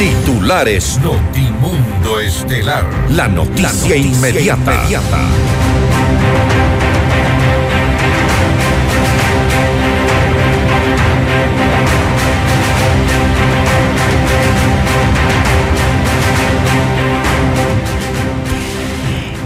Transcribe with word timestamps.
Titulares 0.00 0.98
Notimundo 1.02 2.20
Estelar. 2.20 2.86
La 3.10 3.28
noticia, 3.28 3.94
inmediata. 3.94 4.86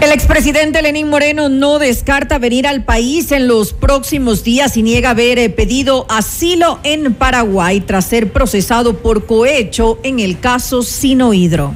El 0.01 0.11
expresidente 0.11 0.81
Lenín 0.81 1.09
Moreno 1.09 1.49
no 1.49 1.79
descarta 1.79 2.37
venir 2.37 2.67
al 2.67 2.83
país 2.83 3.31
en 3.31 3.47
los 3.47 3.73
próximos 3.73 4.43
días 4.43 4.75
y 4.77 4.83
niega 4.83 5.11
haber 5.11 5.39
eh, 5.39 5.49
pedido 5.49 6.05
asilo 6.09 6.79
en 6.83 7.13
Paraguay 7.13 7.79
tras 7.81 8.05
ser 8.05 8.31
procesado 8.31 8.97
por 8.97 9.25
cohecho 9.25 9.97
en 10.03 10.19
el 10.19 10.39
caso 10.39 10.83
Sinohidro. 10.83 11.73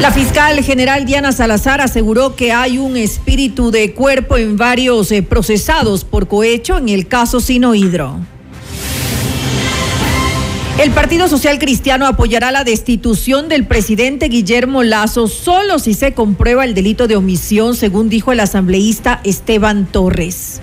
La 0.00 0.10
fiscal 0.10 0.62
general 0.64 1.04
Diana 1.04 1.30
Salazar 1.30 1.80
aseguró 1.80 2.34
que 2.34 2.52
hay 2.52 2.78
un 2.78 2.96
espíritu 2.96 3.70
de 3.70 3.92
cuerpo 3.92 4.36
en 4.36 4.56
varios 4.56 5.12
eh, 5.12 5.22
procesados 5.22 6.04
por 6.04 6.26
cohecho 6.26 6.76
en 6.76 6.88
el 6.88 7.06
caso 7.06 7.38
Sinohidro. 7.40 8.18
El 10.78 10.92
Partido 10.92 11.28
Social 11.28 11.58
Cristiano 11.58 12.06
apoyará 12.06 12.52
la 12.52 12.64
destitución 12.64 13.48
del 13.48 13.66
presidente 13.66 14.28
Guillermo 14.28 14.82
Lazo 14.82 15.28
solo 15.28 15.78
si 15.78 15.92
se 15.92 16.14
comprueba 16.14 16.64
el 16.64 16.74
delito 16.74 17.06
de 17.06 17.16
omisión, 17.16 17.76
según 17.76 18.08
dijo 18.08 18.32
el 18.32 18.40
asambleísta 18.40 19.20
Esteban 19.24 19.86
Torres. 19.86 20.60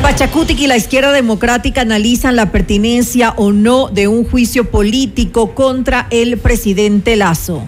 Pachacutic 0.00 0.58
y 0.60 0.66
la 0.66 0.76
izquierda 0.76 1.12
democrática 1.12 1.82
analizan 1.82 2.34
la 2.34 2.50
pertinencia 2.50 3.34
o 3.36 3.52
no 3.52 3.88
de 3.88 4.08
un 4.08 4.24
juicio 4.24 4.70
político 4.70 5.54
contra 5.54 6.06
el 6.10 6.38
presidente 6.38 7.16
Lazo. 7.16 7.62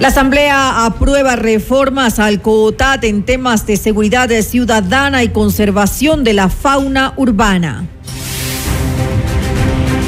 La 0.00 0.08
Asamblea 0.08 0.86
aprueba 0.86 1.36
reformas 1.36 2.18
al 2.18 2.40
COOTAT 2.40 3.04
en 3.04 3.22
temas 3.22 3.66
de 3.66 3.76
seguridad 3.76 4.30
ciudadana 4.40 5.22
y 5.22 5.28
conservación 5.28 6.24
de 6.24 6.32
la 6.32 6.48
fauna 6.48 7.12
urbana. 7.18 7.86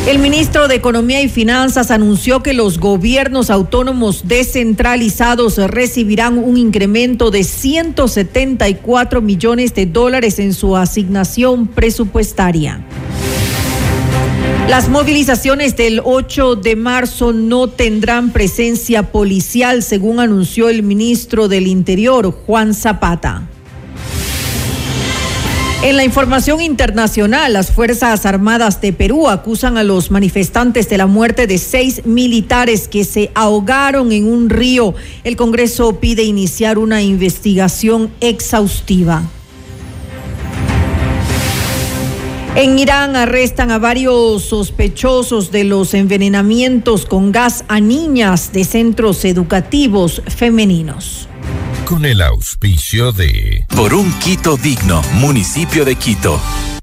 El 0.09 0.19
ministro 0.19 0.67
de 0.67 0.77
Economía 0.77 1.21
y 1.21 1.29
Finanzas 1.29 1.91
anunció 1.91 2.43
que 2.43 2.55
los 2.55 2.79
gobiernos 2.79 3.51
autónomos 3.51 4.27
descentralizados 4.27 5.59
recibirán 5.59 6.39
un 6.39 6.57
incremento 6.57 7.31
de 7.31 7.45
174 7.45 9.21
millones 9.21 9.75
de 9.75 9.85
dólares 9.85 10.39
en 10.39 10.55
su 10.55 10.75
asignación 10.75 11.67
presupuestaria. 11.67 12.83
Las 14.69 14.89
movilizaciones 14.89 15.77
del 15.77 16.01
8 16.03 16.57
de 16.57 16.77
marzo 16.77 17.33
no 17.33 17.69
tendrán 17.69 18.31
presencia 18.31 19.11
policial, 19.11 19.83
según 19.83 20.21
anunció 20.21 20.69
el 20.69 20.83
ministro 20.83 21.49
del 21.49 21.67
Interior, 21.67 22.31
Juan 22.31 22.73
Zapata. 22.73 23.49
En 25.83 25.97
la 25.97 26.05
información 26.05 26.61
internacional, 26.61 27.55
las 27.55 27.73
Fuerzas 27.73 28.25
Armadas 28.25 28.81
de 28.81 28.93
Perú 28.93 29.29
acusan 29.29 29.77
a 29.77 29.83
los 29.83 30.13
manifestantes 30.13 30.89
de 30.89 30.97
la 30.97 31.07
muerte 31.07 31.49
de 31.49 31.59
seis 31.59 32.07
militares 32.07 32.87
que 32.87 33.03
se 33.03 33.33
ahogaron 33.35 34.13
en 34.13 34.33
un 34.33 34.49
río. 34.49 34.95
El 35.25 35.35
Congreso 35.35 35.99
pide 35.99 36.23
iniciar 36.23 36.79
una 36.79 37.03
investigación 37.03 38.13
exhaustiva. 38.21 39.25
En 42.55 42.79
Irán 42.79 43.17
arrestan 43.17 43.71
a 43.71 43.79
varios 43.79 44.43
sospechosos 44.43 45.51
de 45.51 45.65
los 45.65 45.95
envenenamientos 45.95 47.07
con 47.07 47.33
gas 47.33 47.65
a 47.69 47.81
niñas 47.81 48.53
de 48.53 48.65
centros 48.65 49.25
educativos 49.25 50.23
femeninos 50.27 51.29
con 51.93 52.07
el 52.07 52.23
auspicio 52.23 53.13
de... 53.13 53.67
Por 53.77 53.93
un 53.93 54.11
Quito 54.21 54.57
digno, 54.57 55.03
municipio 55.15 55.85
de 55.85 55.95
Quito. 55.95 56.41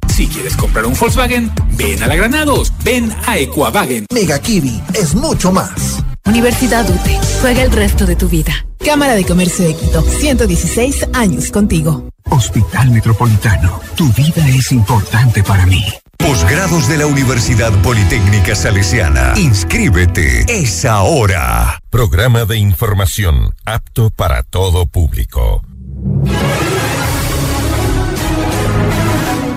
Si 0.08 0.28
quieres 0.28 0.56
comprar 0.56 0.86
un 0.86 0.94
Volkswagen, 0.94 1.52
ven 1.72 2.04
a 2.04 2.08
la 2.08 2.16
Granados, 2.16 2.72
ven 2.84 3.12
a 3.26 3.40
Equavagen. 3.40 4.06
Mega 4.14 4.40
Kiwi 4.40 4.80
es 4.94 5.16
mucho 5.16 5.52
más. 5.52 6.04
Universidad 6.30 6.88
UTE, 6.88 7.20
juega 7.42 7.64
el 7.64 7.72
resto 7.72 8.06
de 8.06 8.16
tu 8.16 8.30
vida. 8.30 8.54
Cámara 8.86 9.16
de 9.16 9.26
Comercio 9.26 9.66
de 9.66 9.76
Quito, 9.76 10.04
116 10.04 11.08
años 11.14 11.50
contigo. 11.50 12.08
Hospital 12.30 12.92
Metropolitano, 12.92 13.82
tu 13.96 14.14
vida 14.14 14.48
es 14.48 14.72
importante 14.72 15.42
para 15.42 15.66
mí. 15.66 15.84
Posgrados 16.20 16.88
de 16.88 16.98
la 16.98 17.08
Universidad 17.08 17.74
Politécnica 17.82 18.54
Salesiana. 18.54 19.34
Inscríbete. 19.38 20.46
Es 20.48 20.86
ahora. 20.86 21.80
Programa 21.90 22.46
de 22.46 22.58
información 22.58 23.56
apto 23.66 24.12
para 24.12 24.44
todo 24.44 24.86
público. 24.86 25.64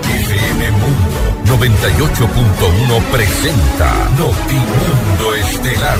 FM 0.09 0.71
Mundo 0.71 1.23
98.1 1.67 3.03
presenta 3.11 4.09
Notimundo 4.17 5.35
Estelar. 5.35 5.99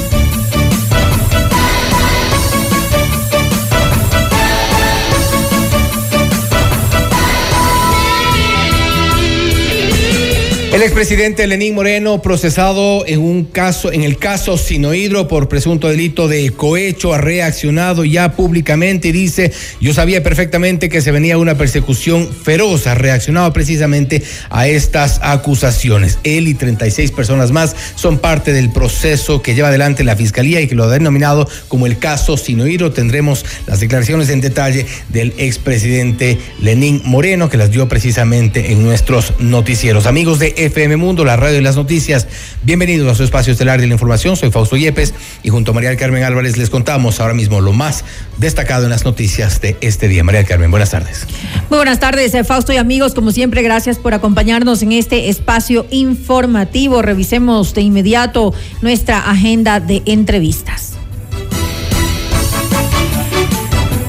El 10.81 10.87
expresidente 10.87 11.45
Lenín 11.45 11.75
Moreno, 11.75 12.23
procesado 12.23 13.05
en 13.05 13.19
un 13.19 13.43
caso, 13.43 13.91
en 13.91 14.01
el 14.01 14.17
caso 14.17 14.57
Sinohidro 14.57 15.27
por 15.27 15.47
presunto 15.47 15.87
delito 15.87 16.27
de 16.27 16.49
cohecho, 16.49 17.13
ha 17.13 17.19
reaccionado 17.19 18.03
ya 18.03 18.31
públicamente 18.31 19.09
y 19.09 19.11
dice: 19.11 19.51
Yo 19.79 19.93
sabía 19.93 20.23
perfectamente 20.23 20.89
que 20.89 21.01
se 21.01 21.11
venía 21.11 21.37
una 21.37 21.55
persecución 21.55 22.27
feroz. 22.27 22.87
Ha 22.87 22.95
reaccionado 22.95 23.53
precisamente 23.53 24.23
a 24.49 24.67
estas 24.67 25.19
acusaciones. 25.21 26.17
Él 26.23 26.47
y 26.47 26.55
36 26.55 27.11
personas 27.11 27.51
más 27.51 27.75
son 27.93 28.17
parte 28.17 28.51
del 28.51 28.71
proceso 28.71 29.43
que 29.43 29.53
lleva 29.53 29.67
adelante 29.67 30.03
la 30.03 30.15
fiscalía 30.15 30.61
y 30.61 30.67
que 30.67 30.73
lo 30.73 30.85
ha 30.85 30.89
denominado 30.89 31.47
como 31.67 31.85
el 31.85 31.99
caso 31.99 32.37
Sinohidro. 32.37 32.91
Tendremos 32.91 33.45
las 33.67 33.81
declaraciones 33.81 34.29
en 34.29 34.41
detalle 34.41 34.87
del 35.09 35.35
expresidente 35.37 36.39
Lenín 36.59 37.03
Moreno, 37.05 37.51
que 37.51 37.57
las 37.57 37.69
dio 37.69 37.87
precisamente 37.87 38.71
en 38.71 38.81
nuestros 38.81 39.35
noticieros. 39.37 40.07
Amigos 40.07 40.39
de 40.39 40.55
FM 40.71 40.95
Mundo, 40.95 41.25
la 41.25 41.35
radio 41.35 41.55
de 41.55 41.61
las 41.61 41.75
noticias. 41.75 42.27
Bienvenidos 42.63 43.11
a 43.11 43.15
su 43.15 43.23
espacio 43.23 43.51
estelar 43.51 43.81
de 43.81 43.87
la 43.87 43.93
información. 43.93 44.37
Soy 44.37 44.51
Fausto 44.51 44.77
Yepes 44.77 45.13
y 45.43 45.49
junto 45.49 45.71
a 45.71 45.73
María 45.73 45.97
Carmen 45.97 46.23
Álvarez 46.23 46.57
les 46.57 46.69
contamos 46.69 47.19
ahora 47.19 47.33
mismo 47.33 47.59
lo 47.59 47.73
más 47.73 48.05
destacado 48.37 48.85
en 48.85 48.89
las 48.89 49.03
noticias 49.03 49.59
de 49.59 49.75
este 49.81 50.07
día. 50.07 50.23
María 50.23 50.45
Carmen, 50.45 50.71
buenas 50.71 50.91
tardes. 50.91 51.27
Muy 51.69 51.77
buenas 51.77 51.99
tardes, 51.99 52.33
eh, 52.35 52.45
Fausto 52.45 52.71
y 52.71 52.77
amigos. 52.77 53.13
Como 53.13 53.31
siempre, 53.31 53.63
gracias 53.63 53.99
por 53.99 54.13
acompañarnos 54.13 54.81
en 54.81 54.93
este 54.93 55.27
espacio 55.27 55.85
informativo. 55.91 57.01
Revisemos 57.01 57.73
de 57.73 57.81
inmediato 57.81 58.53
nuestra 58.81 59.29
agenda 59.29 59.81
de 59.81 60.01
entrevistas. 60.05 60.90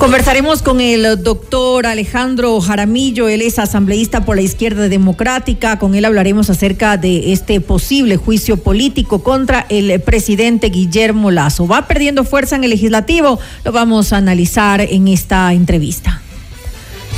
Conversaremos 0.02 0.62
con 0.62 0.80
el 0.80 1.22
doctor 1.22 1.86
Alejandro 1.86 2.60
Jaramillo, 2.60 3.28
él 3.28 3.40
es 3.40 3.60
asambleísta 3.60 4.24
por 4.24 4.34
la 4.34 4.42
izquierda 4.42 4.88
democrática, 4.88 5.78
con 5.78 5.94
él 5.94 6.04
hablaremos 6.04 6.50
acerca 6.50 6.96
de 6.96 7.32
este 7.32 7.60
posible 7.60 8.16
juicio 8.16 8.56
político 8.56 9.22
contra 9.22 9.64
el 9.68 10.00
presidente 10.00 10.70
Guillermo 10.70 11.30
Lazo. 11.30 11.68
Va 11.68 11.86
perdiendo 11.86 12.24
fuerza 12.24 12.56
en 12.56 12.64
el 12.64 12.70
legislativo, 12.70 13.38
lo 13.64 13.70
vamos 13.70 14.12
a 14.12 14.16
analizar 14.16 14.80
en 14.80 15.06
esta 15.06 15.52
entrevista. 15.52 16.20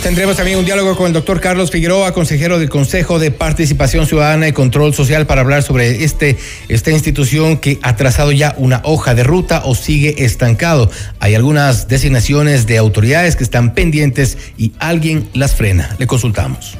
Tendremos 0.05 0.37
también 0.37 0.59
un 0.59 0.67
diálogo 0.67 0.95
con 0.97 1.07
el 1.07 1.15
doctor 1.15 1.41
Carlos 1.41 1.71
Figueroa, 1.71 2.13
consejero 2.13 2.59
del 2.59 2.69
Consejo 2.69 3.19
de 3.19 3.31
Participación 3.31 4.07
Ciudadana 4.07 4.47
y 4.47 4.53
Control 4.53 4.93
Social, 4.93 5.27
para 5.27 5.41
hablar 5.41 5.63
sobre 5.63 6.05
este, 6.05 6.37
esta 6.69 6.91
institución 6.91 7.57
que 7.57 7.79
ha 7.81 7.97
trazado 7.97 8.31
ya 8.31 8.55
una 8.59 8.83
hoja 8.85 9.15
de 9.15 9.25
ruta 9.25 9.63
o 9.65 9.75
sigue 9.75 10.23
estancado. 10.23 10.91
Hay 11.21 11.35
algunas 11.35 11.89
designaciones 11.89 12.67
de 12.67 12.77
autoridades 12.77 13.35
que 13.35 13.45
están 13.45 13.73
pendientes 13.73 14.37
y 14.59 14.73
alguien 14.79 15.27
las 15.33 15.55
frena. 15.55 15.97
Le 15.99 16.07
consultamos 16.07 16.77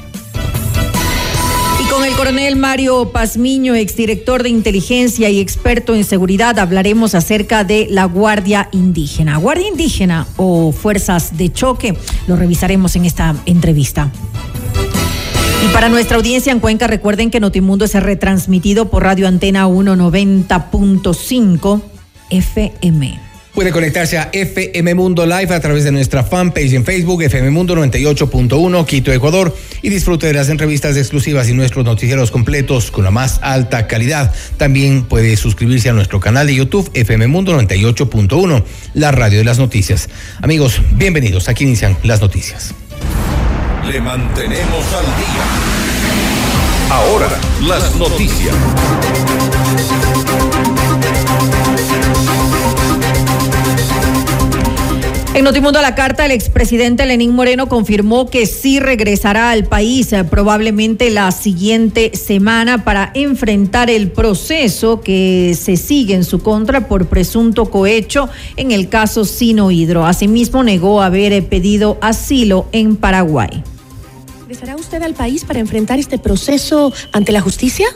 el 2.03 2.15
coronel 2.15 2.55
Mario 2.55 3.11
Pazmiño, 3.11 3.75
exdirector 3.75 4.41
de 4.43 4.49
inteligencia 4.49 5.29
y 5.29 5.39
experto 5.39 5.93
en 5.95 6.03
seguridad, 6.03 6.59
hablaremos 6.59 7.15
acerca 7.15 7.63
de 7.63 7.87
la 7.89 8.03
Guardia 8.05 8.69
Indígena. 8.71 9.37
Guardia 9.37 9.67
Indígena 9.67 10.27
o 10.35 10.71
Fuerzas 10.71 11.37
de 11.37 11.51
Choque, 11.53 11.97
lo 12.27 12.35
revisaremos 12.35 12.95
en 12.95 13.05
esta 13.05 13.35
entrevista. 13.45 14.11
Y 15.63 15.67
para 15.73 15.89
nuestra 15.89 16.17
audiencia 16.17 16.51
en 16.51 16.59
Cuenca, 16.59 16.87
recuerden 16.87 17.31
que 17.31 17.39
Notimundo 17.39 17.85
es 17.85 17.93
retransmitido 17.93 18.89
por 18.89 19.03
Radio 19.03 19.27
Antena 19.27 19.67
190.5 19.67 21.81
FM. 22.29 23.34
Puede 23.55 23.71
conectarse 23.71 24.17
a 24.17 24.29
FM 24.33 24.95
Mundo 24.95 25.25
Live 25.25 25.55
a 25.55 25.59
través 25.61 25.85
de 25.85 25.91
nuestra 25.93 26.25
fanpage 26.25 26.73
en 26.73 26.83
Facebook, 26.83 27.21
FM 27.23 27.51
Mundo 27.51 27.73
98.1, 27.73 28.85
Quito, 28.85 29.13
Ecuador, 29.13 29.55
y 29.81 29.87
disfrute 29.87 30.27
de 30.27 30.33
las 30.33 30.49
entrevistas 30.49 30.97
exclusivas 30.97 31.47
y 31.47 31.53
nuestros 31.53 31.85
noticieros 31.85 32.31
completos 32.31 32.91
con 32.91 33.05
la 33.05 33.11
más 33.11 33.39
alta 33.41 33.87
calidad. 33.87 34.33
También 34.57 35.05
puede 35.05 35.37
suscribirse 35.37 35.87
a 35.87 35.93
nuestro 35.93 36.19
canal 36.19 36.47
de 36.47 36.55
YouTube, 36.55 36.91
FM 36.93 37.27
Mundo 37.27 37.57
98.1, 37.57 38.61
la 38.93 39.13
radio 39.13 39.37
de 39.37 39.45
las 39.45 39.57
noticias. 39.57 40.09
Amigos, 40.41 40.81
bienvenidos. 40.91 41.47
Aquí 41.47 41.63
inician 41.63 41.97
las 42.03 42.19
noticias. 42.19 42.75
Le 43.89 44.01
mantenemos 44.01 44.85
al 44.93 45.05
día. 45.05 45.85
Ahora, 46.89 47.29
las 47.61 47.95
noticias. 47.95 48.53
En 55.35 55.43
Notimundo 55.43 55.79
a 55.79 55.81
la 55.81 55.95
Carta, 55.95 56.25
el 56.25 56.31
expresidente 56.31 57.05
Lenín 57.05 57.31
Moreno 57.31 57.67
confirmó 57.67 58.29
que 58.29 58.45
sí 58.45 58.79
regresará 58.79 59.51
al 59.51 59.65
país 59.65 60.13
eh, 60.13 60.23
probablemente 60.23 61.09
la 61.09 61.29
siguiente 61.33 62.15
semana 62.15 62.85
para 62.85 63.11
enfrentar 63.15 63.89
el 63.89 64.11
proceso 64.11 65.01
que 65.01 65.53
se 65.59 65.75
sigue 65.75 66.13
en 66.13 66.23
su 66.23 66.39
contra 66.39 66.87
por 66.87 67.07
presunto 67.07 67.69
cohecho 67.69 68.29
en 68.55 68.71
el 68.71 68.87
caso 68.87 69.25
Sino 69.25 69.71
Hidro. 69.71 70.05
Asimismo, 70.05 70.63
negó 70.63 71.01
haber 71.01 71.33
eh, 71.33 71.41
pedido 71.41 71.97
asilo 71.99 72.69
en 72.71 72.95
Paraguay. 72.95 73.61
¿Regresará 74.47 74.77
usted 74.77 75.01
al 75.01 75.15
país 75.15 75.43
para 75.43 75.59
enfrentar 75.59 75.99
este 75.99 76.17
proceso 76.17 76.93
ante 77.11 77.33
la 77.33 77.41
justicia? 77.41 77.87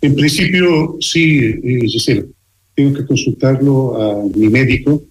En 0.00 0.14
principio, 0.14 0.96
sí, 1.00 1.38
eh, 1.62 1.80
Gisela. 1.86 2.24
Tengo 2.74 2.94
que 2.96 3.04
consultarlo 3.04 4.00
a 4.00 4.24
mi 4.34 4.48
médico 4.48 5.02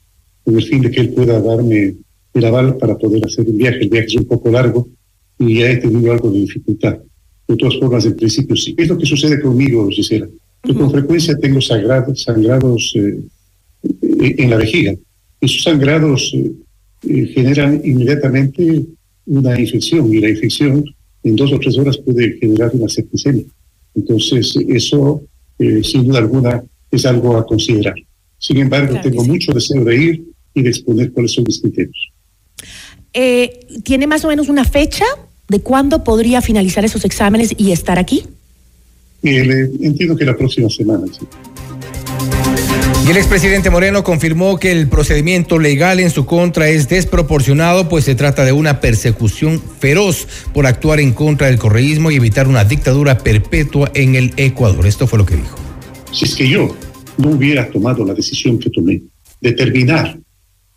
con 0.44 0.56
el 0.56 0.64
fin 0.64 0.82
de 0.82 0.92
que 0.92 1.02
él 1.02 1.10
pueda 1.10 1.40
darme 1.42 1.96
el 2.34 2.46
aval 2.46 2.78
para 2.78 2.98
poder 2.98 3.26
hacer 3.26 3.48
un 3.48 3.58
viaje. 3.58 3.80
El 3.82 3.90
viaje 3.90 4.08
es 4.08 4.16
un 4.16 4.26
poco 4.26 4.50
largo 4.50 4.88
y 5.40 5.60
ya 5.60 5.72
he 5.72 5.78
tenido 5.78 6.12
algo 6.12 6.32
de 6.32 6.40
dificultad. 6.40 6.98
De 7.48 7.56
todas 7.56 7.78
formas, 7.78 8.06
en 8.06 8.16
principio 8.16 8.56
sí. 8.56 8.74
Es 8.78 8.88
lo 8.88 8.98
que 8.98 9.06
sucede 9.06 9.42
conmigo, 9.42 9.88
Gisela. 9.90 10.28
Yo 10.64 10.76
con 10.76 10.92
frecuencia 10.92 11.38
tengo 11.38 11.60
sangrados, 11.60 12.24
sangrados 12.24 12.94
eh, 12.96 13.20
en 14.38 14.50
la 14.50 14.58
vejiga. 14.58 14.94
Esos 15.42 15.64
sangrados 15.64 16.32
eh, 16.34 16.52
eh, 17.10 17.26
generan 17.34 17.82
inmediatamente 17.84 18.86
una 19.26 19.60
infección 19.60 20.14
y 20.14 20.20
la 20.20 20.30
infección 20.30 20.84
en 21.24 21.36
dos 21.36 21.52
o 21.52 21.60
tres 21.60 21.78
horas 21.78 21.98
puede 21.98 22.38
generar 22.40 22.72
una 22.74 22.88
septicemia. 22.88 23.44
Entonces, 23.96 24.58
eso, 24.70 25.22
sin 25.84 26.08
duda 26.08 26.20
alguna, 26.20 26.64
es 26.90 27.06
algo 27.06 27.38
a 27.38 27.46
considerar. 27.46 27.96
Sin 28.38 28.58
embargo, 28.58 29.00
tengo 29.02 29.24
mucho 29.24 29.54
deseo 29.54 29.84
de 29.86 29.96
ir 29.96 30.24
y 30.54 30.64
de 30.64 30.70
exponer 30.70 31.12
cuáles 31.12 31.34
son 31.34 31.44
mis 31.46 31.60
criterios. 31.60 32.12
Eh, 33.14 33.60
¿Tiene 33.84 34.08
más 34.08 34.26
o 34.26 34.28
menos 34.28 34.50
una 34.50 34.66
fecha 34.66 35.06
de 35.48 35.60
cuándo 35.60 36.04
podría 36.04 36.42
finalizar 36.42 36.84
esos 36.86 37.06
exámenes 37.06 37.54
y 37.58 37.72
estar 37.72 38.00
aquí? 38.00 38.24
Eh, 39.24 39.70
entiendo 39.82 40.16
que 40.16 40.26
la 40.26 40.36
próxima 40.36 40.70
semana, 40.70 41.06
sí. 41.08 41.26
Y 43.06 43.12
el 43.12 43.18
expresidente 43.18 43.70
Moreno 43.70 44.02
confirmó 44.02 44.58
que 44.58 44.72
el 44.72 44.88
procedimiento 44.88 45.60
legal 45.60 46.00
en 46.00 46.10
su 46.10 46.26
contra 46.26 46.70
es 46.70 46.88
desproporcionado, 46.88 47.90
pues 47.90 48.06
se 48.06 48.16
trata 48.16 48.46
de 48.46 48.54
una 48.54 48.80
persecución 48.80 49.62
feroz 49.80 50.26
por 50.54 50.66
actuar 50.66 51.02
en 51.02 51.12
contra 51.12 51.48
del 51.48 51.60
correísmo 51.60 52.12
y 52.12 52.16
evitar 52.16 52.48
una 52.48 52.64
dictadura 52.64 53.18
perpetua 53.18 53.92
en 53.94 54.16
el 54.16 54.34
Ecuador. 54.38 54.88
Esto 54.88 55.06
fue 55.06 55.20
lo 55.20 55.26
que 55.26 55.36
dijo. 55.36 55.58
Si 56.14 56.24
es 56.24 56.36
que 56.36 56.48
yo 56.48 56.74
no 57.18 57.32
hubiera 57.32 57.70
tomado 57.70 58.06
la 58.06 58.14
decisión 58.14 58.58
que 58.58 58.70
tomé 58.70 59.02
de 59.42 59.52
terminar 59.52 60.18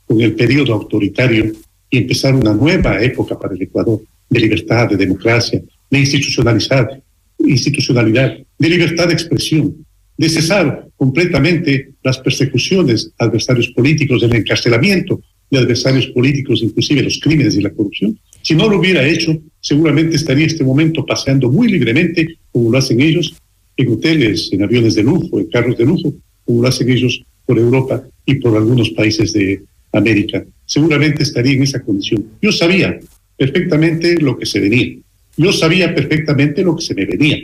con 0.06 0.20
el 0.20 0.34
periodo 0.34 0.74
autoritario 0.74 1.52
y 1.90 1.98
empezar 1.98 2.34
una 2.34 2.54
nueva 2.54 3.02
época 3.02 3.38
para 3.38 3.54
el 3.54 3.62
Ecuador 3.62 4.00
de 4.28 4.40
libertad, 4.40 4.88
de 4.88 4.96
democracia, 4.96 5.62
de 5.90 5.98
institucionalizar, 5.98 7.02
institucionalidad, 7.38 8.36
de 8.58 8.68
libertad 8.68 9.08
de 9.08 9.14
expresión, 9.14 9.86
de 10.16 10.28
cesar 10.28 10.88
completamente 10.96 11.90
las 12.02 12.18
persecuciones 12.18 13.12
a 13.18 13.24
adversarios 13.26 13.68
políticos, 13.68 14.22
del 14.22 14.34
encarcelamiento 14.34 15.20
de 15.50 15.58
adversarios 15.58 16.06
políticos, 16.08 16.62
inclusive 16.62 17.02
los 17.02 17.20
crímenes 17.20 17.56
y 17.56 17.60
la 17.60 17.70
corrupción. 17.70 18.18
Si 18.42 18.54
no 18.54 18.68
lo 18.68 18.78
hubiera 18.78 19.06
hecho, 19.06 19.36
seguramente 19.60 20.16
estaría 20.16 20.46
este 20.46 20.64
momento 20.64 21.04
paseando 21.04 21.50
muy 21.50 21.68
libremente, 21.68 22.38
como 22.50 22.70
lo 22.70 22.78
hacen 22.78 23.00
ellos, 23.00 23.36
en 23.76 23.92
hoteles, 23.92 24.48
en 24.52 24.62
aviones 24.62 24.94
de 24.94 25.02
lujo, 25.02 25.38
en 25.38 25.46
carros 25.46 25.76
de 25.76 25.84
lujo, 25.84 26.14
como 26.44 26.62
lo 26.62 26.68
hacen 26.68 26.90
ellos 26.90 27.22
por 27.44 27.58
Europa 27.58 28.02
y 28.24 28.36
por 28.36 28.56
algunos 28.56 28.90
países 28.90 29.32
de 29.32 29.62
América. 29.92 30.44
Seguramente 30.64 31.22
estaría 31.22 31.52
en 31.52 31.62
esa 31.62 31.82
condición. 31.82 32.24
Yo 32.40 32.52
sabía 32.52 32.98
perfectamente 33.36 34.16
lo 34.20 34.38
que 34.38 34.46
se 34.46 34.60
venía. 34.60 34.96
Yo 35.36 35.52
sabía 35.52 35.94
perfectamente 35.94 36.62
lo 36.62 36.76
que 36.76 36.82
se 36.82 36.94
me 36.94 37.04
venía. 37.04 37.38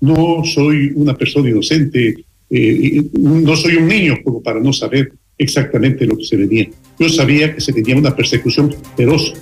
No 0.00 0.42
soy 0.44 0.92
una 0.94 1.16
persona 1.16 1.50
inocente, 1.50 2.24
eh, 2.50 3.02
no 3.18 3.56
soy 3.56 3.76
un 3.76 3.88
niño 3.88 4.18
como 4.22 4.42
para 4.42 4.60
no 4.60 4.72
saber 4.72 5.12
exactamente 5.38 6.06
lo 6.06 6.16
que 6.16 6.24
se 6.24 6.36
venía. 6.36 6.68
Yo 6.98 7.08
sabía 7.08 7.54
que 7.54 7.60
se 7.60 7.72
venía 7.72 7.96
una 7.96 8.14
persecución 8.14 8.74
feroz 8.96 9.32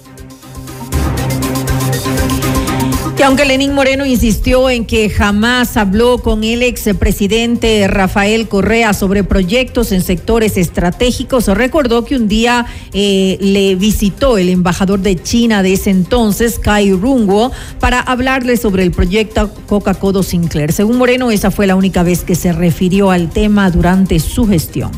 Y 3.18 3.22
aunque 3.22 3.44
Lenín 3.44 3.74
Moreno 3.74 4.06
insistió 4.06 4.70
en 4.70 4.84
que 4.84 5.10
jamás 5.10 5.76
habló 5.76 6.18
con 6.18 6.44
el 6.44 6.62
expresidente 6.62 7.88
Rafael 7.88 8.46
Correa 8.46 8.92
sobre 8.92 9.24
proyectos 9.24 9.90
en 9.90 10.02
sectores 10.02 10.56
estratégicos, 10.56 11.48
recordó 11.48 12.04
que 12.04 12.14
un 12.14 12.28
día 12.28 12.66
eh, 12.92 13.36
le 13.40 13.74
visitó 13.74 14.38
el 14.38 14.48
embajador 14.48 15.00
de 15.00 15.20
China 15.20 15.64
de 15.64 15.72
ese 15.72 15.90
entonces, 15.90 16.60
Kai 16.60 16.92
Runguo, 16.92 17.50
para 17.80 17.98
hablarle 17.98 18.56
sobre 18.56 18.84
el 18.84 18.92
proyecto 18.92 19.52
Coca-Cola 19.66 20.22
Sinclair. 20.22 20.70
Según 20.70 20.96
Moreno, 20.96 21.32
esa 21.32 21.50
fue 21.50 21.66
la 21.66 21.74
única 21.74 22.04
vez 22.04 22.22
que 22.22 22.36
se 22.36 22.52
refirió 22.52 23.10
al 23.10 23.30
tema 23.30 23.68
durante 23.72 24.20
su 24.20 24.46
gestión. 24.46 24.92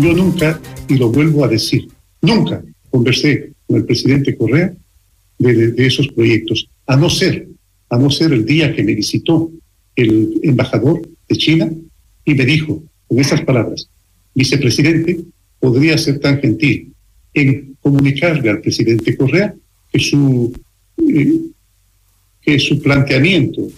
Yo 0.00 0.12
nunca, 0.14 0.60
y 0.88 0.96
lo 0.96 1.12
vuelvo 1.12 1.44
a 1.44 1.48
decir, 1.48 1.86
nunca 2.22 2.60
conversé 2.90 3.52
con 3.68 3.76
el 3.76 3.84
presidente 3.84 4.36
Correa 4.36 4.72
de 5.38 5.74
esos 5.86 6.08
proyectos 6.08 6.68
a 6.86 6.96
no 6.96 7.08
ser, 7.10 7.48
a 7.88 7.98
no 7.98 8.10
ser 8.10 8.32
el 8.32 8.44
día 8.44 8.74
que 8.74 8.82
me 8.82 8.94
visitó 8.94 9.50
el 9.96 10.40
embajador 10.42 11.02
de 11.28 11.36
China 11.36 11.70
y 12.24 12.34
me 12.34 12.44
dijo 12.44 12.82
con 13.06 13.18
esas 13.18 13.42
palabras, 13.42 13.88
vicepresidente, 14.34 15.20
podría 15.60 15.96
ser 15.98 16.18
tan 16.18 16.40
gentil 16.40 16.92
en 17.32 17.76
comunicarle 17.80 18.50
al 18.50 18.60
presidente 18.60 19.16
Correa 19.16 19.54
que 19.92 19.98
su, 19.98 20.52
eh, 20.98 21.40
que 22.42 22.58
su 22.58 22.80
planteamiento 22.82 23.68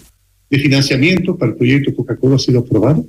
de 0.49 0.59
financiamiento 0.59 1.37
para 1.37 1.51
el 1.51 1.57
proyecto 1.57 1.95
Coca-Cola 1.95 2.35
ha 2.35 2.39
sido 2.39 2.59
aprobado. 2.59 3.05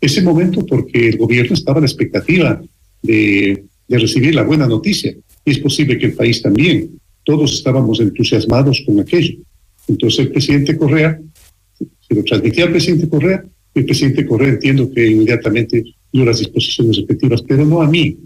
Ese 0.00 0.22
momento 0.22 0.64
porque 0.66 1.08
el 1.08 1.18
gobierno 1.18 1.54
estaba 1.54 1.78
a 1.78 1.80
la 1.80 1.86
expectativa 1.86 2.60
de, 3.02 3.64
de 3.86 3.98
recibir 3.98 4.34
la 4.34 4.42
buena 4.42 4.66
noticia. 4.66 5.14
Y 5.44 5.50
es 5.50 5.58
posible 5.58 5.98
que 5.98 6.06
el 6.06 6.12
país 6.14 6.42
también 6.42 6.99
todos 7.30 7.52
estábamos 7.52 8.00
entusiasmados 8.00 8.82
con 8.84 8.98
aquello. 8.98 9.36
Entonces 9.86 10.18
el 10.18 10.32
presidente 10.32 10.76
Correa, 10.76 11.20
se 11.78 12.14
lo 12.14 12.24
transmitía 12.24 12.64
al 12.64 12.72
presidente 12.72 13.08
Correa, 13.08 13.44
el 13.72 13.84
presidente 13.84 14.26
Correa 14.26 14.48
entiendo 14.48 14.90
que 14.90 15.06
inmediatamente 15.06 15.84
dio 16.12 16.24
las 16.24 16.40
disposiciones 16.40 16.96
respectivas, 16.96 17.42
pero 17.42 17.64
no 17.64 17.82
a 17.82 17.86
mí, 17.88 18.18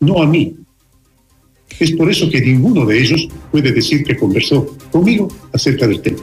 no 0.00 0.22
a 0.22 0.26
mí. 0.26 0.54
Es 1.80 1.92
por 1.92 2.10
eso 2.10 2.28
que 2.28 2.42
ninguno 2.42 2.84
de 2.84 3.00
ellos 3.02 3.26
puede 3.50 3.72
decir 3.72 4.04
que 4.04 4.18
conversó 4.18 4.76
conmigo 4.92 5.28
acerca 5.50 5.88
del 5.88 6.02
tema. 6.02 6.18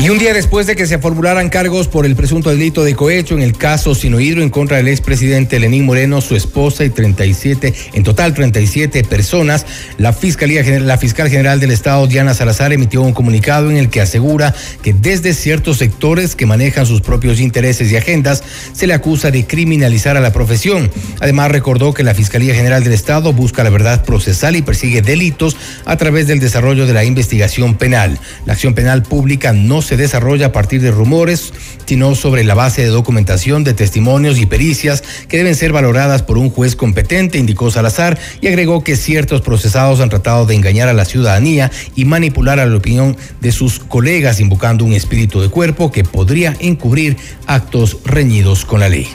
Y 0.00 0.10
un 0.10 0.18
día 0.18 0.32
después 0.32 0.68
de 0.68 0.76
que 0.76 0.86
se 0.86 0.98
formularan 0.98 1.48
cargos 1.48 1.88
por 1.88 2.06
el 2.06 2.14
presunto 2.14 2.50
delito 2.50 2.84
de 2.84 2.94
cohecho 2.94 3.34
en 3.34 3.42
el 3.42 3.58
caso 3.58 3.96
Sinohidro 3.96 4.44
en 4.44 4.48
contra 4.48 4.76
del 4.76 4.86
expresidente 4.86 5.58
Lenín 5.58 5.84
Moreno, 5.84 6.20
su 6.20 6.36
esposa 6.36 6.84
y 6.84 6.90
37, 6.90 7.74
en 7.94 8.04
total 8.04 8.32
37 8.32 9.02
personas, 9.02 9.66
la 9.96 10.12
Fiscalía 10.12 10.62
la 10.78 10.98
fiscal 10.98 11.28
general 11.28 11.58
del 11.58 11.72
Estado, 11.72 12.06
Diana 12.06 12.32
Salazar, 12.32 12.72
emitió 12.72 13.02
un 13.02 13.12
comunicado 13.12 13.72
en 13.72 13.76
el 13.76 13.90
que 13.90 14.00
asegura 14.00 14.54
que 14.82 14.92
desde 14.92 15.34
ciertos 15.34 15.78
sectores 15.78 16.36
que 16.36 16.46
manejan 16.46 16.86
sus 16.86 17.00
propios 17.00 17.40
intereses 17.40 17.90
y 17.90 17.96
agendas, 17.96 18.44
se 18.72 18.86
le 18.86 18.94
acusa 18.94 19.32
de 19.32 19.48
criminalizar 19.48 20.16
a 20.16 20.20
la 20.20 20.32
profesión. 20.32 20.92
Además, 21.18 21.50
recordó 21.50 21.92
que 21.92 22.04
la 22.04 22.14
Fiscalía 22.14 22.54
General 22.54 22.84
del 22.84 22.92
Estado 22.92 23.32
busca 23.32 23.64
la 23.64 23.70
verdad 23.70 24.04
procesal 24.04 24.54
y 24.54 24.62
persigue 24.62 25.02
delitos 25.02 25.56
a 25.86 25.96
través 25.96 26.28
del 26.28 26.38
desarrollo 26.38 26.86
de 26.86 26.92
la 26.92 27.02
investigación 27.02 27.74
penal. 27.74 28.20
La 28.46 28.52
acción 28.52 28.74
penal 28.74 29.02
pública 29.02 29.52
no 29.52 29.82
se 29.87 29.87
desarrolla 29.96 30.46
a 30.46 30.52
partir 30.52 30.80
de 30.80 30.90
rumores, 30.90 31.52
sino 31.86 32.14
sobre 32.14 32.44
la 32.44 32.54
base 32.54 32.82
de 32.82 32.88
documentación, 32.88 33.64
de 33.64 33.74
testimonios 33.74 34.38
y 34.38 34.46
pericias 34.46 35.02
que 35.28 35.38
deben 35.38 35.54
ser 35.54 35.72
valoradas 35.72 36.22
por 36.22 36.38
un 36.38 36.50
juez 36.50 36.76
competente, 36.76 37.38
indicó 37.38 37.70
Salazar, 37.70 38.18
y 38.40 38.48
agregó 38.48 38.84
que 38.84 38.96
ciertos 38.96 39.40
procesados 39.40 40.00
han 40.00 40.10
tratado 40.10 40.46
de 40.46 40.54
engañar 40.54 40.88
a 40.88 40.92
la 40.92 41.04
ciudadanía 41.04 41.70
y 41.94 42.04
manipular 42.04 42.60
a 42.60 42.66
la 42.66 42.76
opinión 42.76 43.16
de 43.40 43.52
sus 43.52 43.78
colegas, 43.78 44.40
invocando 44.40 44.84
un 44.84 44.92
espíritu 44.92 45.40
de 45.40 45.48
cuerpo 45.48 45.90
que 45.90 46.04
podría 46.04 46.56
encubrir 46.60 47.16
actos 47.46 47.98
reñidos 48.04 48.64
con 48.64 48.80
la 48.80 48.88
ley. 48.88 49.08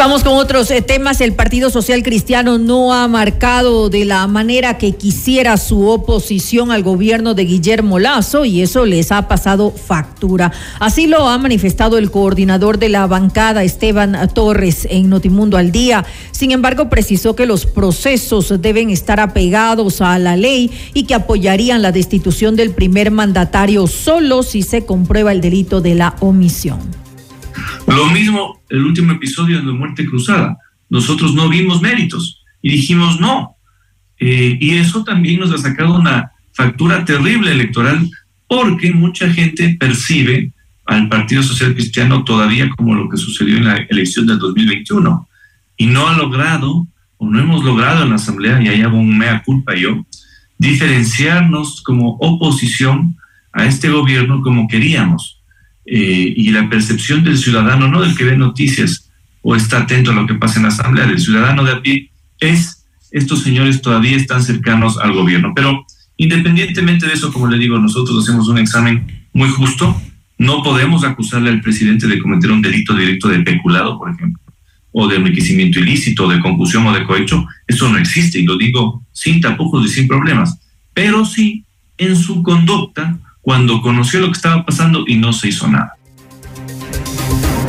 Vamos 0.00 0.24
con 0.24 0.32
otros 0.32 0.70
eh, 0.70 0.80
temas. 0.80 1.20
El 1.20 1.34
Partido 1.34 1.68
Social 1.68 2.02
Cristiano 2.02 2.56
no 2.56 2.94
ha 2.94 3.06
marcado 3.06 3.90
de 3.90 4.06
la 4.06 4.26
manera 4.26 4.78
que 4.78 4.92
quisiera 4.92 5.58
su 5.58 5.86
oposición 5.86 6.72
al 6.72 6.82
gobierno 6.82 7.34
de 7.34 7.44
Guillermo 7.44 7.98
Lazo 7.98 8.46
y 8.46 8.62
eso 8.62 8.86
les 8.86 9.12
ha 9.12 9.28
pasado 9.28 9.70
factura. 9.70 10.52
Así 10.78 11.06
lo 11.06 11.28
ha 11.28 11.36
manifestado 11.36 11.98
el 11.98 12.10
coordinador 12.10 12.78
de 12.78 12.88
la 12.88 13.06
bancada, 13.06 13.62
Esteban 13.62 14.16
Torres, 14.32 14.88
en 14.90 15.10
Notimundo 15.10 15.58
al 15.58 15.70
Día. 15.70 16.06
Sin 16.30 16.50
embargo, 16.50 16.88
precisó 16.88 17.36
que 17.36 17.44
los 17.44 17.66
procesos 17.66 18.54
deben 18.62 18.88
estar 18.88 19.20
apegados 19.20 20.00
a 20.00 20.18
la 20.18 20.34
ley 20.34 20.70
y 20.94 21.02
que 21.02 21.12
apoyarían 21.12 21.82
la 21.82 21.92
destitución 21.92 22.56
del 22.56 22.70
primer 22.70 23.10
mandatario 23.10 23.86
solo 23.86 24.44
si 24.44 24.62
se 24.62 24.86
comprueba 24.86 25.32
el 25.32 25.42
delito 25.42 25.82
de 25.82 25.94
la 25.94 26.16
omisión. 26.20 27.09
Lo 27.86 28.06
mismo 28.10 28.62
el 28.68 28.84
último 28.84 29.12
episodio 29.12 29.58
de 29.58 29.72
Muerte 29.72 30.06
Cruzada. 30.06 30.56
Nosotros 30.88 31.34
no 31.34 31.48
vimos 31.48 31.80
méritos 31.80 32.42
y 32.62 32.72
dijimos 32.72 33.20
no. 33.20 33.56
Eh, 34.18 34.58
y 34.60 34.76
eso 34.76 35.02
también 35.04 35.40
nos 35.40 35.52
ha 35.52 35.58
sacado 35.58 35.94
una 35.94 36.32
factura 36.52 37.04
terrible 37.04 37.52
electoral 37.52 38.08
porque 38.46 38.92
mucha 38.92 39.30
gente 39.32 39.76
percibe 39.78 40.52
al 40.86 41.08
Partido 41.08 41.42
Social 41.42 41.74
Cristiano 41.74 42.24
todavía 42.24 42.68
como 42.70 42.94
lo 42.94 43.08
que 43.08 43.16
sucedió 43.16 43.56
en 43.56 43.64
la 43.64 43.76
elección 43.76 44.26
del 44.26 44.38
2021 44.38 45.28
y 45.76 45.86
no 45.86 46.08
ha 46.08 46.16
logrado 46.16 46.86
o 47.20 47.26
no 47.26 47.38
hemos 47.38 47.62
logrado 47.64 48.02
en 48.02 48.10
la 48.10 48.16
Asamblea, 48.16 48.62
y 48.62 48.68
ahí 48.68 48.80
hago 48.80 48.98
un 48.98 49.16
mea 49.16 49.42
culpa 49.44 49.74
yo, 49.74 50.06
diferenciarnos 50.56 51.82
como 51.82 52.16
oposición 52.18 53.14
a 53.52 53.66
este 53.66 53.90
gobierno 53.90 54.40
como 54.40 54.66
queríamos. 54.68 55.39
Eh, 55.92 56.34
y 56.36 56.50
la 56.50 56.70
percepción 56.70 57.24
del 57.24 57.36
ciudadano, 57.36 57.88
no 57.88 58.00
del 58.00 58.16
que 58.16 58.22
ve 58.22 58.36
noticias 58.36 59.10
o 59.42 59.56
está 59.56 59.78
atento 59.78 60.12
a 60.12 60.14
lo 60.14 60.24
que 60.24 60.36
pasa 60.36 60.58
en 60.58 60.62
la 60.62 60.68
Asamblea, 60.68 61.04
del 61.04 61.18
ciudadano 61.18 61.64
de 61.64 61.72
a 61.72 61.82
pie, 61.82 62.12
es 62.38 62.86
estos 63.10 63.42
señores 63.42 63.82
todavía 63.82 64.16
están 64.16 64.40
cercanos 64.40 64.98
al 64.98 65.12
gobierno. 65.12 65.52
Pero 65.52 65.84
independientemente 66.16 67.08
de 67.08 67.14
eso, 67.14 67.32
como 67.32 67.48
le 67.48 67.58
digo, 67.58 67.76
nosotros 67.80 68.22
hacemos 68.22 68.46
un 68.46 68.58
examen 68.58 69.26
muy 69.32 69.48
justo. 69.48 70.00
No 70.38 70.62
podemos 70.62 71.02
acusarle 71.02 71.50
al 71.50 71.60
presidente 71.60 72.06
de 72.06 72.20
cometer 72.20 72.52
un 72.52 72.62
delito 72.62 72.94
directo 72.94 73.26
de 73.26 73.40
peculado, 73.40 73.98
por 73.98 74.10
ejemplo, 74.10 74.40
o 74.92 75.08
de 75.08 75.16
enriquecimiento 75.16 75.80
ilícito, 75.80 76.28
de 76.28 76.38
concusión 76.38 76.86
o 76.86 76.92
de 76.92 77.02
cohecho. 77.02 77.44
Eso 77.66 77.90
no 77.90 77.98
existe 77.98 78.38
y 78.38 78.44
lo 78.44 78.56
digo 78.56 79.04
sin 79.10 79.40
tapujos 79.40 79.84
y 79.86 79.88
sin 79.88 80.06
problemas. 80.06 80.56
Pero 80.94 81.24
sí 81.24 81.64
en 81.98 82.14
su 82.14 82.44
conducta 82.44 83.18
cuando 83.40 83.80
conoció 83.80 84.20
lo 84.20 84.26
que 84.26 84.36
estaba 84.36 84.64
pasando 84.64 85.04
y 85.06 85.16
no 85.16 85.32
se 85.32 85.48
hizo 85.48 85.68
nada. 85.68 85.96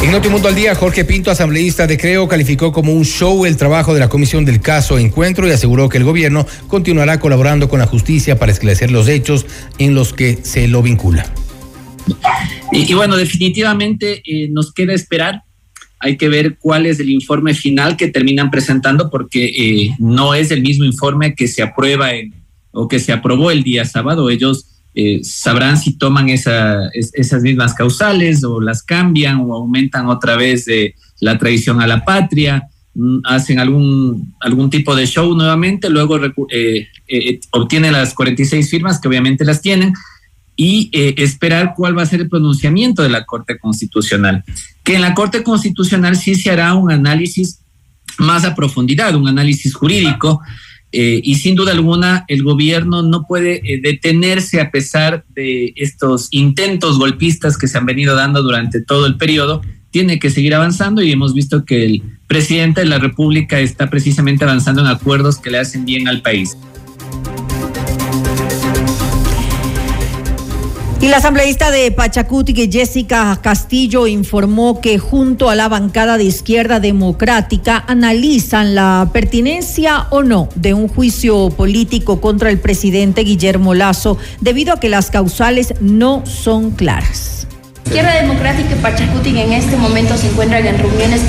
En 0.04 0.12
Notimundo 0.12 0.48
al 0.48 0.56
Día, 0.56 0.74
Jorge 0.74 1.06
Pinto, 1.06 1.30
asambleísta 1.30 1.86
de 1.86 1.96
Creo, 1.96 2.28
calificó 2.28 2.72
como 2.72 2.92
un 2.92 3.06
show 3.06 3.46
el 3.46 3.56
trabajo 3.56 3.94
de 3.94 4.00
la 4.00 4.10
comisión 4.10 4.46
del 4.46 4.60
caso 4.60 4.98
Encuentro 4.98 5.48
y 5.48 5.52
aseguró 5.52 5.90
que 5.90 6.00
el 6.00 6.04
gobierno 6.04 6.48
continuará 6.68 7.20
colaborando 7.20 7.70
con 7.70 7.80
la 7.80 7.86
justicia 7.86 8.40
para 8.40 8.52
esclarecer 8.52 8.90
los 8.90 9.08
hechos 9.08 9.46
en 9.78 9.94
los 9.94 10.12
que 10.12 10.40
se 10.42 10.68
lo 10.68 10.82
vincula. 10.82 11.32
Y, 12.72 12.92
bueno, 12.96 13.16
definitivamente 13.16 14.24
eh, 14.26 14.50
nos 14.50 14.74
queda 14.74 14.94
esperar. 14.94 15.44
Hay 16.00 16.18
que 16.18 16.30
ver 16.30 16.58
cuál 16.58 16.88
es 16.88 17.00
el 17.00 17.12
informe 17.12 17.54
final 17.54 17.96
que 17.96 18.08
terminan 18.08 18.50
presentando 18.50 19.12
porque 19.12 19.46
eh, 19.46 19.96
no 20.00 20.34
es 20.34 20.50
el 20.50 20.64
mismo 20.64 20.84
informe 20.84 21.36
que 21.36 21.48
se 21.48 21.62
aprueba 21.62 22.16
en, 22.16 22.34
o 22.72 22.88
que 22.88 23.00
se 23.00 23.12
aprobó 23.12 23.52
el 23.52 23.62
día 23.62 23.86
sábado. 23.86 24.32
Ellos 24.32 24.66
eh, 24.94 25.22
sabrán 25.24 25.78
si 25.78 25.98
toman 25.98 26.30
esa, 26.30 26.90
esas 26.94 27.42
mismas 27.42 27.74
causales 27.74 28.44
o 28.44 28.60
las 28.60 28.84
cambian 28.84 29.40
o 29.40 29.54
aumentan 29.54 30.08
otra 30.08 30.36
vez 30.36 30.66
de 30.66 30.96
la 31.22 31.38
traición 31.38 31.82
a 31.82 31.88
la 31.88 32.04
patria, 32.04 32.68
mm, 32.94 33.20
hacen 33.24 33.60
algún, 33.60 34.34
algún 34.42 34.70
tipo 34.70 34.96
de 34.96 35.08
show 35.08 35.34
nuevamente, 35.34 35.90
luego 35.90 36.20
eh, 36.52 36.88
eh, 37.08 37.40
obtienen 37.52 37.94
las 37.94 38.14
46 38.14 38.70
firmas 38.70 39.00
que 39.00 39.08
obviamente 39.08 39.46
las 39.46 39.62
tienen 39.62 39.94
y 40.58 40.92
esperar 40.94 41.74
cuál 41.76 41.98
va 41.98 42.04
a 42.04 42.06
ser 42.06 42.20
el 42.20 42.30
pronunciamiento 42.30 43.02
de 43.02 43.10
la 43.10 43.26
Corte 43.26 43.58
Constitucional. 43.58 44.44
Que 44.84 44.96
en 44.96 45.02
la 45.02 45.16
Corte 45.16 45.42
Constitucional 45.42 46.18
sí 46.18 46.36
se 46.36 46.52
hará 46.52 46.76
un 46.76 46.92
análisis 46.92 47.62
más 48.20 48.44
a 48.46 48.54
profundidad, 48.54 49.16
un 49.16 49.28
análisis 49.28 49.74
jurídico 49.74 50.42
eh, 50.92 51.22
y 51.24 51.36
sin 51.36 51.56
duda 51.56 51.72
alguna, 51.72 52.26
el 52.28 52.44
gobierno 52.44 53.02
no 53.02 53.26
puede 53.26 53.62
eh, 53.64 53.80
detenerse 53.82 54.60
a 54.60 54.72
pesar 54.72 55.24
de 55.30 55.74
estos 55.78 56.28
intentos 56.32 57.00
golpistas 57.00 57.58
que 57.58 57.68
se 57.68 57.78
han 57.78 57.86
venido 57.86 58.16
dando 58.16 58.44
durante 58.44 58.82
todo 58.82 59.06
el 59.06 59.18
periodo. 59.18 59.62
Tiene 59.90 60.20
que 60.20 60.30
seguir 60.30 60.54
avanzando 60.54 61.02
y 61.02 61.12
hemos 61.12 61.34
visto 61.34 61.66
que 61.66 61.84
el 61.86 62.04
presidente 62.28 62.82
de 62.82 62.88
la 62.88 63.00
República 63.00 63.60
está 63.60 63.90
precisamente 63.90 64.44
avanzando 64.44 64.82
en 64.82 64.88
acuerdos 64.88 65.38
que 65.38 65.50
le 65.50 65.60
hacen 65.60 65.86
bien 65.86 66.08
al 66.08 66.22
país. 66.22 66.58
Y 71.02 71.08
la 71.08 71.18
asambleísta 71.18 71.72
de 71.72 71.90
Pachacuti, 71.92 72.54
Jessica 72.72 73.36
Castillo, 73.42 74.06
informó 74.06 74.82
que 74.82 75.00
junto 75.00 75.50
a 75.50 75.56
la 75.56 75.68
bancada 75.68 76.20
de 76.20 76.26
izquierda 76.26 76.80
democrática 76.80 77.84
analizan 77.88 78.76
la 78.76 79.10
pertinencia 79.12 80.06
o 80.12 80.22
no 80.22 80.48
de 80.54 80.76
un 80.76 80.88
juicio 80.88 81.50
político 81.50 82.22
contra 82.22 82.52
el 82.52 82.60
presidente 82.60 83.24
Guillermo 83.24 83.74
Lazo, 83.74 84.20
debido 84.42 84.76
a 84.76 84.80
que 84.80 84.90
las 84.90 85.10
causales 85.10 85.74
no 85.82 86.24
son 86.28 86.70
claras. 86.70 87.48
Izquierda 87.86 88.22
Democrática 88.22 88.70
y 88.72 88.76
Pachacuti 88.76 89.38
en 89.38 89.54
este 89.54 89.76
momento 89.78 90.16
se 90.16 90.28
encuentran 90.30 90.66
en 90.66 90.78
reuniones 90.78 91.22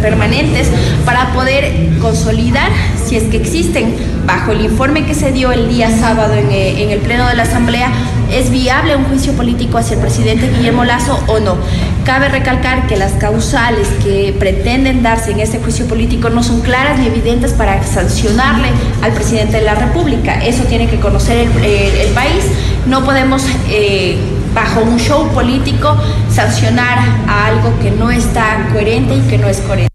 permanentes 0.00 0.68
para 1.04 1.32
poder 1.34 1.90
consolidar, 2.00 2.72
si 3.06 3.16
es 3.16 3.24
que 3.24 3.36
existen, 3.36 3.94
bajo 4.26 4.52
el 4.52 4.62
informe 4.62 5.04
que 5.04 5.14
se 5.14 5.30
dio 5.30 5.52
el 5.52 5.68
día 5.68 5.90
sábado 5.90 6.34
en, 6.34 6.50
eh, 6.50 6.82
en 6.82 6.90
el 6.90 6.98
Pleno 7.00 7.28
de 7.28 7.36
la 7.36 7.44
Asamblea, 7.44 7.92
¿es 8.30 8.50
viable 8.50 8.96
un 8.96 9.04
juicio 9.04 9.32
político 9.34 9.78
hacia 9.78 9.94
el 9.94 10.00
presidente 10.00 10.48
Guillermo 10.48 10.84
Lazo 10.84 11.22
o 11.26 11.40
no? 11.40 11.56
Cabe 12.04 12.28
recalcar 12.28 12.86
que 12.86 12.96
las 12.96 13.12
causales 13.12 13.88
que 14.02 14.34
pretenden 14.38 15.02
darse 15.02 15.32
en 15.32 15.40
este 15.40 15.58
juicio 15.58 15.86
político 15.86 16.30
no 16.30 16.42
son 16.42 16.60
claras 16.60 16.98
ni 16.98 17.06
evidentes 17.06 17.52
para 17.52 17.82
sancionarle 17.82 18.68
al 19.02 19.12
presidente 19.12 19.58
de 19.58 19.62
la 19.62 19.74
República. 19.74 20.44
Eso 20.44 20.64
tiene 20.64 20.88
que 20.88 21.00
conocer 21.00 21.48
el, 21.62 22.10
país. 22.14 22.44
No 22.86 23.04
podemos... 23.04 23.44
Eh, 23.68 24.18
bajo 24.54 24.80
un 24.80 24.98
show 24.98 25.28
político 25.28 25.96
sancionar 26.28 26.98
a 27.28 27.46
algo 27.46 27.78
que 27.80 27.90
no 27.90 28.10
está 28.10 28.68
coherente 28.72 29.14
y 29.14 29.20
que 29.28 29.38
no 29.38 29.48
es 29.48 29.60
coherente. 29.60 29.90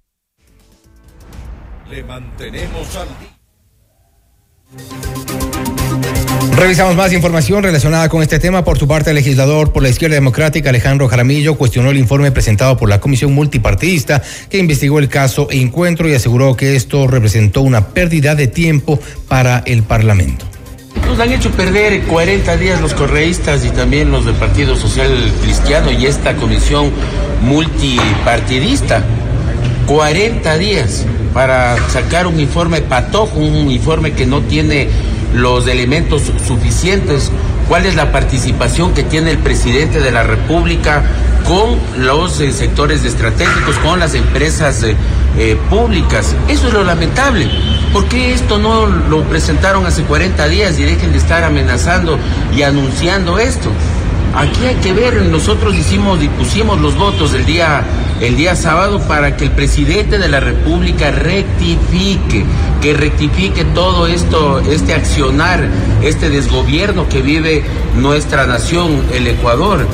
Le 1.89 2.03
mantenemos 2.03 2.95
al 2.95 3.07
Revisamos 6.65 6.95
más 6.95 7.13
información 7.13 7.61
relacionada 7.61 8.09
con 8.09 8.23
este 8.23 8.39
tema. 8.39 8.63
Por 8.63 8.79
su 8.79 8.87
parte, 8.87 9.11
el 9.11 9.15
legislador 9.17 9.71
por 9.71 9.83
la 9.83 9.89
izquierda 9.89 10.15
democrática 10.15 10.69
Alejandro 10.69 11.07
Jaramillo 11.07 11.59
cuestionó 11.59 11.91
el 11.91 11.97
informe 11.97 12.31
presentado 12.31 12.75
por 12.75 12.89
la 12.89 12.99
Comisión 12.99 13.33
Multipartidista 13.35 14.23
que 14.49 14.57
investigó 14.57 14.97
el 14.97 15.07
caso 15.07 15.47
Encuentro 15.51 16.09
y 16.09 16.15
aseguró 16.15 16.55
que 16.55 16.75
esto 16.75 17.05
representó 17.05 17.61
una 17.61 17.89
pérdida 17.89 18.33
de 18.33 18.47
tiempo 18.47 18.99
para 19.27 19.59
el 19.67 19.83
Parlamento. 19.83 20.47
Nos 21.05 21.19
han 21.19 21.33
hecho 21.33 21.51
perder 21.51 22.01
40 22.01 22.57
días 22.57 22.81
los 22.81 22.95
correístas 22.95 23.63
y 23.63 23.69
también 23.69 24.09
los 24.09 24.25
del 24.25 24.33
Partido 24.33 24.75
Social 24.75 25.11
Cristiano 25.43 25.91
y 25.91 26.07
esta 26.07 26.35
comisión 26.35 26.89
multipartidista. 27.43 29.03
40 29.85 30.57
días 30.57 31.05
para 31.31 31.77
sacar 31.89 32.25
un 32.25 32.39
informe 32.39 32.81
patojo, 32.81 33.37
un 33.37 33.69
informe 33.69 34.13
que 34.13 34.25
no 34.25 34.41
tiene 34.41 34.89
los 35.35 35.67
elementos 35.67 36.31
suficientes 36.47 37.31
cuál 37.67 37.85
es 37.85 37.95
la 37.95 38.11
participación 38.11 38.93
que 38.93 39.03
tiene 39.03 39.31
el 39.31 39.37
presidente 39.39 39.99
de 39.99 40.11
la 40.11 40.23
República 40.23 41.03
con 41.47 41.77
los 42.03 42.39
eh, 42.39 42.51
sectores 42.51 43.03
estratégicos, 43.03 43.77
con 43.79 43.99
las 43.99 44.15
empresas 44.15 44.81
eh, 44.83 44.95
eh, 45.37 45.57
públicas. 45.69 46.35
Eso 46.47 46.67
es 46.67 46.73
lo 46.73 46.83
lamentable. 46.83 47.49
¿Por 47.93 48.05
qué 48.05 48.33
esto 48.33 48.57
no 48.57 48.87
lo 48.87 49.23
presentaron 49.23 49.85
hace 49.85 50.03
40 50.03 50.47
días 50.47 50.79
y 50.79 50.83
dejen 50.83 51.11
de 51.11 51.17
estar 51.17 51.43
amenazando 51.43 52.17
y 52.55 52.63
anunciando 52.63 53.37
esto? 53.39 53.69
Aquí 54.35 54.65
hay 54.65 54.75
que 54.75 54.91
ver, 54.91 55.21
nosotros 55.27 55.73
hicimos 55.75 56.21
y 56.21 56.27
pusimos 56.27 56.81
los 56.81 56.97
votos 56.97 57.33
el 57.33 57.45
día, 57.45 57.83
el 58.19 58.35
día 58.35 58.57
sábado 58.57 58.99
para 59.07 59.37
que 59.37 59.45
el 59.45 59.51
presidente 59.51 60.17
de 60.17 60.27
la 60.27 60.41
República 60.41 61.09
rectifique, 61.09 62.43
que 62.81 62.93
rectifique 62.93 63.63
todo 63.73 64.07
esto, 64.07 64.59
este 64.59 64.93
accionar, 64.93 65.65
este 66.03 66.29
desgobierno 66.29 67.07
que 67.07 67.21
vive 67.21 67.63
nuestra 67.95 68.45
nación, 68.45 69.05
el 69.13 69.25
Ecuador. 69.27 69.87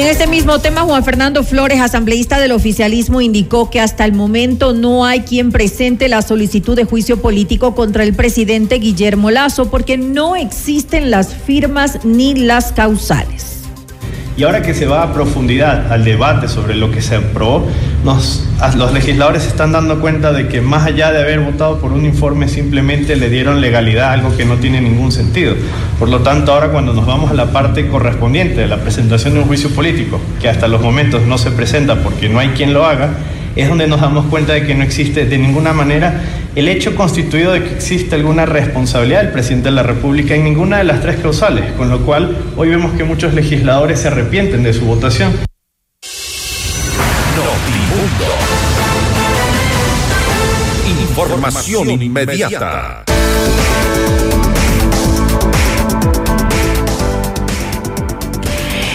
En 0.00 0.06
este 0.06 0.26
mismo 0.26 0.58
tema, 0.60 0.80
Juan 0.80 1.04
Fernando 1.04 1.44
Flores, 1.44 1.78
asambleísta 1.78 2.40
del 2.40 2.52
oficialismo, 2.52 3.20
indicó 3.20 3.68
que 3.68 3.80
hasta 3.80 4.06
el 4.06 4.14
momento 4.14 4.72
no 4.72 5.04
hay 5.04 5.20
quien 5.20 5.52
presente 5.52 6.08
la 6.08 6.22
solicitud 6.22 6.74
de 6.74 6.84
juicio 6.84 7.20
político 7.20 7.74
contra 7.74 8.02
el 8.02 8.14
presidente 8.14 8.76
Guillermo 8.76 9.30
Lazo 9.30 9.70
porque 9.70 9.98
no 9.98 10.36
existen 10.36 11.10
las 11.10 11.34
firmas 11.34 12.02
ni 12.02 12.34
las 12.34 12.72
causales. 12.72 13.49
Y 14.40 14.42
ahora 14.42 14.62
que 14.62 14.72
se 14.72 14.86
va 14.86 15.02
a 15.02 15.12
profundidad 15.12 15.92
al 15.92 16.02
debate 16.02 16.48
sobre 16.48 16.74
lo 16.74 16.90
que 16.90 17.02
se 17.02 17.16
aprobó, 17.16 17.68
los 18.02 18.92
legisladores 18.94 19.42
se 19.42 19.50
están 19.50 19.70
dando 19.70 20.00
cuenta 20.00 20.32
de 20.32 20.48
que 20.48 20.62
más 20.62 20.86
allá 20.86 21.12
de 21.12 21.20
haber 21.20 21.40
votado 21.40 21.78
por 21.78 21.92
un 21.92 22.06
informe, 22.06 22.48
simplemente 22.48 23.16
le 23.16 23.28
dieron 23.28 23.60
legalidad 23.60 24.12
algo 24.12 24.34
que 24.34 24.46
no 24.46 24.56
tiene 24.56 24.80
ningún 24.80 25.12
sentido. 25.12 25.56
Por 25.98 26.08
lo 26.08 26.20
tanto, 26.20 26.54
ahora 26.54 26.68
cuando 26.68 26.94
nos 26.94 27.04
vamos 27.04 27.30
a 27.30 27.34
la 27.34 27.52
parte 27.52 27.86
correspondiente 27.88 28.62
de 28.62 28.66
la 28.66 28.78
presentación 28.78 29.34
de 29.34 29.40
un 29.40 29.44
juicio 29.44 29.68
político, 29.68 30.18
que 30.40 30.48
hasta 30.48 30.68
los 30.68 30.80
momentos 30.80 31.20
no 31.26 31.36
se 31.36 31.50
presenta 31.50 31.96
porque 31.96 32.30
no 32.30 32.38
hay 32.38 32.48
quien 32.48 32.72
lo 32.72 32.86
haga, 32.86 33.10
es 33.56 33.68
donde 33.68 33.86
nos 33.86 34.00
damos 34.00 34.26
cuenta 34.26 34.52
de 34.52 34.66
que 34.66 34.74
no 34.74 34.84
existe 34.84 35.26
de 35.26 35.38
ninguna 35.38 35.72
manera 35.72 36.20
el 36.54 36.68
hecho 36.68 36.94
constituido 36.94 37.52
de 37.52 37.62
que 37.62 37.74
existe 37.74 38.14
alguna 38.14 38.46
responsabilidad 38.46 39.22
del 39.22 39.32
presidente 39.32 39.68
de 39.68 39.74
la 39.74 39.82
República 39.82 40.34
en 40.34 40.44
ninguna 40.44 40.78
de 40.78 40.84
las 40.84 41.00
tres 41.00 41.16
causales, 41.20 41.72
con 41.72 41.90
lo 41.90 42.00
cual 42.00 42.36
hoy 42.56 42.68
vemos 42.68 42.92
que 42.92 43.04
muchos 43.04 43.34
legisladores 43.34 44.00
se 44.00 44.08
arrepienten 44.08 44.62
de 44.62 44.72
su 44.72 44.84
votación. 44.84 45.32
Información 51.00 52.02
inmediata. 52.02 53.04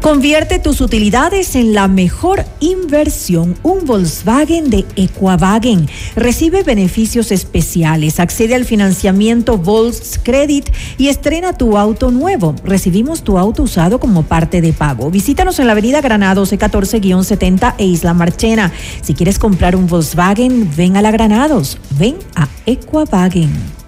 Convierte 0.00 0.60
tus 0.60 0.80
utilidades 0.80 1.56
en 1.56 1.72
la 1.72 1.88
mejor 1.88 2.44
inversión. 2.60 3.56
Un 3.64 3.84
Volkswagen 3.84 4.70
de 4.70 4.84
Equavagen. 4.94 5.88
Recibe 6.14 6.62
beneficios 6.62 7.32
especiales. 7.32 8.20
Accede 8.20 8.54
al 8.54 8.64
financiamiento 8.64 9.58
Volkscredit 9.58 10.70
y 10.98 11.08
estrena 11.08 11.54
tu 11.54 11.78
auto 11.78 12.12
nuevo. 12.12 12.54
Recibimos 12.64 13.24
tu 13.24 13.36
auto 13.36 13.64
usado 13.64 13.98
como 13.98 14.22
parte 14.22 14.60
de 14.60 14.72
pago. 14.72 15.10
Visítanos 15.10 15.58
en 15.58 15.66
la 15.66 15.72
avenida 15.72 16.00
Granados 16.00 16.52
C14-70 16.52 17.74
e 17.78 17.86
Isla 17.86 18.14
Marchena. 18.14 18.72
Si 19.02 19.14
quieres 19.14 19.40
comprar 19.40 19.74
un 19.74 19.88
Volkswagen, 19.88 20.70
ven 20.76 20.96
a 20.96 21.02
la 21.02 21.10
Granados. 21.10 21.78
Ven 21.98 22.16
a 22.36 22.46
Equavagen. 22.66 23.83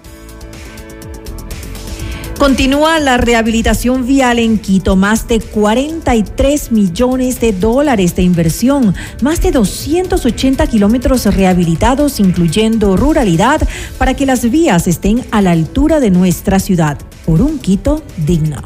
Continúa 2.37 2.99
la 2.99 3.17
rehabilitación 3.17 4.05
vial 4.05 4.37
en 4.37 4.59
Quito, 4.59 4.95
más 4.95 5.27
de 5.27 5.39
43 5.39 6.71
millones 6.71 7.41
de 7.41 7.51
dólares 7.51 8.15
de 8.15 8.21
inversión, 8.21 8.93
más 9.23 9.41
de 9.41 9.51
280 9.51 10.67
kilómetros 10.67 11.25
rehabilitados, 11.25 12.19
incluyendo 12.19 12.95
ruralidad, 12.95 13.67
para 13.97 14.13
que 14.13 14.27
las 14.27 14.47
vías 14.51 14.87
estén 14.87 15.25
a 15.31 15.41
la 15.41 15.49
altura 15.49 15.99
de 15.99 16.11
nuestra 16.11 16.59
ciudad, 16.59 16.99
por 17.25 17.41
un 17.41 17.57
Quito 17.57 18.03
digno. 18.17 18.61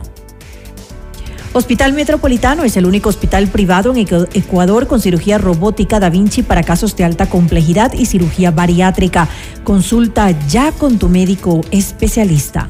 Hospital 1.53 1.93
Metropolitano 1.93 2.65
es 2.65 2.75
el 2.75 2.85
único 2.85 3.07
hospital 3.07 3.47
privado 3.47 3.93
en 3.95 4.05
Ecuador 4.33 4.87
con 4.87 4.99
cirugía 4.99 5.37
robótica 5.37 6.01
Da 6.01 6.09
Vinci 6.09 6.43
para 6.43 6.63
casos 6.63 6.97
de 6.97 7.05
alta 7.05 7.29
complejidad 7.29 7.93
y 7.93 8.05
cirugía 8.05 8.51
bariátrica. 8.51 9.29
Consulta 9.63 10.31
ya 10.49 10.73
con 10.73 10.99
tu 10.99 11.07
médico 11.07 11.61
especialista. 11.71 12.69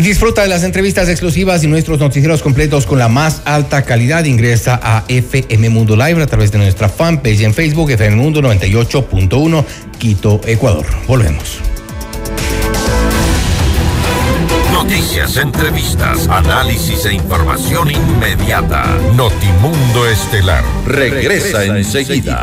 Y 0.00 0.02
disfruta 0.02 0.40
de 0.40 0.48
las 0.48 0.64
entrevistas 0.64 1.10
exclusivas 1.10 1.62
y 1.62 1.66
nuestros 1.66 1.98
noticieros 1.98 2.40
completos 2.40 2.86
con 2.86 2.98
la 2.98 3.10
más 3.10 3.42
alta 3.44 3.82
calidad. 3.82 4.24
Ingresa 4.24 4.80
a 4.82 5.04
FM 5.08 5.68
Mundo 5.68 5.94
Live 5.94 6.22
a 6.22 6.26
través 6.26 6.50
de 6.50 6.56
nuestra 6.56 6.88
fanpage 6.88 7.42
en 7.42 7.52
Facebook, 7.52 7.90
FM 7.90 8.16
Mundo 8.16 8.40
98.1, 8.40 9.62
Quito, 9.98 10.40
Ecuador. 10.46 10.86
Volvemos. 11.06 11.58
Noticias, 14.72 15.36
entrevistas, 15.36 16.28
análisis 16.28 17.04
e 17.04 17.12
información 17.12 17.90
inmediata. 17.90 18.86
Notimundo 19.14 20.08
Estelar 20.08 20.64
regresa, 20.86 21.66
enseguida. 21.66 22.42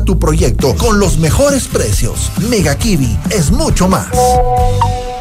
tu 0.03 0.19
proyecto 0.19 0.75
con 0.75 0.99
los 0.99 1.17
mejores 1.17 1.67
precios. 1.67 2.31
Mega 2.49 2.77
Kiwi 2.77 3.17
es 3.29 3.51
mucho 3.51 3.87
más. 3.87 4.09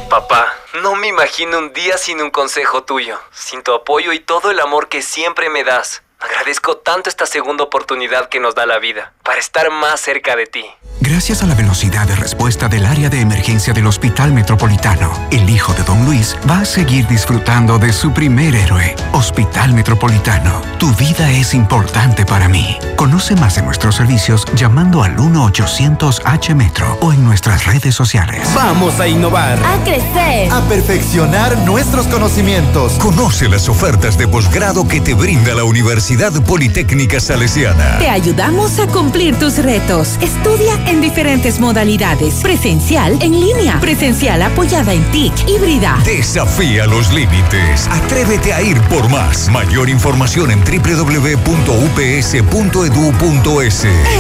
Papá, 0.09 0.47
no 0.83 0.97
me 0.97 1.09
imagino 1.09 1.59
un 1.59 1.73
día 1.73 1.97
sin 1.99 2.21
un 2.21 2.31
consejo 2.31 2.83
tuyo, 2.83 3.19
sin 3.33 3.63
tu 3.63 3.73
apoyo 3.73 4.13
y 4.13 4.21
todo 4.21 4.51
el 4.51 4.61
amor 4.61 4.89
que 4.89 5.03
siempre 5.03 5.51
me 5.51 5.65
das. 5.65 6.03
Agradezco 6.21 6.77
tanto 6.77 7.09
esta 7.09 7.25
segunda 7.25 7.65
oportunidad 7.65 8.29
que 8.29 8.41
nos 8.41 8.55
da 8.55 8.67
la 8.67 8.79
vida 8.79 9.15
para 9.25 9.39
estar 9.39 9.71
más 9.71 10.03
cerca 10.03 10.37
de 10.37 10.47
ti. 10.47 10.65
Gracias 11.01 11.43
a 11.43 11.47
la 11.47 11.55
velocidad 11.55 12.07
de 12.07 12.15
respuesta 12.15 12.69
del 12.69 12.85
área 12.85 13.09
de 13.09 13.21
emergencia 13.21 13.73
del 13.73 13.87
Hospital 13.87 14.33
Metropolitano, 14.33 15.11
el 15.31 15.49
hijo 15.49 15.73
de 15.73 15.83
Don 15.83 16.05
Luis 16.05 16.37
va 16.49 16.61
a 16.61 16.65
seguir 16.67 17.07
disfrutando 17.07 17.79
de 17.79 17.93
su 17.93 18.13
primer 18.13 18.55
héroe. 18.55 18.95
Hospital 19.13 19.73
Metropolitano, 19.73 20.61
tu 20.79 20.93
vida 20.95 21.31
es 21.31 21.55
importante 21.55 22.27
para 22.27 22.51
mí. 22.51 22.77
Conoce 22.97 23.35
más 23.37 23.55
de 23.55 23.63
nuestros 23.63 23.97
servicios 23.97 24.45
llamando 24.55 25.03
al 25.03 25.17
1-800-H-Metro 25.17 26.99
o 27.01 27.15
en 27.15 27.25
nuestras 27.25 27.65
redes 27.65 27.95
sociales. 27.95 28.47
Vamos 28.55 29.01
a 29.01 29.09
innovar. 29.09 29.59
A 29.65 29.83
crecer. 29.83 30.53
A 30.53 30.61
perfeccionar 30.69 31.57
nuestros 31.59 32.07
conocimientos. 32.09 32.93
Conoce 32.99 33.49
las 33.49 33.71
ofertas 33.71 34.19
de 34.19 34.29
posgrado 34.29 34.87
que 34.87 35.01
te 35.01 35.15
brinda 35.15 35.55
la 35.55 35.65
Universidad 35.65 36.10
Politécnica 36.19 37.21
Salesiana. 37.21 37.99
Te 37.99 38.09
ayudamos 38.09 38.81
a 38.81 38.89
cumplir 38.89 39.37
tus 39.37 39.59
retos. 39.59 40.19
Estudia 40.21 40.75
en 40.89 41.01
diferentes 41.01 41.61
modalidades. 41.61 42.35
Presencial, 42.43 43.17
en 43.23 43.39
línea. 43.39 43.79
Presencial 43.81 44.43
apoyada 44.43 44.93
en 44.93 45.05
TIC, 45.13 45.33
híbrida. 45.49 45.97
Desafía 46.05 46.87
los 46.87 47.13
límites. 47.13 47.87
Atrévete 47.89 48.53
a 48.53 48.61
ir 48.61 48.81
por 48.83 49.09
más. 49.09 49.49
Mayor 49.51 49.89
información 49.89 50.51
en 50.51 50.59
www.ups.edu.es. 50.65 51.45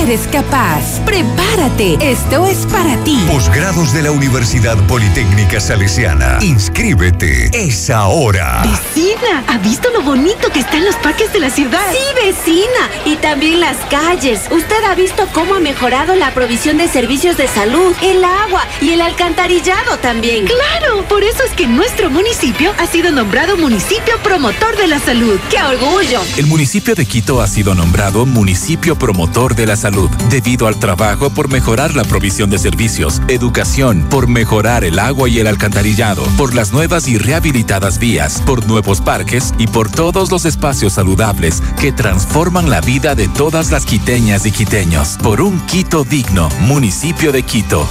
Eres 0.03 0.29
capaz. 0.31 1.01
Prepárate. 1.05 1.99
Esto 2.01 2.47
es 2.47 2.67
para 2.67 2.97
ti. 3.03 3.19
Posgrados 3.31 3.93
de 3.93 4.03
la 4.03 4.13
Universidad 4.13 4.79
Politécnica 4.87 5.59
Salesiana. 5.59 6.39
Inscríbete. 6.41 7.51
Es 7.53 7.91
ahora. 7.91 8.63
Vecina, 8.63 9.43
¿ha 9.49 9.59
visto 9.59 9.91
lo 9.91 10.03
bonito 10.03 10.51
que 10.53 10.61
están 10.61 10.85
los 10.85 10.95
parques 10.97 11.33
de 11.33 11.41
la 11.41 11.51
ciudad? 11.51 11.80
Sí, 11.91 11.99
vecina. 12.15 12.91
Y 13.05 13.17
también 13.17 13.61
las 13.61 13.77
calles. 13.91 14.43
¿Usted 14.51 14.85
ha 14.85 14.95
visto 14.95 15.27
cómo 15.33 15.55
ha 15.55 15.61
mejorado 15.61 16.15
la 16.15 16.33
provisión 16.33 16.77
de 16.77 16.89
servicios 16.89 17.37
de 17.37 17.49
salud, 17.49 17.95
el 18.03 18.25
agua 18.25 18.67
y 18.81 18.91
el 18.91 19.01
alcantarillado 19.01 19.97
también? 19.99 20.47
Claro, 20.47 21.05
por 21.09 21.23
eso 21.25 21.43
es 21.45 21.53
que 21.53 21.67
nuestro 21.67 22.11
municipio 22.11 22.73
ha 22.79 22.87
sido 22.87 23.11
nombrado 23.11 23.57
municipio 23.57 24.15
promotor 24.23 24.77
de 24.77 24.87
la 24.87 24.99
salud. 24.99 25.39
¡Qué 25.51 25.63
orgullo! 25.63 26.21
El 26.37 26.47
municipio 26.47 26.95
de 26.95 27.07
Quito 27.07 27.41
ha 27.41 27.47
sido 27.47 27.75
nombrado 27.75 28.27
municipio 28.27 28.97
promotor 28.97 29.55
de 29.55 29.67
la 29.67 29.77
salud 29.77 30.11
debido 30.31 30.67
al 30.67 30.79
trabajo 30.79 31.31
por 31.31 31.49
mejorar 31.49 31.95
la 31.95 32.05
provisión 32.05 32.51
de 32.51 32.59
servicios, 32.59 33.21
educación, 33.29 34.07
por 34.09 34.29
mejorar 34.29 34.85
el 34.85 34.99
agua 34.99 35.29
y 35.29 35.41
el 35.41 35.47
alcantarillado, 35.47 36.23
por 36.37 36.55
las 36.55 36.73
nuevas 36.73 37.09
y 37.09 37.19
rehabilitadas 37.19 37.99
vías, 37.99 38.43
por 38.47 38.67
nuevos 38.67 39.01
parques 39.01 39.55
y 39.59 39.67
por 39.67 39.91
todos 39.91 40.31
los 40.31 40.45
espacios 40.45 40.95
saludables 40.95 41.63
que 41.79 41.93
transforman 41.93 42.71
la 42.71 42.81
vida 42.81 43.15
de 43.15 43.29
todas 43.29 43.71
las 43.71 43.85
quiteñas 43.85 44.47
y 44.47 44.53
quiteños. 44.53 45.19
Por 45.23 45.41
un 45.41 45.61
Quito 45.67 46.05
digno, 46.05 46.49
municipio 46.61 47.33
de 47.33 47.43
Quito. 47.43 47.87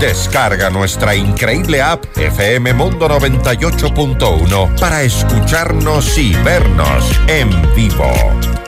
Descarga 0.00 0.70
nuestra 0.70 1.16
increíble 1.16 1.82
app 1.82 2.04
FM 2.16 2.72
Mundo 2.74 3.08
98.1 3.08 4.78
para 4.78 5.02
escucharnos 5.02 6.16
y 6.16 6.34
vernos 6.34 7.04
en 7.26 7.50
vivo. 7.74 8.12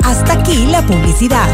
Hasta 0.02 0.32
aquí 0.32 0.66
la 0.66 0.82
publicidad. 0.82 1.48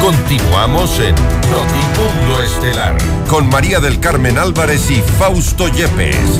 Continuamos 0.00 0.98
en 1.00 1.14
Notimundo 1.50 2.42
Estelar 2.42 2.96
con 3.28 3.48
María 3.48 3.80
del 3.80 4.00
Carmen 4.00 4.38
Álvarez 4.38 4.90
y 4.90 5.02
Fausto 5.02 5.68
Yepes. 5.68 6.38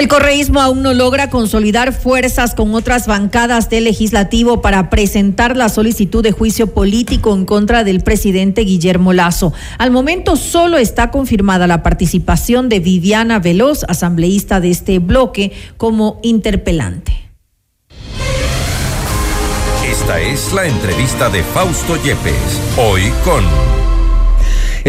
El 0.00 0.08
correísmo 0.08 0.62
aún 0.62 0.82
no 0.82 0.94
logra 0.94 1.28
consolidar 1.28 1.92
fuerzas 1.92 2.54
con 2.54 2.74
otras 2.74 3.06
bancadas 3.06 3.68
del 3.68 3.84
legislativo 3.84 4.62
para 4.62 4.88
presentar 4.88 5.58
la 5.58 5.68
solicitud 5.68 6.22
de 6.22 6.32
juicio 6.32 6.68
político 6.68 7.34
en 7.34 7.44
contra 7.44 7.84
del 7.84 8.00
presidente 8.00 8.62
Guillermo 8.62 9.12
Lazo. 9.12 9.52
Al 9.76 9.90
momento 9.90 10.36
solo 10.36 10.78
está 10.78 11.10
confirmada 11.10 11.66
la 11.66 11.82
participación 11.82 12.70
de 12.70 12.80
Viviana 12.80 13.40
Veloz, 13.40 13.84
asambleísta 13.88 14.58
de 14.58 14.70
este 14.70 15.00
bloque, 15.00 15.52
como 15.76 16.18
interpelante. 16.22 17.30
Esta 19.86 20.18
es 20.18 20.50
la 20.54 20.64
entrevista 20.64 21.28
de 21.28 21.42
Fausto 21.42 22.02
Yepes, 22.02 22.58
hoy 22.78 23.02
con... 23.22 23.89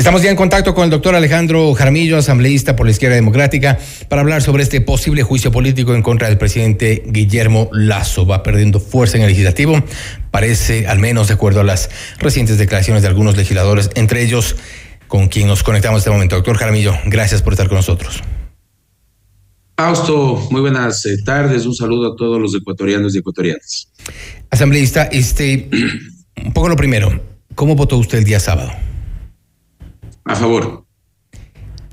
Estamos 0.02 0.24
ya 0.24 0.32
en 0.32 0.36
contacto 0.36 0.74
con 0.74 0.86
el 0.86 0.90
doctor 0.90 1.14
Alejandro 1.14 1.76
Jaramillo, 1.76 2.18
asambleísta 2.18 2.76
por 2.76 2.88
la 2.88 2.92
izquierda 2.92 3.14
democrática, 3.14 3.78
para 4.10 4.24
hablar 4.24 4.42
sobre 4.42 4.64
este 4.64 4.82
posible 4.82 5.22
juicio 5.22 5.52
político 5.52 5.94
en 5.94 6.02
contra 6.02 6.28
del 6.28 6.40
presidente 6.40 7.04
Guillermo 7.06 7.70
Lazo. 7.72 8.26
Va 8.26 8.42
perdiendo 8.42 8.80
fuerza 8.80 9.18
en 9.18 9.24
el 9.24 9.30
legislativo, 9.30 9.84
parece, 10.32 10.88
al 10.88 10.98
menos 10.98 11.28
de 11.28 11.36
acuerdo 11.36 11.62
a 11.62 11.64
las 11.64 11.92
recientes 12.18 12.58
declaraciones 12.58 13.04
de 13.04 13.10
algunos 13.10 13.38
legisladores, 13.38 13.92
entre 13.94 14.24
ellos 14.24 14.56
con 15.08 15.28
quien 15.28 15.46
nos 15.48 15.62
conectamos 15.62 15.98
en 15.98 16.00
este 16.00 16.10
momento. 16.10 16.36
Doctor 16.36 16.58
Jaramillo, 16.58 16.96
gracias 17.06 17.44
por 17.44 17.54
estar 17.54 17.68
con 17.68 17.76
nosotros. 17.76 18.24
Fausto, 19.78 20.48
muy 20.50 20.62
buenas 20.62 21.06
eh, 21.06 21.18
tardes. 21.24 21.68
Un 21.68 21.76
saludo 21.76 22.14
a 22.14 22.16
todos 22.16 22.42
los 22.42 22.56
ecuatorianos 22.56 23.14
y 23.14 23.20
ecuatorianas. 23.20 23.92
Asambleísta, 24.50 25.04
este, 25.04 25.70
un 26.44 26.54
poco 26.54 26.70
lo 26.70 26.76
primero, 26.76 27.22
¿cómo 27.54 27.76
votó 27.76 27.98
usted 27.98 28.18
el 28.18 28.24
día 28.24 28.40
sábado? 28.40 28.72
A 30.32 30.36
favor. 30.38 30.86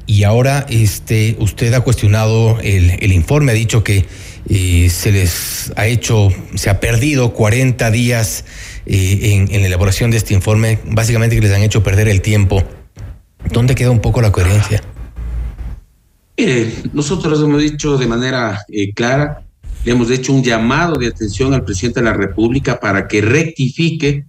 Y 0.07 0.22
ahora 0.22 0.64
este, 0.70 1.37
usted 1.40 1.74
ha 1.74 1.81
cuestionado 1.81 2.61
el, 2.61 2.90
el 3.01 3.12
informe, 3.12 3.51
ha 3.51 3.55
dicho 3.55 3.83
que 3.83 4.07
eh, 4.48 4.88
se 4.90 5.11
les 5.11 5.72
ha 5.74 5.88
hecho, 5.88 6.29
se 6.55 6.70
ha 6.70 6.79
perdido 6.79 7.33
40 7.33 7.90
días 7.90 8.44
eh, 8.87 9.35
en, 9.35 9.53
en, 9.53 9.61
la 9.62 9.66
elaboración 9.66 10.12
de 10.12 10.18
este 10.18 10.35
informe, 10.35 10.79
básicamente 10.87 11.35
que 11.35 11.42
les 11.42 11.53
han 11.53 11.62
hecho 11.62 11.83
perder 11.83 12.09
el 12.09 12.22
tiempo. 12.22 12.62
¿Dónde 13.51 13.74
queda 13.74 13.90
un 13.90 13.98
poco 13.98 14.22
la 14.22 14.31
coherencia? 14.31 14.85
Mire, 16.38 16.72
nosotros 16.92 17.42
hemos 17.42 17.61
dicho 17.61 17.98
de 17.98 18.07
manera 18.07 18.64
eh, 18.68 18.94
clara, 18.94 19.42
le 19.85 19.90
hemos 19.90 20.12
hecho 20.12 20.33
un 20.33 20.44
llamado 20.44 20.94
de 20.96 21.09
atención 21.09 21.55
al 21.55 21.64
presidente 21.64 21.98
de 21.98 22.05
la 22.05 22.12
República 22.12 22.79
para 22.79 23.09
que 23.09 23.20
rectifique 23.20 24.27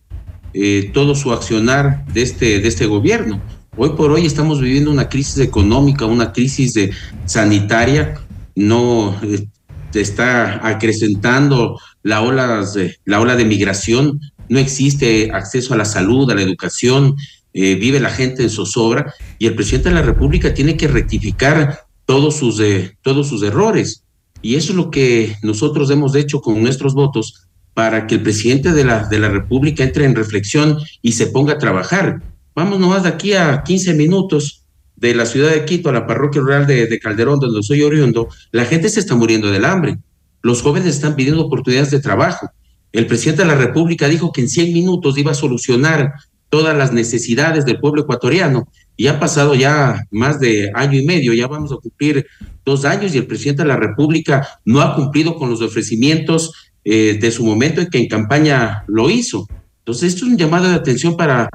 todo 0.93 1.13
su 1.13 1.31
accionar 1.31 2.03
de 2.07 2.23
este, 2.23 2.59
de 2.59 2.67
este 2.67 2.87
gobierno. 2.87 3.39
Hoy 3.81 3.91
por 3.91 4.11
hoy 4.11 4.25
estamos 4.25 4.59
viviendo 4.59 4.91
una 4.91 5.07
crisis 5.07 5.37
económica, 5.37 6.05
una 6.05 6.33
crisis 6.33 6.73
de, 6.73 6.91
sanitaria, 7.23 8.19
no 8.53 9.17
eh, 9.23 9.47
está 9.93 10.67
acrecentando 10.67 11.79
la 12.03 12.19
ola, 12.19 12.61
de, 12.75 12.97
la 13.05 13.21
ola 13.21 13.37
de 13.37 13.45
migración, 13.45 14.19
no 14.49 14.59
existe 14.59 15.31
acceso 15.31 15.73
a 15.73 15.77
la 15.77 15.85
salud, 15.85 16.29
a 16.29 16.35
la 16.35 16.41
educación, 16.41 17.15
eh, 17.53 17.75
vive 17.75 18.01
la 18.01 18.09
gente 18.09 18.43
en 18.43 18.49
zozobra 18.49 19.13
y 19.37 19.47
el 19.47 19.55
presidente 19.55 19.87
de 19.87 19.95
la 19.95 20.01
República 20.01 20.53
tiene 20.53 20.75
que 20.75 20.89
rectificar 20.89 21.85
todos 22.03 22.35
sus, 22.35 22.59
eh, 22.59 22.97
todos 23.01 23.29
sus 23.29 23.43
errores. 23.43 24.03
Y 24.41 24.55
eso 24.55 24.73
es 24.73 24.75
lo 24.75 24.91
que 24.91 25.37
nosotros 25.41 25.89
hemos 25.89 26.15
hecho 26.15 26.41
con 26.41 26.61
nuestros 26.61 26.95
votos 26.95 27.47
para 27.73 28.07
que 28.07 28.15
el 28.15 28.23
presidente 28.23 28.73
de 28.73 28.83
la 28.83 29.29
República 29.29 29.85
entre 29.85 30.03
en 30.03 30.15
reflexión 30.15 30.79
y 31.01 31.13
se 31.13 31.27
ponga 31.27 31.53
a 31.53 31.59
trabajar. 31.59 32.21
Vamos 32.55 32.79
nomás 32.79 33.03
de 33.03 33.09
aquí 33.09 33.33
a 33.33 33.63
15 33.63 33.93
minutos 33.93 34.65
de 34.95 35.15
la 35.15 35.25
ciudad 35.25 35.51
de 35.51 35.65
Quito 35.65 35.89
a 35.89 35.93
la 35.93 36.05
parroquia 36.05 36.41
rural 36.41 36.67
de, 36.67 36.87
de 36.87 36.99
Calderón, 36.99 37.39
donde 37.39 37.63
soy 37.63 37.81
oriundo, 37.83 38.27
la 38.51 38.65
gente 38.65 38.89
se 38.89 38.99
está 38.99 39.15
muriendo 39.15 39.49
del 39.49 39.65
hambre. 39.65 39.97
Los 40.41 40.61
jóvenes 40.61 40.95
están 40.95 41.15
pidiendo 41.15 41.45
oportunidades 41.45 41.91
de 41.91 42.01
trabajo. 42.01 42.49
El 42.91 43.07
presidente 43.07 43.43
de 43.43 43.47
la 43.47 43.55
República 43.55 44.07
dijo 44.07 44.31
que 44.31 44.41
en 44.41 44.49
100 44.49 44.73
minutos 44.73 45.17
iba 45.17 45.31
a 45.31 45.35
solucionar 45.35 46.13
todas 46.49 46.75
las 46.75 46.91
necesidades 46.91 47.65
del 47.65 47.79
pueblo 47.79 48.01
ecuatoriano. 48.01 48.67
Y 48.97 49.07
ha 49.07 49.19
pasado 49.19 49.55
ya 49.55 50.05
más 50.11 50.39
de 50.39 50.71
año 50.73 50.99
y 50.99 51.05
medio, 51.05 51.33
ya 51.33 51.47
vamos 51.47 51.71
a 51.71 51.77
cumplir 51.77 52.25
dos 52.65 52.83
años 52.83 53.15
y 53.15 53.17
el 53.17 53.27
presidente 53.27 53.61
de 53.61 53.69
la 53.69 53.77
República 53.77 54.45
no 54.65 54.81
ha 54.81 54.95
cumplido 54.95 55.35
con 55.35 55.49
los 55.49 55.61
ofrecimientos 55.61 56.51
eh, 56.83 57.17
de 57.19 57.31
su 57.31 57.45
momento 57.45 57.79
en 57.79 57.89
que 57.89 57.99
en 57.99 58.07
campaña 58.07 58.83
lo 58.87 59.09
hizo. 59.09 59.47
Entonces, 59.79 60.13
esto 60.13 60.25
es 60.25 60.31
un 60.31 60.37
llamado 60.37 60.67
de 60.67 60.75
atención 60.75 61.15
para, 61.15 61.49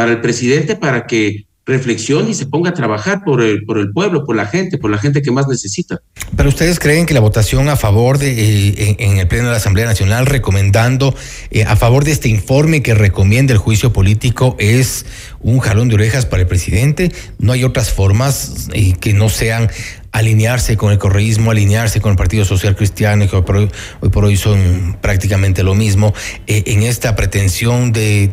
para 0.00 0.12
el 0.12 0.22
presidente 0.22 0.76
para 0.76 1.06
que 1.06 1.44
reflexione 1.66 2.30
y 2.30 2.34
se 2.34 2.46
ponga 2.46 2.70
a 2.70 2.72
trabajar 2.72 3.22
por 3.22 3.42
el, 3.42 3.64
por 3.66 3.76
el 3.76 3.92
pueblo, 3.92 4.24
por 4.24 4.34
la 4.34 4.46
gente, 4.46 4.78
por 4.78 4.90
la 4.90 4.96
gente 4.96 5.20
que 5.20 5.30
más 5.30 5.46
necesita. 5.46 6.00
Pero 6.34 6.48
ustedes 6.48 6.78
creen 6.78 7.04
que 7.04 7.12
la 7.12 7.20
votación 7.20 7.68
a 7.68 7.76
favor 7.76 8.16
de 8.16 8.30
eh, 8.30 8.96
en, 8.98 9.18
el 9.18 9.28
Pleno 9.28 9.44
de 9.44 9.50
la 9.50 9.58
Asamblea 9.58 9.84
Nacional 9.84 10.24
recomendando 10.24 11.14
eh, 11.50 11.64
a 11.64 11.76
favor 11.76 12.04
de 12.04 12.12
este 12.12 12.30
informe 12.30 12.82
que 12.82 12.94
recomienda 12.94 13.52
el 13.52 13.58
juicio 13.58 13.92
político 13.92 14.56
es 14.58 15.04
un 15.40 15.58
jalón 15.58 15.90
de 15.90 15.96
orejas 15.96 16.24
para 16.24 16.40
el 16.40 16.48
presidente? 16.48 17.12
¿No 17.38 17.52
hay 17.52 17.62
otras 17.62 17.92
formas 17.92 18.68
eh, 18.72 18.94
que 18.98 19.12
no 19.12 19.28
sean 19.28 19.68
alinearse 20.12 20.78
con 20.78 20.92
el 20.92 20.98
correísmo, 20.98 21.50
alinearse 21.50 22.00
con 22.00 22.12
el 22.12 22.16
Partido 22.16 22.46
Social 22.46 22.74
Cristiano, 22.74 23.28
que 23.28 23.36
hoy 23.36 23.42
por 23.42 23.56
hoy, 23.58 23.68
hoy, 24.00 24.08
por 24.08 24.24
hoy 24.24 24.38
son 24.38 24.96
prácticamente 25.02 25.62
lo 25.62 25.74
mismo, 25.74 26.14
en 26.46 26.84
esta 26.84 27.14
pretensión 27.16 27.92
de 27.92 28.32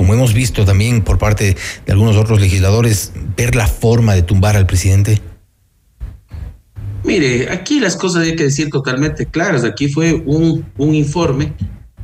como 0.00 0.14
hemos 0.14 0.32
visto 0.32 0.64
también 0.64 1.02
por 1.02 1.18
parte 1.18 1.58
de 1.84 1.92
algunos 1.92 2.16
otros 2.16 2.40
legisladores, 2.40 3.12
ver 3.36 3.54
la 3.54 3.66
forma 3.66 4.14
de 4.14 4.22
tumbar 4.22 4.56
al 4.56 4.64
presidente? 4.64 5.20
Mire, 7.04 7.50
aquí 7.52 7.80
las 7.80 7.96
cosas 7.96 8.22
hay 8.22 8.34
que 8.34 8.44
decir 8.44 8.70
totalmente 8.70 9.26
claras. 9.26 9.62
Aquí 9.62 9.88
fue 9.88 10.14
un, 10.14 10.64
un 10.78 10.94
informe 10.94 11.52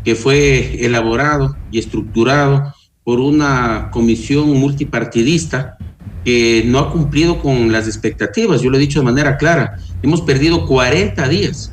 que 0.05 0.15
fue 0.15 0.85
elaborado 0.85 1.57
y 1.73 1.79
estructurado 1.79 2.75
por 3.03 3.19
una 3.19 3.89
comisión 3.91 4.51
multipartidista 4.51 5.79
que 6.23 6.65
no 6.67 6.81
ha 6.81 6.93
cumplido 6.93 7.41
con 7.41 7.73
las 7.73 7.87
expectativas. 7.87 8.61
Yo 8.61 8.69
lo 8.69 8.77
he 8.77 8.81
dicho 8.81 8.99
de 8.99 9.07
manera 9.07 9.39
clara. 9.39 9.79
Hemos 10.03 10.21
perdido 10.21 10.67
40 10.67 11.27
días. 11.29 11.73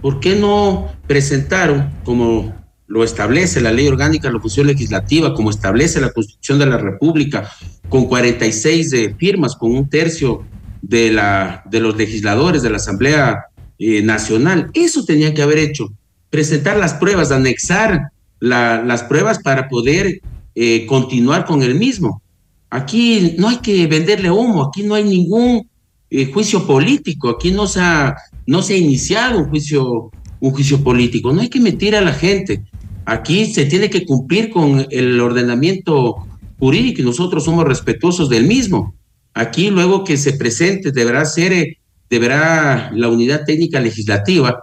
¿Por 0.00 0.20
qué 0.20 0.36
no 0.36 0.92
presentaron, 1.08 1.90
como 2.04 2.54
lo 2.88 3.02
establece 3.02 3.60
la 3.60 3.72
ley 3.72 3.88
orgánica 3.88 4.28
de 4.28 4.34
la 4.34 4.40
función 4.40 4.66
legislativa, 4.66 5.34
como 5.34 5.50
establece 5.50 6.00
la 6.00 6.12
Constitución 6.12 6.58
de 6.58 6.66
la 6.66 6.78
República, 6.78 7.50
con 7.88 8.06
46 8.06 8.90
de 8.90 9.14
firmas, 9.14 9.56
con 9.56 9.74
un 9.74 9.88
tercio 9.88 10.44
de, 10.82 11.10
la, 11.10 11.62
de 11.70 11.80
los 11.80 11.96
legisladores 11.96 12.62
de 12.62 12.70
la 12.70 12.76
Asamblea 12.76 13.46
eh, 13.78 14.02
Nacional? 14.02 14.70
Eso 14.72 15.04
tenía 15.04 15.34
que 15.34 15.42
haber 15.42 15.58
hecho. 15.58 15.92
Presentar 16.30 16.76
las 16.76 16.94
pruebas, 16.94 17.32
anexar 17.32 18.10
la, 18.40 18.82
las 18.82 19.02
pruebas 19.04 19.40
para 19.40 19.68
poder 19.68 20.20
eh, 20.54 20.86
continuar 20.86 21.44
con 21.44 21.62
el 21.62 21.74
mismo. 21.74 22.22
Aquí 22.70 23.34
no 23.38 23.48
hay 23.48 23.58
que 23.58 23.86
venderle 23.86 24.30
humo, 24.30 24.64
aquí 24.64 24.82
no 24.82 24.94
hay 24.94 25.04
ningún 25.04 25.68
eh, 26.10 26.30
juicio 26.32 26.66
político, 26.66 27.30
aquí 27.30 27.50
no 27.50 27.66
se, 27.66 27.80
ha, 27.80 28.16
no 28.46 28.62
se 28.62 28.76
iniciado 28.76 29.38
un 29.38 29.48
juicio, 29.48 30.10
un 30.40 30.50
juicio 30.52 30.82
político, 30.82 31.32
no 31.32 31.40
hay 31.40 31.48
que 31.48 31.60
mentir 31.60 31.96
a 31.96 32.00
la 32.00 32.12
gente. 32.12 32.64
Aquí 33.06 33.46
se 33.46 33.64
tiene 33.64 33.88
que 33.88 34.04
cumplir 34.04 34.50
con 34.50 34.86
el 34.90 35.20
ordenamiento 35.20 36.26
jurídico 36.58 37.00
y 37.00 37.04
nosotros 37.04 37.44
somos 37.44 37.64
respetuosos 37.64 38.28
del 38.28 38.44
mismo. 38.44 38.94
Aquí 39.32 39.70
luego 39.70 40.04
que 40.04 40.16
se 40.16 40.34
presente 40.34 40.92
deberá 40.92 41.24
ser, 41.24 41.52
eh, 41.52 41.78
deberá 42.10 42.90
la 42.94 43.08
unidad 43.08 43.44
técnica 43.44 43.80
legislativa 43.80 44.60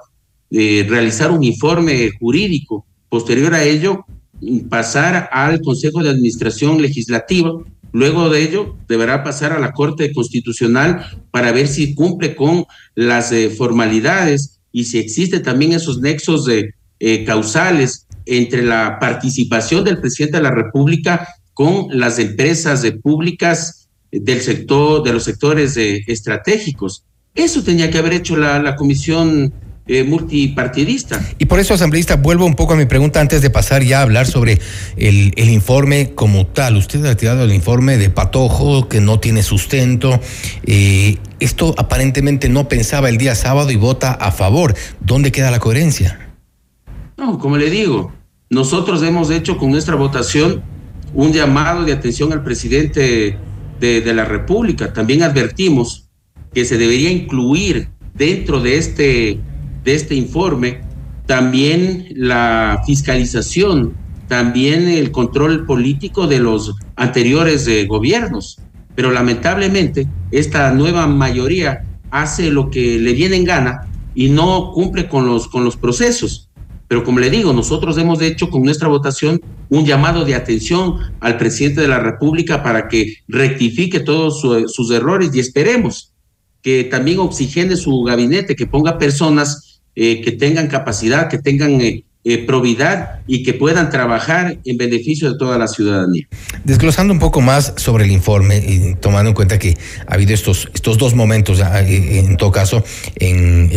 eh, 0.51 0.85
realizar 0.87 1.31
un 1.31 1.43
informe 1.43 2.11
jurídico. 2.19 2.85
Posterior 3.09 3.53
a 3.53 3.63
ello, 3.63 4.05
pasar 4.69 5.29
al 5.31 5.61
Consejo 5.61 6.03
de 6.03 6.09
Administración 6.09 6.81
Legislativa 6.81 7.51
Luego 7.93 8.29
de 8.29 8.41
ello, 8.41 8.75
deberá 8.87 9.23
pasar 9.23 9.53
a 9.53 9.59
la 9.59 9.71
Corte 9.71 10.11
Constitucional 10.13 11.05
para 11.29 11.51
ver 11.51 11.67
si 11.67 11.93
cumple 11.93 12.35
con 12.35 12.65
las 12.95 13.31
eh, 13.31 13.51
formalidades 13.51 14.59
y 14.71 14.85
si 14.85 14.97
existen 14.97 15.43
también 15.43 15.73
esos 15.73 16.01
nexos 16.01 16.45
de, 16.45 16.73
causales 17.25 18.07
entre 18.25 18.63
la 18.63 18.99
participación 18.99 19.83
del 19.83 19.99
presidente 19.99 20.37
de 20.37 20.43
la 20.43 20.51
República 20.51 21.27
con 21.53 21.87
las 21.89 22.19
empresas 22.19 22.85
públicas 23.01 23.87
del 24.11 24.41
sector, 24.41 25.03
de 25.03 25.13
los 25.13 25.23
sectores 25.23 25.75
eh, 25.77 26.03
estratégicos. 26.07 27.03
Eso 27.35 27.63
tenía 27.63 27.89
que 27.89 27.97
haber 27.97 28.13
hecho 28.13 28.35
la, 28.35 28.59
la 28.59 28.75
Comisión 28.75 29.53
eh, 29.85 30.03
multipartidista. 30.05 31.21
Y 31.39 31.45
por 31.45 31.59
eso, 31.59 31.73
asambleísta, 31.73 32.15
vuelvo 32.15 32.45
un 32.45 32.55
poco 32.55 32.73
a 32.73 32.75
mi 32.77 32.85
pregunta 32.85 33.19
antes 33.19 33.41
de 33.41 33.49
pasar 33.49 33.83
ya 33.83 33.99
a 33.99 34.03
hablar 34.03 34.27
sobre 34.27 34.61
el, 34.95 35.33
el 35.35 35.49
informe 35.49 36.13
como 36.15 36.47
tal. 36.47 36.77
Usted 36.77 37.03
ha 37.05 37.17
tirado 37.17 37.43
el 37.43 37.53
informe 37.53 37.97
de 37.97 38.09
Patojo, 38.09 38.87
que 38.87 39.01
no 39.01 39.19
tiene 39.19 39.43
sustento. 39.43 40.21
Eh, 40.65 41.17
esto 41.41 41.75
aparentemente 41.77 42.47
no 42.47 42.69
pensaba 42.69 43.09
el 43.09 43.17
día 43.17 43.35
sábado 43.35 43.71
y 43.71 43.75
vota 43.75 44.13
a 44.13 44.31
favor. 44.31 44.73
¿Dónde 45.01 45.33
queda 45.33 45.51
la 45.51 45.59
coherencia? 45.59 46.22
No, 47.17 47.37
como 47.39 47.57
le 47.57 47.69
digo, 47.69 48.11
nosotros 48.49 49.03
hemos 49.03 49.29
hecho 49.29 49.57
con 49.57 49.71
nuestra 49.71 49.95
votación 49.95 50.63
un 51.13 51.31
llamado 51.31 51.83
de 51.83 51.93
atención 51.93 52.31
al 52.33 52.43
presidente 52.43 53.37
de, 53.79 54.13
la 54.13 54.25
República. 54.25 54.93
También 54.93 55.23
advertimos 55.23 56.09
que 56.53 56.65
se 56.65 56.77
debería 56.77 57.11
incluir 57.11 57.89
dentro 58.13 58.61
de 58.61 58.77
este 58.77 59.39
de 59.83 59.95
este 59.95 60.15
informe, 60.15 60.81
también 61.25 62.07
la 62.15 62.81
fiscalización, 62.85 63.93
también 64.29 64.87
el 64.87 65.11
control 65.11 65.65
político 65.65 66.25
de 66.27 66.39
los 66.39 66.75
anteriores 66.95 67.67
eh, 67.67 67.85
gobiernos. 67.85 68.59
Pero 68.95 69.11
lamentablemente 69.11 70.07
esta 70.31 70.71
nueva 70.71 71.07
mayoría 71.07 71.83
hace 72.11 72.49
lo 72.49 72.69
que 72.69 72.99
le 72.99 73.13
viene 73.13 73.35
en 73.35 73.43
gana 73.43 73.87
y 74.15 74.29
no 74.29 74.71
cumple 74.71 75.09
con 75.09 75.25
los, 75.25 75.47
con 75.47 75.65
los 75.65 75.75
procesos. 75.75 76.49
Pero 76.87 77.03
como 77.03 77.19
le 77.19 77.29
digo, 77.29 77.53
nosotros 77.53 77.97
hemos 77.97 78.21
hecho 78.21 78.49
con 78.49 78.63
nuestra 78.63 78.87
votación 78.87 79.41
un 79.69 79.85
llamado 79.85 80.25
de 80.25 80.35
atención 80.35 80.97
al 81.19 81.37
presidente 81.37 81.81
de 81.81 81.87
la 81.87 81.99
República 81.99 82.61
para 82.61 82.87
que 82.87 83.15
rectifique 83.27 83.99
todos 83.99 84.41
sus 84.41 84.91
errores 84.91 85.31
y 85.33 85.39
esperemos 85.39 86.13
que 86.61 86.85
también 86.85 87.19
oxigene 87.19 87.75
su 87.75 88.03
gabinete, 88.03 88.55
que 88.55 88.65
ponga 88.65 88.97
personas 88.97 89.81
eh, 89.95 90.21
que 90.21 90.31
tengan 90.31 90.67
capacidad, 90.67 91.29
que 91.29 91.37
tengan 91.37 91.81
eh, 91.81 92.05
eh, 92.23 92.45
probidad 92.45 93.19
y 93.27 93.43
que 93.43 93.53
puedan 93.53 93.89
trabajar 93.89 94.57
en 94.63 94.77
beneficio 94.77 95.31
de 95.31 95.37
toda 95.37 95.57
la 95.57 95.67
ciudadanía. 95.67 96.25
Desglosando 96.63 97.13
un 97.13 97.19
poco 97.19 97.41
más 97.41 97.73
sobre 97.75 98.05
el 98.05 98.11
informe 98.11 98.57
y 98.57 98.95
tomando 98.95 99.29
en 99.29 99.35
cuenta 99.35 99.59
que 99.59 99.77
ha 100.07 100.13
habido 100.13 100.33
estos, 100.33 100.69
estos 100.73 100.97
dos 100.97 101.15
momentos, 101.15 101.59
ah, 101.59 101.81
en 101.81 102.37
todo 102.37 102.51
caso, 102.51 102.83
en 103.17 103.69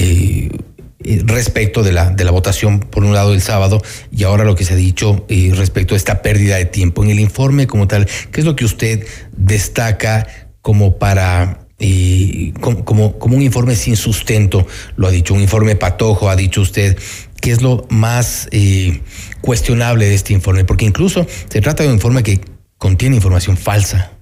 respecto 1.27 1.83
de 1.83 1.93
la, 1.93 2.11
de 2.11 2.25
la 2.25 2.31
votación, 2.31 2.81
por 2.81 3.05
un 3.05 3.13
lado 3.13 3.35
el 3.35 3.43
sábado, 3.43 3.83
y 4.11 4.25
ahora 4.25 4.45
lo 4.45 4.55
que 4.55 4.65
se 4.65 4.75
ha 4.75 4.77
dicho 4.77 5.27
respecto 5.29 5.95
a 5.95 5.97
esta 5.97 6.23
pérdida 6.23 6.57
de 6.57 6.65
tiempo. 6.65 7.03
En 7.03 7.11
el 7.11 7.21
informe 7.21 7.67
como 7.67 7.89
tal, 7.89 8.07
¿qué 8.31 8.41
es 8.41 8.47
lo 8.47 8.57
que 8.57 8.65
usted 8.65 9.07
destaca 9.37 10.27
como 10.63 10.99
para 10.99 11.67
y 11.79 12.53
como, 12.53 12.85
como, 13.19 13.37
un 13.37 13.43
informe 13.43 13.77
sin 13.77 13.97
sustento, 13.97 14.67
lo 14.97 15.09
ha 15.09 15.11
dicho, 15.11 15.35
un 15.35 15.43
informe 15.43 15.77
patojo, 15.77 16.31
ha 16.31 16.37
dicho 16.37 16.63
usted. 16.63 16.97
¿Qué 17.41 17.51
es 17.51 17.61
lo 17.61 17.87
más 17.91 18.49
eh, 18.51 19.03
cuestionable 19.43 20.07
de 20.07 20.15
este 20.15 20.33
informe? 20.33 20.65
Porque 20.65 20.87
incluso 20.87 21.27
se 21.51 21.61
trata 21.61 21.83
de 21.83 21.91
un 21.91 21.97
informe 21.97 22.23
que 22.23 22.41
contiene 22.79 23.17
información 23.17 23.57
falsa. 23.57 24.13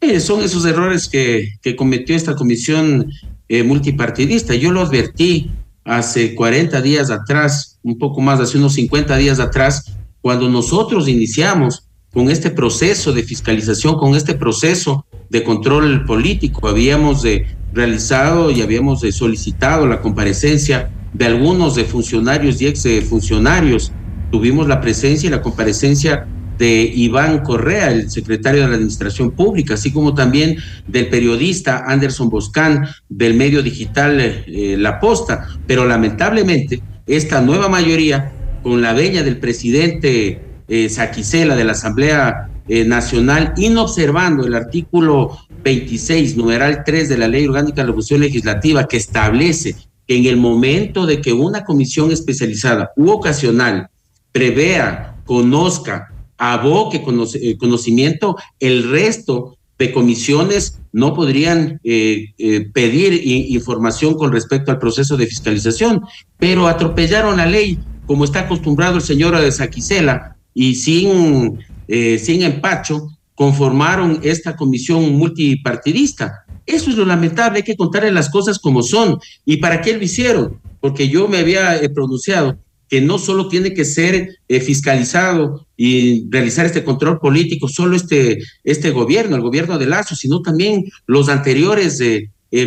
Eh, 0.00 0.20
son 0.20 0.42
esos 0.42 0.64
errores 0.64 1.08
que, 1.08 1.56
que, 1.60 1.76
cometió 1.76 2.16
esta 2.16 2.34
comisión 2.34 3.10
eh, 3.50 3.64
multipartidista. 3.64 4.54
Yo 4.54 4.70
lo 4.70 4.80
advertí 4.80 5.50
hace 5.84 6.36
40 6.36 6.80
días 6.82 7.10
atrás, 7.10 7.80
un 7.82 7.98
poco 7.98 8.20
más, 8.20 8.38
hace 8.38 8.58
unos 8.58 8.74
50 8.74 9.16
días 9.16 9.40
atrás, 9.40 9.92
cuando 10.20 10.48
nosotros 10.48 11.08
iniciamos 11.08 11.88
con 12.12 12.30
este 12.30 12.50
proceso 12.50 13.12
de 13.12 13.24
fiscalización, 13.24 13.96
con 13.96 14.14
este 14.14 14.34
proceso 14.34 15.04
de 15.30 15.42
control 15.42 16.04
político. 16.04 16.68
Habíamos 16.68 17.22
de, 17.22 17.44
realizado 17.72 18.52
y 18.52 18.62
habíamos 18.62 19.00
de, 19.00 19.10
solicitado 19.10 19.84
la 19.88 20.00
comparecencia 20.00 20.92
de 21.12 21.26
algunos 21.26 21.74
de 21.74 21.84
funcionarios 21.84 22.62
y 22.62 22.68
ex 22.68 22.86
funcionarios. 23.08 23.90
Tuvimos 24.30 24.68
la 24.68 24.80
presencia 24.80 25.26
y 25.26 25.30
la 25.30 25.42
comparecencia 25.42 26.28
de 26.60 26.92
Iván 26.94 27.38
Correa, 27.38 27.90
el 27.90 28.10
secretario 28.10 28.60
de 28.60 28.68
la 28.68 28.74
Administración 28.74 29.30
Pública, 29.30 29.74
así 29.74 29.90
como 29.90 30.14
también 30.14 30.58
del 30.86 31.08
periodista 31.08 31.84
Anderson 31.86 32.28
Boscán 32.28 32.86
del 33.08 33.32
medio 33.32 33.62
digital 33.62 34.20
eh, 34.20 34.76
La 34.78 35.00
Posta. 35.00 35.48
Pero 35.66 35.86
lamentablemente, 35.86 36.82
esta 37.06 37.40
nueva 37.40 37.70
mayoría, 37.70 38.32
con 38.62 38.82
la 38.82 38.92
veña 38.92 39.22
del 39.22 39.38
presidente 39.38 40.42
eh, 40.68 40.90
Saquicela 40.90 41.56
de 41.56 41.64
la 41.64 41.72
Asamblea 41.72 42.50
eh, 42.68 42.84
Nacional, 42.84 43.54
inobservando 43.56 44.46
el 44.46 44.54
artículo 44.54 45.38
26, 45.64 46.36
numeral 46.36 46.82
3 46.84 47.08
de 47.08 47.16
la 47.16 47.26
Ley 47.26 47.46
Orgánica 47.46 47.80
de 47.80 47.88
la 47.88 47.94
Función 47.94 48.20
Legislativa, 48.20 48.86
que 48.86 48.98
establece 48.98 49.76
que 50.06 50.14
en 50.14 50.26
el 50.26 50.36
momento 50.36 51.06
de 51.06 51.22
que 51.22 51.32
una 51.32 51.64
comisión 51.64 52.12
especializada 52.12 52.90
u 52.96 53.08
ocasional 53.08 53.88
prevea, 54.30 55.16
conozca, 55.24 56.10
aboque 56.40 57.04
eh, 57.34 57.56
conocimiento, 57.56 58.36
el 58.58 58.90
resto 58.90 59.56
de 59.78 59.92
comisiones 59.92 60.80
no 60.92 61.14
podrían 61.14 61.80
eh, 61.84 62.34
pedir 62.74 63.22
información 63.24 64.14
con 64.14 64.32
respecto 64.32 64.72
al 64.72 64.78
proceso 64.78 65.16
de 65.16 65.26
fiscalización, 65.26 66.02
pero 66.38 66.66
atropellaron 66.66 67.36
la 67.36 67.46
ley, 67.46 67.78
como 68.06 68.24
está 68.24 68.40
acostumbrado 68.40 68.96
el 68.96 69.02
señor 69.02 69.38
de 69.38 69.52
Saquicela, 69.52 70.36
y 70.54 70.74
sin, 70.74 71.58
eh, 71.88 72.18
sin 72.18 72.42
empacho 72.42 73.08
conformaron 73.34 74.20
esta 74.22 74.56
comisión 74.56 75.12
multipartidista. 75.12 76.44
Eso 76.66 76.90
es 76.90 76.96
lo 76.96 77.04
lamentable, 77.04 77.58
hay 77.58 77.62
que 77.62 77.76
contarle 77.76 78.12
las 78.12 78.28
cosas 78.28 78.58
como 78.58 78.82
son. 78.82 79.18
¿Y 79.44 79.56
para 79.56 79.80
qué 79.80 79.96
lo 79.96 80.04
hicieron? 80.04 80.60
Porque 80.80 81.08
yo 81.08 81.28
me 81.28 81.38
había 81.38 81.76
eh, 81.76 81.88
pronunciado 81.88 82.58
que 82.90 83.00
no 83.00 83.18
solo 83.18 83.48
tiene 83.48 83.72
que 83.72 83.86
ser 83.86 84.36
eh, 84.48 84.60
fiscalizado 84.60 85.66
y 85.76 86.28
realizar 86.28 86.66
este 86.66 86.84
control 86.84 87.18
político, 87.18 87.68
solo 87.68 87.96
este, 87.96 88.38
este 88.64 88.90
gobierno, 88.90 89.36
el 89.36 89.42
gobierno 89.42 89.78
de 89.78 89.86
Lazo, 89.86 90.14
sino 90.14 90.42
también 90.42 90.84
los 91.06 91.30
anteriores 91.30 92.02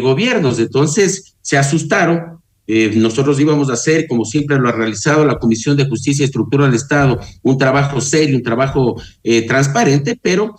gobiernos. 0.01 0.57
Entonces 0.57 1.35
se 1.41 1.57
asustaron 1.57 2.41
eh, 2.65 2.93
nosotros 2.95 3.39
íbamos 3.39 3.69
a 3.69 3.73
hacer, 3.73 4.07
como 4.07 4.23
siempre 4.23 4.57
lo 4.57 4.69
ha 4.69 4.71
realizado 4.71 5.25
la 5.25 5.37
Comisión 5.37 5.75
de 5.75 5.87
Justicia 5.87 6.23
y 6.23 6.25
Estructura 6.25 6.65
del 6.65 6.75
Estado, 6.75 7.19
un 7.41 7.57
trabajo 7.57 7.99
serio, 7.99 8.37
un 8.37 8.43
trabajo 8.43 9.01
eh, 9.23 9.45
transparente, 9.45 10.17
pero 10.21 10.55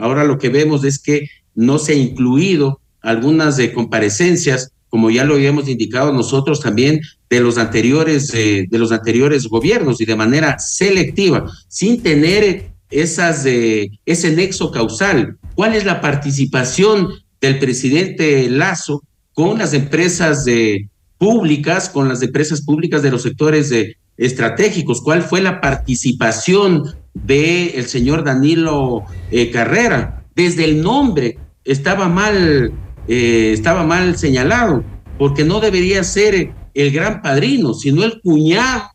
ahora 0.00 0.24
lo 0.24 0.38
que 0.38 0.48
vemos 0.48 0.84
es 0.84 0.98
que 0.98 1.28
no 1.54 1.78
se 1.78 1.92
ha 1.92 1.96
incluido 1.96 2.80
algunas 3.00 3.56
de 3.56 3.72
comparecencias, 3.72 4.72
como 4.92 5.10
ya 5.10 5.24
lo 5.24 5.36
habíamos 5.36 5.70
indicado 5.70 6.12
nosotros 6.12 6.60
también, 6.60 7.00
de 7.30 7.40
los 7.40 7.56
anteriores, 7.56 8.30
eh, 8.34 8.66
de 8.68 8.78
los 8.78 8.92
anteriores 8.92 9.46
gobiernos 9.46 10.02
y 10.02 10.04
de 10.04 10.16
manera 10.16 10.58
selectiva, 10.58 11.50
sin 11.66 12.02
tener 12.02 12.72
esas, 12.90 13.46
eh, 13.46 13.90
ese 14.04 14.36
nexo 14.36 14.70
causal. 14.70 15.38
¿Cuál 15.54 15.76
es 15.76 15.86
la 15.86 16.02
participación 16.02 17.08
del 17.40 17.58
presidente 17.58 18.50
Lazo 18.50 19.02
con 19.32 19.56
las 19.56 19.72
empresas 19.72 20.44
de, 20.44 20.90
públicas, 21.16 21.88
con 21.88 22.10
las 22.10 22.20
empresas 22.20 22.60
públicas 22.60 23.00
de 23.00 23.12
los 23.12 23.22
sectores 23.22 23.72
estratégicos? 24.18 25.00
¿Cuál 25.00 25.22
fue 25.22 25.40
la 25.40 25.62
participación 25.62 26.96
del 27.14 27.70
el 27.76 27.86
señor 27.86 28.24
Danilo 28.24 29.04
eh, 29.30 29.50
Carrera? 29.50 30.26
Desde 30.34 30.64
el 30.64 30.82
nombre 30.82 31.38
estaba 31.64 32.10
mal, 32.10 32.72
eh, 33.08 33.52
estaba 33.52 33.84
mal 33.84 34.16
señalado, 34.16 34.84
porque 35.18 35.44
no 35.44 35.60
debería 35.60 36.04
ser 36.04 36.52
el 36.74 36.90
gran 36.90 37.22
padrino, 37.22 37.74
sino 37.74 38.04
el 38.04 38.20
cuñado 38.20 38.90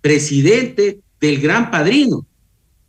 presidente 0.00 1.00
del 1.20 1.40
gran 1.40 1.70
padrino, 1.70 2.26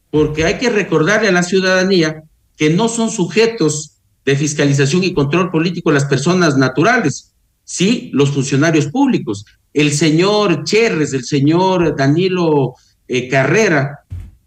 porque 0.10 0.46
hay 0.46 0.58
que 0.58 0.70
recordarle 0.70 1.30
a 1.30 1.34
la 1.34 1.44
ciudadanía 1.44 2.24
que 2.58 2.70
no 2.70 2.88
son 2.88 3.10
sujetos 3.10 3.98
de 4.26 4.36
fiscalización 4.36 5.04
y 5.04 5.14
control 5.14 5.52
político 5.52 5.92
las 5.92 6.06
personas 6.06 6.58
naturales, 6.58 7.34
sí 7.64 8.10
los 8.14 8.32
funcionarios 8.32 8.88
públicos. 8.88 9.46
El 9.74 9.92
señor 9.92 10.64
Cherres, 10.64 11.14
el 11.14 11.26
señor 11.26 11.96
Danilo 11.96 12.76
eh, 13.08 13.28
Carrera, 13.28 14.00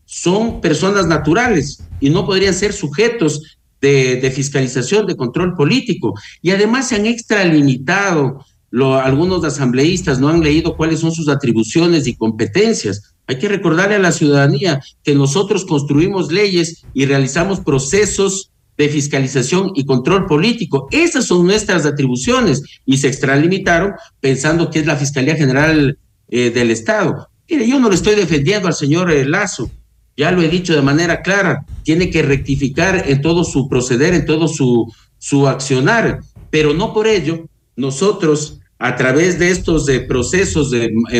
son 0.04 0.60
personas 0.60 1.06
naturales 1.06 1.82
y 2.00 2.10
no 2.10 2.24
podrían 2.24 2.54
ser 2.54 2.72
sujetos 2.72 3.55
de, 3.80 4.32
fiscalización, 4.34 5.06
de 5.06 5.16
control 5.16 5.54
político. 5.54 6.14
Y 6.42 6.50
además 6.50 6.88
se 6.88 6.96
han 6.96 7.06
extralimitado, 7.06 8.44
algunos 8.72 9.44
asambleístas 9.44 10.18
no 10.20 10.28
han 10.28 10.40
leído 10.40 10.76
cuáles 10.76 11.00
son 11.00 11.12
sus 11.12 11.28
atribuciones 11.28 12.06
y 12.06 12.16
competencias. 12.16 13.14
Hay 13.26 13.38
que 13.38 13.48
recordarle 13.48 13.96
a 13.96 14.00
la 14.00 14.12
ciudadanía 14.12 14.80
que 15.02 15.14
nosotros 15.14 15.64
construimos 15.64 16.30
leyes 16.32 16.84
y 16.94 17.06
realizamos 17.06 17.60
procesos 17.60 18.50
de 18.76 18.88
fiscalización 18.88 19.72
y 19.74 19.86
control 19.86 20.26
político. 20.26 20.88
Esas 20.90 21.26
son 21.26 21.46
nuestras 21.46 21.86
atribuciones 21.86 22.62
y 22.84 22.98
se 22.98 23.08
extralimitaron 23.08 23.92
pensando 24.20 24.70
que 24.70 24.80
es 24.80 24.86
la 24.86 24.96
Fiscalía 24.96 25.34
General 25.34 25.98
eh, 26.28 26.50
del 26.50 26.70
Estado. 26.70 27.28
Mire, 27.48 27.68
yo 27.68 27.78
no 27.78 27.88
le 27.88 27.94
estoy 27.94 28.16
defendiendo 28.16 28.68
al 28.68 28.74
señor 28.74 29.10
eh, 29.10 29.24
Lazo, 29.24 29.70
ya 30.16 30.30
lo 30.30 30.42
he 30.42 30.48
dicho 30.48 30.74
de 30.74 30.82
manera 30.82 31.22
clara, 31.22 31.64
tiene 31.82 32.10
que 32.10 32.22
rectificar 32.22 33.04
en 33.06 33.20
todo 33.20 33.44
su 33.44 33.68
proceder, 33.68 34.14
en 34.14 34.26
todo 34.26 34.48
su, 34.48 34.92
su 35.18 35.46
accionar, 35.46 36.20
pero 36.50 36.74
no 36.74 36.92
por 36.92 37.06
ello 37.06 37.48
nosotros, 37.76 38.60
a 38.78 38.96
través 38.96 39.38
de 39.38 39.50
estos 39.50 39.88
eh, 39.88 40.00
procesos 40.00 40.70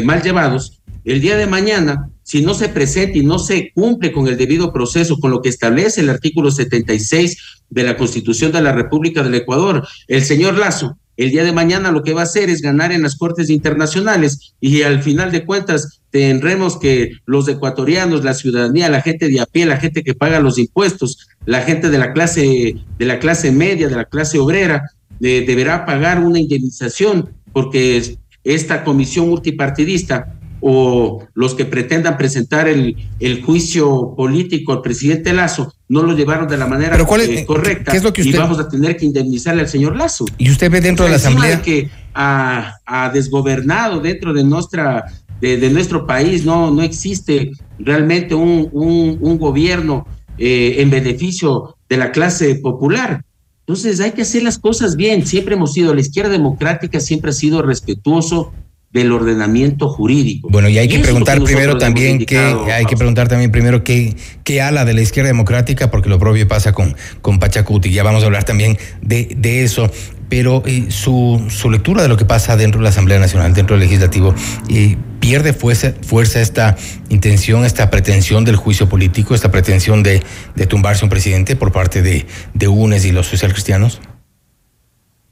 mal 0.04 0.22
llevados, 0.22 0.80
el 1.04 1.20
día 1.20 1.37
de 1.37 1.46
mañana 1.46 2.11
si 2.26 2.42
no 2.42 2.54
se 2.54 2.68
presenta 2.68 3.16
y 3.16 3.24
no 3.24 3.38
se 3.38 3.70
cumple 3.72 4.11
con 4.11 4.26
el 4.26 4.37
debido 4.37 4.72
proceso, 4.72 5.16
con 5.18 5.30
lo 5.30 5.40
que 5.40 5.48
establece 5.48 6.00
el 6.00 6.11
artículo 6.11 6.50
76 6.50 7.61
de 7.70 7.82
la 7.85 7.96
Constitución 7.96 8.50
de 8.50 8.62
la 8.62 8.72
República 8.72 9.22
del 9.22 9.37
Ecuador, 9.37 9.87
el 10.09 10.24
señor 10.24 10.59
Lazo, 10.59 10.98
el 11.16 11.31
día 11.31 11.44
de 11.44 11.52
mañana 11.52 11.90
lo 11.90 12.02
que 12.02 12.12
va 12.12 12.20
a 12.20 12.24
hacer 12.24 12.50
es 12.50 12.61
ganar 12.61 12.92
en 12.92 13.02
las 13.02 13.16
cortes 13.16 13.48
internacionales 13.50 14.55
y 14.61 14.83
al 14.83 15.02
final 15.02 15.33
de 15.33 15.44
cuentas 15.44 16.00
tendremos 16.11 16.79
que 16.79 17.12
los 17.24 17.48
ecuatorianos, 17.48 18.24
la 18.24 18.35
ciudadanía, 18.35 18.88
la 18.88 19.02
gente 19.02 19.29
de 19.29 19.40
a 19.40 19.46
pie, 19.46 19.66
la 19.66 19.79
gente 19.79 20.02
que 20.02 20.14
paga 20.14 20.40
los 20.40 20.59
impuestos, 20.59 21.29
la 21.46 21.62
gente 21.62 21.90
de 21.90 21.98
la 21.98 22.12
clase 22.12 22.76
de 22.98 23.07
la 23.07 23.18
clase 23.18 23.50
media, 23.50 23.88
de 23.88 23.96
la 23.96 24.05
clase 24.05 24.38
obrera, 24.38 24.90
eh, 25.20 25.44
deberá 25.46 25.87
pagar 25.87 26.20
una 26.20 26.38
indemnización 26.38 27.31
porque 27.52 28.18
esta 28.44 28.85
comisión 28.85 29.29
multipartidista 29.29 30.36
o 30.68 31.24
los 31.35 31.55
que 31.55 31.64
pretendan 31.64 32.16
presentar 32.16 32.66
el, 32.66 32.96
el 33.20 33.44
juicio 33.44 34.14
político 34.16 34.72
al 34.72 34.83
presidente 34.83 35.33
Lazo 35.33 35.72
no 35.88 36.02
lo 36.02 36.16
llevaron 36.16 36.48
de 36.48 36.57
la 36.57 36.66
manera 36.66 36.96
eh, 36.98 37.44
correcta 37.46 37.92
¿qué 37.92 37.98
es 37.98 38.02
lo 38.02 38.12
que 38.12 38.22
usted... 38.22 38.35
y 38.35 38.37
vamos 38.37 38.59
a 38.59 38.68
tener 38.68 38.96
que 38.96 39.05
indemnizarle 39.05 39.62
al 39.62 39.68
señor 39.68 39.94
Lazo. 39.94 40.24
Y 40.38 40.50
usted 40.50 40.68
ve 40.68 40.81
dentro 40.81 41.05
de 41.05 41.12
la 41.12 41.18
asamblea 41.18 41.62
que 41.62 41.88
ha, 42.14 42.79
ha, 42.85 43.11
desgobernado 43.11 44.00
dentro 44.00 44.35
de 44.35 44.42
nuestra 44.42 45.05
de, 45.40 45.70
nuestro 45.70 46.05
país 46.05 46.44
no 46.44 46.72
no 46.72 46.83
existe 46.83 47.52
realmente 47.79 48.35
un, 48.35 48.68
un, 48.72 49.18
un 49.20 49.38
gobierno 49.38 50.05
eh, 50.37 50.76
en 50.79 50.90
beneficio 50.90 51.76
de 51.88 51.96
la 51.96 52.11
clase 52.11 52.57
popular. 52.57 53.22
Entonces 53.61 54.00
hay 54.00 54.11
que 54.11 54.22
hacer 54.22 54.42
las 54.42 54.59
cosas 54.59 54.96
bien. 54.96 55.24
Siempre 55.24 55.55
hemos 55.55 55.74
sido 55.74 55.94
la 55.94 56.00
izquierda 56.00 56.31
democrática, 56.31 56.98
siempre 56.98 57.31
ha 57.31 57.35
sido 57.35 57.62
respetuoso 57.62 58.52
del 58.96 59.12
ordenamiento 59.12 59.88
jurídico. 59.88 60.48
Bueno, 60.50 60.68
y 60.68 60.78
hay 60.78 60.88
que 60.88 60.98
preguntar 60.98 61.42
primero 61.42 61.78
también 61.78 62.24
qué, 62.24 62.38
hay 62.38 62.85
que 62.87 62.96
preguntar 62.96 63.28
también 63.28 63.50
primero 63.50 63.85
qué, 63.85 64.16
qué 64.42 64.62
ala 64.62 64.85
de 64.85 64.94
la 64.94 65.02
izquierda 65.02 65.28
democrática, 65.28 65.90
porque 65.90 66.09
lo 66.09 66.18
propio 66.18 66.48
pasa 66.48 66.72
con, 66.72 66.96
con 67.20 67.38
Pachacuti. 67.38 67.90
Ya 67.90 68.02
vamos 68.02 68.22
a 68.22 68.26
hablar 68.26 68.44
también 68.44 68.78
de, 69.02 69.28
de 69.37 69.64
eso. 69.64 69.90
Pero 70.28 70.64
eh, 70.66 70.87
su, 70.88 71.44
su, 71.50 71.70
lectura 71.70 72.02
de 72.02 72.09
lo 72.09 72.16
que 72.16 72.24
pasa 72.24 72.56
dentro 72.56 72.80
de 72.80 72.85
la 72.85 72.88
Asamblea 72.88 73.20
Nacional, 73.20 73.54
dentro 73.54 73.76
del 73.76 73.85
legislativo, 73.85 74.35
eh, 74.68 74.96
pierde 75.20 75.52
fuerza, 75.52 75.92
fuerza 76.02 76.40
esta 76.40 76.76
intención, 77.11 77.64
esta 77.64 77.90
pretensión 77.90 78.44
del 78.44 78.56
juicio 78.56 78.88
político, 78.88 79.37
esta 79.37 79.52
pretensión 79.52 80.02
de, 80.02 80.22
de 80.56 80.66
tumbarse 80.66 81.04
un 81.04 81.11
presidente 81.11 81.54
por 81.54 81.70
parte 81.70 82.02
de, 82.02 82.26
de 82.54 82.66
UNES 82.66 83.04
y 83.04 83.12
los 83.12 83.28
socialcristianos? 83.28 84.00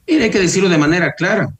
Mira, 0.07 0.25
hay 0.25 0.31
que 0.31 0.39
decirlo 0.39 0.69
de 0.69 0.79
manera 0.79 1.13
clara 1.15 1.55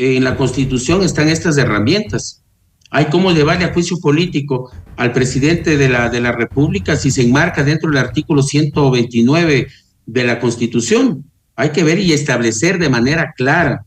en 0.00 0.24
la 0.24 0.36
Constitución 0.36 1.02
están 1.02 1.28
estas 1.28 1.58
herramientas. 1.58 2.42
Hay 2.90 3.06
cómo 3.06 3.32
llevarle 3.32 3.66
a 3.66 3.72
juicio 3.72 3.98
político 3.98 4.72
al 4.96 5.12
presidente 5.12 5.76
de 5.76 5.88
la, 5.88 6.08
de 6.08 6.20
la 6.20 6.32
República 6.32 6.96
si 6.96 7.10
se 7.10 7.22
enmarca 7.22 7.62
dentro 7.62 7.90
del 7.90 7.98
artículo 7.98 8.42
129 8.42 9.68
de 10.06 10.24
la 10.24 10.40
Constitución. 10.40 11.24
Hay 11.54 11.70
que 11.70 11.84
ver 11.84 11.98
y 11.98 12.12
establecer 12.12 12.78
de 12.78 12.88
manera 12.88 13.34
clara 13.36 13.84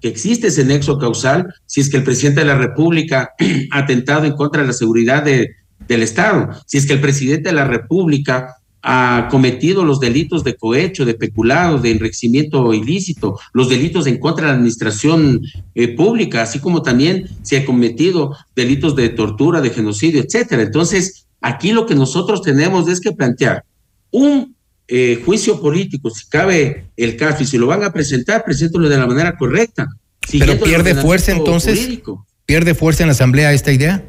que 0.00 0.08
existe 0.08 0.48
ese 0.48 0.64
nexo 0.64 0.98
causal 0.98 1.54
si 1.66 1.80
es 1.80 1.88
que 1.88 1.96
el 1.96 2.04
presidente 2.04 2.40
de 2.40 2.46
la 2.46 2.58
República 2.58 3.30
ha 3.70 3.78
atentado 3.78 4.24
en 4.24 4.32
contra 4.32 4.62
de 4.62 4.68
la 4.68 4.74
seguridad 4.74 5.22
de, 5.22 5.48
del 5.86 6.02
Estado, 6.02 6.50
si 6.66 6.78
es 6.78 6.86
que 6.86 6.94
el 6.94 7.00
presidente 7.00 7.50
de 7.50 7.54
la 7.54 7.66
República 7.66 8.56
ha 8.82 9.28
cometido 9.30 9.84
los 9.84 10.00
delitos 10.00 10.42
de 10.42 10.56
cohecho, 10.56 11.04
de 11.04 11.14
peculado, 11.14 11.78
de 11.78 11.92
enriquecimiento 11.92 12.74
ilícito, 12.74 13.38
los 13.52 13.68
delitos 13.68 14.08
en 14.08 14.18
contra 14.18 14.46
de 14.46 14.52
la 14.52 14.56
administración 14.56 15.40
eh, 15.74 15.94
pública, 15.94 16.42
así 16.42 16.58
como 16.58 16.82
también 16.82 17.28
se 17.42 17.58
ha 17.58 17.64
cometido 17.64 18.36
delitos 18.56 18.96
de 18.96 19.08
tortura, 19.10 19.60
de 19.60 19.70
genocidio, 19.70 20.20
etcétera. 20.20 20.62
Entonces, 20.62 21.26
aquí 21.40 21.70
lo 21.70 21.86
que 21.86 21.94
nosotros 21.94 22.42
tenemos 22.42 22.88
es 22.88 23.00
que 23.00 23.12
plantear 23.12 23.64
un 24.10 24.56
eh, 24.88 25.22
juicio 25.24 25.60
político, 25.60 26.10
si 26.10 26.26
cabe 26.28 26.86
el 26.96 27.16
caso, 27.16 27.44
y 27.44 27.46
si 27.46 27.58
lo 27.58 27.68
van 27.68 27.84
a 27.84 27.92
presentar, 27.92 28.44
preséntalo 28.44 28.88
de 28.88 28.98
la 28.98 29.06
manera 29.06 29.36
correcta. 29.36 29.86
Pero 30.30 30.58
pierde 30.58 30.96
fuerza 30.96 31.30
entonces, 31.30 32.00
pierde 32.46 32.74
fuerza 32.74 33.04
en 33.04 33.08
la 33.08 33.12
Asamblea 33.12 33.52
esta 33.52 33.72
idea. 33.72 34.04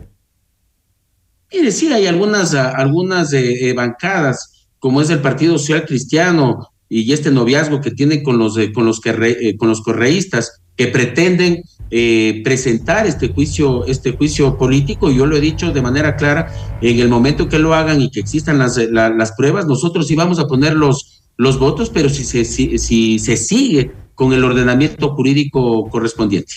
Mire, 1.52 1.72
sí, 1.72 1.94
hay 1.94 2.08
algunas, 2.08 2.56
algunas 2.56 3.32
eh, 3.34 3.72
bancadas 3.76 4.53
como 4.84 5.02
es 5.02 5.10
el 5.10 5.22
Partido 5.22 5.58
Social 5.58 5.86
Cristiano 5.86 6.68
y 6.90 7.14
este 7.14 7.32
noviazgo 7.32 7.80
que 7.80 7.92
tiene 7.92 8.22
con 8.22 8.38
los, 8.38 8.60
con 8.74 8.86
los, 8.86 9.00
que, 9.00 9.12
eh, 9.12 9.56
con 9.56 9.70
los 9.70 9.80
correístas 9.80 10.60
que 10.76 10.88
pretenden 10.88 11.64
eh, 11.90 12.42
presentar 12.44 13.08
este 13.08 13.30
juicio, 13.30 13.86
este 13.86 14.12
juicio 14.12 14.58
político, 14.58 15.10
yo 15.10 15.26
lo 15.26 15.38
he 15.38 15.40
dicho 15.40 15.72
de 15.72 15.82
manera 15.82 16.18
clara, 16.18 16.54
en 16.82 17.00
el 17.00 17.08
momento 17.08 17.48
que 17.48 17.60
lo 17.60 17.74
hagan 17.74 18.02
y 18.02 18.12
que 18.12 18.20
existan 18.20 18.58
las, 18.58 18.76
las 18.76 19.32
pruebas, 19.38 19.68
nosotros 19.68 20.06
sí 20.06 20.16
vamos 20.16 20.38
a 20.40 20.48
poner 20.48 20.74
los, 20.76 21.24
los 21.38 21.60
votos, 21.60 21.90
pero 21.90 22.10
si 22.10 22.26
se, 22.26 22.44
si, 22.44 22.78
si 22.78 23.20
se 23.20 23.38
sigue 23.38 23.90
con 24.16 24.34
el 24.34 24.44
ordenamiento 24.44 25.16
jurídico 25.16 25.90
correspondiente. 25.90 26.56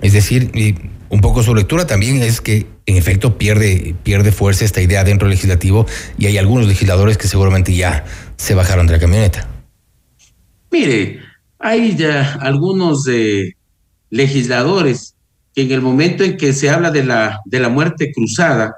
Es 0.00 0.12
decir, 0.12 0.52
un 1.08 1.20
poco 1.20 1.42
su 1.42 1.56
lectura 1.56 1.88
también 1.88 2.22
es 2.22 2.40
que 2.40 2.66
en 2.86 2.96
efecto 2.96 3.38
pierde, 3.38 3.94
pierde 4.02 4.32
fuerza 4.32 4.64
esta 4.64 4.80
idea 4.80 5.04
dentro 5.04 5.28
del 5.28 5.36
legislativo 5.36 5.86
y 6.18 6.26
hay 6.26 6.38
algunos 6.38 6.66
legisladores 6.66 7.16
que 7.16 7.28
seguramente 7.28 7.74
ya 7.74 8.04
se 8.36 8.54
bajaron 8.54 8.86
de 8.86 8.94
la 8.94 8.98
camioneta. 8.98 9.48
Mire, 10.70 11.20
hay 11.58 11.96
ya 11.96 12.34
algunos 12.40 13.06
legisladores 14.10 15.14
que 15.54 15.62
en 15.62 15.72
el 15.72 15.80
momento 15.80 16.24
en 16.24 16.36
que 16.36 16.52
se 16.52 16.70
habla 16.70 16.90
de 16.90 17.04
la, 17.04 17.40
de 17.44 17.60
la 17.60 17.68
muerte 17.68 18.10
cruzada, 18.12 18.74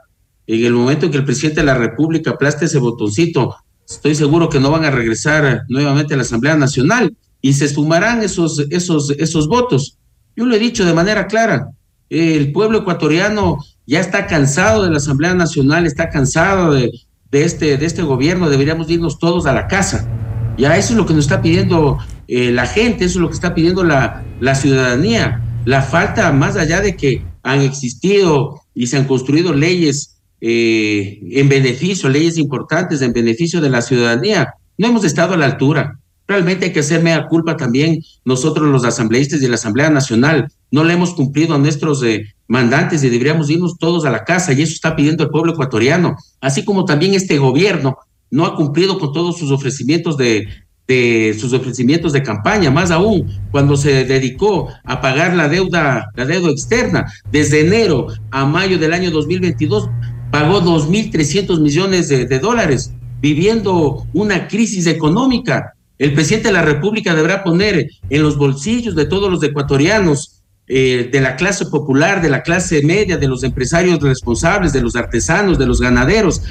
en 0.47 0.65
el 0.65 0.73
momento 0.73 1.07
en 1.07 1.13
que 1.13 1.19
el 1.19 1.25
presidente 1.25 1.61
de 1.61 1.67
la 1.67 1.75
República 1.75 2.33
aplaste 2.33 2.67
ese 2.67 2.79
botoncito, 2.79 3.57
estoy 3.89 4.15
seguro 4.15 4.49
que 4.49 4.61
no 4.61 4.71
van 4.71 4.85
a 4.85 4.91
regresar 4.91 5.63
nuevamente 5.69 6.15
a 6.15 6.17
la 6.17 6.25
Asamblea 6.25 6.57
Nacional 6.57 7.17
y 7.41 7.53
se 7.53 7.67
esfumarán 7.67 8.23
esos, 8.23 8.67
esos, 8.71 9.11
esos 9.13 9.49
votos. 9.49 9.99
Yo 10.37 10.45
lo 10.45 10.55
he 10.55 10.59
dicho 10.59 10.85
de 10.85 10.95
manera 10.95 11.27
clara, 11.27 11.69
el 12.11 12.53
pueblo 12.53 12.79
ecuatoriano 12.79 13.59
ya 13.87 14.01
está 14.01 14.27
cansado 14.27 14.85
de 14.85 14.91
la 14.91 14.97
Asamblea 14.97 15.35
Nacional, 15.35 15.87
está 15.87 16.09
cansado 16.09 16.73
de, 16.73 16.91
este, 17.33 17.77
de 17.77 17.87
este 17.87 18.03
gobierno, 18.03 18.49
deberíamos 18.49 18.91
irnos 18.91 19.19
todos 19.19 19.47
a 19.47 19.53
la 19.53 19.67
casa. 19.67 20.09
Ya 20.57 20.77
eso 20.77 20.93
es 20.93 20.97
lo 20.97 21.07
que 21.07 21.15
nos 21.15 21.25
está 21.25 21.43
pidiendo 21.43 21.99
eh, 22.29 22.53
la 22.53 22.67
gente, 22.67 23.05
eso 23.05 23.19
es 23.19 23.23
lo 23.23 23.29
que 23.29 23.35
está 23.35 23.55
pidiendo 23.55 23.85
la, 23.85 24.25
la 24.41 24.55
ciudadanía. 24.55 25.43
La 25.65 25.83
falta, 25.83 26.33
más 26.33 26.57
allá 26.57 26.81
de 26.81 26.97
que 26.97 27.25
han 27.43 27.61
existido 27.61 28.61
y 28.75 28.87
se 28.87 28.97
han 28.97 29.05
construido 29.05 29.53
leyes 29.53 30.17
eh, 30.41 31.21
en 31.31 31.49
beneficio, 31.49 32.09
leyes 32.09 32.39
importantes 32.39 33.03
en 33.03 33.13
beneficio 33.13 33.61
de 33.61 33.71
la 33.71 33.83
ciudadanía, 33.83 34.55
no 34.77 34.89
hemos 34.89 35.05
estado 35.05 35.35
a 35.35 35.37
la 35.37 35.47
altura. 35.47 35.99
Realmente 36.27 36.67
hay 36.67 36.73
que 36.73 36.81
hacerme 36.81 37.13
a 37.13 37.27
culpa 37.27 37.57
también 37.57 38.03
nosotros 38.25 38.69
los 38.69 38.85
asambleístas 38.85 39.41
de 39.41 39.49
la 39.49 39.55
Asamblea 39.55 39.91
Nacional. 39.91 40.51
No 40.71 40.85
le 40.85 40.95
hemos 40.95 41.15
cumplido 41.15 41.55
a 41.55 41.59
nuestros 41.59 42.03
eh, 42.03 42.34
mandantes 42.47 43.03
y 43.03 43.09
deberíamos 43.09 43.51
irnos 43.51 43.77
todos 43.79 44.05
a 44.05 44.11
la 44.11 44.25
casa 44.25 44.53
y 44.53 44.63
eso 44.63 44.73
está 44.73 44.95
pidiendo 44.97 45.25
el 45.25 45.31
pueblo 45.31 45.53
ecuatoriano. 45.53 46.17
Así 46.41 46.65
como 46.65 46.85
también 46.85 47.15
este 47.15 47.39
gobierno 47.39 47.99
no 48.31 48.47
ha 48.47 48.57
cumplido 48.57 48.99
con 48.99 49.13
todos 49.13 49.39
sus 49.39 49.51
ofrecimientos 49.51 50.17
de, 50.17 50.49
de 50.87 51.37
sus 51.39 51.53
ofrecimientos 51.53 52.13
de 52.13 52.23
campaña, 52.23 52.71
más 52.71 52.91
aún 52.91 53.31
cuando 53.51 53.77
se 53.77 54.05
dedicó 54.05 54.69
a 54.85 55.01
pagar 55.01 55.35
la 55.35 55.49
deuda, 55.49 56.11
la 56.15 56.25
deuda 56.27 56.51
externa. 56.51 57.07
Desde 57.31 57.61
enero 57.61 58.09
a 58.31 58.45
mayo 58.45 58.79
del 58.79 58.93
año 58.93 59.11
2022 59.11 59.89
pagó 60.31 60.61
2.300 60.61 61.61
millones 61.61 62.09
de, 62.09 62.27
de 62.27 62.39
dólares, 62.39 62.93
viviendo 63.21 64.07
una 64.13 64.49
crisis 64.49 64.87
económica. 64.87 65.75
El 65.97 66.13
presidente 66.13 66.49
de 66.49 66.55
la 66.55 66.63
República 66.63 67.15
deberá 67.15 67.45
poner 67.45 67.89
en 68.11 68.23
los 68.23 68.37
bolsillos 68.37 68.97
de 68.97 69.07
todos 69.07 69.31
los 69.31 69.43
ecuatorianos, 69.43 70.34
eh, 70.67 71.09
de 71.13 71.21
la 71.21 71.37
clase 71.37 71.67
popular, 71.67 72.23
de 72.23 72.31
la 72.31 72.43
clase 72.43 72.83
media, 72.83 73.17
de 73.17 73.29
los 73.29 73.45
empresarios 73.45 74.01
responsables, 74.01 74.73
de 74.73 74.81
los 74.81 74.97
artesanos, 74.97 75.59
de 75.59 75.67
los 75.67 75.81
ganaderos, 75.81 76.43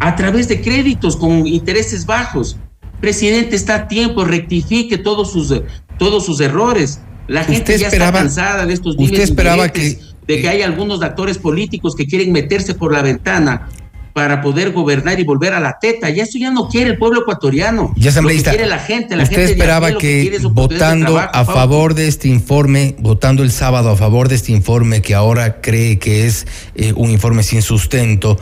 a 0.00 0.16
través 0.16 0.48
de 0.48 0.60
créditos 0.60 1.16
con 1.16 1.46
intereses 1.46 2.06
bajos. 2.06 2.56
Presidente, 3.00 3.56
está 3.56 3.74
a 3.74 3.88
tiempo, 3.88 4.24
rectifique 4.24 4.98
todos 4.98 5.32
sus, 5.32 5.62
todos 5.98 6.24
sus 6.24 6.40
errores. 6.40 7.00
La 7.28 7.44
gente 7.44 7.76
ya 7.78 7.88
está 7.88 8.12
cansada 8.12 8.66
de 8.66 8.72
estos 8.72 8.96
usted 8.98 9.20
esperaba 9.20 9.68
que 9.68 9.98
de 10.26 10.40
que 10.40 10.48
hay 10.48 10.62
algunos 10.62 11.02
actores 11.02 11.38
políticos 11.38 11.94
que 11.94 12.06
quieren 12.06 12.32
meterse 12.32 12.74
por 12.74 12.92
la 12.92 13.02
ventana 13.02 13.68
para 14.16 14.40
poder 14.40 14.72
gobernar 14.72 15.20
y 15.20 15.24
volver 15.24 15.52
a 15.52 15.60
la 15.60 15.78
teta. 15.78 16.08
Y 16.08 16.20
eso 16.20 16.38
ya 16.38 16.50
no 16.50 16.70
quiere 16.70 16.88
el 16.92 16.96
pueblo 16.96 17.20
ecuatoriano. 17.20 17.92
Ya 17.96 18.08
asambleísta, 18.08 18.48
quiere 18.52 18.66
la 18.66 18.78
gente. 18.78 19.14
La 19.14 19.24
usted 19.24 19.36
gente 19.36 19.52
esperaba 19.52 19.90
lo 19.90 19.98
que, 19.98 20.22
quiere 20.22 20.36
es 20.36 20.42
de 20.42 20.48
votando 20.48 21.04
trabajo, 21.12 21.30
a 21.34 21.44
favor 21.44 21.92
de 21.92 22.08
este 22.08 22.28
informe, 22.28 22.96
votando 22.98 23.42
el 23.42 23.50
sábado 23.50 23.90
a 23.90 23.96
favor 23.96 24.30
de 24.30 24.36
este 24.36 24.52
informe 24.52 25.02
que 25.02 25.14
ahora 25.14 25.60
cree 25.60 25.98
que 25.98 26.24
es 26.26 26.46
eh, 26.76 26.94
un 26.96 27.10
informe 27.10 27.42
sin 27.42 27.60
sustento, 27.60 28.38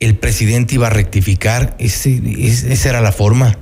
el 0.00 0.18
presidente 0.18 0.74
iba 0.74 0.88
a 0.88 0.90
rectificar. 0.90 1.76
Ese, 1.78 2.20
es- 2.38 2.64
esa 2.64 2.90
era 2.90 3.00
la 3.00 3.10
forma. 3.12 3.56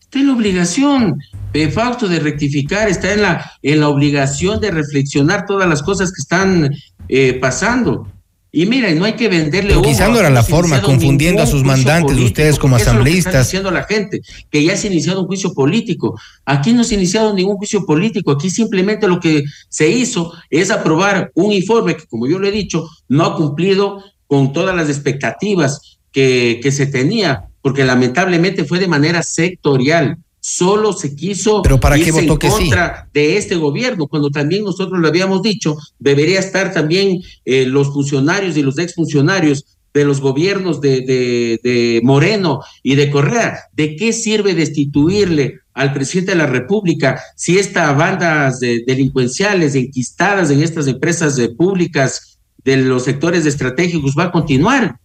Está 0.00 0.20
en 0.20 0.28
la 0.28 0.34
obligación, 0.34 1.18
eh, 1.52 1.68
Fausto, 1.68 2.06
de 2.06 2.20
rectificar, 2.20 2.88
está 2.88 3.12
en 3.12 3.22
la, 3.22 3.50
en 3.60 3.80
la 3.80 3.88
obligación 3.88 4.60
de 4.60 4.70
reflexionar 4.70 5.46
todas 5.46 5.68
las 5.68 5.82
cosas 5.82 6.10
que 6.12 6.20
están 6.20 6.70
eh, 7.08 7.32
pasando. 7.40 8.06
Y 8.56 8.66
mira, 8.66 8.88
y 8.88 8.94
no 8.94 9.04
hay 9.04 9.14
que 9.14 9.28
venderle 9.28 9.72
humo, 9.72 9.82
quizá 9.82 10.06
no 10.08 10.16
era 10.16 10.30
la 10.30 10.44
forma, 10.44 10.80
confundiendo 10.80 11.42
a 11.42 11.46
sus 11.46 11.64
mandantes, 11.64 12.12
político, 12.12 12.26
ustedes 12.26 12.56
como 12.56 12.76
eso 12.76 12.84
es 12.84 12.88
asambleístas. 12.88 13.46
diciendo 13.46 13.72
la 13.72 13.82
gente, 13.82 14.20
que 14.48 14.62
ya 14.62 14.76
se 14.76 14.86
ha 14.86 14.92
iniciado 14.92 15.22
un 15.22 15.26
juicio 15.26 15.52
político. 15.52 16.16
Aquí 16.44 16.72
no 16.72 16.84
se 16.84 16.94
ha 16.94 16.98
iniciado 16.98 17.34
ningún 17.34 17.56
juicio 17.56 17.84
político, 17.84 18.30
aquí 18.30 18.50
simplemente 18.50 19.08
lo 19.08 19.18
que 19.18 19.42
se 19.68 19.88
hizo 19.88 20.32
es 20.50 20.70
aprobar 20.70 21.32
un 21.34 21.50
informe 21.50 21.96
que, 21.96 22.06
como 22.06 22.28
yo 22.28 22.38
lo 22.38 22.46
he 22.46 22.52
dicho, 22.52 22.88
no 23.08 23.24
ha 23.24 23.34
cumplido 23.34 24.04
con 24.28 24.52
todas 24.52 24.76
las 24.76 24.88
expectativas 24.88 25.98
que, 26.12 26.60
que 26.62 26.70
se 26.70 26.86
tenía, 26.86 27.48
porque 27.60 27.84
lamentablemente 27.84 28.64
fue 28.64 28.78
de 28.78 28.86
manera 28.86 29.24
sectorial. 29.24 30.18
Solo 30.46 30.92
se 30.92 31.16
quiso 31.16 31.62
¿Pero 31.62 31.80
para 31.80 31.96
qué 31.96 32.02
irse 32.02 32.20
votó 32.20 32.34
en 32.34 32.38
que 32.38 32.50
sí? 32.50 32.56
contra 32.64 33.08
de 33.14 33.38
este 33.38 33.56
gobierno, 33.56 34.06
cuando 34.08 34.28
también 34.28 34.62
nosotros 34.62 35.00
lo 35.00 35.08
habíamos 35.08 35.40
dicho, 35.40 35.74
debería 35.98 36.38
estar 36.38 36.70
también 36.70 37.22
eh, 37.46 37.64
los 37.64 37.94
funcionarios 37.94 38.54
y 38.58 38.62
los 38.62 38.78
exfuncionarios 38.78 39.64
de 39.94 40.04
los 40.04 40.20
gobiernos 40.20 40.82
de, 40.82 41.00
de, 41.00 41.60
de 41.64 42.00
Moreno 42.04 42.60
y 42.82 42.94
de 42.94 43.10
Correa. 43.10 43.58
¿De 43.72 43.96
qué 43.96 44.12
sirve 44.12 44.52
destituirle 44.54 45.60
al 45.72 45.94
presidente 45.94 46.32
de 46.32 46.38
la 46.38 46.46
República 46.46 47.18
si 47.36 47.56
estas 47.56 47.96
bandas 47.96 48.60
de- 48.60 48.84
delincuenciales 48.86 49.74
enquistadas 49.74 50.50
en 50.50 50.62
estas 50.62 50.88
empresas 50.88 51.40
públicas 51.56 52.36
de 52.62 52.76
los 52.76 53.04
sectores 53.04 53.46
estratégicos 53.46 54.14
va 54.18 54.24
a 54.24 54.32
continuar? 54.32 54.98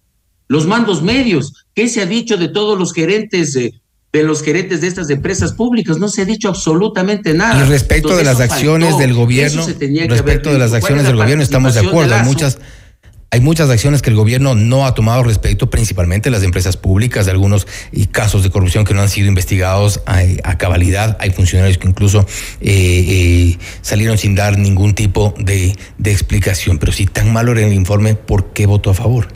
Los 0.50 0.68
mandos 0.68 1.02
medios, 1.02 1.66
¿qué 1.74 1.88
se 1.88 2.02
ha 2.02 2.06
dicho 2.06 2.36
de 2.36 2.50
todos 2.50 2.78
los 2.78 2.92
gerentes 2.94 3.56
de 4.12 4.24
los 4.24 4.41
gerentes 4.41 4.82
de 4.82 4.88
estas 4.88 5.10
empresas 5.10 5.53
públicas? 5.53 5.97
No 5.97 6.10
se 6.10 6.24
ha 6.24 6.26
dicho 6.26 6.49
absolutamente 6.49 7.34
nada. 7.34 7.66
Y 7.66 7.70
respecto 7.70 8.16
de 8.16 8.24
las 8.24 8.39
acciones 8.39 8.89
faltó. 8.89 9.01
del 9.01 9.14
gobierno, 9.14 9.66
respecto 9.66 10.51
de 10.51 10.60
las 10.60 10.72
dicho. 10.72 10.82
¿Cuál 10.82 10.93
acciones 10.93 11.03
la 11.03 11.10
del 11.10 11.18
gobierno, 11.18 11.43
estamos 11.43 11.74
de 11.74 11.82
acuerdo. 11.82 12.16
De 12.16 12.24
muchas, 12.24 12.60
hay 13.32 13.41
muchas 13.41 13.70
acciones 13.70 14.01
que 14.01 14.10
el 14.10 14.16
gobierno 14.16 14.55
no 14.55 14.88
ha 14.88 14.95
tomado 14.95 15.22
respecto, 15.24 15.70
principalmente 15.70 16.32
las 16.32 16.41
empresas 16.41 16.78
públicas, 16.78 17.26
de 17.26 17.32
algunos 17.32 17.68
y 17.91 18.07
casos 18.07 18.41
de 18.41 18.49
corrupción 18.49 18.86
que 18.86 18.95
no 18.95 19.01
han 19.01 19.10
sido 19.10 19.28
investigados 19.28 20.01
a, 20.07 20.22
a 20.43 20.57
cabalidad. 20.57 21.16
Hay 21.20 21.30
funcionarios 21.30 21.78
que 21.78 21.88
incluso 21.88 22.26
eh, 22.60 22.66
eh, 23.51 23.57
salieron 23.82 24.18
sin 24.18 24.34
dar 24.34 24.57
ningún 24.57 24.95
tipo 24.95 25.36
de, 25.38 25.76
de 25.99 26.12
explicación. 26.12 26.80
Pero 26.80 26.91
si 26.91 27.05
tan 27.05 27.32
malo 27.32 27.51
era 27.51 27.68
el 27.68 27.74
informe, 27.74 28.16
¿por 28.16 28.51
qué 28.51 28.66
votó 28.66 28.89
a 28.89 28.95
favor? 28.95 29.28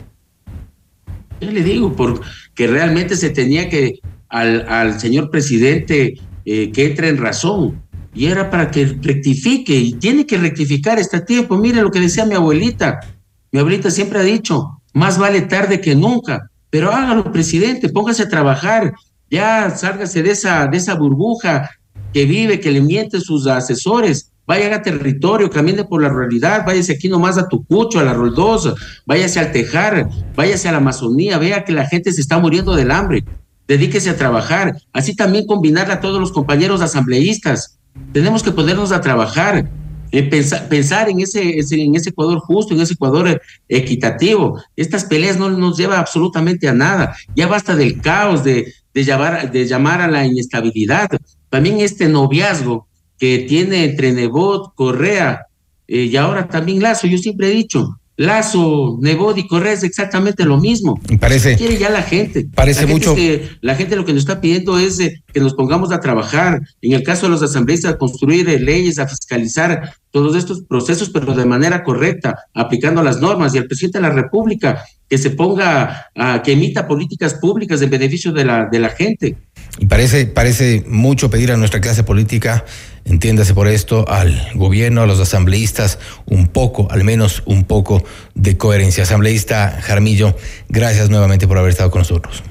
Yo 1.40 1.52
le 1.52 1.62
digo, 1.62 1.94
porque 1.94 2.66
realmente 2.66 3.16
se 3.16 3.30
tenía 3.30 3.68
que 3.68 4.00
al, 4.34 4.66
al 4.68 4.98
señor 4.98 5.30
presidente 5.30 6.14
eh, 6.44 6.72
que 6.72 6.86
entre 6.86 7.08
en 7.08 7.18
razón. 7.18 7.80
Y 8.12 8.26
era 8.26 8.50
para 8.50 8.70
que 8.70 8.84
rectifique, 9.00 9.74
y 9.74 9.92
tiene 9.94 10.26
que 10.26 10.38
rectificar 10.38 10.98
este 10.98 11.20
tiempo. 11.20 11.56
Mire 11.56 11.82
lo 11.82 11.90
que 11.90 12.00
decía 12.00 12.26
mi 12.26 12.34
abuelita. 12.34 13.00
Mi 13.52 13.60
abuelita 13.60 13.90
siempre 13.90 14.18
ha 14.18 14.22
dicho, 14.22 14.82
más 14.92 15.18
vale 15.18 15.42
tarde 15.42 15.80
que 15.80 15.94
nunca. 15.94 16.50
Pero 16.70 16.92
hágalo, 16.92 17.32
presidente, 17.32 17.88
póngase 17.88 18.24
a 18.24 18.28
trabajar. 18.28 18.92
Ya 19.30 19.70
sálgase 19.70 20.22
de 20.22 20.32
esa, 20.32 20.66
de 20.66 20.78
esa 20.78 20.94
burbuja 20.94 21.70
que 22.12 22.24
vive, 22.24 22.60
que 22.60 22.72
le 22.72 22.80
miente 22.80 23.20
sus 23.20 23.46
asesores. 23.46 24.32
Vaya 24.46 24.74
a 24.74 24.82
territorio, 24.82 25.48
camine 25.48 25.84
por 25.84 26.02
la 26.02 26.10
realidad, 26.10 26.64
váyase 26.66 26.92
aquí 26.92 27.08
nomás 27.08 27.38
a 27.38 27.48
Tucucho, 27.48 27.98
a 27.98 28.02
la 28.02 28.12
Roldosa, 28.12 28.74
váyase 29.06 29.40
al 29.40 29.52
Tejar, 29.52 30.08
váyase 30.36 30.68
a 30.68 30.72
la 30.72 30.78
Amazonía, 30.78 31.38
vea 31.38 31.64
que 31.64 31.72
la 31.72 31.86
gente 31.86 32.12
se 32.12 32.20
está 32.20 32.38
muriendo 32.38 32.76
del 32.76 32.90
hambre. 32.90 33.24
Dedíquese 33.66 34.10
a 34.10 34.16
trabajar. 34.16 34.76
Así 34.92 35.14
también 35.16 35.46
combinarle 35.46 35.94
a 35.94 36.00
todos 36.00 36.20
los 36.20 36.32
compañeros 36.32 36.80
asambleístas. 36.80 37.78
Tenemos 38.12 38.42
que 38.42 38.52
ponernos 38.52 38.92
a 38.92 39.00
trabajar, 39.00 39.70
eh, 40.10 40.22
pensar, 40.24 40.68
pensar 40.68 41.08
en, 41.08 41.20
ese, 41.20 41.58
en 41.58 41.94
ese 41.94 42.10
Ecuador 42.10 42.40
justo, 42.40 42.74
en 42.74 42.80
ese 42.80 42.94
Ecuador 42.94 43.28
eh, 43.28 43.40
equitativo. 43.68 44.60
Estas 44.76 45.04
peleas 45.04 45.38
no 45.38 45.50
nos 45.50 45.76
lleva 45.76 45.98
absolutamente 45.98 46.68
a 46.68 46.72
nada. 46.74 47.16
Ya 47.34 47.46
basta 47.46 47.74
del 47.76 48.00
caos, 48.00 48.44
de, 48.44 48.72
de, 48.92 49.04
llamar, 49.04 49.50
de 49.50 49.66
llamar 49.66 50.00
a 50.00 50.08
la 50.08 50.26
inestabilidad. 50.26 51.08
También 51.50 51.80
este 51.80 52.08
noviazgo 52.08 52.88
que 53.18 53.38
tiene 53.48 53.84
entre 53.84 54.12
Nebot, 54.12 54.74
Correa 54.74 55.46
eh, 55.86 56.04
y 56.04 56.16
ahora 56.16 56.48
también 56.48 56.82
Lazo. 56.82 57.06
Yo 57.06 57.18
siempre 57.18 57.48
he 57.48 57.54
dicho, 57.54 58.00
Lazo, 58.16 58.98
Nebot 59.00 59.36
y 59.38 59.46
Correa 59.48 59.72
es 59.72 59.82
exactamente 59.82 60.44
lo 60.44 60.58
mismo. 60.58 61.00
Parece- 61.18 61.56
quiere 61.56 61.76
ya 61.78 61.90
la 61.90 62.02
gente. 62.02 62.46
parece 62.54 62.82
La 62.82 62.86
gente 62.88 63.08
mucho- 63.08 63.12
es 63.12 63.16
que- 63.40 63.48
la 63.60 63.74
gente 63.74 63.96
lo 63.96 64.04
que 64.04 64.12
nos 64.12 64.22
está 64.22 64.40
pidiendo 64.40 64.78
es 64.78 65.00
eh, 65.00 65.22
que 65.32 65.40
nos 65.40 65.54
pongamos 65.54 65.90
a 65.92 65.98
trabajar. 66.00 66.60
En 66.80 66.92
el 66.92 67.02
caso 67.02 67.26
de 67.26 67.30
los 67.30 67.42
asambleístas, 67.42 67.94
a 67.94 67.98
construir 67.98 68.48
eh, 68.48 68.60
leyes, 68.60 68.98
a 69.00 69.08
fiscalizar 69.08 69.94
todos 70.12 70.36
estos 70.36 70.62
procesos, 70.62 71.10
pero 71.10 71.34
de 71.34 71.44
manera 71.44 71.82
correcta, 71.82 72.36
aplicando 72.54 73.02
las 73.02 73.20
normas. 73.20 73.52
Y 73.54 73.58
al 73.58 73.66
presidente 73.66 73.98
de 73.98 74.02
la 74.02 74.10
República 74.10 74.84
que 75.08 75.18
se 75.18 75.30
ponga, 75.30 76.06
a, 76.14 76.40
que 76.42 76.52
emita 76.52 76.86
políticas 76.86 77.34
públicas 77.34 77.82
en 77.82 77.90
beneficio 77.90 78.32
de 78.32 78.44
la, 78.44 78.66
de 78.70 78.78
la 78.78 78.90
gente. 78.90 79.36
Y 79.78 79.86
parece, 79.86 80.26
parece 80.26 80.84
mucho 80.86 81.30
pedir 81.30 81.50
a 81.50 81.56
nuestra 81.56 81.80
clase 81.80 82.04
política, 82.04 82.64
entiéndase 83.04 83.54
por 83.54 83.66
esto, 83.66 84.08
al 84.08 84.48
gobierno, 84.54 85.02
a 85.02 85.06
los 85.06 85.20
asambleístas, 85.20 85.98
un 86.26 86.46
poco, 86.46 86.88
al 86.90 87.02
menos 87.04 87.42
un 87.46 87.64
poco 87.64 88.04
de 88.34 88.56
coherencia. 88.56 89.02
Asambleísta 89.02 89.80
Jaramillo, 89.82 90.36
gracias 90.68 91.10
nuevamente 91.10 91.48
por 91.48 91.58
haber 91.58 91.70
estado 91.70 91.90
con 91.90 92.00
nosotros. 92.00 92.42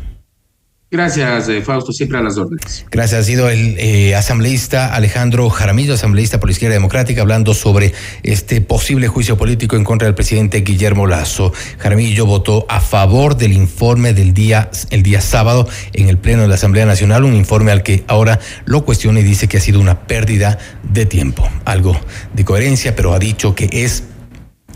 Gracias, 0.93 1.49
eh, 1.49 1.63
Fausto, 1.63 1.91
siempre 1.91 2.19
a 2.19 2.21
las 2.21 2.37
órdenes. 2.37 2.85
Gracias. 2.91 3.21
Ha 3.21 3.23
sido 3.23 3.49
el 3.49 3.79
eh, 3.79 4.13
asambleísta 4.13 4.93
Alejandro 4.93 5.49
Jaramillo, 5.49 5.95
asambleísta 5.95 6.39
por 6.39 6.49
la 6.49 6.51
Izquierda 6.51 6.75
Democrática, 6.75 7.21
hablando 7.21 7.55
sobre 7.55 7.93
este 8.21 8.61
posible 8.61 9.07
juicio 9.07 9.35
político 9.35 9.75
en 9.75 9.85
contra 9.85 10.05
del 10.05 10.13
presidente 10.13 10.61
Guillermo 10.61 11.07
Lazo. 11.07 11.51
Jaramillo 11.79 12.27
votó 12.27 12.67
a 12.69 12.79
favor 12.79 13.35
del 13.35 13.53
informe 13.53 14.13
del 14.13 14.35
día, 14.35 14.69
el 14.91 15.01
día 15.01 15.19
sábado 15.19 15.67
en 15.93 16.09
el 16.09 16.19
Pleno 16.19 16.43
de 16.43 16.47
la 16.47 16.55
Asamblea 16.55 16.85
Nacional, 16.85 17.23
un 17.23 17.33
informe 17.33 17.71
al 17.71 17.81
que 17.81 18.03
ahora 18.07 18.39
lo 18.65 18.85
cuestiona 18.85 19.19
y 19.19 19.23
dice 19.23 19.47
que 19.47 19.57
ha 19.57 19.61
sido 19.61 19.79
una 19.79 20.05
pérdida 20.05 20.59
de 20.83 21.07
tiempo. 21.07 21.49
Algo 21.65 21.99
de 22.35 22.45
coherencia, 22.45 22.95
pero 22.95 23.15
ha 23.15 23.19
dicho 23.19 23.55
que 23.55 23.67
es 23.71 24.03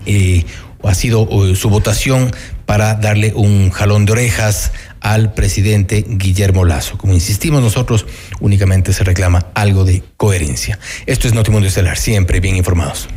eh, 0.07 0.45
o 0.81 0.89
ha 0.89 0.95
sido 0.95 1.27
eh, 1.45 1.55
su 1.55 1.69
votación 1.69 2.31
para 2.65 2.95
darle 2.95 3.33
un 3.35 3.69
jalón 3.71 4.05
de 4.05 4.11
orejas 4.11 4.71
al 5.01 5.33
presidente 5.33 6.05
Guillermo 6.07 6.65
Lazo. 6.65 6.97
Como 6.97 7.13
insistimos 7.13 7.61
nosotros, 7.61 8.05
únicamente 8.39 8.93
se 8.93 9.03
reclama 9.03 9.47
algo 9.53 9.85
de 9.85 10.03
coherencia. 10.17 10.79
Esto 11.05 11.27
es 11.27 11.33
Notimundo 11.33 11.67
Estelar, 11.67 11.97
siempre 11.97 12.39
bien 12.39 12.55
informados. 12.55 13.07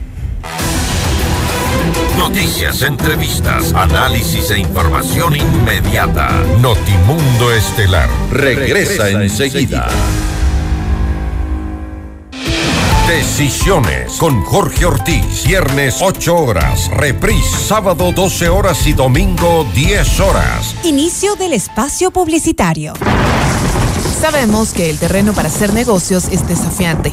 Noticias, 2.17 2.83
entrevistas, 2.83 3.73
análisis 3.73 4.51
e 4.51 4.59
información 4.59 5.37
inmediata. 5.37 6.31
Notimundo 6.61 7.53
Estelar 7.55 8.09
regresa, 8.31 9.11
enseguida. 9.11 9.89
Decisiones 13.11 14.19
con 14.19 14.41
Jorge 14.45 14.85
Ortiz. 14.87 15.45
Viernes 15.45 15.97
8 16.01 16.33
horas. 16.33 16.89
Reprise 16.93 17.59
sábado 17.59 18.13
12 18.13 18.49
horas 18.49 18.87
y 18.87 18.93
domingo 18.93 19.67
10 19.75 20.21
horas. 20.21 20.77
Inicio 20.85 21.35
del 21.35 21.53
espacio 21.53 22.13
publicitario. 22.13 22.93
Sabemos 24.21 24.73
que 24.73 24.91
el 24.91 24.99
terreno 25.01 25.33
para 25.33 25.49
hacer 25.49 25.75
negocios 25.75 26.29
es 26.31 26.47
desafiante. 26.47 27.13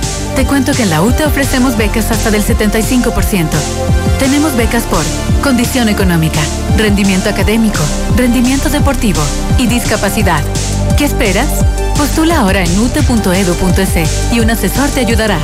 Te 0.35 0.45
cuento 0.45 0.73
que 0.73 0.83
en 0.83 0.89
la 0.89 1.01
UTE 1.01 1.25
ofrecemos 1.25 1.77
becas 1.77 2.11
hasta 2.11 2.31
del 2.31 2.43
75%. 2.43 3.49
Tenemos 4.19 4.55
becas 4.55 4.83
por 4.85 5.03
condición 5.43 5.89
económica, 5.89 6.39
rendimiento 6.77 7.29
académico, 7.29 7.79
rendimiento 8.15 8.69
deportivo 8.69 9.21
y 9.57 9.67
discapacidad. 9.67 10.43
¿Qué 10.97 11.05
esperas? 11.05 11.47
Postula 12.01 12.39
ahora 12.39 12.63
en 12.63 12.79
ute.edu.es 12.79 14.33
y 14.33 14.39
un 14.39 14.49
asesor 14.49 14.89
te 14.89 15.01
ayudará. 15.01 15.37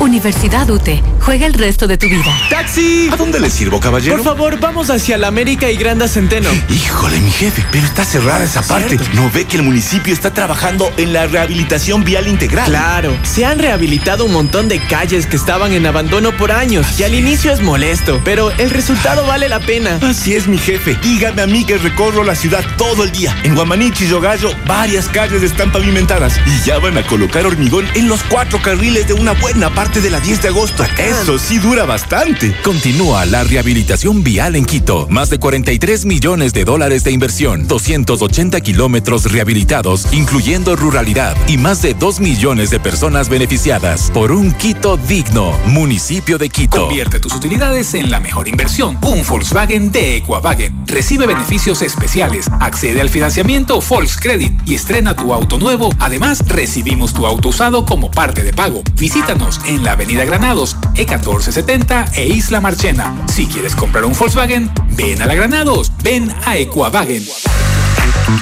Universidad 0.00 0.70
UTE. 0.70 1.02
Juega 1.20 1.46
el 1.46 1.52
resto 1.52 1.86
de 1.86 1.98
tu 1.98 2.06
vida. 2.06 2.34
¡Taxi! 2.48 3.10
¿A 3.12 3.16
dónde 3.16 3.38
le 3.38 3.50
sirvo, 3.50 3.78
caballero? 3.78 4.16
Por 4.16 4.24
favor, 4.24 4.58
vamos 4.58 4.88
hacia 4.88 5.18
la 5.18 5.28
América 5.28 5.70
y 5.70 5.76
Granda 5.76 6.08
Centeno. 6.08 6.48
Híjole, 6.70 7.20
mi 7.20 7.30
jefe, 7.30 7.62
pero 7.70 7.84
está 7.84 8.06
cerrada 8.06 8.42
esa 8.42 8.62
parte. 8.62 8.98
¿No 9.12 9.30
ve 9.30 9.44
que 9.44 9.58
el 9.58 9.62
municipio 9.62 10.14
está 10.14 10.32
trabajando 10.32 10.90
en 10.96 11.12
la 11.12 11.26
rehabilitación 11.26 12.02
vial 12.02 12.28
integral? 12.28 12.64
Claro, 12.64 13.14
se 13.22 13.44
han 13.44 13.58
rehabilitado 13.58 14.24
un 14.24 14.32
montón 14.32 14.68
de 14.68 14.78
calles 14.86 15.26
que 15.26 15.36
estaban 15.36 15.74
en 15.74 15.86
abandono 15.86 16.34
por 16.34 16.50
años 16.50 16.98
y 16.98 17.02
al 17.02 17.14
inicio 17.14 17.52
es 17.52 17.60
molesto, 17.60 18.22
pero 18.24 18.50
el 18.52 18.70
resultado 18.70 19.26
vale 19.26 19.50
la 19.50 19.60
pena. 19.60 19.98
Así 20.00 20.34
es, 20.34 20.48
mi 20.48 20.56
jefe. 20.56 20.96
Dígame 21.02 21.42
a 21.42 21.46
mí 21.46 21.66
que 21.66 21.76
recorro 21.76 22.24
la 22.24 22.34
ciudad 22.34 22.64
todo 22.78 23.04
el 23.04 23.12
día. 23.12 23.36
En 23.42 23.54
Guamanichi 23.54 24.06
y 24.06 24.08
Yogallo, 24.08 24.50
varias 24.66 25.08
calles 25.08 25.42
están 25.42 25.70
pavimentadas 25.90 26.40
y 26.46 26.66
ya 26.66 26.78
van 26.78 26.96
a 26.98 27.06
colocar 27.06 27.44
hormigón 27.46 27.84
en 27.94 28.08
los 28.08 28.22
cuatro 28.22 28.62
carriles 28.62 29.08
de 29.08 29.14
una 29.14 29.32
buena 29.32 29.74
parte 29.74 30.00
de 30.00 30.10
la 30.10 30.20
10 30.20 30.42
de 30.42 30.48
agosto. 30.48 30.84
Eso 30.98 31.38
sí 31.38 31.58
dura 31.58 31.84
bastante. 31.84 32.54
Continúa 32.62 33.26
la 33.26 33.42
rehabilitación 33.42 34.22
vial 34.22 34.54
en 34.54 34.66
Quito. 34.66 35.08
Más 35.10 35.30
de 35.30 35.38
43 35.38 36.04
millones 36.04 36.52
de 36.52 36.64
dólares 36.64 37.02
de 37.02 37.10
inversión, 37.10 37.66
280 37.66 38.60
kilómetros 38.60 39.32
rehabilitados, 39.32 40.06
incluyendo 40.12 40.76
ruralidad, 40.76 41.36
y 41.48 41.56
más 41.56 41.82
de 41.82 41.94
2 41.94 42.20
millones 42.20 42.70
de 42.70 42.78
personas 42.78 43.28
beneficiadas. 43.28 44.10
Por 44.12 44.30
un 44.30 44.52
Quito 44.52 44.96
digno, 44.96 45.58
municipio 45.66 46.38
de 46.38 46.50
Quito. 46.50 46.82
Convierte 46.82 47.18
tus 47.18 47.34
utilidades 47.34 47.94
en 47.94 48.10
la 48.10 48.20
mejor 48.20 48.46
inversión. 48.46 48.96
Un 49.02 49.26
Volkswagen 49.26 49.90
de 49.90 50.18
Equavagen. 50.18 50.86
Recibe 50.86 51.26
beneficios 51.26 51.82
especiales. 51.82 52.46
Accede 52.60 53.00
al 53.00 53.08
financiamiento 53.08 53.80
Volkscredit 53.80 54.52
y 54.66 54.74
estrena 54.76 55.16
tu 55.16 55.32
auto 55.34 55.58
nuevo. 55.58 55.79
Además, 55.98 56.44
recibimos 56.46 57.14
tu 57.14 57.26
auto 57.26 57.48
usado 57.48 57.86
como 57.86 58.10
parte 58.10 58.42
de 58.42 58.52
pago. 58.52 58.82
Visítanos 58.94 59.60
en 59.66 59.82
la 59.82 59.92
Avenida 59.92 60.24
Granados, 60.24 60.76
E1470 60.94 62.12
e 62.16 62.26
Isla 62.28 62.60
Marchena. 62.60 63.14
Si 63.32 63.46
quieres 63.46 63.74
comprar 63.74 64.04
un 64.04 64.12
Volkswagen, 64.12 64.70
ven 64.90 65.22
a 65.22 65.26
la 65.26 65.34
Granados, 65.34 65.90
ven 66.02 66.32
a 66.44 66.58
Equavagen. 66.58 67.24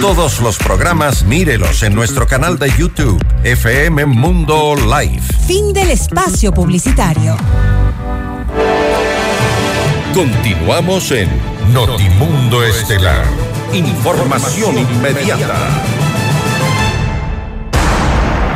Todos 0.00 0.40
los 0.40 0.58
programas 0.58 1.24
mírelos 1.24 1.82
en 1.82 1.94
nuestro 1.94 2.26
canal 2.26 2.58
de 2.58 2.72
YouTube, 2.76 3.24
FM 3.44 4.06
Mundo 4.06 4.74
Live. 4.76 5.22
Fin 5.46 5.72
del 5.72 5.90
espacio 5.90 6.52
publicitario. 6.52 7.36
Continuamos 10.14 11.10
en 11.12 11.28
Notimundo 11.72 12.64
Estelar. 12.64 13.24
Información 13.72 14.78
inmediata. 14.78 15.97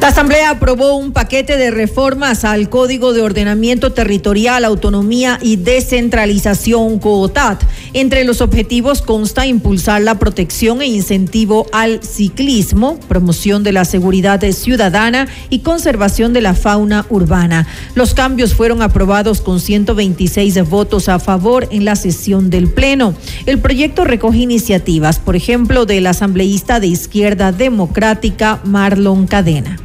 La 0.00 0.08
Asamblea 0.08 0.48
aprobó 0.48 0.96
un 0.96 1.12
paquete 1.12 1.58
de 1.58 1.70
reformas 1.70 2.46
al 2.46 2.70
Código 2.70 3.12
de 3.12 3.20
Ordenamiento 3.20 3.92
Territorial, 3.92 4.64
Autonomía 4.64 5.38
y 5.42 5.56
Descentralización 5.56 6.98
COOTAT. 6.98 7.62
Entre 7.92 8.24
los 8.24 8.40
objetivos 8.40 9.02
consta 9.02 9.46
impulsar 9.46 10.00
la 10.00 10.18
protección 10.18 10.80
e 10.80 10.86
incentivo 10.86 11.66
al 11.72 12.02
ciclismo, 12.02 12.98
promoción 13.08 13.62
de 13.62 13.72
la 13.72 13.84
seguridad 13.84 14.40
ciudadana 14.52 15.28
y 15.50 15.58
conservación 15.58 16.32
de 16.32 16.40
la 16.40 16.54
fauna 16.54 17.04
urbana. 17.10 17.66
Los 17.94 18.14
cambios 18.14 18.54
fueron 18.54 18.80
aprobados 18.80 19.42
con 19.42 19.60
126 19.60 20.66
votos 20.70 21.10
a 21.10 21.18
favor 21.18 21.68
en 21.70 21.84
la 21.84 21.94
sesión 21.94 22.48
del 22.48 22.70
Pleno. 22.70 23.12
El 23.44 23.58
proyecto 23.58 24.04
recoge 24.04 24.38
iniciativas, 24.38 25.18
por 25.18 25.36
ejemplo, 25.36 25.84
del 25.84 26.06
asambleísta 26.06 26.80
de 26.80 26.86
Izquierda 26.86 27.52
Democrática 27.52 28.60
Marlon 28.64 29.26
Cadena 29.26 29.76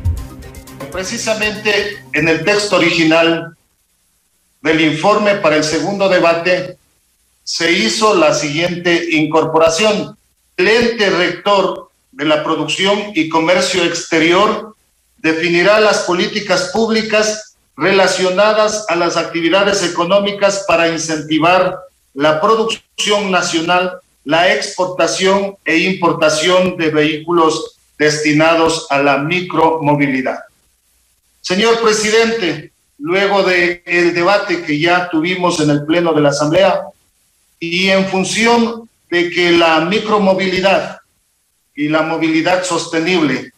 precisamente 0.95 2.05
en 2.13 2.29
el 2.29 2.45
texto 2.45 2.77
original 2.77 3.53
del 4.61 4.79
informe 4.79 5.35
para 5.35 5.57
el 5.57 5.65
segundo 5.65 6.07
debate 6.07 6.77
se 7.43 7.69
hizo 7.69 8.15
la 8.15 8.33
siguiente 8.33 9.09
incorporación. 9.11 10.17
El 10.55 10.69
ente 10.69 11.09
rector 11.09 11.89
de 12.13 12.23
la 12.23 12.45
producción 12.45 13.11
y 13.13 13.27
comercio 13.27 13.83
exterior 13.83 14.73
definirá 15.17 15.81
las 15.81 16.03
políticas 16.03 16.69
públicas 16.71 17.57
relacionadas 17.75 18.85
a 18.87 18.95
las 18.95 19.17
actividades 19.17 19.83
económicas 19.83 20.63
para 20.65 20.87
incentivar 20.87 21.77
la 22.13 22.39
producción 22.39 23.31
nacional, 23.31 23.99
la 24.23 24.53
exportación 24.53 25.57
e 25.65 25.75
importación 25.79 26.77
de 26.77 26.89
vehículos 26.89 27.75
destinados 27.97 28.87
a 28.89 28.99
la 28.99 29.17
micromovilidad. 29.17 30.39
Señor 31.47 31.79
presidente, 31.79 32.71
luego 32.97 33.43
del 33.43 33.83
el 33.85 34.15
debate 34.15 34.63
que 34.63 34.79
ya 34.79 35.07
tuvimos 35.09 35.59
en 35.59 35.69
el 35.69 35.85
Pleno 35.85 36.11
de 36.11 36.21
la 36.21 36.29
Asamblea 36.29 36.81
y 37.59 37.89
en 37.89 38.07
función 38.07 38.89
de 39.11 39.29
que 39.29 39.51
la 39.51 39.81
micromovilidad 39.81 41.01
y 41.75 41.87
la 41.87 42.01
movilidad 42.01 42.63
sostenible 42.63 43.53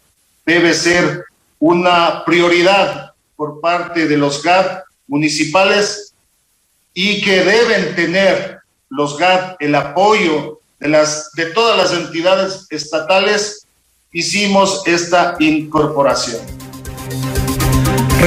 debe 0.45 0.73
ser 0.73 1.23
una 1.59 2.25
prioridad 2.25 3.13
por 3.37 3.61
parte 3.61 4.05
de 4.05 4.17
los 4.17 4.43
GAT 4.43 4.83
municipales 5.07 6.13
y 6.93 7.21
que 7.21 7.45
deben 7.45 7.95
tener 7.95 8.59
los 8.89 9.17
GAT 9.17 9.55
el 9.61 9.73
apoyo 9.75 10.59
de, 10.77 10.89
las, 10.89 11.31
de 11.37 11.45
todas 11.51 11.77
las 11.77 11.93
entidades 11.97 12.67
estatales, 12.69 13.65
hicimos 14.11 14.85
esta 14.85 15.37
incorporación. 15.39 16.66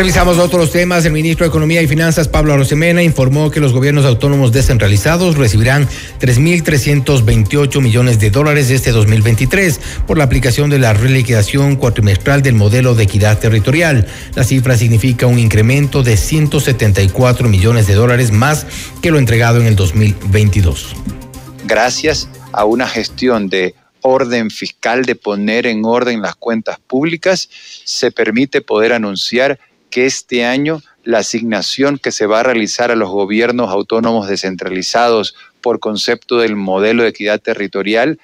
Revisamos 0.00 0.38
otros 0.38 0.72
temas. 0.72 1.04
El 1.04 1.12
ministro 1.12 1.44
de 1.44 1.50
Economía 1.50 1.82
y 1.82 1.86
Finanzas, 1.86 2.26
Pablo 2.26 2.54
Arosemena, 2.54 3.02
informó 3.02 3.50
que 3.50 3.60
los 3.60 3.74
gobiernos 3.74 4.06
autónomos 4.06 4.50
descentralizados 4.50 5.36
recibirán 5.36 5.86
3.328 6.20 7.82
millones 7.82 8.18
de 8.18 8.30
dólares 8.30 8.70
este 8.70 8.92
2023 8.92 9.78
por 10.06 10.16
la 10.16 10.24
aplicación 10.24 10.70
de 10.70 10.78
la 10.78 10.94
reliquidación 10.94 11.76
cuatrimestral 11.76 12.40
del 12.40 12.54
modelo 12.54 12.94
de 12.94 13.02
equidad 13.02 13.38
territorial. 13.38 14.06
La 14.36 14.44
cifra 14.44 14.74
significa 14.78 15.26
un 15.26 15.38
incremento 15.38 16.02
de 16.02 16.16
174 16.16 17.50
millones 17.50 17.86
de 17.86 17.92
dólares 17.92 18.32
más 18.32 18.66
que 19.02 19.10
lo 19.10 19.18
entregado 19.18 19.60
en 19.60 19.66
el 19.66 19.76
2022. 19.76 20.96
Gracias 21.66 22.26
a 22.52 22.64
una 22.64 22.88
gestión 22.88 23.50
de 23.50 23.74
orden 24.00 24.50
fiscal 24.50 25.04
de 25.04 25.14
poner 25.14 25.66
en 25.66 25.84
orden 25.84 26.22
las 26.22 26.36
cuentas 26.36 26.78
públicas, 26.78 27.50
se 27.84 28.10
permite 28.10 28.62
poder 28.62 28.94
anunciar 28.94 29.58
que 29.90 30.06
este 30.06 30.44
año 30.44 30.82
la 31.04 31.18
asignación 31.18 31.98
que 31.98 32.12
se 32.12 32.26
va 32.26 32.40
a 32.40 32.44
realizar 32.44 32.90
a 32.90 32.96
los 32.96 33.10
gobiernos 33.10 33.70
autónomos 33.70 34.28
descentralizados 34.28 35.34
por 35.60 35.80
concepto 35.80 36.38
del 36.38 36.56
modelo 36.56 37.02
de 37.02 37.10
equidad 37.10 37.40
territorial 37.40 38.18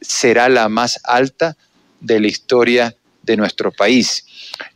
será 0.00 0.48
la 0.48 0.68
más 0.68 1.00
alta 1.04 1.56
de 2.00 2.20
la 2.20 2.28
historia 2.28 2.96
de 3.22 3.36
nuestro 3.36 3.70
país. 3.70 4.24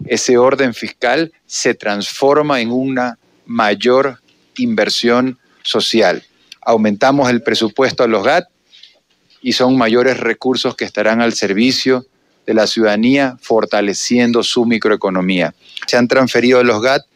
Ese 0.06 0.38
orden 0.38 0.74
fiscal 0.74 1.32
se 1.46 1.74
transforma 1.74 2.60
en 2.60 2.70
una 2.70 3.18
mayor 3.46 4.20
inversión 4.56 5.38
social. 5.62 6.24
Aumentamos 6.60 7.30
el 7.30 7.42
presupuesto 7.42 8.04
a 8.04 8.08
los 8.08 8.24
GAT 8.24 8.48
y 9.40 9.52
son 9.52 9.76
mayores 9.76 10.18
recursos 10.18 10.76
que 10.76 10.84
estarán 10.84 11.20
al 11.20 11.34
servicio 11.34 12.06
de 12.46 12.54
la 12.54 12.66
ciudadanía, 12.66 13.38
fortaleciendo 13.40 14.42
su 14.42 14.66
microeconomía. 14.66 15.54
Se 15.86 15.96
han 15.96 16.08
transferido 16.08 16.58
a 16.60 16.64
los 16.64 16.82
GAT 16.82 17.06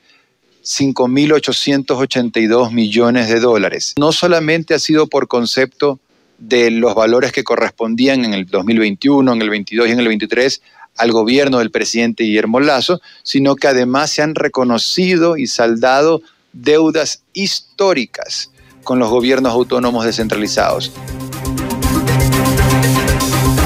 5.882 0.63 2.73
millones 2.73 3.29
de 3.29 3.41
dólares. 3.41 3.95
No 3.99 4.13
solamente 4.13 4.75
ha 4.75 4.79
sido 4.79 5.07
por 5.07 5.29
concepto 5.29 5.99
de 6.39 6.71
los 6.71 6.95
valores 6.95 7.33
que 7.33 7.43
correspondían 7.43 8.25
en 8.25 8.35
el 8.35 8.47
2021, 8.47 9.33
en 9.33 9.43
el 9.43 9.51
22 9.51 9.89
y 9.89 9.93
en 9.93 10.01
el 10.01 10.09
23 10.09 10.63
al 10.97 11.13
gobierno 11.13 11.59
del 11.59 11.71
presidente 11.71 12.25
Guillermo 12.25 12.61
Lazo, 12.61 13.01
sino 13.23 13.57
que 13.57 13.69
además 13.69 14.11
se 14.11 14.23
han 14.23 14.35
reconocido 14.35 15.37
y 15.37 15.47
saldado 15.47 16.23
deudas 16.53 17.23
históricas 17.33 18.51
con 18.83 18.99
los 18.99 19.09
gobiernos 19.09 19.53
autónomos 19.53 20.05
descentralizados. 20.05 20.93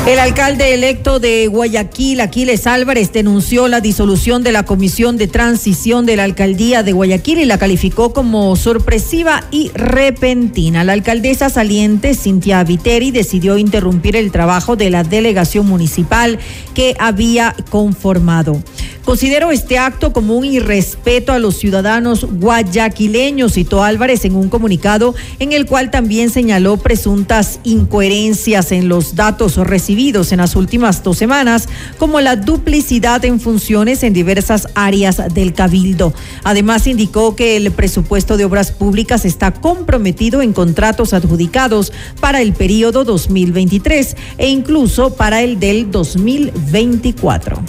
El 0.04 0.18
alcalde 0.18 0.74
electo 0.74 1.20
de 1.20 1.46
Guayaquil, 1.46 2.20
Aquiles 2.20 2.66
Álvarez, 2.66 3.12
denunció 3.12 3.68
la 3.68 3.80
disolución 3.80 4.42
de 4.42 4.50
la 4.50 4.64
Comisión 4.64 5.16
de 5.16 5.28
Transición 5.28 6.06
de 6.06 6.16
la 6.16 6.24
Alcaldía 6.24 6.82
de 6.82 6.90
Guayaquil 6.90 7.38
y 7.38 7.44
la 7.44 7.56
calificó 7.56 8.12
como 8.12 8.56
sorpresiva 8.56 9.44
y 9.52 9.70
repentina. 9.74 10.82
La 10.82 10.94
alcaldesa 10.94 11.50
saliente, 11.50 12.14
Cintia 12.14 12.64
Viteri, 12.64 13.12
decidió 13.12 13.58
interrumpir 13.58 14.16
el 14.16 14.32
trabajo 14.32 14.74
de 14.74 14.90
la 14.90 15.04
delegación 15.04 15.66
municipal 15.66 16.40
que 16.74 16.96
había 16.98 17.54
conformado. 17.70 18.60
Considero 19.04 19.50
este 19.50 19.78
acto 19.78 20.12
como 20.12 20.36
un 20.36 20.44
irrespeto 20.44 21.32
a 21.32 21.40
los 21.40 21.56
ciudadanos 21.56 22.24
guayaquileños, 22.24 23.54
citó 23.54 23.82
Álvarez 23.82 24.24
en 24.24 24.36
un 24.36 24.48
comunicado 24.48 25.16
en 25.40 25.50
el 25.52 25.66
cual 25.66 25.90
también 25.90 26.30
señaló 26.30 26.76
presuntas 26.76 27.58
incoherencias 27.64 28.70
en 28.70 28.88
los 28.88 29.16
datos 29.16 29.56
recibidos 29.56 30.30
en 30.30 30.38
las 30.38 30.54
últimas 30.54 31.02
dos 31.02 31.18
semanas, 31.18 31.68
como 31.98 32.20
la 32.20 32.36
duplicidad 32.36 33.24
en 33.24 33.40
funciones 33.40 34.04
en 34.04 34.12
diversas 34.12 34.68
áreas 34.76 35.20
del 35.34 35.52
cabildo. 35.52 36.14
Además, 36.44 36.86
indicó 36.86 37.34
que 37.34 37.56
el 37.56 37.72
presupuesto 37.72 38.36
de 38.36 38.44
obras 38.44 38.70
públicas 38.70 39.24
está 39.24 39.52
comprometido 39.52 40.42
en 40.42 40.52
contratos 40.52 41.12
adjudicados 41.12 41.92
para 42.20 42.40
el 42.40 42.52
periodo 42.52 43.02
2023 43.04 44.16
e 44.38 44.48
incluso 44.48 45.14
para 45.16 45.42
el 45.42 45.58
del 45.58 45.90
2024. 45.90 47.62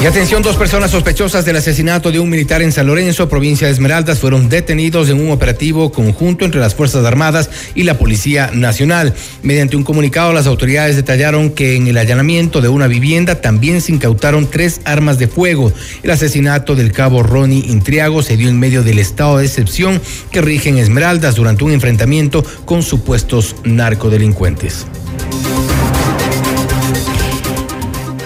Y 0.00 0.06
atención, 0.06 0.42
dos 0.42 0.54
personas 0.54 0.92
sospechosas 0.92 1.44
del 1.44 1.56
asesinato 1.56 2.12
de 2.12 2.20
un 2.20 2.30
militar 2.30 2.62
en 2.62 2.70
San 2.70 2.86
Lorenzo, 2.86 3.28
provincia 3.28 3.66
de 3.66 3.72
Esmeraldas, 3.72 4.20
fueron 4.20 4.48
detenidos 4.48 5.08
en 5.08 5.20
un 5.20 5.32
operativo 5.32 5.90
conjunto 5.90 6.44
entre 6.44 6.60
las 6.60 6.76
Fuerzas 6.76 7.04
Armadas 7.04 7.50
y 7.74 7.82
la 7.82 7.98
Policía 7.98 8.52
Nacional. 8.54 9.12
Mediante 9.42 9.76
un 9.76 9.82
comunicado, 9.82 10.32
las 10.32 10.46
autoridades 10.46 10.94
detallaron 10.94 11.50
que 11.50 11.74
en 11.74 11.88
el 11.88 11.98
allanamiento 11.98 12.60
de 12.60 12.68
una 12.68 12.86
vivienda 12.86 13.40
también 13.40 13.80
se 13.80 13.90
incautaron 13.90 14.48
tres 14.48 14.80
armas 14.84 15.18
de 15.18 15.26
fuego. 15.26 15.72
El 16.04 16.12
asesinato 16.12 16.76
del 16.76 16.92
cabo 16.92 17.24
Ronnie 17.24 17.66
Intriago 17.66 18.22
se 18.22 18.36
dio 18.36 18.48
en 18.48 18.60
medio 18.60 18.84
del 18.84 19.00
estado 19.00 19.38
de 19.38 19.46
excepción 19.46 20.00
que 20.30 20.40
rige 20.40 20.68
en 20.68 20.78
Esmeraldas 20.78 21.34
durante 21.34 21.64
un 21.64 21.72
enfrentamiento 21.72 22.44
con 22.64 22.84
supuestos 22.84 23.56
narcodelincuentes. 23.64 24.86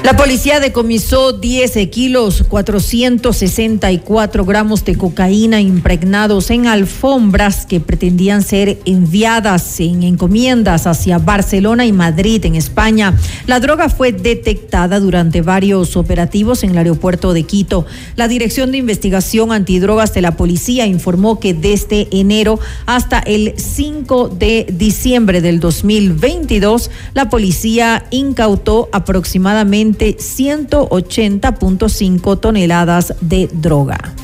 La 0.03 0.17
policía 0.17 0.59
decomisó 0.59 1.33
10 1.33 1.89
kilos, 1.89 2.43
464 2.49 4.45
gramos 4.45 4.85
de 4.85 4.97
cocaína 4.97 5.61
impregnados 5.61 6.51
en 6.51 6.67
alfombras 6.67 7.67
que 7.67 7.79
pretendían 7.79 8.43
ser 8.43 8.81
enviadas 8.85 9.79
en 9.79 10.03
encomiendas 10.03 10.89
hacia 10.89 11.19
Barcelona 11.19 11.87
y 11.87 11.93
Madrid, 11.93 12.45
en 12.45 12.57
España. 12.57 13.17
La 13.47 13.61
droga 13.61 13.89
fue 13.89 14.11
detectada 14.11 14.99
durante 14.99 15.41
varios 15.41 15.97
operativos 15.97 16.65
en 16.65 16.71
el 16.71 16.79
aeropuerto 16.79 17.33
de 17.33 17.45
Quito. 17.45 17.87
La 18.17 18.27
Dirección 18.27 18.73
de 18.73 18.79
Investigación 18.79 19.53
Antidrogas 19.53 20.13
de 20.15 20.23
la 20.23 20.37
Policía 20.37 20.85
informó 20.85 21.39
que 21.39 21.55
desde 21.55 22.09
enero 22.11 22.59
hasta 22.87 23.21
el 23.21 23.55
5 23.57 24.31
de 24.31 24.67
diciembre 24.69 25.41
del 25.41 25.61
2022, 25.61 26.91
la 27.15 27.31
policía 27.31 28.05
incautó 28.11 28.89
aproximadamente 28.91 29.92
180.5 29.99 32.41
toneladas 32.41 33.15
de 33.21 33.49
droga. 33.53 34.15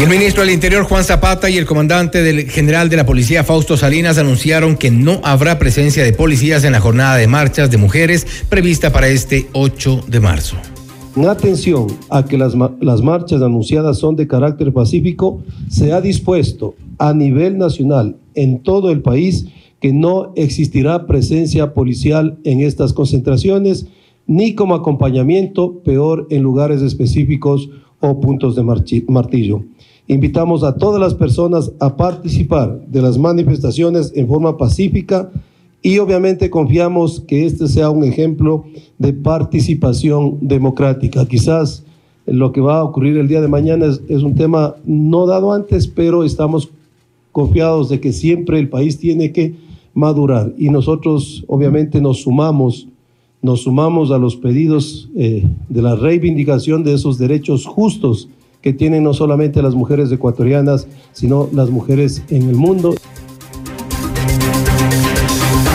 El 0.00 0.08
ministro 0.08 0.42
del 0.42 0.52
Interior, 0.52 0.84
Juan 0.84 1.04
Zapata, 1.04 1.48
y 1.48 1.58
el 1.58 1.64
comandante 1.64 2.22
del 2.22 2.50
general 2.50 2.88
de 2.88 2.96
la 2.96 3.06
policía, 3.06 3.44
Fausto 3.44 3.76
Salinas, 3.76 4.18
anunciaron 4.18 4.76
que 4.76 4.90
no 4.90 5.20
habrá 5.22 5.60
presencia 5.60 6.02
de 6.02 6.12
policías 6.12 6.64
en 6.64 6.72
la 6.72 6.80
jornada 6.80 7.16
de 7.16 7.28
marchas 7.28 7.70
de 7.70 7.76
mujeres 7.76 8.26
prevista 8.48 8.90
para 8.90 9.08
este 9.08 9.46
8 9.52 10.06
de 10.08 10.18
marzo. 10.18 10.56
En 11.14 11.28
atención 11.28 11.86
a 12.08 12.24
que 12.24 12.36
las, 12.36 12.54
las 12.80 13.02
marchas 13.02 13.42
anunciadas 13.42 13.98
son 13.98 14.16
de 14.16 14.26
carácter 14.26 14.72
pacífico, 14.72 15.44
se 15.68 15.92
ha 15.92 16.00
dispuesto 16.00 16.74
a 16.98 17.14
nivel 17.14 17.58
nacional 17.58 18.16
en 18.34 18.60
todo 18.60 18.90
el 18.90 19.02
país 19.02 19.46
que 19.80 19.92
no 19.92 20.32
existirá 20.36 21.06
presencia 21.06 21.74
policial 21.74 22.38
en 22.44 22.60
estas 22.60 22.92
concentraciones 22.92 23.86
ni 24.32 24.54
como 24.54 24.74
acompañamiento, 24.74 25.80
peor 25.84 26.26
en 26.30 26.42
lugares 26.42 26.80
específicos 26.80 27.68
o 28.00 28.18
puntos 28.18 28.56
de 28.56 28.62
martillo. 28.62 29.62
Invitamos 30.08 30.64
a 30.64 30.78
todas 30.78 30.98
las 30.98 31.12
personas 31.12 31.70
a 31.80 31.98
participar 31.98 32.80
de 32.86 33.02
las 33.02 33.18
manifestaciones 33.18 34.10
en 34.16 34.26
forma 34.26 34.56
pacífica 34.56 35.30
y 35.82 35.98
obviamente 35.98 36.48
confiamos 36.48 37.20
que 37.20 37.44
este 37.44 37.68
sea 37.68 37.90
un 37.90 38.04
ejemplo 38.04 38.64
de 38.98 39.12
participación 39.12 40.38
democrática. 40.40 41.26
Quizás 41.26 41.84
lo 42.24 42.52
que 42.52 42.62
va 42.62 42.78
a 42.78 42.84
ocurrir 42.84 43.18
el 43.18 43.28
día 43.28 43.42
de 43.42 43.48
mañana 43.48 43.84
es, 44.08 44.22
un 44.22 44.34
tema 44.34 44.76
no 44.86 45.26
dado 45.26 45.52
antes, 45.52 45.88
pero 45.88 46.24
estamos 46.24 46.70
confiados 47.32 47.90
de 47.90 48.00
que 48.00 48.14
siempre 48.14 48.58
el 48.58 48.70
país 48.70 48.98
tiene 48.98 49.30
que 49.30 49.56
madurar 49.92 50.54
y 50.56 50.70
nosotros 50.70 51.44
obviamente 51.48 52.00
nos 52.00 52.22
sumamos 52.22 52.88
nos 53.42 53.62
sumamos 53.62 54.12
a 54.12 54.18
los 54.18 54.36
pedidos 54.36 55.08
eh, 55.16 55.44
de 55.68 55.82
la 55.82 55.96
reivindicación 55.96 56.84
de 56.84 56.94
esos 56.94 57.18
derechos 57.18 57.66
justos 57.66 58.28
que 58.62 58.72
tienen 58.72 59.02
no 59.02 59.12
solamente 59.12 59.60
las 59.60 59.74
mujeres 59.74 60.10
ecuatorianas, 60.12 60.86
sino 61.12 61.48
las 61.52 61.68
mujeres 61.68 62.22
en 62.30 62.48
el 62.48 62.54
mundo. 62.54 62.94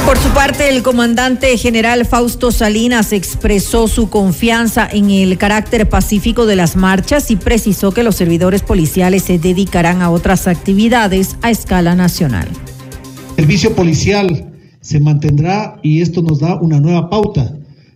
Por 0.06 0.18
su 0.18 0.30
parte, 0.30 0.70
el 0.70 0.84
comandante 0.84 1.58
general 1.58 2.06
Fausto 2.06 2.52
Salinas 2.52 3.12
expresó 3.12 3.90
su 3.90 4.10
confianza 4.10 4.88
en 4.90 5.12
el 5.12 5.38
carácter 5.38 5.90
pacífico 5.90 6.46
de 6.46 6.56
las 6.56 6.78
marchas 6.78 7.30
y 7.30 7.36
precisó 7.36 7.92
que 7.92 8.04
los 8.04 8.16
servidores 8.16 8.64
policiales 8.64 9.24
se 9.24 9.38
dedicarán 9.38 10.02
a 10.02 10.10
otras 10.10 10.48
actividades 10.48 11.36
a 11.42 11.52
escala 11.52 11.94
nacional. 11.96 12.48
El 13.36 13.44
servicio 13.44 13.76
policial 13.76 14.57
se 14.88 15.02
mantendrá 15.02 15.82
y 15.84 16.00
esto 16.00 16.22
nos 16.22 16.40
da 16.40 16.56
una 16.62 16.80
nueva 16.80 17.10
pauta. 17.10 17.54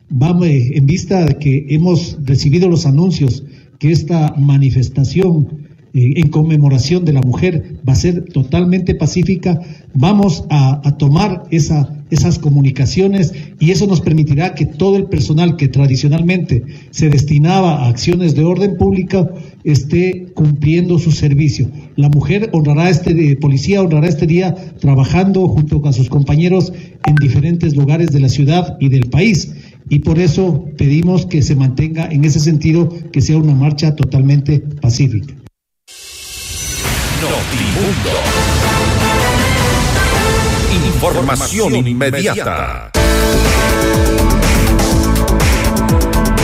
Vamos, 0.10 0.48
eh, 0.48 0.72
en 0.76 0.86
vista 0.86 1.24
de 1.24 1.36
que 1.38 1.68
hemos 1.70 2.18
recibido 2.26 2.68
los 2.68 2.86
anuncios 2.86 3.46
que 3.80 3.94
esta 3.94 4.36
manifestación 4.38 5.48
eh, 5.94 6.16
en 6.18 6.28
conmemoración 6.28 7.06
de 7.06 7.14
la 7.14 7.22
mujer 7.22 7.78
va 7.88 7.94
a 7.94 7.96
ser 7.96 8.26
totalmente 8.26 8.94
pacífica, 8.94 9.62
vamos 9.94 10.44
a, 10.50 10.82
tomar 10.98 11.44
esa, 11.50 11.98
esas 12.10 12.38
comunicaciones 12.40 13.34
y 13.58 13.72
eso 13.72 13.88
nos 13.88 14.02
permitirá 14.02 14.54
que 14.54 14.66
todo 14.66 14.98
el 14.98 15.06
personal 15.06 15.56
que 15.56 15.70
tradicionalmente 15.70 16.66
se 16.90 17.10
destinaba 17.10 17.86
a 17.86 17.88
acciones 17.88 18.36
de 18.36 18.44
orden 18.44 18.76
público 18.76 19.30
esté 19.64 20.28
cumpliendo 20.34 21.00
su 21.00 21.12
servicio. 21.12 21.70
La 21.96 22.10
mujer 22.10 22.50
honrará 22.54 22.90
este 22.90 23.36
policía 23.38 23.82
honrará 23.82 24.08
este 24.08 24.28
día 24.28 24.56
trabajando 24.80 25.48
junto 25.48 25.82
con 25.82 25.94
sus 25.94 26.10
compañeros 26.10 26.74
en 27.06 27.16
diferentes 27.16 27.76
lugares 27.76 28.12
de 28.12 28.20
la 28.20 28.30
ciudad 28.30 28.78
y 28.80 28.90
del 28.90 29.10
país. 29.10 29.54
Y 29.90 30.00
por 30.00 30.20
eso 30.20 30.66
pedimos 30.78 31.26
que 31.26 31.42
se 31.42 31.56
mantenga 31.56 32.06
en 32.06 32.24
ese 32.24 32.40
sentido, 32.40 32.90
que 33.12 33.22
sea 33.22 33.38
una 33.38 33.54
marcha 33.54 33.96
totalmente 33.96 34.60
pacífica. 34.60 35.36
Información 40.96 41.88
inmediata. 41.88 42.92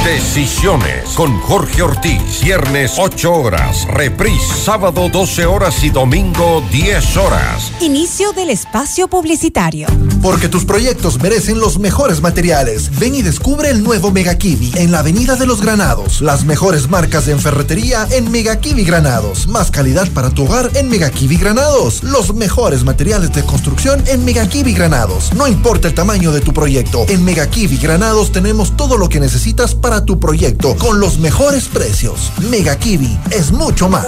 Decisiones 0.03 1.09
con 1.15 1.39
Jorge 1.41 1.83
Ortiz. 1.83 2.41
Viernes 2.41 2.93
8 2.97 3.31
horas. 3.33 3.85
Reprise 3.87 4.55
sábado 4.55 5.09
12 5.09 5.45
horas 5.45 5.83
y 5.83 5.89
domingo 5.91 6.63
10 6.71 7.17
horas. 7.17 7.71
Inicio 7.81 8.31
del 8.33 8.49
espacio 8.49 9.07
publicitario. 9.07 9.87
Porque 10.23 10.49
tus 10.49 10.65
proyectos 10.65 11.21
merecen 11.21 11.59
los 11.59 11.77
mejores 11.77 12.21
materiales. 12.21 12.89
Ven 12.99 13.13
y 13.13 13.21
descubre 13.21 13.69
el 13.69 13.83
nuevo 13.83 14.09
Mega 14.09 14.35
Kiwi 14.39 14.71
en 14.75 14.91
la 14.91 14.99
Avenida 14.99 15.35
de 15.35 15.45
los 15.45 15.61
Granados. 15.61 16.21
Las 16.21 16.45
mejores 16.45 16.89
marcas 16.89 17.27
en 17.27 17.39
ferretería 17.39 18.07
en 18.09 18.31
Mega 18.31 18.59
Kiwi 18.59 18.83
Granados. 18.83 19.47
Más 19.47 19.69
calidad 19.69 20.07
para 20.09 20.30
tu 20.31 20.45
hogar 20.45 20.71
en 20.75 20.89
Mega 20.89 21.09
Kiwi 21.09 21.37
Granados. 21.37 22.03
Los 22.03 22.33
mejores 22.33 22.83
materiales 22.83 23.33
de 23.33 23.43
construcción 23.43 24.03
en 24.07 24.23
Mega 24.25 24.47
Kiwi 24.47 24.73
Granados. 24.73 25.33
No 25.33 25.47
importa 25.47 25.87
el 25.87 25.93
tamaño 25.93 26.31
de 26.31 26.41
tu 26.41 26.53
proyecto. 26.53 27.05
En 27.09 27.23
Mega 27.23 27.47
Kiwi 27.49 27.77
Granados 27.77 28.31
tenemos 28.31 28.75
todo 28.77 28.97
lo 28.97 29.09
que 29.09 29.19
necesitas 29.19 29.75
para 29.75 30.05
tu 30.05 30.19
proyecto 30.19 30.75
con 30.77 30.99
los 30.99 31.17
mejores 31.17 31.67
precios. 31.67 32.31
Mega 32.49 32.77
Kiwi 32.77 33.19
es 33.31 33.51
mucho 33.51 33.89
más. 33.89 34.07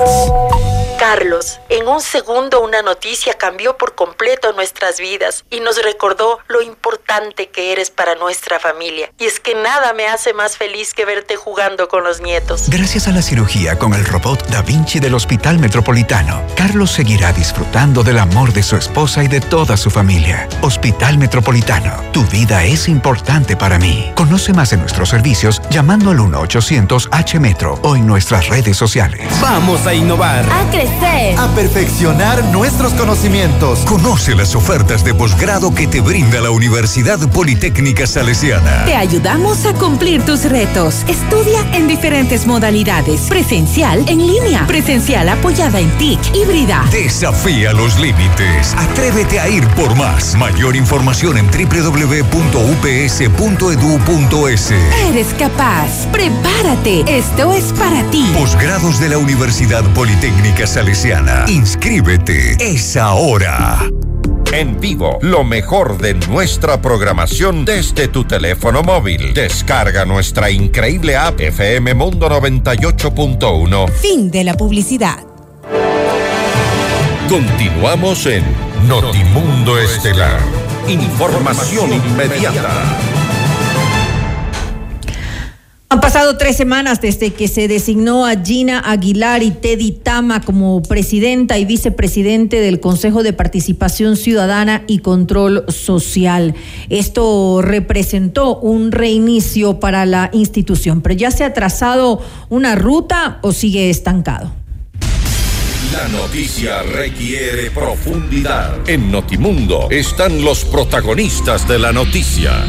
Carlos, 1.04 1.60
en 1.68 1.86
un 1.86 2.00
segundo 2.00 2.62
una 2.62 2.82
noticia 2.82 3.34
cambió 3.34 3.78
por 3.78 3.94
completo 3.94 4.54
nuestras 4.54 5.00
vidas 5.00 5.44
y 5.50 5.60
nos 5.60 5.84
recordó 5.84 6.40
lo 6.48 6.62
importante 6.62 7.50
que 7.50 7.74
eres 7.74 7.90
para 7.90 8.16
nuestra 8.16 8.58
familia. 8.58 9.12
Y 9.20 9.26
es 9.26 9.42
que 9.42 9.54
nada 9.54 9.92
me 9.92 10.08
hace 10.08 10.34
más 10.34 10.56
feliz 10.56 10.94
que 10.94 11.04
verte 11.04 11.36
jugando 11.36 11.90
con 11.90 12.06
los 12.06 12.22
nietos. 12.22 12.70
Gracias 12.70 13.10
a 13.10 13.12
la 13.12 13.22
cirugía 13.22 13.78
con 13.78 13.94
el 13.94 14.06
robot 14.06 14.48
Da 14.48 14.62
Vinci 14.62 15.00
del 15.00 15.14
Hospital 15.14 15.60
Metropolitano, 15.60 16.13
Carlos 16.56 16.92
seguirá 16.92 17.34
disfrutando 17.34 18.04
del 18.04 18.20
amor 18.20 18.54
de 18.54 18.62
su 18.62 18.76
esposa 18.76 19.24
y 19.24 19.28
de 19.28 19.42
toda 19.42 19.76
su 19.78 19.90
familia. 19.90 20.48
Hospital 20.62 21.18
Metropolitano, 21.18 21.92
tu 22.12 22.24
vida 22.28 22.64
es 22.64 22.88
importante 22.88 23.58
para 23.58 23.80
mí. 23.80 24.12
Conoce 24.14 24.54
más 24.54 24.70
de 24.70 24.78
nuestros 24.78 25.10
servicios 25.10 25.60
llamando 25.72 26.12
al 26.12 26.20
1-800-H-Metro 26.20 27.80
o 27.82 27.96
en 27.96 28.06
nuestras 28.06 28.48
redes 28.48 28.78
sociales. 28.78 29.28
Vamos 29.42 29.88
a 29.88 29.94
innovar. 29.96 30.46
A 30.52 30.70
crecer. 30.70 31.38
A 31.38 31.48
perfeccionar 31.56 32.44
nuestros 32.46 32.94
conocimientos. 32.94 33.80
Conoce 33.80 34.36
las 34.36 34.54
ofertas 34.54 35.04
de 35.04 35.16
posgrado 35.16 35.74
que 35.74 35.88
te 35.88 36.00
brinda 36.00 36.42
la 36.42 36.52
Universidad 36.52 37.20
Politécnica 37.30 38.06
Salesiana. 38.06 38.86
Te 38.86 38.96
ayudamos 38.96 39.66
a 39.66 39.74
cumplir 39.74 40.24
tus 40.24 40.46
retos. 40.46 41.04
Estudia 41.08 41.60
en 41.74 41.88
diferentes 41.88 42.46
modalidades. 42.46 43.22
Presencial, 43.22 44.06
en 44.08 44.20
línea. 44.20 44.68
Presencial 44.68 45.28
apoyada 45.30 45.80
en 45.80 45.90
TIC, 45.98 46.20
híbrida. 46.36 46.86
Desafía 46.92 47.74
los 47.74 48.00
límites. 48.00 48.74
Atrévete 48.78 49.40
a 49.40 49.50
ir 49.50 49.68
por 49.70 49.96
más. 49.96 50.36
Mayor 50.36 50.76
información 50.76 51.38
en 51.38 51.48
www.ups.edu.es. 51.48 52.34
Eres 55.10 55.34
capaz. 55.38 56.08
Prepárate. 56.12 57.04
Esto 57.08 57.54
es 57.54 57.72
para 57.74 58.04
ti. 58.12 58.26
Posgrados 58.38 59.00
de 59.00 59.10
la 59.10 59.18
Universidad 59.18 59.84
Politécnica 59.94 60.68
Salesiana. 60.68 61.46
Inscríbete. 61.48 62.58
Es 62.60 62.98
ahora. 62.98 63.80
En 64.54 64.80
vivo, 64.80 65.18
lo 65.22 65.44
mejor 65.44 65.98
de 65.98 66.14
nuestra 66.14 66.80
programación 66.80 67.66
desde 67.66 68.08
tu 68.08 68.26
teléfono 68.26 68.84
móvil. 68.84 69.34
Descarga 69.34 70.06
nuestra 70.06 70.52
increíble 70.52 71.18
app 71.18 71.42
FM 71.42 71.96
Mundo 71.96 72.30
98.1. 72.30 73.90
Fin 73.90 74.30
de 74.30 74.44
la 74.44 74.54
publicidad. 74.54 75.33
Continuamos 77.30 78.28
en 78.28 78.44
Notimundo 78.88 79.80
Estelar. 79.80 80.40
Información 80.88 81.92
inmediata. 81.94 82.70
Han 85.90 86.02
pasado 86.02 86.38
tres 86.38 86.58
semanas 86.58 87.02
desde 87.02 87.34
que 87.34 87.48
se 87.48 87.68
designó 87.68 88.26
a 88.26 88.36
Gina 88.36 88.80
Aguilar 88.80 89.42
y 89.42 89.52
Teddy 89.52 89.92
Tama 89.92 90.42
como 90.42 90.84
presidenta 90.84 91.58
y 91.58 91.66
vicepresidente 91.66 92.60
del 92.60 92.80
Consejo 92.80 93.24
de 93.24 93.34
Participación 93.34 94.18
Ciudadana 94.18 94.84
y 94.88 95.00
Control 95.00 95.66
Social. 95.70 96.56
Esto 96.90 97.62
representó 97.62 98.60
un 98.60 98.92
reinicio 98.92 99.80
para 99.80 100.06
la 100.06 100.30
institución, 100.34 101.02
pero 101.02 101.16
ya 101.16 101.32
se 101.32 101.44
ha 101.44 101.54
trazado 101.54 102.22
una 102.50 102.76
ruta 102.76 103.40
o 103.42 103.54
sigue 103.54 103.90
estancado. 103.90 104.63
La 105.92 106.08
noticia 106.08 106.82
requiere 106.84 107.70
profundidad. 107.72 108.90
En 108.90 109.12
Notimundo 109.12 109.88
están 109.92 110.44
los 110.44 110.64
protagonistas 110.66 111.68
de 111.68 111.78
la 111.78 111.92
noticia. 111.92 112.66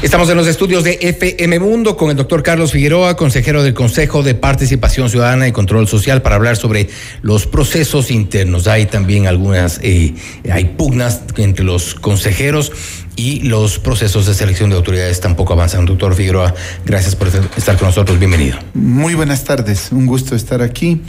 Estamos 0.00 0.30
en 0.30 0.36
los 0.36 0.46
estudios 0.46 0.84
de 0.84 0.98
FM 1.00 1.58
Mundo 1.58 1.96
con 1.96 2.10
el 2.10 2.16
doctor 2.16 2.42
Carlos 2.44 2.72
Figueroa, 2.72 3.16
consejero 3.16 3.64
del 3.64 3.74
Consejo 3.74 4.22
de 4.22 4.34
Participación 4.34 5.10
Ciudadana 5.10 5.48
y 5.48 5.52
Control 5.52 5.88
Social, 5.88 6.22
para 6.22 6.36
hablar 6.36 6.56
sobre 6.56 6.88
los 7.20 7.46
procesos 7.46 8.12
internos. 8.12 8.68
Hay 8.68 8.86
también 8.86 9.26
algunas, 9.26 9.80
eh, 9.82 10.14
hay 10.50 10.66
pugnas 10.66 11.22
entre 11.36 11.64
los 11.64 11.94
consejeros 11.94 12.72
y 13.16 13.40
los 13.40 13.80
procesos 13.80 14.26
de 14.26 14.34
selección 14.34 14.70
de 14.70 14.76
autoridades 14.76 15.20
tampoco 15.20 15.52
avanzan. 15.52 15.84
Doctor 15.84 16.14
Figueroa, 16.14 16.54
gracias 16.86 17.16
por 17.16 17.28
estar 17.56 17.76
con 17.76 17.88
nosotros. 17.88 18.18
Bienvenido. 18.20 18.56
Muy 18.74 19.14
buenas 19.14 19.42
tardes, 19.42 19.88
un 19.90 20.06
gusto 20.06 20.36
estar 20.36 20.62
aquí. 20.62 21.02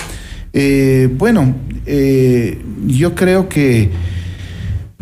Eh, 0.53 1.09
bueno, 1.17 1.55
eh, 1.85 2.61
yo 2.87 3.15
creo 3.15 3.47
que 3.49 3.89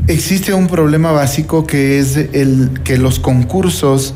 Existe 0.07 0.53
un 0.53 0.67
problema 0.67 1.11
básico 1.11 1.67
que 1.67 1.99
es 1.99 2.15
el 2.15 2.79
que 2.85 2.97
los 2.97 3.19
concursos 3.19 4.13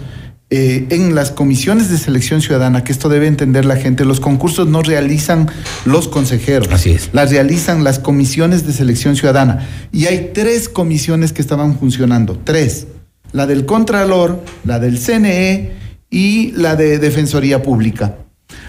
eh, 0.49 0.87
en 0.89 1.15
las 1.15 1.31
comisiones 1.31 1.89
de 1.89 1.97
selección 1.97 2.41
ciudadana, 2.41 2.85
que 2.85 2.93
esto 2.93 3.09
debe 3.09 3.27
entender 3.27 3.65
la 3.65 3.75
gente, 3.75 4.05
los 4.05 4.21
concursos 4.21 4.69
no 4.69 4.83
realizan 4.83 5.51
los 5.83 6.07
consejeros. 6.07 6.69
Así 6.71 6.91
es. 6.91 7.09
Las 7.11 7.31
realizan 7.31 7.83
las 7.83 7.99
comisiones 7.99 8.65
de 8.65 8.71
selección 8.71 9.17
ciudadana. 9.17 9.67
Y 9.91 10.05
hay 10.05 10.31
tres 10.33 10.69
comisiones 10.69 11.33
que 11.33 11.41
estaban 11.41 11.77
funcionando. 11.77 12.39
Tres. 12.41 12.87
La 13.33 13.45
del 13.45 13.65
Contralor, 13.65 14.41
la 14.63 14.79
del 14.79 14.97
CNE 14.97 15.73
y 16.09 16.53
la 16.53 16.77
de 16.77 16.99
Defensoría 16.99 17.61
Pública. 17.61 18.15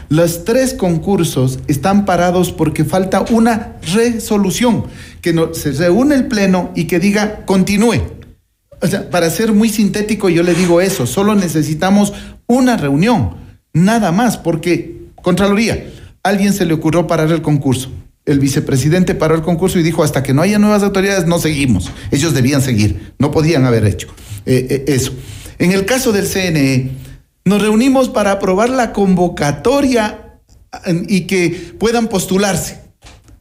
Los 0.09 0.45
tres 0.45 0.75
concursos 0.75 1.59
están 1.69 2.05
parados 2.05 2.53
porque 2.53 2.85
falta 2.85 3.25
una 3.31 3.77
resolución, 3.95 4.85
que 5.21 5.33
no, 5.33 5.55
se 5.55 5.73
reúne 5.73 6.15
el 6.15 6.27
Pleno 6.27 6.71
y 6.75 6.85
que 6.85 7.01
diga 7.01 7.45
continúe. 7.47 8.01
O 8.81 8.87
sea, 8.87 9.11
para 9.11 9.31
ser 9.31 9.53
muy 9.53 9.69
sintético, 9.69 10.29
yo 10.29 10.43
le 10.43 10.55
digo 10.55 10.81
eso, 10.81 11.07
solo 11.07 11.35
necesitamos 11.35 12.13
una 12.47 12.77
reunión, 12.77 13.37
nada 13.73 14.13
más, 14.13 14.37
porque, 14.37 15.03
Contraloría, 15.23 15.87
alguien 16.23 16.53
se 16.53 16.67
le 16.67 16.75
ocurrió 16.75 17.07
parar 17.07 17.31
el 17.31 17.43
concurso. 17.43 17.93
El 18.25 18.39
vicepresidente 18.39 19.15
paró 19.15 19.35
el 19.35 19.43
concurso 19.43 19.79
y 19.79 19.83
dijo, 19.83 20.03
hasta 20.03 20.23
que 20.23 20.35
no 20.35 20.43
haya 20.43 20.59
nuevas 20.59 20.83
autoridades, 20.83 21.27
no 21.27 21.39
seguimos. 21.39 21.91
Ellos 22.11 22.35
debían 22.35 22.61
seguir, 22.61 23.15
no 23.19 23.31
podían 23.31 23.65
haber 23.65 23.85
hecho 23.87 24.09
eh, 24.47 24.67
eh, 24.69 24.85
eso. 24.89 25.13
En 25.59 25.73
el 25.73 25.85
caso 25.85 26.13
del 26.13 26.27
CNE, 26.27 26.91
nos 27.45 27.61
reunimos 27.61 28.09
para 28.09 28.33
aprobar 28.33 28.71
la 28.71 28.93
convocatoria 28.93 30.39
y 31.09 31.23
que 31.23 31.75
puedan 31.79 32.09
postularse. 32.09 32.81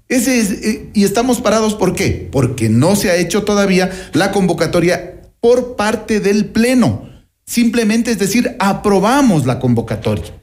Ese 0.09 0.39
es, 0.39 0.51
eh, 0.51 0.89
y 0.93 1.05
estamos 1.05 1.39
parados, 1.39 1.75
¿por 1.75 1.95
qué? 1.95 2.27
Porque 2.31 2.67
no 2.67 2.97
se 2.97 3.09
ha 3.09 3.15
hecho 3.15 3.43
todavía 3.43 3.89
la 4.11 4.31
convocatoria 4.31 5.21
por 5.39 5.77
parte 5.77 6.19
del 6.19 6.45
Pleno. 6.45 7.09
Simplemente 7.45 8.11
es 8.11 8.19
decir, 8.19 8.55
aprobamos 8.59 9.45
la 9.45 9.59
convocatoria. 9.59 10.33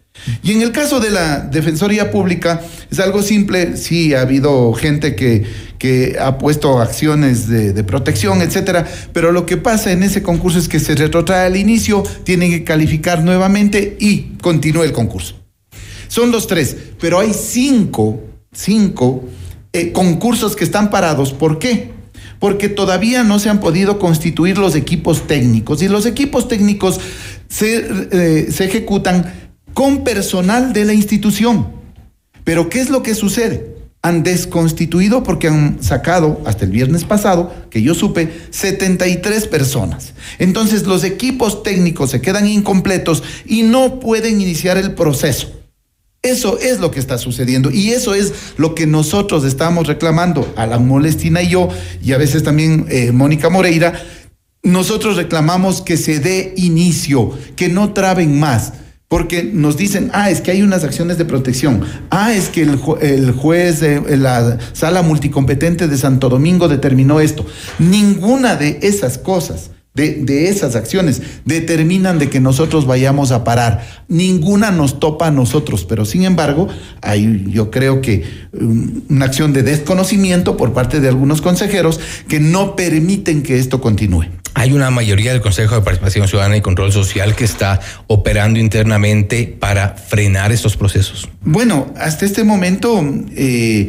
Y 0.43 0.53
en 0.53 0.63
el 0.63 0.73
caso 0.73 1.01
de 1.01 1.11
la 1.11 1.41
Defensoría 1.41 2.11
Pública 2.11 2.61
es 2.91 2.99
algo 2.99 3.23
simple, 3.23 3.77
sí 3.77 4.15
ha 4.15 4.23
habido 4.23 4.73
gente 4.73 5.15
que, 5.15 5.45
que 5.79 6.17
ha 6.21 6.39
puesto 6.39 6.81
acciones 6.81 7.49
de, 7.49 7.85
protección, 7.85 8.43
etcétera, 8.43 8.87
pero 9.13 9.33
lo 9.33 9.47
que 9.47 9.57
pasa 9.57 9.93
en 9.93 10.03
ese 10.03 10.23
concurso 10.23 10.59
es 10.59 10.69
que 10.69 10.81
se 10.81 10.95
retrotrae 10.95 11.47
al 11.47 11.57
inicio, 11.57 12.03
tienen 12.25 12.51
que 12.51 12.65
calificar 12.65 13.23
nuevamente 13.23 13.97
y 14.01 14.37
continúa 14.43 14.85
el 14.85 14.93
concurso. 14.93 15.37
Son 16.09 16.33
los 16.33 16.47
tres, 16.47 16.77
pero 17.01 17.21
hay 17.21 17.33
cinco, 17.33 18.21
cinco 18.53 19.25
eh, 19.73 19.93
concursos 19.93 20.57
que 20.57 20.65
están 20.65 20.91
parados. 20.91 21.33
¿Por 21.33 21.59
qué? 21.59 21.93
Porque 22.41 22.69
todavía 22.69 23.23
no 23.23 23.39
se 23.39 23.49
han 23.49 23.61
podido 23.61 23.99
constituir 23.99 24.59
los 24.59 24.75
equipos 24.75 25.27
técnicos 25.27 25.83
y 25.83 25.89
los 25.89 26.07
equipos 26.07 26.49
técnicos 26.49 27.01
se, 27.49 27.87
eh, 28.11 28.49
se 28.51 28.65
ejecutan 28.65 29.33
con 29.75 30.03
personal 30.03 30.73
de 30.73 30.85
la 30.85 30.93
institución. 30.93 31.69
Pero 32.45 32.69
¿qué 32.69 32.81
es 32.81 32.91
lo 32.91 33.03
que 33.03 33.15
sucede? 33.15 33.68
Han 34.03 34.23
desconstituido 34.23 35.23
porque 35.23 35.49
han 35.49 35.83
sacado 35.83 36.41
hasta 36.47 36.65
el 36.65 36.71
viernes 36.71 37.05
pasado, 37.05 37.53
que 37.71 37.83
yo 37.83 37.95
supe, 37.95 38.33
73 38.51 39.47
personas. 39.49 40.15
Entonces 40.39 40.85
los 40.85 41.05
equipos 41.05 41.63
técnicos 41.63 42.11
se 42.11 42.21
quedan 42.21 42.47
incompletos 42.47 43.23
y 43.45 43.63
no 43.63 44.01
pueden 44.01 44.41
iniciar 44.41 44.79
el 44.79 44.95
proceso. 44.95 45.53
Eso 46.23 46.59
es 46.59 46.81
lo 46.81 46.91
que 46.91 46.99
está 46.99 47.17
sucediendo 47.17 47.71
y 47.71 47.91
eso 47.91 48.13
es 48.13 48.33
lo 48.57 48.75
que 48.75 48.87
nosotros 48.87 49.45
estamos 49.45 49.87
reclamando, 49.87 50.53
Alan 50.57 50.87
Molestina 50.87 51.43
y 51.43 51.51
yo, 51.51 51.69
y 52.03 52.13
a 52.13 52.19
veces 52.19 52.43
también 52.43 52.87
eh, 52.89 53.13
Mónica 53.13 53.51
Moreira, 53.51 54.03
nosotros 54.65 55.17
reclamamos 55.17 55.81
que 55.81 55.97
se 55.97 56.19
dé 56.19 56.55
inicio, 56.57 57.31
que 57.55 57.69
no 57.69 57.93
traben 57.93 58.39
más. 58.41 58.73
Porque 59.09 59.43
nos 59.43 59.79
dicen, 59.79 60.11
ah, 60.13 60.29
es 60.29 60.43
que 60.43 60.51
hay 60.51 60.61
unas 60.61 60.85
acciones 60.85 61.17
de 61.17 61.25
protección, 61.25 61.81
ah, 62.11 62.35
es 62.35 62.51
que 62.51 62.61
el, 62.61 62.79
el 63.01 63.33
juez 63.33 63.81
de 63.81 64.17
la 64.19 64.59
sala 64.75 65.01
multicompetente 65.01 65.89
de 65.89 65.97
Santo 65.97 66.29
Domingo 66.29 66.69
determinó 66.69 67.19
esto. 67.19 67.47
Ninguna 67.79 68.57
de 68.57 68.79
esas 68.83 69.17
cosas, 69.17 69.71
de, 69.95 70.17
de, 70.17 70.51
esas 70.51 70.77
acciones, 70.77 71.23
determinan 71.47 72.19
de 72.19 72.29
que 72.29 72.39
nosotros 72.39 72.87
vayamos 72.87 73.33
a 73.33 73.45
parar. 73.45 74.05
Ninguna 74.09 74.71
nos 74.71 75.01
topa 75.01 75.29
a 75.29 75.31
nosotros, 75.31 75.87
pero 75.87 76.05
sin 76.05 76.25
embargo, 76.25 76.69
hay 77.01 77.47
yo 77.49 77.71
creo 77.71 78.03
que 78.03 78.25
um, 78.53 79.01
una 79.09 79.25
acción 79.25 79.55
de 79.55 79.63
desconocimiento 79.63 80.59
por 80.59 80.75
parte 80.75 81.01
de 81.01 81.09
algunos 81.09 81.41
consejeros 81.41 81.99
que 82.29 82.41
no 82.41 82.77
permiten 82.77 83.43
que 83.43 83.59
esto 83.59 83.81
continúe. 83.81 84.27
Hay 84.59 84.73
una 84.73 84.91
mayoría 84.91 85.31
del 85.31 85.41
Consejo 85.41 85.77
de 85.77 85.83
Participación 85.83 86.27
Ciudadana 86.27 86.57
y 86.57 86.61
Control 86.61 86.91
Social 86.91 87.37
que 87.37 87.45
está 87.45 87.79
operando 88.09 88.59
internamente 88.59 89.47
para 89.47 89.91
frenar 89.91 90.51
estos 90.51 90.77
procesos. 90.77 91.29
Bueno, 91.43 91.95
hasta 91.97 92.27
este 92.27 92.43
momento, 92.43 93.01
eh, 93.37 93.89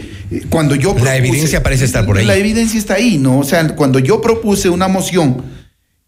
cuando 0.49 0.76
yo... 0.76 0.91
Propuse, 0.91 1.05
la 1.05 1.17
evidencia 1.17 1.63
parece 1.63 1.86
estar 1.86 2.05
por 2.05 2.20
ahí. 2.20 2.26
La 2.28 2.36
evidencia 2.36 2.78
está 2.78 2.93
ahí, 2.93 3.17
¿no? 3.17 3.39
O 3.39 3.43
sea, 3.43 3.67
cuando 3.70 3.97
yo 3.97 4.22
propuse 4.22 4.70
una 4.70 4.88
moción, 4.88 5.41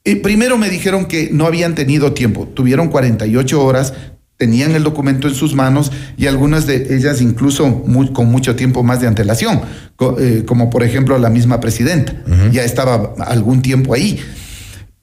eh, 0.04 0.18
primero 0.18 0.60
me 0.60 0.70
dijeron 0.70 1.06
que 1.06 1.30
no 1.32 1.48
habían 1.48 1.74
tenido 1.74 2.14
tiempo, 2.14 2.48
tuvieron 2.48 2.90
48 2.90 3.66
horas, 3.66 3.96
tenían 4.38 4.76
el 4.76 4.84
documento 4.84 5.28
en 5.28 5.34
sus 5.34 5.56
manos 5.56 5.92
y 6.18 6.28
algunas 6.28 6.68
de 6.68 6.96
ellas 6.96 7.20
incluso 7.22 7.68
muy, 7.68 8.14
con 8.14 8.28
mucho 8.28 8.56
tiempo 8.56 8.84
más 8.84 9.02
de 9.02 9.08
antelación, 9.08 9.62
co 9.96 10.20
eh, 10.20 10.44
como 10.46 10.70
por 10.70 10.84
ejemplo 10.84 11.18
la 11.18 11.32
misma 11.32 11.60
presidenta, 11.60 12.14
uh 12.28 12.30
-huh. 12.30 12.52
ya 12.52 12.64
estaba 12.64 13.16
algún 13.26 13.64
tiempo 13.64 13.96
ahí 13.96 14.20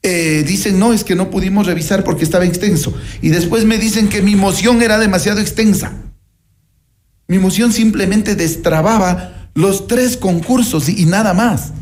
eh, 0.02 0.44
dicen, 0.46 0.78
no, 0.78 0.92
es 0.92 1.04
que 1.04 1.14
no 1.14 1.30
pudimos 1.30 1.66
revisar 1.66 2.04
porque 2.04 2.24
estaba 2.24 2.44
extenso. 2.44 2.94
Y 3.20 3.30
después 3.30 3.64
me 3.64 3.78
dicen 3.78 4.08
que 4.08 4.22
mi 4.22 4.36
moción 4.36 4.82
era 4.82 4.98
demasiado 4.98 5.40
extensa. 5.40 5.92
Mi 7.26 7.38
moción 7.38 7.72
simplemente 7.72 8.34
destrababa 8.34 9.50
los 9.54 9.86
tres 9.86 10.16
concursos 10.16 10.88
y, 10.88 11.02
y 11.02 11.06
nada 11.06 11.34
más. 11.34 11.72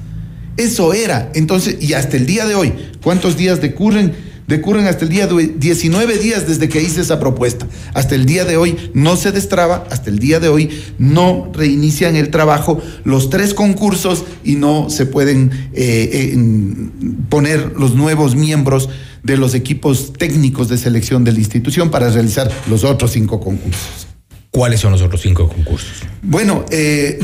Eso 0.57 0.95
era. 0.95 1.31
Entonces, 1.35 1.77
y 1.81 1.93
hasta 1.93 2.17
el 2.17 2.27
día 2.27 2.47
de 2.47 2.55
hoy, 2.55 2.73
¿cuántos 3.03 3.37
días 3.37 3.61
decurren? 3.61 4.15
Decurren 4.47 4.87
hasta 4.87 5.05
el 5.05 5.11
día 5.11 5.27
de 5.27 5.35
hoy, 5.35 5.55
19 5.59 6.19
días 6.19 6.47
desde 6.47 6.69
que 6.69 6.81
hice 6.81 7.01
esa 7.01 7.19
propuesta. 7.19 7.67
Hasta 7.95 8.15
el 8.15 8.27
día 8.27 8.45
de 8.45 8.57
hoy 8.57 8.77
no 8.95 9.17
se 9.17 9.33
destraba, 9.33 9.85
hasta 9.91 10.09
el 10.09 10.21
día 10.21 10.39
de 10.39 10.49
hoy 10.49 10.71
no 10.99 11.51
reinician 11.53 12.15
el 12.15 12.31
trabajo 12.31 12.81
los 13.05 13.29
tres 13.29 13.55
concursos 13.55 14.25
y 14.45 14.55
no 14.55 14.89
se 14.89 15.07
pueden 15.07 15.51
eh, 15.73 16.35
eh, 16.35 16.91
poner 17.29 17.73
los 17.77 17.95
nuevos 17.97 18.37
miembros 18.37 18.89
de 19.25 19.37
los 19.37 19.55
equipos 19.55 20.13
técnicos 20.13 20.69
de 20.69 20.79
selección 20.79 21.25
de 21.25 21.33
la 21.33 21.41
institución 21.41 21.91
para 21.91 22.09
realizar 22.11 22.49
los 22.69 22.85
otros 22.85 23.11
cinco 23.11 23.41
concursos. 23.41 24.07
¿Cuáles 24.53 24.79
son 24.79 24.93
los 24.93 25.03
otros 25.03 25.21
cinco 25.21 25.49
concursos? 25.49 25.91
Bueno, 26.23 26.65
eh, 26.71 27.19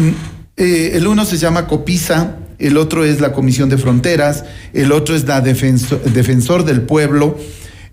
el 0.56 1.06
uno 1.06 1.24
se 1.24 1.38
llama 1.38 1.68
Copisa, 1.68 2.38
el 2.66 2.76
otro 2.76 3.04
es 3.04 3.20
la 3.20 3.32
Comisión 3.32 3.68
de 3.68 3.78
Fronteras, 3.78 4.44
el 4.72 4.92
otro 4.92 5.14
es 5.14 5.24
la 5.24 5.40
Defensor, 5.40 6.00
Defensor 6.02 6.64
del 6.64 6.82
Pueblo. 6.82 7.38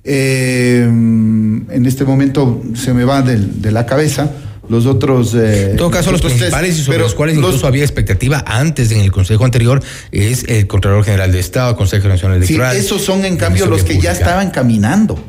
Eh, 0.03 0.83
en 0.83 1.83
este 1.85 2.05
momento 2.05 2.61
se 2.75 2.93
me 2.93 3.03
va 3.03 3.21
de, 3.21 3.37
de 3.37 3.71
la 3.71 3.85
cabeza. 3.85 4.31
Los 4.69 4.85
otros. 4.85 5.33
Eh, 5.33 5.71
en 5.71 5.77
todo 5.77 5.89
caso, 5.89 6.11
los 6.11 6.21
principales 6.21 6.75
tres, 6.75 6.79
y 6.79 6.83
sobre 6.83 6.99
los 6.99 7.15
cuales 7.15 7.35
incluso 7.35 7.65
había 7.65 7.83
expectativa 7.83 8.43
antes 8.45 8.91
en 8.91 8.99
el 8.99 9.11
Consejo 9.11 9.43
anterior 9.43 9.81
es 10.11 10.45
el 10.47 10.67
Contralor 10.67 11.03
General 11.03 11.31
de 11.31 11.39
Estado, 11.39 11.75
Consejo 11.75 12.07
Nacional 12.07 12.37
Electoral. 12.37 12.75
Sí, 12.75 12.85
esos 12.85 13.01
son 13.01 13.25
en 13.25 13.35
cambio 13.35 13.65
los 13.65 13.81
que 13.81 13.95
Pública. 13.95 14.03
ya 14.03 14.11
estaban 14.11 14.51
caminando. 14.51 15.19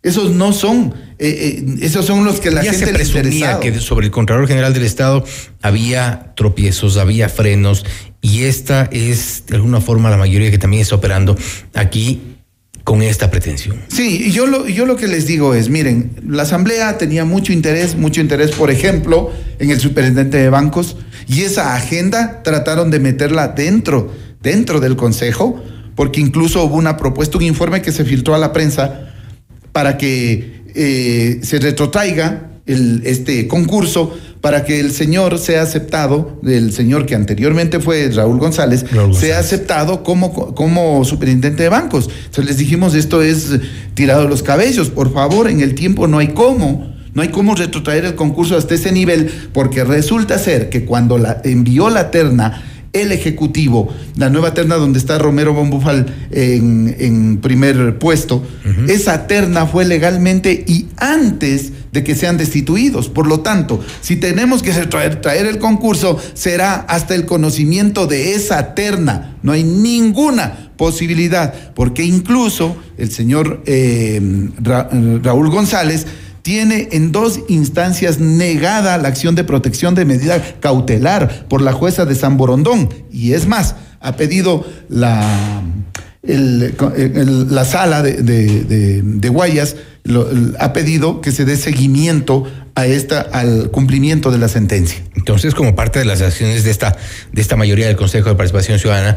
Esos 0.00 0.30
no 0.30 0.52
son, 0.52 0.94
eh, 1.18 1.64
eh, 1.68 1.76
esos 1.80 2.06
son 2.06 2.24
los 2.24 2.38
que 2.38 2.52
la 2.52 2.62
ya 2.62 2.70
gente 2.70 2.86
se 2.86 2.92
presumía 2.92 3.58
que 3.58 3.80
sobre 3.80 4.06
el 4.06 4.12
Contralor 4.12 4.46
General 4.46 4.72
del 4.72 4.84
Estado 4.84 5.24
había 5.60 6.34
tropiezos, 6.36 6.98
había 6.98 7.28
frenos, 7.28 7.84
y 8.20 8.44
esta 8.44 8.88
es 8.90 9.44
de 9.46 9.56
alguna 9.56 9.80
forma 9.80 10.10
la 10.10 10.16
mayoría 10.16 10.50
que 10.50 10.58
también 10.58 10.82
está 10.82 10.96
operando 10.96 11.36
aquí 11.74 12.20
con 12.84 13.02
esta 13.02 13.30
pretensión. 13.30 13.76
Sí, 13.88 14.32
yo 14.32 14.46
lo, 14.46 14.66
yo 14.66 14.86
lo 14.86 14.96
que 14.96 15.08
les 15.08 15.26
digo 15.26 15.54
es, 15.54 15.68
miren, 15.68 16.10
la 16.26 16.44
Asamblea 16.44 16.96
tenía 16.96 17.26
mucho 17.26 17.52
interés, 17.52 17.96
mucho 17.96 18.22
interés, 18.22 18.52
por 18.52 18.70
ejemplo, 18.70 19.30
en 19.58 19.70
el 19.70 19.78
superintendente 19.78 20.38
de 20.38 20.48
bancos, 20.48 20.96
y 21.26 21.42
esa 21.42 21.74
agenda 21.74 22.42
trataron 22.42 22.90
de 22.90 22.98
meterla 22.98 23.48
dentro, 23.48 24.10
dentro 24.40 24.80
del 24.80 24.96
Consejo, 24.96 25.62
porque 25.94 26.20
incluso 26.20 26.64
hubo 26.64 26.76
una 26.76 26.96
propuesta, 26.96 27.36
un 27.36 27.44
informe 27.44 27.82
que 27.82 27.92
se 27.92 28.06
filtró 28.06 28.34
a 28.34 28.38
la 28.38 28.54
prensa 28.54 29.10
para 29.72 29.98
que 29.98 30.62
eh, 30.74 31.40
se 31.42 31.58
retrotraiga 31.58 32.52
el, 32.68 33.02
este 33.04 33.48
concurso 33.48 34.16
para 34.40 34.64
que 34.64 34.78
el 34.78 34.92
señor 34.92 35.38
sea 35.38 35.62
aceptado, 35.62 36.40
el 36.46 36.72
señor 36.72 37.06
que 37.06 37.14
anteriormente 37.14 37.80
fue 37.80 38.08
Raúl 38.10 38.38
González, 38.38 38.82
Raúl 38.82 39.12
González. 39.12 39.20
sea 39.20 39.38
aceptado 39.40 40.04
como, 40.04 40.54
como 40.54 41.04
superintendente 41.04 41.64
de 41.64 41.68
bancos. 41.68 42.08
Entonces 42.08 42.44
les 42.46 42.56
dijimos, 42.58 42.94
esto 42.94 43.22
es 43.22 43.58
tirado 43.94 44.22
de 44.22 44.28
los 44.28 44.42
cabellos, 44.42 44.90
por 44.90 45.12
favor, 45.12 45.48
en 45.48 45.60
el 45.60 45.74
tiempo 45.74 46.06
no 46.06 46.18
hay 46.18 46.28
cómo. 46.28 46.96
No 47.14 47.22
hay 47.22 47.30
cómo 47.30 47.56
retrotraer 47.56 48.04
el 48.04 48.14
concurso 48.14 48.56
hasta 48.56 48.74
ese 48.74 48.92
nivel, 48.92 49.28
porque 49.52 49.82
resulta 49.82 50.38
ser 50.38 50.68
que 50.68 50.84
cuando 50.84 51.18
la, 51.18 51.40
envió 51.42 51.90
la 51.90 52.12
terna 52.12 52.62
el 52.92 53.12
Ejecutivo, 53.12 53.92
la 54.16 54.30
nueva 54.30 54.54
terna 54.54 54.76
donde 54.76 54.98
está 54.98 55.18
Romero 55.18 55.52
Bombufal 55.52 56.06
en, 56.30 56.94
en 56.98 57.38
primer 57.38 57.98
puesto, 57.98 58.42
esa 58.88 59.26
terna 59.26 59.66
fue 59.66 59.84
legalmente 59.84 60.64
y 60.66 60.86
antes 60.96 61.72
de 61.92 62.04
que 62.04 62.14
sean 62.14 62.36
destituidos. 62.36 63.08
Por 63.08 63.26
lo 63.26 63.40
tanto, 63.40 63.80
si 64.00 64.16
tenemos 64.16 64.62
que 64.62 64.72
traer, 64.72 65.20
traer 65.20 65.46
el 65.46 65.58
concurso, 65.58 66.18
será 66.34 66.74
hasta 66.76 67.14
el 67.14 67.24
conocimiento 67.26 68.06
de 68.06 68.34
esa 68.34 68.74
terna. 68.74 69.36
No 69.42 69.52
hay 69.52 69.64
ninguna 69.64 70.70
posibilidad, 70.76 71.72
porque 71.74 72.04
incluso 72.04 72.76
el 72.96 73.10
señor 73.10 73.62
eh, 73.66 74.20
Ra- 74.62 74.88
Raúl 75.22 75.50
González 75.50 76.06
tiene 76.42 76.88
en 76.92 77.10
dos 77.12 77.40
instancias 77.48 78.20
negada 78.20 78.96
la 78.96 79.08
acción 79.08 79.34
de 79.34 79.44
protección 79.44 79.94
de 79.94 80.04
medida 80.04 80.40
cautelar 80.60 81.46
por 81.48 81.60
la 81.60 81.72
jueza 81.72 82.04
de 82.06 82.14
San 82.14 82.36
Borondón. 82.36 82.88
Y 83.10 83.32
es 83.32 83.46
más, 83.46 83.74
ha 84.00 84.16
pedido 84.16 84.64
la, 84.88 85.62
la 86.22 87.64
sala 87.64 88.02
de- 88.02 88.22
de- 88.22 89.02
de 89.02 89.28
Guayas, 89.28 89.76
lo- 90.08 90.28
ha 90.58 90.72
pedido 90.72 91.20
que 91.20 91.30
se 91.32 91.44
dé 91.44 91.56
seguimiento 91.56 92.44
a 92.74 92.86
esta, 92.86 93.20
al 93.20 93.70
cumplimiento 93.70 94.30
de 94.30 94.38
la 94.38 94.48
sentencia. 94.48 94.98
Entonces, 95.16 95.54
como 95.54 95.74
parte 95.74 95.98
de 95.98 96.04
las 96.04 96.20
acciones 96.22 96.64
de 96.64 96.70
esta, 96.70 96.96
de 97.32 97.40
esta 97.42 97.56
mayoría 97.56 97.86
del 97.86 97.96
Consejo 97.96 98.28
de 98.28 98.34
Participación 98.34 98.78
Ciudadana, 98.78 99.16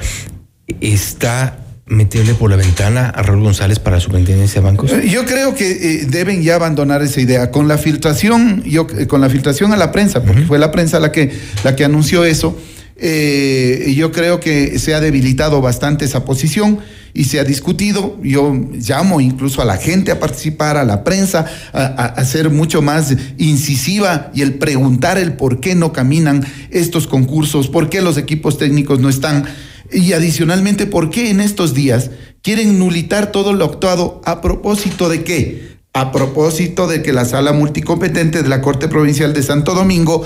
¿está 0.79 1.57
meterle 1.87 2.33
por 2.35 2.49
la 2.49 2.55
ventana 2.55 3.09
a 3.09 3.21
Raúl 3.21 3.41
González 3.43 3.79
para 3.79 3.97
la 3.97 4.01
superintendencia 4.01 4.61
de 4.61 4.65
bancos? 4.65 4.91
Eh, 4.93 5.09
Yo 5.09 5.25
creo 5.25 5.55
que 5.55 5.71
eh, 5.71 6.05
deben 6.07 6.41
ya 6.41 6.55
abandonar 6.55 7.01
esa 7.01 7.19
idea. 7.19 7.51
Con 7.51 7.67
la 7.67 7.77
filtración, 7.77 8.63
yo, 8.63 8.87
eh, 8.97 9.07
con 9.07 9.19
la 9.21 9.29
filtración 9.29 9.73
a 9.73 9.77
la 9.77 9.91
prensa, 9.91 10.23
porque 10.23 10.43
fue 10.43 10.57
la 10.59 10.71
prensa 10.71 10.99
la 10.99 11.11
que, 11.11 11.31
la 11.63 11.75
que 11.75 11.83
anunció 11.83 12.23
eso, 12.23 12.57
eh, 13.03 13.93
yo 13.97 14.11
creo 14.11 14.39
que 14.39 14.77
se 14.77 14.93
ha 14.93 15.01
debilitado 15.01 15.59
bastante 15.59 16.05
esa 16.05 16.23
posición 16.23 16.79
y 17.15 17.23
se 17.23 17.39
ha 17.39 17.43
discutido. 17.43 18.17
Yo 18.21 18.53
llamo 18.73 19.19
incluso 19.19 19.61
a 19.61 19.65
la 19.65 19.77
gente 19.77 20.11
a 20.11 20.19
participar, 20.19 20.77
a 20.77 20.83
la 20.83 21.03
prensa, 21.03 21.45
a, 21.73 22.23
ser 22.23 22.51
mucho 22.51 22.83
más 22.83 23.15
incisiva 23.39 24.29
y 24.35 24.43
el 24.43 24.53
preguntar 24.53 25.17
el 25.17 25.33
por 25.33 25.59
qué 25.59 25.73
no 25.73 25.91
caminan 25.91 26.45
estos 26.69 27.07
concursos, 27.07 27.67
por 27.67 27.89
qué 27.89 28.01
los 28.01 28.17
equipos 28.17 28.59
técnicos 28.59 28.99
no 28.99 29.09
están. 29.09 29.45
Y 29.91 30.13
adicionalmente, 30.13 30.85
¿por 30.85 31.09
qué 31.09 31.31
en 31.31 31.41
estos 31.41 31.73
días 31.73 32.11
quieren 32.43 32.77
nulitar 32.77 33.31
todo 33.31 33.53
lo 33.53 33.65
actuado 33.65 34.21
a 34.25 34.41
propósito 34.41 35.09
de 35.09 35.23
qué? 35.23 35.71
A 35.93 36.11
propósito 36.11 36.87
de 36.87 37.01
que 37.01 37.13
la 37.13 37.25
sala 37.25 37.51
multicompetente 37.51 38.43
de 38.43 38.47
la 38.47 38.61
Corte 38.61 38.87
Provincial 38.87 39.33
de 39.33 39.41
Santo 39.41 39.73
Domingo 39.73 40.25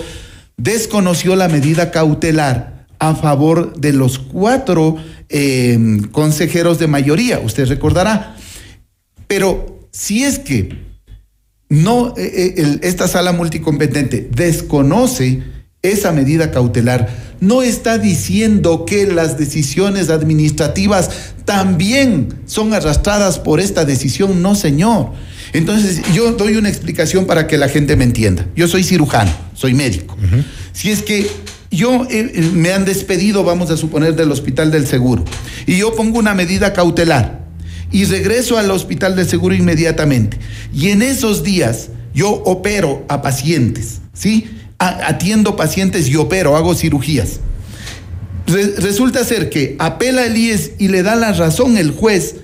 desconoció 0.58 1.36
la 1.36 1.48
medida 1.48 1.92
cautelar 1.92 2.88
a 3.00 3.16
favor 3.16 3.76
de 3.76 3.94
los 3.94 4.20
cuatro 4.20 4.98
eh, 5.30 5.78
consejeros 6.12 6.80
de 6.80 6.88
mayoría, 6.88 7.40
usted 7.40 7.68
recordará. 7.68 8.36
Pero 9.28 9.88
si 9.92 10.24
es 10.24 10.40
que 10.40 10.86
no, 11.70 12.14
eh, 12.18 12.54
eh, 12.58 12.80
esta 12.84 13.08
sala 13.08 13.32
multicompetente 13.32 14.30
desconoce 14.32 15.44
esa 15.82 16.12
medida 16.12 16.52
cautelar, 16.52 17.10
no 17.40 17.62
está 17.62 17.98
diciendo 17.98 18.86
que 18.86 19.06
las 19.08 19.38
decisiones 19.38 20.10
administrativas 20.10 21.10
también 21.44 22.30
son 22.46 22.74
arrastradas 22.74 23.40
por 23.40 23.60
esta 23.60 23.86
decisión, 23.86 24.42
no 24.42 24.56
señor. 24.56 25.12
Entonces, 25.58 26.02
yo 26.14 26.32
doy 26.34 26.58
una 26.58 26.70
explicación 26.70 27.26
para 27.26 27.48
que 27.48 27.58
la 27.58 27.70
gente 27.70 27.96
me 27.96 28.04
entienda. 28.04 28.46
Yo 28.56 28.68
soy 28.68 28.84
cirujano, 28.84 29.32
soy 29.54 29.74
médico. 29.74 30.18
Si 30.74 30.92
es 30.92 31.02
que 31.02 31.28
yo 31.72 32.04
eh, 32.10 32.32
eh, 32.34 32.50
me 32.54 32.72
han 32.74 32.86
despedido, 32.86 33.44
vamos 33.44 33.72
a 33.72 33.78
suponer, 33.78 34.16
del 34.16 34.32
hospital 34.32 34.72
del 34.72 34.86
seguro, 34.88 35.24
y 35.66 35.78
yo 35.78 35.96
pongo 35.96 36.20
una 36.20 36.34
medida 36.34 36.74
cautelar, 36.74 37.46
y 37.92 38.06
regreso 38.06 38.58
al 38.58 38.70
hospital 38.72 39.16
del 39.16 39.28
seguro 39.28 39.56
inmediatamente. 39.56 40.38
Y 40.74 40.90
en 40.90 41.02
esos 41.02 41.44
días 41.44 41.88
yo 42.14 42.30
opero 42.30 43.06
a 43.10 43.22
pacientes, 43.22 44.00
¿sí? 44.14 44.48
A- 44.80 45.08
atiendo 45.08 45.56
pacientes 45.56 46.08
y 46.10 46.16
opero, 46.18 46.56
hago 46.58 46.76
cirugías. 46.76 47.40
Re- 48.48 48.76
resulta 48.78 49.24
ser 49.24 49.50
que 49.50 49.76
apela 49.80 50.26
el 50.26 50.38
IES 50.38 50.72
y 50.80 50.90
le 50.90 51.02
da 51.04 51.16
la 51.16 51.34
razón 51.34 51.78
el 51.78 51.92
juez 51.92 52.36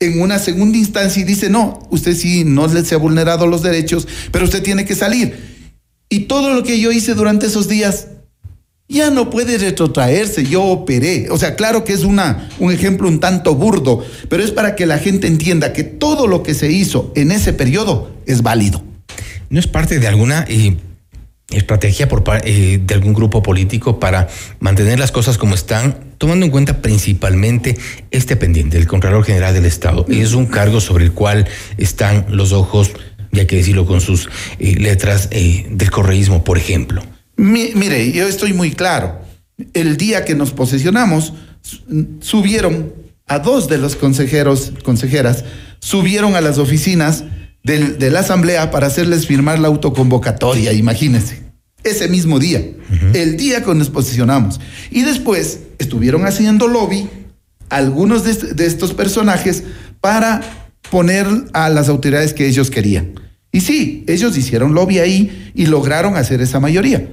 en 0.00 0.20
una 0.20 0.38
segunda 0.38 0.78
instancia 0.78 1.20
y 1.20 1.26
dice, 1.26 1.50
no, 1.50 1.78
usted 1.90 2.16
sí 2.16 2.42
no 2.44 2.68
se 2.68 2.94
ha 2.94 2.98
vulnerado 2.98 3.46
los 3.46 3.62
derechos, 3.62 4.08
pero 4.32 4.46
usted 4.46 4.62
tiene 4.62 4.86
que 4.86 4.94
salir. 4.94 5.60
Y 6.08 6.20
todo 6.20 6.54
lo 6.54 6.62
que 6.62 6.80
yo 6.80 6.90
hice 6.90 7.14
durante 7.14 7.46
esos 7.46 7.68
días 7.68 8.08
ya 8.88 9.10
no 9.10 9.30
puede 9.30 9.58
retrotraerse, 9.58 10.44
yo 10.44 10.64
operé. 10.64 11.28
O 11.30 11.38
sea, 11.38 11.54
claro 11.54 11.84
que 11.84 11.92
es 11.92 12.02
una, 12.02 12.48
un 12.58 12.72
ejemplo 12.72 13.08
un 13.08 13.20
tanto 13.20 13.54
burdo, 13.54 14.04
pero 14.28 14.42
es 14.42 14.50
para 14.50 14.74
que 14.74 14.86
la 14.86 14.98
gente 14.98 15.28
entienda 15.28 15.72
que 15.72 15.84
todo 15.84 16.26
lo 16.26 16.42
que 16.42 16.54
se 16.54 16.72
hizo 16.72 17.12
en 17.14 17.30
ese 17.30 17.52
periodo 17.52 18.10
es 18.26 18.42
válido. 18.42 18.82
¿No 19.50 19.60
es 19.60 19.66
parte 19.66 19.98
de 19.98 20.08
alguna 20.08 20.44
eh, 20.48 20.76
estrategia 21.52 22.08
por 22.08 22.22
eh, 22.44 22.80
de 22.84 22.94
algún 22.94 23.12
grupo 23.14 23.42
político 23.42 23.98
para 24.00 24.28
mantener 24.60 24.98
las 24.98 25.12
cosas 25.12 25.38
como 25.38 25.54
están, 25.54 26.14
tomando 26.18 26.44
en 26.46 26.52
cuenta 26.52 26.80
principalmente 26.82 27.76
este 28.10 28.36
pendiente, 28.36 28.76
el 28.78 28.86
Contralor 28.86 29.24
General 29.24 29.52
del 29.54 29.64
Estado? 29.66 30.06
Es 30.08 30.32
un 30.34 30.46
cargo 30.46 30.80
sobre 30.80 31.04
el 31.04 31.12
cual 31.12 31.46
están 31.78 32.26
los 32.28 32.52
ojos, 32.52 32.92
ya 33.32 33.46
que 33.46 33.56
decirlo 33.56 33.86
con 33.86 34.00
sus 34.00 34.28
eh, 34.58 34.76
letras, 34.78 35.28
eh, 35.32 35.66
del 35.70 35.90
correísmo, 35.90 36.44
por 36.44 36.58
ejemplo. 36.58 37.02
Mi- 37.36 37.72
mire, 37.74 38.12
yo 38.12 38.26
estoy 38.28 38.52
muy 38.52 38.70
claro. 38.72 39.20
El 39.74 39.96
día 39.96 40.24
que 40.24 40.34
nos 40.34 40.52
posesionamos, 40.52 41.32
su- 41.62 41.80
subieron 42.20 42.92
a 43.26 43.38
dos 43.38 43.68
de 43.68 43.78
los 43.78 43.96
consejeros, 43.96 44.72
consejeras, 44.82 45.44
subieron 45.80 46.34
a 46.34 46.40
las 46.40 46.58
oficinas 46.58 47.24
del- 47.62 47.98
de 47.98 48.10
la 48.10 48.20
asamblea 48.20 48.70
para 48.70 48.86
hacerles 48.88 49.26
firmar 49.26 49.58
la 49.58 49.68
autoconvocatoria, 49.68 50.72
imagínense. 50.72 51.39
Ese 51.84 52.08
mismo 52.08 52.38
día, 52.38 52.62
el 53.14 53.36
día 53.36 53.62
que 53.64 53.74
nos 53.74 53.88
posicionamos. 53.90 54.60
Y 54.90 55.02
después 55.02 55.60
estuvieron 55.78 56.26
haciendo 56.26 56.68
lobby 56.68 57.08
algunos 57.68 58.24
de, 58.24 58.32
est- 58.32 58.42
de 58.52 58.66
estos 58.66 58.92
personajes 58.94 59.62
para 60.00 60.40
poner 60.90 61.26
a 61.52 61.68
las 61.68 61.88
autoridades 61.88 62.34
que 62.34 62.46
ellos 62.46 62.70
querían. 62.70 63.12
Y 63.52 63.60
sí, 63.62 64.04
ellos 64.08 64.36
hicieron 64.36 64.74
lobby 64.74 64.98
ahí 64.98 65.50
y 65.54 65.66
lograron 65.66 66.16
hacer 66.16 66.40
esa 66.40 66.60
mayoría. 66.60 67.08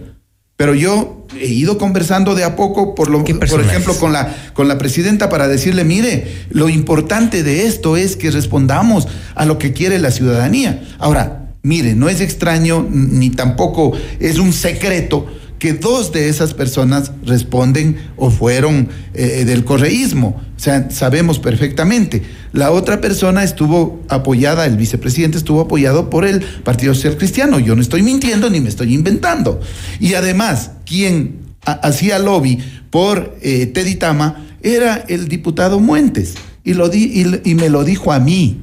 Pero 0.55 0.73
yo 0.73 1.27
he 1.39 1.47
ido 1.47 1.77
conversando 1.77 2.33
de 2.33 2.43
a 2.43 2.55
poco, 2.55 2.95
por, 2.95 3.09
lo, 3.09 3.23
por 3.23 3.59
ejemplo, 3.69 3.93
con 3.99 4.11
la, 4.13 4.35
con 4.53 4.67
la 4.67 4.77
presidenta 4.79 5.29
para 5.29 5.47
decirle, 5.47 5.83
mire, 5.83 6.45
lo 6.49 6.67
importante 6.69 7.43
de 7.43 7.67
esto 7.67 7.95
es 7.95 8.15
que 8.15 8.31
respondamos 8.31 9.07
a 9.35 9.45
lo 9.45 9.59
que 9.59 9.71
quiere 9.73 9.99
la 9.99 10.09
ciudadanía. 10.09 10.83
Ahora, 10.97 11.46
mire, 11.63 11.95
no 11.95 12.09
es 12.09 12.21
extraño 12.21 12.87
ni 12.89 13.29
tampoco 13.29 13.93
es 14.19 14.39
un 14.39 14.53
secreto 14.53 15.27
que 15.59 15.73
dos 15.73 16.11
de 16.11 16.29
esas 16.29 16.53
personas 16.53 17.11
responden 17.25 17.97
o 18.15 18.29
fueron 18.29 18.89
eh, 19.15 19.43
del 19.43 19.63
correísmo. 19.65 20.39
O 20.55 20.59
sea, 20.59 20.91
sabemos 20.91 21.39
perfectamente. 21.39 22.21
La 22.53 22.69
otra 22.71 23.01
persona 23.01 23.43
estuvo 23.43 24.03
apoyada, 24.07 24.67
el 24.67 24.77
vicepresidente 24.77 25.39
estuvo 25.39 25.61
apoyado 25.61 26.11
por 26.11 26.25
el 26.25 26.41
Partido 26.63 26.93
Social 26.93 27.17
Cristiano. 27.17 27.59
Yo 27.59 27.75
no 27.75 27.81
estoy 27.81 28.03
mintiendo 28.03 28.51
ni 28.51 28.59
me 28.61 28.69
estoy 28.69 28.93
inventando. 28.93 29.59
Y 29.99 30.13
además, 30.13 30.71
quien 30.85 31.39
ha- 31.65 31.71
hacía 31.71 32.19
lobby 32.19 32.59
por 32.91 33.35
eh, 33.41 33.65
Teddy 33.65 33.95
Tama 33.95 34.45
era 34.61 35.05
el 35.07 35.27
diputado 35.27 35.79
Muentes. 35.79 36.35
Y 36.63 36.73
me 37.55 37.69
lo 37.69 37.83
dijo 37.83 38.11
a 38.11 38.19
mí 38.19 38.59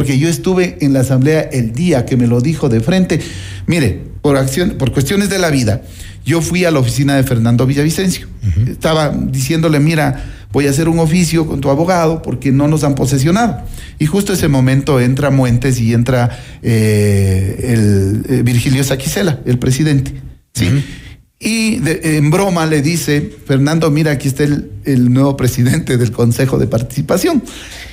porque 0.00 0.18
yo 0.18 0.30
estuve 0.30 0.78
en 0.80 0.94
la 0.94 1.00
asamblea 1.00 1.42
el 1.52 1.72
día 1.72 2.06
que 2.06 2.16
me 2.16 2.26
lo 2.26 2.40
dijo 2.40 2.70
de 2.70 2.80
frente. 2.80 3.20
Mire, 3.66 4.00
por 4.22 4.38
acción, 4.38 4.76
por 4.78 4.92
cuestiones 4.94 5.28
de 5.28 5.38
la 5.38 5.50
vida, 5.50 5.82
yo 6.24 6.40
fui 6.40 6.64
a 6.64 6.70
la 6.70 6.78
oficina 6.78 7.16
de 7.16 7.22
Fernando 7.22 7.66
Villavicencio. 7.66 8.26
Estaba 8.66 9.10
diciéndole, 9.10 9.78
mira, 9.78 10.24
voy 10.52 10.68
a 10.68 10.70
hacer 10.70 10.88
un 10.88 11.00
oficio 11.00 11.46
con 11.46 11.60
tu 11.60 11.68
abogado 11.68 12.22
porque 12.22 12.50
no 12.50 12.66
nos 12.66 12.82
han 12.82 12.94
posesionado. 12.94 13.60
Y 13.98 14.06
justo 14.06 14.32
ese 14.32 14.48
momento 14.48 15.00
entra 15.00 15.28
Muentes 15.28 15.78
y 15.78 15.92
entra 15.92 16.30
eh, 16.62 17.56
el 17.62 18.24
eh, 18.26 18.42
Virgilio 18.42 18.82
Saquicela, 18.82 19.40
el 19.44 19.58
presidente. 19.58 20.14
¿sí? 20.54 20.82
Y 21.42 21.80
en 21.86 22.30
broma 22.30 22.66
le 22.66 22.82
dice, 22.82 23.34
Fernando, 23.46 23.90
mira, 23.90 24.12
aquí 24.12 24.28
está 24.28 24.44
el, 24.44 24.70
el 24.84 25.10
nuevo 25.10 25.38
presidente 25.38 25.96
del 25.96 26.12
Consejo 26.12 26.58
de 26.58 26.66
Participación. 26.66 27.42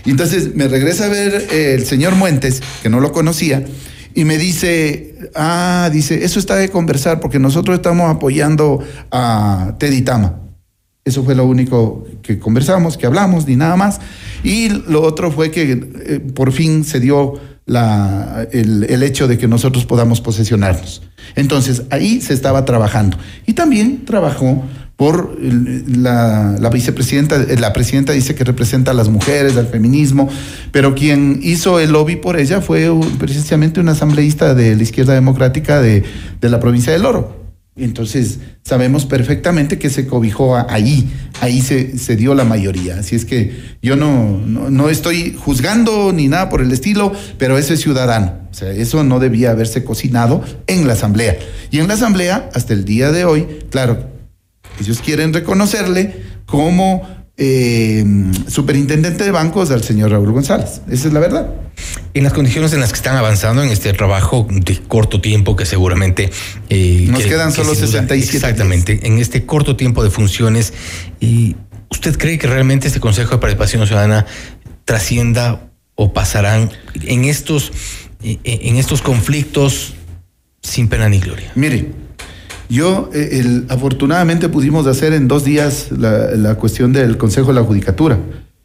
Y 0.03 0.11
entonces 0.11 0.53
me 0.53 0.67
regresa 0.67 1.05
a 1.05 1.09
ver 1.09 1.47
eh, 1.51 1.73
el 1.73 1.85
señor 1.85 2.15
Muentes, 2.15 2.61
que 2.83 2.89
no 2.89 2.99
lo 2.99 3.13
conocía, 3.13 3.65
y 4.13 4.25
me 4.25 4.37
dice, 4.37 5.15
ah, 5.33 5.89
dice, 5.93 6.25
eso 6.25 6.39
está 6.39 6.55
de 6.55 6.67
conversar 6.69 7.21
porque 7.21 7.39
nosotros 7.39 7.77
estamos 7.77 8.13
apoyando 8.13 8.83
a 9.11 9.75
Teddy 9.79 10.01
Tama. 10.01 10.41
Eso 11.05 11.23
fue 11.23 11.33
lo 11.33 11.45
único 11.45 12.05
que 12.21 12.39
conversamos, 12.39 12.97
que 12.97 13.05
hablamos, 13.05 13.47
ni 13.47 13.55
nada 13.55 13.77
más. 13.77 14.01
Y 14.43 14.69
lo 14.69 15.03
otro 15.03 15.31
fue 15.31 15.51
que 15.51 15.71
eh, 15.71 16.19
por 16.19 16.51
fin 16.51 16.83
se 16.83 16.99
dio 16.99 17.35
el, 17.67 19.03
hecho 19.03 19.27
de 19.27 19.37
que 19.37 19.47
nosotros 19.47 19.85
podamos 19.85 20.21
posesionarnos. 20.21 21.01
Entonces, 21.35 21.83
ahí 21.89 22.21
se 22.21 22.33
estaba 22.33 22.65
trabajando. 22.65 23.17
Y 23.45 23.53
también 23.53 24.05
trabajó 24.05 24.63
por 24.95 25.37
la, 25.39 26.69
vicepresidenta, 26.73 27.37
la 27.37 27.71
presidenta 27.73 28.13
dice 28.13 28.33
que 28.33 28.43
representa 28.43 28.91
a 28.91 28.93
las 28.93 29.09
mujeres, 29.09 29.55
al 29.55 29.67
feminismo, 29.67 30.27
pero 30.71 30.95
quien 30.95 31.39
hizo 31.43 31.79
el 31.79 31.91
lobby 31.91 32.15
por 32.15 32.39
ella 32.39 32.61
fue 32.61 32.89
precisamente 33.19 33.79
un 33.79 33.89
asambleísta 33.89 34.55
de 34.55 34.75
la 34.75 34.81
izquierda 34.81 35.13
democrática 35.13 35.81
de, 35.81 36.03
de 36.41 36.49
la 36.49 36.59
provincia 36.59 36.91
del 36.93 37.05
Oro. 37.05 37.45
Entonces, 37.75 38.39
sabemos 38.67 39.05
perfectamente 39.05 39.79
que 39.79 39.89
se 39.89 40.07
cobijó 40.07 40.57
ahí, 40.57 41.09
ahí 41.39 41.61
se, 41.61 41.97
se 41.97 42.17
dio 42.17 42.35
la 42.35 42.43
mayoría. 42.43 42.99
Así 42.99 43.15
es 43.15 43.23
que 43.23 43.57
yo 43.81 43.95
no, 43.95 44.41
no, 44.45 44.69
no, 44.69 44.89
estoy 44.89 45.33
juzgando 45.39 46.11
ni 46.11 46.27
nada 46.27 46.49
por 46.49 46.61
el 46.61 46.69
estilo, 46.73 47.13
pero 47.37 47.57
eso 47.57 47.73
es 47.73 47.79
ciudadano. 47.79 48.33
O 48.51 48.53
sea, 48.53 48.71
eso 48.71 49.05
no 49.05 49.19
debía 49.19 49.51
haberse 49.51 49.85
cocinado 49.85 50.43
en 50.67 50.85
la 50.85 50.93
Asamblea. 50.93 51.37
Y 51.71 51.79
en 51.79 51.87
la 51.87 51.93
Asamblea, 51.93 52.49
hasta 52.53 52.73
el 52.73 52.83
día 52.83 53.13
de 53.13 53.23
hoy, 53.23 53.47
claro, 53.69 54.05
ellos 54.81 54.99
quieren 54.99 55.33
reconocerle 55.33 56.21
como 56.45 57.07
eh, 57.37 58.03
superintendente 58.47 59.23
de 59.23 59.31
bancos 59.31 59.69
al 59.69 59.83
señor 59.83 60.11
Raúl 60.11 60.31
González. 60.31 60.81
Esa 60.89 61.07
es 61.07 61.13
la 61.13 61.19
verdad. 61.19 61.53
En 62.15 62.23
las 62.23 62.33
condiciones 62.33 62.73
en 62.73 62.79
las 62.79 62.89
que 62.89 62.95
están 62.95 63.15
avanzando 63.15 63.61
en 63.61 63.69
este 63.69 63.93
trabajo 63.93 64.47
de 64.49 64.79
corto 64.79 65.21
tiempo, 65.21 65.55
que 65.55 65.65
seguramente. 65.65 66.31
Eh, 66.69 67.05
Nos 67.09 67.23
quedan 67.23 67.51
solo 67.51 67.75
67. 67.75 68.37
Exactamente. 68.37 68.99
En 69.03 69.19
este 69.19 69.45
corto 69.45 69.75
tiempo 69.75 70.03
de 70.03 70.09
funciones, 70.09 70.73
¿y 71.19 71.55
¿usted 71.91 72.17
cree 72.17 72.39
que 72.39 72.47
realmente 72.47 72.87
este 72.87 72.99
Consejo 72.99 73.31
de 73.31 73.37
Participación 73.37 73.85
Ciudadana 73.85 74.25
trascienda 74.85 75.69
o 75.93 76.13
pasarán 76.13 76.71
en 77.03 77.25
estos, 77.25 77.71
eh, 78.23 78.39
en 78.43 78.77
estos 78.77 79.03
conflictos 79.03 79.93
sin 80.63 80.87
pena 80.87 81.07
ni 81.07 81.19
gloria? 81.19 81.51
Mire. 81.53 82.06
Yo, 82.69 83.09
eh, 83.13 83.63
afortunadamente, 83.69 84.49
pudimos 84.49 84.85
hacer 84.87 85.13
en 85.13 85.27
dos 85.27 85.43
días 85.43 85.89
la, 85.91 86.55
cuestión 86.55 86.91
del 86.93 87.17
Consejo 87.17 87.47
de 87.47 87.53
la 87.53 87.63
Judicatura. 87.63 88.19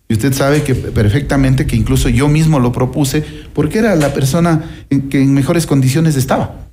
Y 0.09 0.14
usted 0.14 0.32
sabe 0.32 0.62
que 0.62 0.74
perfectamente 0.74 1.66
que 1.66 1.76
incluso 1.76 2.09
yo 2.09 2.28
mismo 2.28 2.59
lo 2.59 2.72
propuse 2.72 3.24
porque 3.55 3.78
era 3.78 3.94
la 3.96 4.12
persona 4.12 4.84
que 5.11 5.22
en 5.22 5.32
mejores 5.32 5.66
condiciones 5.66 6.16
estaba. 6.16 6.68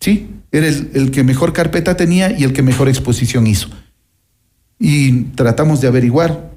Sí, 0.00 0.28
era 0.52 0.66
el, 0.66 0.90
el 0.94 1.10
que 1.10 1.22
mejor 1.22 1.52
carpeta 1.52 1.96
tenía 1.96 2.36
y 2.36 2.44
el 2.44 2.52
que 2.52 2.62
mejor 2.62 2.88
exposición 2.88 3.46
hizo. 3.46 3.68
Y 4.78 5.22
tratamos 5.36 5.80
de 5.80 5.88
averiguar 5.88 6.55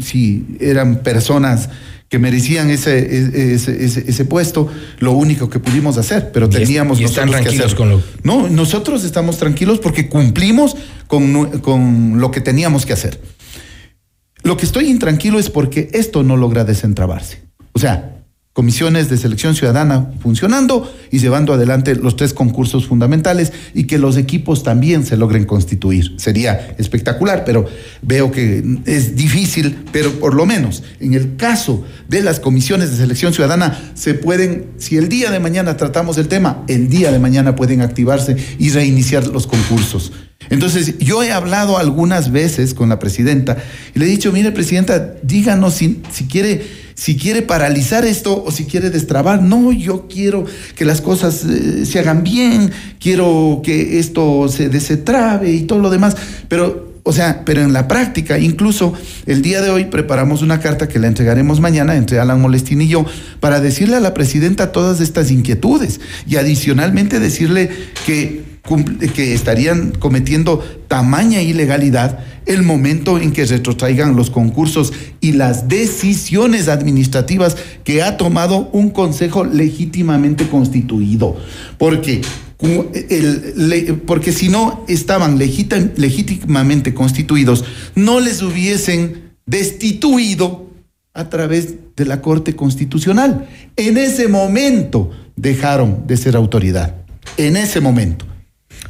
si 0.00 0.56
eran 0.60 1.02
personas 1.02 1.68
que 2.08 2.18
merecían 2.18 2.68
ese, 2.68 3.54
ese, 3.54 3.84
ese, 3.84 4.04
ese, 4.06 4.24
puesto, 4.26 4.68
lo 4.98 5.12
único 5.12 5.48
que 5.48 5.58
pudimos 5.60 5.96
hacer, 5.96 6.30
pero 6.30 6.46
teníamos 6.46 7.00
y 7.00 7.04
están 7.04 7.30
tranquilos 7.30 7.74
con 7.74 7.88
lo... 7.88 8.02
No, 8.22 8.48
nosotros 8.48 9.02
estamos 9.04 9.38
tranquilos 9.38 9.78
porque 9.78 10.10
cumplimos 10.10 10.76
con, 11.06 11.60
con 11.60 12.20
lo 12.20 12.30
que 12.30 12.42
teníamos 12.42 12.84
que 12.84 12.92
hacer. 12.92 13.18
Lo 14.42 14.58
que 14.58 14.66
estoy 14.66 14.90
intranquilo 14.90 15.38
es 15.38 15.48
porque 15.48 15.88
esto 15.94 16.22
no 16.22 16.36
logra 16.36 16.64
desentrabarse. 16.64 17.42
O 17.72 17.78
sea, 17.78 18.11
comisiones 18.52 19.08
de 19.08 19.16
selección 19.16 19.54
ciudadana 19.54 20.10
funcionando 20.20 20.92
y 21.10 21.18
llevando 21.18 21.54
adelante 21.54 21.94
los 21.94 22.16
tres 22.16 22.34
concursos 22.34 22.86
fundamentales 22.86 23.50
y 23.72 23.84
que 23.84 23.96
los 23.96 24.18
equipos 24.18 24.62
también 24.62 25.06
se 25.06 25.16
logren 25.16 25.46
constituir. 25.46 26.12
Sería 26.18 26.74
espectacular, 26.76 27.44
pero 27.46 27.64
veo 28.02 28.30
que 28.30 28.62
es 28.84 29.16
difícil, 29.16 29.78
pero 29.90 30.12
por 30.20 30.34
lo 30.34 30.44
menos 30.44 30.82
en 31.00 31.14
el 31.14 31.36
caso 31.36 31.82
de 32.08 32.22
las 32.22 32.40
comisiones 32.40 32.90
de 32.90 32.98
selección 32.98 33.32
ciudadana 33.32 33.92
se 33.94 34.12
pueden, 34.12 34.66
si 34.76 34.98
el 34.98 35.08
día 35.08 35.30
de 35.30 35.40
mañana 35.40 35.78
tratamos 35.78 36.18
el 36.18 36.28
tema, 36.28 36.62
el 36.68 36.90
día 36.90 37.10
de 37.10 37.18
mañana 37.18 37.56
pueden 37.56 37.80
activarse 37.80 38.36
y 38.58 38.68
reiniciar 38.68 39.26
los 39.28 39.46
concursos. 39.46 40.12
Entonces, 40.50 40.98
yo 40.98 41.22
he 41.22 41.32
hablado 41.32 41.78
algunas 41.78 42.32
veces 42.32 42.74
con 42.74 42.88
la 42.88 42.98
presidenta 42.98 43.56
y 43.94 43.98
le 43.98 44.04
he 44.04 44.08
dicho, 44.08 44.32
mire, 44.32 44.52
presidenta, 44.52 45.14
díganos 45.22 45.74
si, 45.74 46.02
si 46.10 46.26
quiere 46.26 46.81
si 46.94 47.16
quiere 47.16 47.42
paralizar 47.42 48.04
esto 48.04 48.42
o 48.44 48.50
si 48.50 48.64
quiere 48.64 48.90
destrabar. 48.90 49.42
No, 49.42 49.72
yo 49.72 50.06
quiero 50.08 50.44
que 50.74 50.84
las 50.84 51.00
cosas 51.00 51.44
eh, 51.44 51.86
se 51.86 51.98
hagan 51.98 52.22
bien, 52.22 52.70
quiero 53.00 53.60
que 53.62 53.98
esto 53.98 54.48
se 54.48 54.68
desetrabe 54.68 55.52
y 55.52 55.62
todo 55.62 55.78
lo 55.78 55.90
demás, 55.90 56.16
pero 56.48 56.92
o 57.04 57.12
sea, 57.12 57.42
pero 57.44 57.62
en 57.62 57.72
la 57.72 57.88
práctica, 57.88 58.38
incluso 58.38 58.92
el 59.26 59.42
día 59.42 59.60
de 59.60 59.70
hoy 59.70 59.86
preparamos 59.86 60.40
una 60.40 60.60
carta 60.60 60.88
que 60.88 61.00
la 61.00 61.08
entregaremos 61.08 61.58
mañana 61.60 61.96
entre 61.96 62.20
Alan 62.20 62.40
Molestín 62.40 62.80
y 62.80 62.86
yo 62.86 63.04
para 63.40 63.60
decirle 63.60 63.96
a 63.96 64.00
la 64.00 64.14
presidenta 64.14 64.70
todas 64.70 65.00
estas 65.00 65.32
inquietudes 65.32 66.00
y 66.28 66.36
adicionalmente 66.36 67.18
decirle 67.18 67.70
que 68.06 68.51
que 68.62 69.34
estarían 69.34 69.90
cometiendo 69.92 70.60
tamaña 70.86 71.42
ilegalidad 71.42 72.20
el 72.46 72.62
momento 72.62 73.18
en 73.18 73.32
que 73.32 73.44
retrotraigan 73.44 74.14
los 74.14 74.30
concursos 74.30 74.92
y 75.20 75.32
las 75.32 75.68
decisiones 75.68 76.68
administrativas 76.68 77.56
que 77.84 78.02
ha 78.02 78.16
tomado 78.16 78.68
un 78.72 78.90
consejo 78.90 79.44
legítimamente 79.44 80.48
constituido. 80.48 81.36
Porque 81.78 82.22
el, 82.60 84.02
porque 84.06 84.32
si 84.32 84.48
no 84.48 84.84
estaban 84.88 85.38
legítimamente 85.38 86.94
constituidos, 86.94 87.64
no 87.96 88.20
les 88.20 88.42
hubiesen 88.42 89.32
destituido 89.46 90.70
a 91.14 91.28
través 91.28 91.74
de 91.96 92.06
la 92.06 92.22
Corte 92.22 92.54
Constitucional. 92.54 93.48
En 93.76 93.98
ese 93.98 94.28
momento 94.28 95.10
dejaron 95.36 96.06
de 96.06 96.16
ser 96.16 96.36
autoridad. 96.36 96.94
En 97.36 97.56
ese 97.56 97.80
momento 97.80 98.31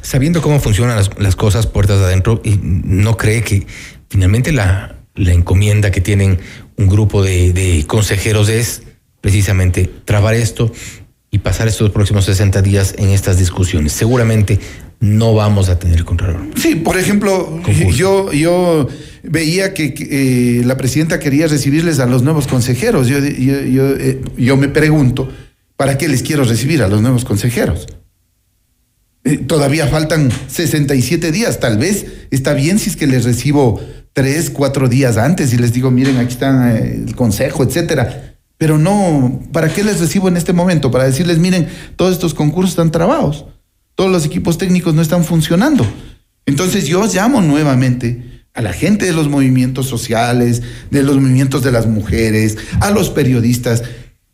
sabiendo 0.01 0.41
cómo 0.41 0.59
funcionan 0.59 0.95
las, 0.95 1.09
las, 1.19 1.35
cosas 1.35 1.67
puertas 1.67 1.99
adentro, 1.99 2.41
y 2.43 2.59
no 2.61 3.17
cree 3.17 3.43
que 3.43 3.65
finalmente 4.09 4.51
la, 4.51 4.95
la 5.15 5.33
encomienda 5.33 5.91
que 5.91 6.01
tienen 6.01 6.39
un 6.77 6.87
grupo 6.87 7.23
de, 7.23 7.53
de, 7.53 7.85
consejeros 7.87 8.49
es 8.49 8.83
precisamente 9.21 9.89
trabar 10.05 10.33
esto 10.33 10.71
y 11.31 11.39
pasar 11.39 11.67
estos 11.67 11.91
próximos 11.91 12.25
60 12.25 12.61
días 12.61 12.95
en 12.97 13.09
estas 13.09 13.39
discusiones. 13.39 13.93
Seguramente 13.93 14.59
no 14.99 15.33
vamos 15.33 15.69
a 15.69 15.79
tener 15.79 16.05
control. 16.05 16.51
Sí, 16.55 16.75
por 16.75 16.97
ejemplo, 16.97 17.59
yo, 17.95 18.31
yo 18.31 18.87
veía 19.23 19.73
que, 19.73 19.93
que 19.93 20.59
eh, 20.59 20.63
la 20.63 20.77
presidenta 20.77 21.19
quería 21.19 21.47
recibirles 21.47 21.99
a 21.99 22.05
los 22.05 22.21
nuevos 22.23 22.47
consejeros. 22.47 23.07
Yo, 23.07 23.19
yo, 23.19 23.61
yo, 23.61 23.97
eh, 23.97 24.21
yo 24.37 24.57
me 24.57 24.69
pregunto, 24.69 25.29
¿para 25.75 25.97
qué 25.97 26.07
les 26.07 26.23
quiero 26.23 26.43
recibir 26.43 26.83
a 26.83 26.87
los 26.87 27.01
nuevos 27.01 27.25
consejeros? 27.25 27.87
Eh, 29.25 29.37
todavía 29.37 29.87
faltan 29.87 30.29
67 30.47 31.31
días, 31.31 31.59
tal 31.59 31.77
vez 31.77 32.05
está 32.29 32.53
bien 32.53 32.77
si 32.77 32.89
es 32.89 32.97
que 32.97 33.07
les 33.07 33.23
recibo 33.23 33.79
tres, 34.11 34.49
cuatro 34.49 34.89
días 34.89 35.17
antes 35.17 35.53
y 35.53 35.57
les 35.57 35.71
digo, 35.73 35.91
miren, 35.91 36.17
aquí 36.17 36.33
está 36.33 36.77
eh, 36.77 37.03
el 37.07 37.15
consejo, 37.15 37.63
etcétera. 37.63 38.35
Pero 38.57 38.77
no, 38.77 39.41
¿para 39.51 39.73
qué 39.73 39.83
les 39.83 39.99
recibo 39.99 40.27
en 40.27 40.37
este 40.37 40.53
momento? 40.53 40.91
Para 40.91 41.05
decirles, 41.05 41.37
miren, 41.37 41.67
todos 41.95 42.13
estos 42.13 42.33
concursos 42.33 42.71
están 42.71 42.91
trabados, 42.91 43.45
todos 43.95 44.11
los 44.11 44.25
equipos 44.25 44.57
técnicos 44.57 44.93
no 44.93 45.01
están 45.01 45.23
funcionando. 45.23 45.85
Entonces 46.45 46.85
yo 46.85 47.05
llamo 47.05 47.41
nuevamente 47.41 48.43
a 48.53 48.61
la 48.61 48.73
gente 48.73 49.05
de 49.05 49.13
los 49.13 49.29
movimientos 49.29 49.87
sociales, 49.87 50.61
de 50.91 51.01
los 51.01 51.15
movimientos 51.15 51.63
de 51.63 51.71
las 51.71 51.87
mujeres, 51.87 52.57
a 52.81 52.91
los 52.91 53.09
periodistas, 53.09 53.83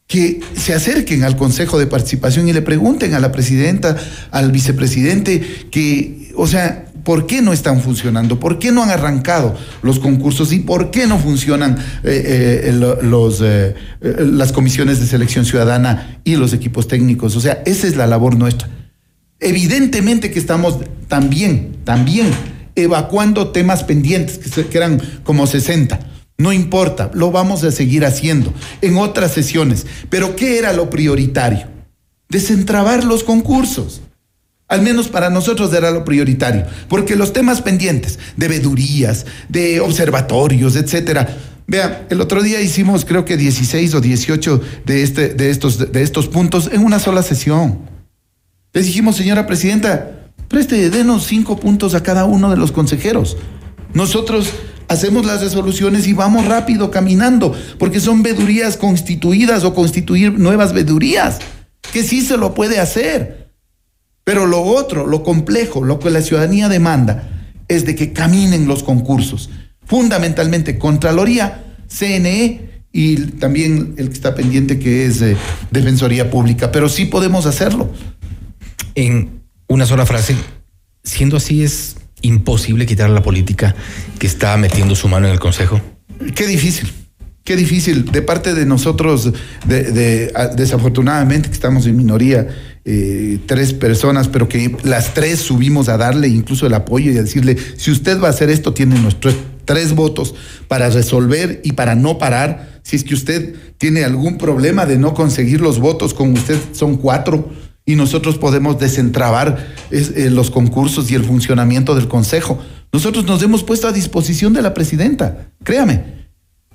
que 0.09 0.41
se 0.55 0.73
acerquen 0.73 1.23
al 1.23 1.37
Consejo 1.37 1.77
de 1.77 1.85
Participación 1.85 2.49
y 2.49 2.53
le 2.53 2.63
pregunten 2.63 3.13
a 3.13 3.19
la 3.19 3.31
presidenta, 3.31 3.95
al 4.31 4.51
vicepresidente, 4.51 5.67
que, 5.69 6.33
o 6.35 6.47
sea, 6.47 6.85
¿por 7.03 7.27
qué 7.27 7.43
no 7.43 7.53
están 7.53 7.79
funcionando? 7.79 8.39
¿Por 8.39 8.57
qué 8.57 8.71
no 8.71 8.81
han 8.81 8.89
arrancado 8.89 9.55
los 9.83 9.99
concursos? 9.99 10.51
¿Y 10.51 10.61
por 10.61 10.89
qué 10.89 11.05
no 11.05 11.19
funcionan 11.19 11.77
eh, 12.03 12.63
eh, 12.65 12.71
los, 12.73 13.39
eh, 13.43 13.75
las 14.01 14.51
comisiones 14.51 14.99
de 14.99 15.05
selección 15.05 15.45
ciudadana 15.45 16.19
y 16.23 16.37
los 16.37 16.53
equipos 16.53 16.87
técnicos? 16.87 17.35
O 17.35 17.39
sea, 17.39 17.61
esa 17.67 17.85
es 17.85 17.95
la 17.95 18.07
labor 18.07 18.35
nuestra. 18.35 18.67
Evidentemente 19.39 20.31
que 20.31 20.39
estamos 20.39 20.79
también, 21.07 21.77
también 21.83 22.31
evacuando 22.73 23.49
temas 23.49 23.83
pendientes, 23.83 24.39
que, 24.39 24.75
eran 24.75 24.99
como 25.23 25.45
60 25.45 26.08
no 26.39 26.53
importa, 26.53 27.11
lo 27.13 27.31
vamos 27.31 27.63
a 27.65 27.71
seguir 27.71 28.05
haciendo 28.05 28.53
en 28.81 28.97
otras 28.97 29.33
sesiones. 29.33 29.85
Pero 30.09 30.37
¿qué 30.37 30.57
era 30.57 30.71
lo 30.71 30.89
prioritario? 30.89 31.67
Desentrabar 32.29 33.03
los 33.03 33.25
concursos. 33.25 34.01
Al 34.69 34.81
menos 34.81 35.09
para 35.09 35.29
nosotros 35.29 35.73
era 35.73 35.91
lo 35.91 36.05
prioritario, 36.05 36.65
porque 36.87 37.17
los 37.17 37.33
temas 37.33 37.61
pendientes 37.61 38.19
de 38.37 38.47
vedurías, 38.47 39.25
de 39.49 39.81
observatorios, 39.81 40.77
etcétera. 40.77 41.27
Vea, 41.67 42.07
el 42.09 42.21
otro 42.21 42.41
día 42.41 42.61
hicimos 42.61 43.03
creo 43.03 43.25
que 43.25 43.35
16 43.35 43.95
o 43.95 44.01
18 44.01 44.61
de, 44.85 45.03
este, 45.03 45.33
de, 45.33 45.49
estos, 45.49 45.91
de 45.91 46.01
estos 46.01 46.29
puntos 46.29 46.69
en 46.71 46.85
una 46.85 46.99
sola 46.99 47.21
sesión. 47.21 47.79
Les 48.71 48.85
dijimos, 48.85 49.17
señora 49.17 49.45
presidenta, 49.45 50.31
preste, 50.47 50.89
denos 50.89 51.25
cinco 51.25 51.59
puntos 51.59 51.95
a 51.95 52.03
cada 52.03 52.23
uno 52.23 52.49
de 52.49 52.55
los 52.55 52.71
consejeros. 52.71 53.35
Nosotros 53.93 54.53
hacemos 54.89 55.25
las 55.25 55.41
resoluciones 55.41 56.07
y 56.07 56.13
vamos 56.13 56.45
rápido 56.45 56.91
caminando, 56.91 57.55
porque 57.77 57.99
son 57.99 58.23
vedurías 58.23 58.75
constituidas 58.75 59.63
o 59.63 59.73
constituir 59.73 60.37
nuevas 60.37 60.73
vedurías, 60.73 61.39
que 61.93 62.03
sí 62.03 62.21
se 62.21 62.37
lo 62.37 62.53
puede 62.53 62.79
hacer. 62.79 63.51
Pero 64.23 64.45
lo 64.45 64.61
otro, 64.61 65.07
lo 65.07 65.23
complejo, 65.23 65.83
lo 65.83 65.99
que 65.99 66.09
la 66.09 66.21
ciudadanía 66.21 66.67
demanda, 66.67 67.29
es 67.67 67.85
de 67.85 67.95
que 67.95 68.13
caminen 68.13 68.67
los 68.67 68.83
concursos. 68.83 69.49
Fundamentalmente 69.85 70.77
Contraloría, 70.77 71.63
CNE 71.87 72.83
y 72.91 73.15
también 73.15 73.93
el 73.97 74.07
que 74.09 74.13
está 74.13 74.35
pendiente 74.35 74.79
que 74.79 75.05
es 75.05 75.21
eh, 75.21 75.37
Defensoría 75.71 76.29
Pública. 76.31 76.71
Pero 76.71 76.89
sí 76.89 77.05
podemos 77.05 77.45
hacerlo. 77.45 77.91
En 78.95 79.43
una 79.67 79.85
sola 79.85 80.05
frase, 80.05 80.35
siendo 81.03 81.37
así 81.37 81.63
es 81.63 81.95
imposible 82.21 82.85
quitar 82.85 83.09
la 83.09 83.21
política 83.21 83.75
que 84.17 84.27
está 84.27 84.55
metiendo 84.57 84.95
su 84.95 85.07
mano 85.07 85.27
en 85.27 85.33
el 85.33 85.39
Consejo. 85.39 85.81
Qué 86.35 86.47
difícil. 86.47 86.91
Qué 87.43 87.55
difícil. 87.55 88.05
De 88.11 88.21
parte 88.21 88.53
de 88.53 88.65
nosotros, 88.65 89.31
de, 89.65 90.31
desafortunadamente 90.55 91.49
que 91.49 91.55
estamos 91.55 91.87
en 91.87 91.97
minoría, 91.97 92.47
eh, 92.85 93.39
tres 93.45 93.73
personas, 93.73 94.27
pero 94.27 94.47
que 94.47 94.75
las 94.83 95.13
tres 95.13 95.39
subimos 95.39 95.89
a 95.89 95.97
darle 95.97 96.27
incluso 96.27 96.67
el 96.67 96.73
apoyo 96.73 97.11
y 97.11 97.17
a 97.17 97.23
decirle, 97.23 97.57
si 97.77 97.91
usted 97.91 98.21
va 98.21 98.27
a 98.27 98.31
hacer 98.31 98.49
esto, 98.49 98.73
tiene 98.73 98.99
nuestros 98.99 99.35
tres 99.65 99.95
votos 99.95 100.35
para 100.67 100.89
resolver 100.89 101.61
y 101.63 101.71
para 101.71 101.95
no 101.95 102.17
parar. 102.17 102.81
Si 102.83 102.95
es 102.95 103.03
que 103.03 103.13
usted 103.13 103.55
tiene 103.77 104.03
algún 104.03 104.37
problema 104.37 104.85
de 104.85 104.97
no 104.97 105.13
conseguir 105.13 105.61
los 105.61 105.79
votos, 105.79 106.13
con 106.13 106.33
usted 106.33 106.57
son 106.73 106.97
cuatro 106.97 107.51
y 107.89 107.95
nosotros 107.95 108.37
podemos 108.37 108.77
desentrabar 108.77 109.73
es, 109.89 110.11
eh, 110.15 110.29
los 110.29 110.51
concursos 110.51 111.09
y 111.09 111.15
el 111.15 111.23
funcionamiento 111.23 111.95
del 111.95 112.07
Consejo. 112.07 112.59
Nosotros 112.93 113.25
nos 113.25 113.41
hemos 113.41 113.63
puesto 113.63 113.87
a 113.87 113.91
disposición 113.91 114.53
de 114.53 114.61
la 114.61 114.75
presidenta, 114.75 115.47
créame. 115.63 116.03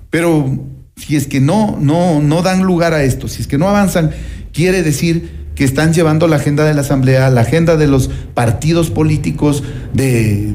Pero 0.09 0.59
si 0.97 1.15
es 1.15 1.27
que 1.27 1.39
no, 1.39 1.77
no, 1.79 2.21
no 2.21 2.41
dan 2.41 2.63
lugar 2.63 2.93
a 2.93 3.03
esto, 3.03 3.29
si 3.29 3.41
es 3.41 3.47
que 3.47 3.57
no 3.57 3.69
avanzan, 3.69 4.11
quiere 4.51 4.83
decir 4.83 5.45
que 5.55 5.63
están 5.63 5.93
llevando 5.93 6.27
la 6.27 6.35
agenda 6.35 6.65
de 6.65 6.73
la 6.73 6.81
Asamblea, 6.81 7.29
la 7.29 7.41
agenda 7.41 7.77
de 7.77 7.87
los 7.87 8.09
partidos 8.33 8.89
políticos, 8.89 9.63
de, 9.93 10.53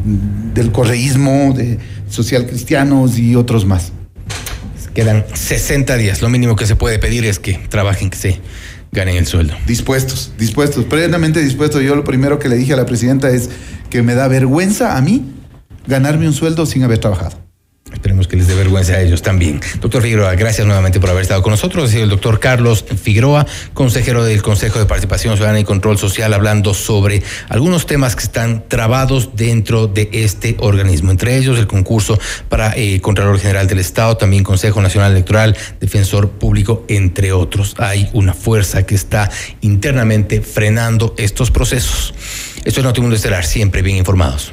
del 0.52 0.72
correísmo, 0.72 1.54
de 1.56 1.78
social 2.10 2.46
cristianos 2.46 3.18
y 3.18 3.34
otros 3.34 3.64
más. 3.64 3.92
Quedan 4.92 5.24
60 5.32 5.96
días. 5.96 6.20
Lo 6.20 6.28
mínimo 6.28 6.54
que 6.54 6.66
se 6.66 6.76
puede 6.76 6.98
pedir 6.98 7.24
es 7.24 7.38
que 7.38 7.54
trabajen, 7.70 8.10
que 8.10 8.18
se 8.18 8.40
ganen 8.92 9.16
el 9.16 9.26
sueldo. 9.26 9.54
Dispuestos, 9.66 10.32
dispuestos, 10.38 10.84
plenamente 10.84 11.40
dispuestos. 11.40 11.82
Yo 11.82 11.94
lo 11.94 12.04
primero 12.04 12.38
que 12.38 12.48
le 12.48 12.56
dije 12.56 12.72
a 12.72 12.76
la 12.76 12.86
presidenta 12.86 13.30
es 13.30 13.50
que 13.88 14.02
me 14.02 14.14
da 14.14 14.28
vergüenza 14.28 14.96
a 14.96 15.00
mí 15.00 15.24
ganarme 15.86 16.26
un 16.26 16.34
sueldo 16.34 16.66
sin 16.66 16.82
haber 16.82 16.98
trabajado. 16.98 17.49
Esperemos 17.92 18.28
que 18.28 18.36
les 18.36 18.46
dé 18.46 18.54
vergüenza 18.54 18.94
a 18.94 19.00
ellos 19.00 19.22
también. 19.22 19.60
Doctor 19.80 20.02
Figueroa, 20.02 20.34
gracias 20.34 20.66
nuevamente 20.66 21.00
por 21.00 21.10
haber 21.10 21.22
estado 21.22 21.42
con 21.42 21.50
nosotros. 21.50 21.88
Ha 21.88 21.92
sido 21.92 22.04
el 22.04 22.10
doctor 22.10 22.40
Carlos 22.40 22.84
Figueroa, 23.02 23.46
consejero 23.74 24.24
del 24.24 24.42
Consejo 24.42 24.78
de 24.78 24.86
Participación 24.86 25.36
Ciudadana 25.36 25.60
y 25.60 25.64
Control 25.64 25.98
Social, 25.98 26.32
hablando 26.32 26.72
sobre 26.74 27.22
algunos 27.48 27.86
temas 27.86 28.16
que 28.16 28.22
están 28.22 28.64
trabados 28.68 29.30
dentro 29.34 29.86
de 29.86 30.08
este 30.12 30.56
organismo. 30.60 31.10
Entre 31.10 31.36
ellos, 31.36 31.58
el 31.58 31.66
concurso 31.66 32.18
para 32.48 32.72
eh, 32.76 33.00
Contralor 33.00 33.38
General 33.38 33.66
del 33.66 33.78
Estado, 33.80 34.16
también 34.16 34.44
Consejo 34.44 34.80
Nacional 34.80 35.12
Electoral, 35.12 35.56
Defensor 35.80 36.30
Público, 36.30 36.84
entre 36.88 37.32
otros. 37.32 37.74
Hay 37.78 38.08
una 38.12 38.34
fuerza 38.34 38.84
que 38.86 38.94
está 38.94 39.30
internamente 39.60 40.40
frenando 40.40 41.14
estos 41.18 41.50
procesos. 41.50 42.14
Esto 42.64 42.80
es 42.80 42.84
Notimundo 42.84 43.16
Estelar, 43.16 43.44
siempre 43.44 43.82
bien 43.82 43.96
informados. 43.96 44.52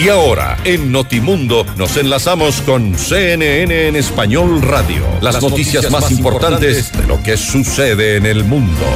Y 0.02 0.09
ahora, 0.09 0.56
en 0.64 0.90
Notimundo, 0.90 1.64
nos 1.77 1.97
enlazamos 1.97 2.62
con 2.62 2.98
CNN 2.98 3.89
en 3.89 3.97
Español 3.97 4.62
Radio. 4.62 5.05
Las, 5.20 5.40
noticias, 5.43 5.90
más 5.90 6.10
importantes 6.10 6.90
de 6.93 7.06
lo 7.06 7.22
que 7.22 7.36
sucede 7.36 8.16
en 8.16 8.27
el 8.27 8.44
mundo. 8.44 8.86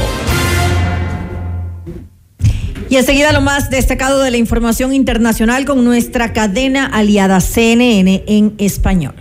Y 2.88 2.96
enseguida 2.96 3.32
lo 3.32 3.40
más 3.40 3.70
destacado 3.70 4.22
de 4.22 4.30
la 4.30 4.38
información 4.38 4.94
internacional 4.94 5.64
con 5.64 5.84
nuestra 5.84 6.32
cadena 6.32 6.86
aliada 6.86 7.40
CNN 7.40 8.24
en 8.26 8.54
español. 8.58 9.14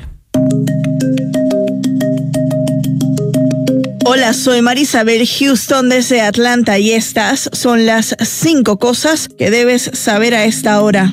Hola, 4.16 4.34
soy 4.34 4.62
Marisabel 4.62 5.28
Houston 5.28 5.90
desde 5.90 6.22
Atlanta 6.22 6.78
y 6.78 6.92
estas 6.92 7.50
son 7.52 7.88
las 7.88 8.16
cinco 8.24 8.78
cosas 8.78 9.28
que 9.28 9.50
debes 9.50 9.90
saber 9.96 10.36
a 10.36 10.46
esta 10.46 10.80
hora. 10.84 11.12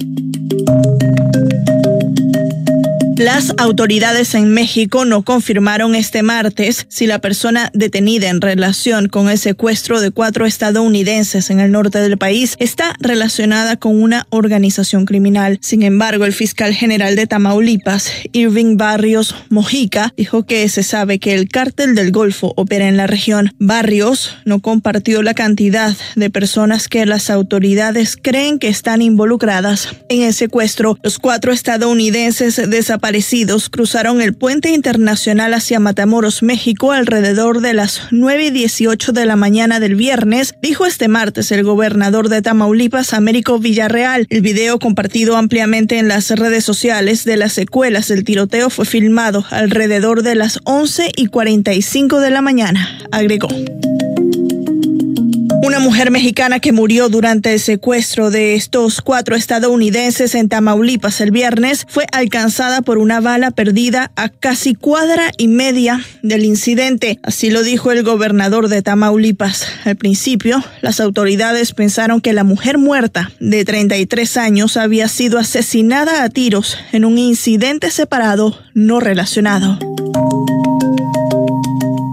Las 3.20 3.52
autoridades 3.58 4.34
en 4.34 4.50
México 4.50 5.04
no 5.04 5.24
confirmaron 5.24 5.94
este 5.94 6.22
martes 6.22 6.86
si 6.88 7.06
la 7.06 7.18
persona 7.18 7.70
detenida 7.74 8.30
en 8.30 8.40
relación 8.40 9.08
con 9.08 9.28
el 9.28 9.36
secuestro 9.36 10.00
de 10.00 10.10
cuatro 10.10 10.46
estadounidenses 10.46 11.50
en 11.50 11.60
el 11.60 11.70
norte 11.70 11.98
del 11.98 12.16
país 12.16 12.56
está 12.58 12.96
relacionada 12.98 13.76
con 13.76 14.00
una 14.00 14.26
organización 14.30 15.04
criminal. 15.04 15.58
Sin 15.60 15.82
embargo, 15.82 16.24
el 16.24 16.32
fiscal 16.32 16.72
general 16.72 17.14
de 17.14 17.26
Tamaulipas, 17.26 18.10
Irving 18.32 18.78
Barrios 18.78 19.34
Mojica, 19.50 20.14
dijo 20.16 20.46
que 20.46 20.66
se 20.70 20.82
sabe 20.82 21.18
que 21.18 21.34
el 21.34 21.50
cártel 21.50 21.94
del 21.94 22.12
Golfo 22.12 22.54
opera 22.56 22.88
en 22.88 22.96
la 22.96 23.06
región. 23.06 23.52
Barrios 23.58 24.38
no 24.46 24.60
compartió 24.60 25.22
la 25.22 25.34
cantidad 25.34 25.94
de 26.16 26.30
personas 26.30 26.88
que 26.88 27.04
las 27.04 27.28
autoridades 27.28 28.16
creen 28.16 28.58
que 28.58 28.68
están 28.68 29.02
involucradas 29.02 29.88
en 30.08 30.22
el 30.22 30.32
secuestro. 30.32 30.98
Los 31.02 31.18
cuatro 31.18 31.52
estadounidenses 31.52 32.56
desaparecieron 32.56 33.09
cruzaron 33.70 34.22
el 34.22 34.34
puente 34.34 34.70
internacional 34.70 35.54
hacia 35.54 35.80
Matamoros, 35.80 36.44
México, 36.44 36.92
alrededor 36.92 37.60
de 37.60 37.74
las 37.74 38.02
9 38.12 38.46
y 38.46 38.50
18 38.50 39.12
de 39.12 39.26
la 39.26 39.34
mañana 39.34 39.80
del 39.80 39.96
viernes, 39.96 40.54
dijo 40.62 40.86
este 40.86 41.08
martes 41.08 41.50
el 41.50 41.64
gobernador 41.64 42.28
de 42.28 42.40
Tamaulipas, 42.40 43.12
Américo 43.12 43.58
Villarreal. 43.58 44.26
El 44.30 44.42
video 44.42 44.78
compartido 44.78 45.36
ampliamente 45.36 45.98
en 45.98 46.06
las 46.06 46.30
redes 46.30 46.64
sociales 46.64 47.24
de 47.24 47.36
las 47.36 47.52
secuelas 47.52 48.06
del 48.06 48.22
tiroteo 48.22 48.70
fue 48.70 48.84
filmado 48.84 49.44
alrededor 49.50 50.22
de 50.22 50.36
las 50.36 50.60
11 50.62 51.10
y 51.16 51.26
45 51.26 52.20
de 52.20 52.30
la 52.30 52.42
mañana, 52.42 52.98
agregó. 53.10 53.48
Una 55.62 55.78
mujer 55.78 56.10
mexicana 56.10 56.58
que 56.58 56.72
murió 56.72 57.10
durante 57.10 57.52
el 57.52 57.60
secuestro 57.60 58.30
de 58.30 58.54
estos 58.54 59.02
cuatro 59.02 59.36
estadounidenses 59.36 60.34
en 60.34 60.48
Tamaulipas 60.48 61.20
el 61.20 61.30
viernes 61.30 61.86
fue 61.86 62.06
alcanzada 62.12 62.80
por 62.80 62.96
una 62.96 63.20
bala 63.20 63.50
perdida 63.50 64.10
a 64.16 64.30
casi 64.30 64.74
cuadra 64.74 65.30
y 65.36 65.48
media 65.48 66.00
del 66.22 66.44
incidente. 66.44 67.20
Así 67.22 67.50
lo 67.50 67.62
dijo 67.62 67.92
el 67.92 68.02
gobernador 68.02 68.68
de 68.68 68.80
Tamaulipas. 68.80 69.66
Al 69.84 69.96
principio, 69.96 70.64
las 70.80 70.98
autoridades 70.98 71.72
pensaron 71.74 72.22
que 72.22 72.32
la 72.32 72.44
mujer 72.44 72.78
muerta 72.78 73.30
de 73.38 73.62
33 73.64 74.38
años 74.38 74.78
había 74.78 75.08
sido 75.08 75.38
asesinada 75.38 76.24
a 76.24 76.30
tiros 76.30 76.78
en 76.92 77.04
un 77.04 77.18
incidente 77.18 77.90
separado 77.90 78.58
no 78.72 78.98
relacionado. 78.98 79.78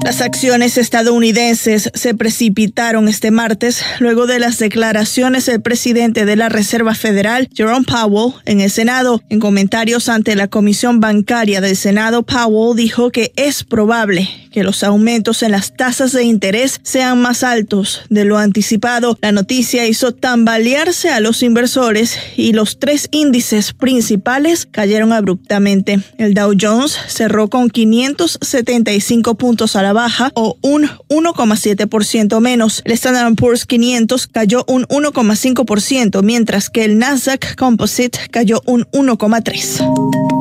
Las 0.08 0.22
acciones 0.22 0.78
estadounidenses 0.78 1.92
se 1.94 2.14
precipitaron 2.14 3.10
este 3.10 3.30
martes 3.30 3.84
luego 4.00 4.26
de 4.26 4.40
las 4.40 4.58
declaraciones 4.58 5.48
del 5.48 5.62
presidente 5.62 6.26
de 6.26 6.38
la 6.38 6.48
Reserva 6.48 6.96
Federal, 6.96 7.50
Jerome 7.54 7.86
Powell, 7.86 8.34
en 8.46 8.62
el 8.62 8.72
Senado. 8.72 9.22
En 9.28 9.42
comentarios 9.42 10.08
ante 10.08 10.38
la 10.38 10.48
Comisión 10.48 11.02
Bancaria 11.02 11.60
del 11.60 11.76
Senado, 11.76 12.24
Powell 12.24 12.78
dijo 12.78 13.12
que 13.12 13.34
es 13.36 13.66
probable 13.66 14.30
que 14.58 14.64
los 14.64 14.82
aumentos 14.82 15.44
en 15.44 15.52
las 15.52 15.72
tasas 15.78 16.14
de 16.14 16.24
interés 16.24 16.80
sean 16.82 17.22
más 17.22 17.44
altos 17.44 18.02
de 18.10 18.26
lo 18.26 18.40
anticipado. 18.40 19.16
La 19.22 19.32
noticia 19.32 19.86
hizo 19.86 20.16
tambalearse 20.16 21.12
a 21.12 21.20
los 21.20 21.44
inversores 21.44 22.18
y 22.36 22.54
los 22.54 22.80
tres 22.80 23.08
índices 23.12 23.74
principales 23.74 24.66
cayeron 24.66 25.14
abruptamente. 25.14 26.00
El 26.18 26.34
Dow 26.34 26.54
Jones 26.60 26.98
cerró 27.08 27.50
con 27.50 27.70
575 27.70 29.36
puntos 29.36 29.76
a 29.76 29.84
la 29.84 29.94
baja 29.94 30.32
o 30.34 30.58
un 30.64 30.90
1,7% 31.08 32.40
menos. 32.40 32.82
El 32.84 32.94
Standard 32.94 33.36
Poor's 33.36 33.68
500 33.68 34.26
cayó 34.26 34.66
un 34.68 34.88
1,5%, 34.88 36.24
mientras 36.24 36.72
que 36.72 36.84
el 36.84 36.98
Nasdaq 36.98 37.56
Composite 37.56 38.22
cayó 38.32 38.64
un 38.66 38.86
1,3%. 38.86 40.37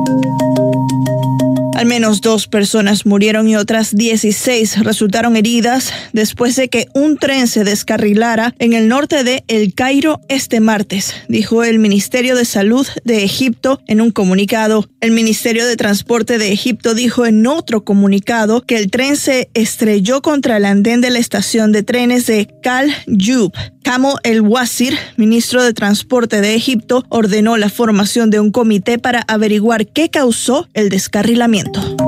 Al 1.77 1.85
menos 1.85 2.21
dos 2.21 2.47
personas 2.47 3.05
murieron 3.05 3.47
y 3.47 3.55
otras 3.55 3.95
16 3.95 4.79
resultaron 4.83 5.37
heridas 5.37 5.93
después 6.11 6.55
de 6.55 6.69
que 6.69 6.87
un 6.95 7.17
tren 7.17 7.45
se 7.45 7.63
descarrilara 7.63 8.55
en 8.57 8.73
el 8.73 8.87
norte 8.87 9.23
de 9.23 9.43
El 9.47 9.75
Cairo 9.75 10.19
este 10.27 10.59
martes, 10.59 11.13
dijo 11.27 11.63
el 11.63 11.77
Ministerio 11.77 12.35
de 12.35 12.45
Salud 12.45 12.87
de 13.03 13.23
Egipto 13.23 13.79
en 13.85 14.01
un 14.01 14.09
comunicado. 14.09 14.89
El 15.01 15.11
Ministerio 15.11 15.67
de 15.67 15.75
Transporte 15.75 16.39
de 16.39 16.51
Egipto 16.51 16.95
dijo 16.95 17.27
en 17.27 17.45
otro 17.45 17.83
comunicado 17.83 18.63
que 18.63 18.77
el 18.77 18.89
tren 18.89 19.15
se 19.15 19.51
estrelló 19.53 20.23
contra 20.23 20.57
el 20.57 20.65
andén 20.65 20.99
de 20.99 21.11
la 21.11 21.19
estación 21.19 21.71
de 21.71 21.83
trenes 21.83 22.25
de 22.25 22.47
Kal 22.63 22.91
Yub. 23.05 23.53
Kamo 23.83 24.17
El 24.23 24.41
Wazir, 24.41 24.97
ministro 25.15 25.63
de 25.63 25.73
Transporte 25.73 26.41
de 26.41 26.55
Egipto, 26.55 27.05
ordenó 27.07 27.55
la 27.55 27.69
formación 27.69 28.29
de 28.29 28.41
un 28.41 28.51
comité 28.51 28.97
para 28.97 29.21
averiguar 29.29 29.87
qué 29.87 30.09
causó 30.09 30.67
el 30.73 30.89
descarrilamiento 30.89 31.66
muerto. 31.67 32.06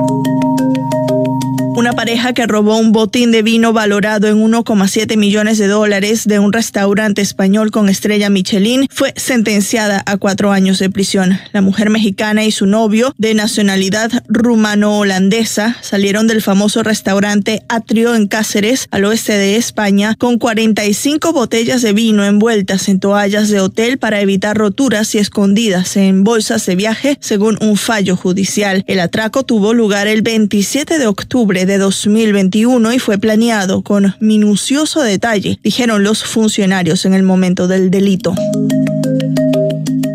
Una 1.76 1.92
pareja 1.92 2.32
que 2.32 2.46
robó 2.46 2.76
un 2.76 2.92
botín 2.92 3.30
de 3.30 3.42
vino 3.42 3.72
valorado 3.72 4.26
en 4.26 4.42
1,7 4.42 5.16
millones 5.16 5.56
de 5.56 5.68
dólares 5.68 6.26
de 6.26 6.38
un 6.38 6.52
restaurante 6.52 7.22
español 7.22 7.70
con 7.70 7.88
estrella 7.88 8.28
Michelin 8.28 8.86
fue 8.90 9.14
sentenciada 9.16 10.02
a 10.04 10.16
cuatro 10.16 10.50
años 10.50 10.78
de 10.78 10.90
prisión. 10.90 11.38
La 11.52 11.62
mujer 11.62 11.88
mexicana 11.88 12.44
y 12.44 12.50
su 12.50 12.66
novio, 12.66 13.14
de 13.18 13.34
nacionalidad 13.34 14.10
rumano-holandesa, 14.28 15.76
salieron 15.80 16.26
del 16.26 16.42
famoso 16.42 16.82
restaurante 16.82 17.62
Atrio 17.68 18.14
en 18.14 18.26
Cáceres, 18.26 18.88
al 18.90 19.04
oeste 19.04 19.32
de 19.34 19.56
España, 19.56 20.16
con 20.18 20.38
45 20.38 21.32
botellas 21.32 21.82
de 21.82 21.92
vino 21.92 22.24
envueltas 22.24 22.88
en 22.88 22.98
toallas 22.98 23.48
de 23.48 23.60
hotel 23.60 23.96
para 23.98 24.20
evitar 24.20 24.56
roturas 24.56 25.14
y 25.14 25.18
escondidas 25.18 25.96
en 25.96 26.24
bolsas 26.24 26.66
de 26.66 26.74
viaje, 26.74 27.16
según 27.20 27.56
un 27.60 27.76
fallo 27.76 28.16
judicial. 28.16 28.84
El 28.86 29.00
atraco 29.00 29.44
tuvo 29.44 29.72
lugar 29.72 30.08
el 30.08 30.22
27 30.22 30.98
de 30.98 31.06
octubre 31.06 31.59
de 31.66 31.78
2021 31.78 32.92
y 32.92 32.98
fue 32.98 33.18
planeado 33.18 33.82
con 33.82 34.14
minucioso 34.20 35.02
detalle, 35.02 35.58
dijeron 35.62 36.02
los 36.02 36.24
funcionarios 36.24 37.04
en 37.04 37.14
el 37.14 37.22
momento 37.22 37.68
del 37.68 37.90
delito. 37.90 38.34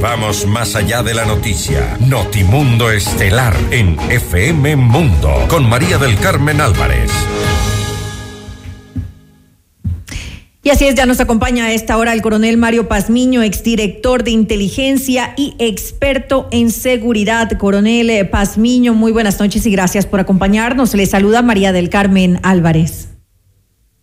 Vamos 0.00 0.46
más 0.46 0.74
allá 0.76 1.02
de 1.02 1.14
la 1.14 1.24
noticia. 1.24 1.96
Notimundo 2.00 2.90
Estelar 2.90 3.54
en 3.70 3.98
FM 4.10 4.76
Mundo 4.76 5.46
con 5.48 5.68
María 5.68 5.98
del 5.98 6.18
Carmen 6.18 6.60
Álvarez. 6.60 7.10
Y 10.62 10.68
así 10.68 10.84
es, 10.84 10.94
ya 10.94 11.06
nos 11.06 11.20
acompaña 11.20 11.64
a 11.64 11.72
esta 11.72 11.96
hora 11.96 12.12
el 12.12 12.20
coronel 12.20 12.58
Mario 12.58 12.86
Pazmiño, 12.86 13.42
exdirector 13.42 14.24
de 14.24 14.32
inteligencia 14.32 15.32
y 15.34 15.54
experto 15.58 16.48
en 16.52 16.70
seguridad. 16.70 17.56
Coronel 17.56 18.10
eh, 18.10 18.26
Pazmiño, 18.26 18.92
muy 18.92 19.10
buenas 19.10 19.40
noches 19.40 19.64
y 19.64 19.70
gracias 19.70 20.04
por 20.04 20.20
acompañarnos. 20.20 20.94
Le 20.94 21.06
saluda 21.06 21.40
María 21.40 21.72
del 21.72 21.88
Carmen 21.88 22.40
Álvarez. 22.42 23.08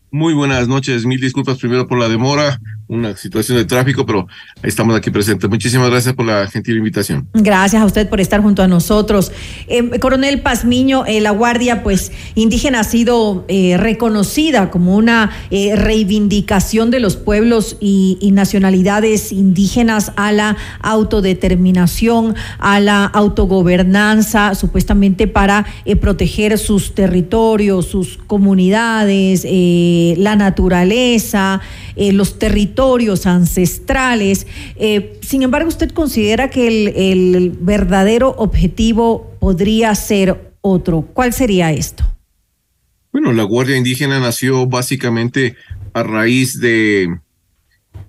Muy 0.09 0.33
buenas 0.33 0.67
noches, 0.67 1.05
mil 1.05 1.21
disculpas 1.21 1.59
primero 1.59 1.87
por 1.87 1.99
la 1.99 2.09
demora 2.09 2.59
una 2.87 3.15
situación 3.17 3.57
de 3.57 3.65
tráfico, 3.65 4.05
pero 4.05 4.27
estamos 4.63 4.95
aquí 4.95 5.11
presentes. 5.11 5.49
Muchísimas 5.49 5.89
gracias 5.89 6.15
por 6.15 6.25
la 6.25 6.47
gentil 6.47 6.77
invitación. 6.77 7.27
Gracias 7.33 7.81
a 7.81 7.85
usted 7.85 8.07
por 8.07 8.21
estar 8.21 8.41
junto 8.41 8.63
a 8.63 8.67
nosotros. 8.67 9.31
Eh, 9.67 9.99
Coronel 9.99 10.41
Pazmiño, 10.41 11.05
eh, 11.05 11.19
la 11.19 11.31
Guardia 11.31 11.83
pues 11.83 12.11
indígena 12.35 12.79
ha 12.81 12.83
sido 12.83 13.45
eh, 13.49 13.75
reconocida 13.77 14.71
como 14.71 14.95
una 14.95 15.31
eh, 15.51 15.75
reivindicación 15.75 16.89
de 16.89 16.99
los 16.99 17.17
pueblos 17.17 17.77
y, 17.79 18.17
y, 18.21 18.31
nacionalidades 18.31 19.31
indígenas 19.31 20.13
a 20.15 20.31
la 20.31 20.55
autodeterminación, 20.81 22.35
a 22.59 22.79
la 22.79 23.05
autogobernanza, 23.05 24.55
supuestamente 24.55 25.27
para 25.27 25.65
proteger 25.99 26.57
sus 26.57 26.93
territorios, 26.93 27.87
sus 27.87 28.17
comunidades, 28.27 29.45
la 30.17 30.35
naturaleza, 30.35 31.61
los 32.11 32.39
territorios 32.39 33.25
ancestrales. 33.25 34.47
Eh, 34.75 35.19
sin 35.21 35.43
embargo, 35.43 35.67
¿usted 35.67 35.91
considera 35.91 36.49
que 36.49 36.67
el, 36.67 36.87
el 36.95 37.51
verdadero 37.59 38.35
objetivo 38.37 39.33
podría 39.39 39.93
ser 39.95 40.53
otro? 40.61 41.01
¿Cuál 41.13 41.33
sería 41.33 41.71
esto? 41.71 42.03
Bueno, 43.11 43.33
la 43.33 43.43
Guardia 43.43 43.77
Indígena 43.77 44.19
nació 44.19 44.67
básicamente 44.67 45.55
a 45.93 46.03
raíz 46.03 46.59
de 46.59 47.19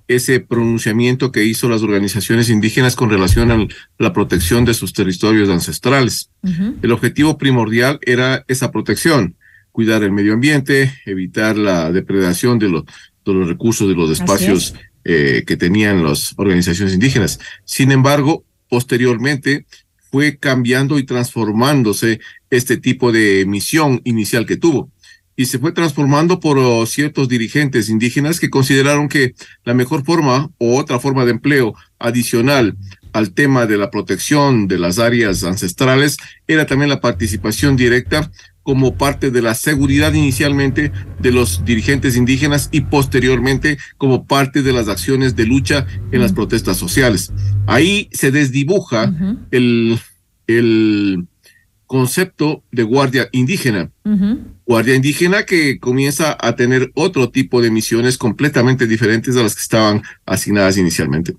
ese 0.09 0.41
pronunciamiento 0.41 1.31
que 1.31 1.45
hizo 1.45 1.69
las 1.69 1.83
organizaciones 1.83 2.49
indígenas 2.49 2.97
con 2.97 3.11
relación 3.11 3.51
a 3.51 3.67
la 3.99 4.13
protección 4.13 4.65
de 4.65 4.75
sus 4.75 4.93
territorios 4.95 5.51
ancestrales. 5.51 6.31
Uh 6.43 6.49
-huh. 6.49 6.75
El 6.83 6.93
objetivo 6.93 7.37
primordial 7.37 7.99
era 8.03 8.45
esa 8.49 8.71
protección, 8.73 9.37
cuidar 9.71 10.03
el 10.03 10.13
medio 10.13 10.33
ambiente, 10.33 10.93
evitar 11.05 11.57
la 11.57 11.93
depredación 11.93 12.59
de 12.59 12.71
los 12.71 12.85
de 13.33 13.41
los 13.41 13.49
recursos 13.49 13.89
de 13.89 13.95
los 13.95 14.11
espacios 14.11 14.75
eh, 15.05 15.45
que 15.47 15.57
tenían 15.57 16.03
las 16.03 16.35
organizaciones 16.37 16.95
indígenas. 16.95 17.39
Sin 17.65 17.93
embargo, 17.93 18.45
posteriormente 18.69 19.67
fue 20.11 20.39
cambiando 20.39 20.99
y 20.99 21.05
transformándose 21.05 22.21
este 22.51 22.77
tipo 22.77 23.13
de 23.13 23.45
misión 23.47 24.01
inicial 24.05 24.47
que 24.47 24.57
tuvo. 24.57 24.91
Y 25.37 25.47
se 25.47 25.59
fue 25.59 25.71
transformando 25.71 26.41
por 26.41 26.59
oh, 26.59 26.85
ciertos 26.85 27.29
dirigentes 27.29 27.89
indígenas 27.89 28.41
que 28.41 28.51
consideraron 28.51 29.09
que 29.09 29.35
la 29.65 29.73
mejor 29.73 30.05
forma 30.05 30.51
o 30.59 30.77
otra 30.77 30.99
forma 30.99 31.25
de 31.25 31.31
empleo 31.31 31.75
adicional 31.99 32.77
al 33.13 33.33
tema 33.33 33.67
de 33.67 33.77
la 33.77 33.91
protección 33.91 34.67
de 34.67 34.79
las 34.79 34.99
áreas 34.99 35.45
ancestrales 35.45 36.17
era 36.47 36.67
también 36.67 36.91
la 36.91 37.01
participación 37.01 37.77
directa 37.77 38.31
como 38.69 38.99
parte 38.99 39.31
de 39.31 39.41
la 39.41 39.55
seguridad 39.55 40.13
inicialmente 40.13 40.93
de 41.19 41.33
los 41.33 41.65
dirigentes 41.65 42.19
indígenas 42.19 42.69
y 42.71 42.83
posteriormente 42.83 43.79
como 43.97 44.27
parte 44.27 44.63
de 44.63 44.75
las 44.75 44.89
acciones 44.89 45.35
de 45.35 45.47
lucha 45.47 45.87
en 46.13 46.21
las 46.21 46.35
protestas 46.35 46.77
sociales. 46.77 47.33
Ahí 47.67 48.11
se 48.13 48.31
desdibuja 48.31 49.05
uh 49.05 49.11
-huh. 49.11 49.39
el, 49.53 49.99
el 50.47 51.25
concepto 51.87 52.63
de 52.71 52.83
guardia 52.83 53.31
indígena. 53.33 53.91
Uh 54.05 54.11
-huh. 54.11 54.39
Guardia 54.67 54.97
indígena 54.97 55.45
que 55.45 55.79
comienza 55.79 56.37
a 56.39 56.55
tener 56.55 56.91
otro 56.95 57.31
tipo 57.31 57.63
de 57.63 57.71
misiones 57.71 58.19
completamente 58.19 58.87
diferentes 58.87 59.35
a 59.39 59.45
las 59.45 59.55
que 59.55 59.63
estaban 59.63 60.03
asignadas 60.27 60.77
inicialmente. 60.77 61.33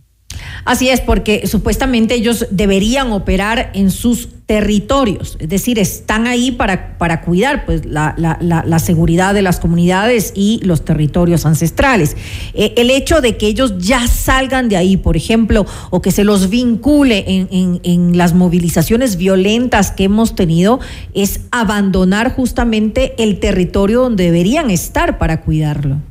Así 0.65 0.89
es, 0.89 1.01
porque 1.01 1.47
supuestamente 1.47 2.15
ellos 2.15 2.47
deberían 2.51 3.11
operar 3.11 3.71
en 3.73 3.91
sus 3.91 4.29
territorios, 4.49 5.37
es 5.39 5.47
decir, 5.47 5.77
están 5.77 6.25
ahí 6.25 6.51
para, 6.51 6.97
para 6.97 7.21
cuidar 7.21 7.67
pues, 7.67 7.85
la, 7.85 8.15
la, 8.17 8.39
la, 8.41 8.79
seguridad 8.79 9.35
de 9.35 9.43
las 9.43 9.59
comunidades 9.59 10.31
y 10.33 10.59
los 10.63 10.83
territorios 10.83 11.45
ancestrales. 11.45 12.17
Eh, 12.55 12.73
el 12.77 12.89
hecho 12.89 13.21
de 13.21 13.37
que 13.37 13.45
ellos 13.45 13.75
ya 13.77 14.07
salgan 14.07 14.67
de 14.67 14.75
ahí, 14.75 14.97
por 14.97 15.15
ejemplo, 15.15 15.67
o 15.91 16.01
que 16.01 16.11
se 16.11 16.23
los 16.23 16.49
vincule 16.49 17.25
en, 17.27 17.79
en 17.83 18.17
las 18.17 18.33
movilizaciones 18.33 19.17
violentas 19.17 19.91
que 19.91 20.05
hemos 20.05 20.33
tenido, 20.33 20.79
es 21.13 21.41
abandonar 21.51 22.33
justamente 22.33 23.13
el 23.19 23.39
territorio 23.39 24.01
donde 24.01 24.23
deberían 24.23 24.71
estar 24.71 25.19
para 25.19 25.41
cuidarlo. 25.41 26.08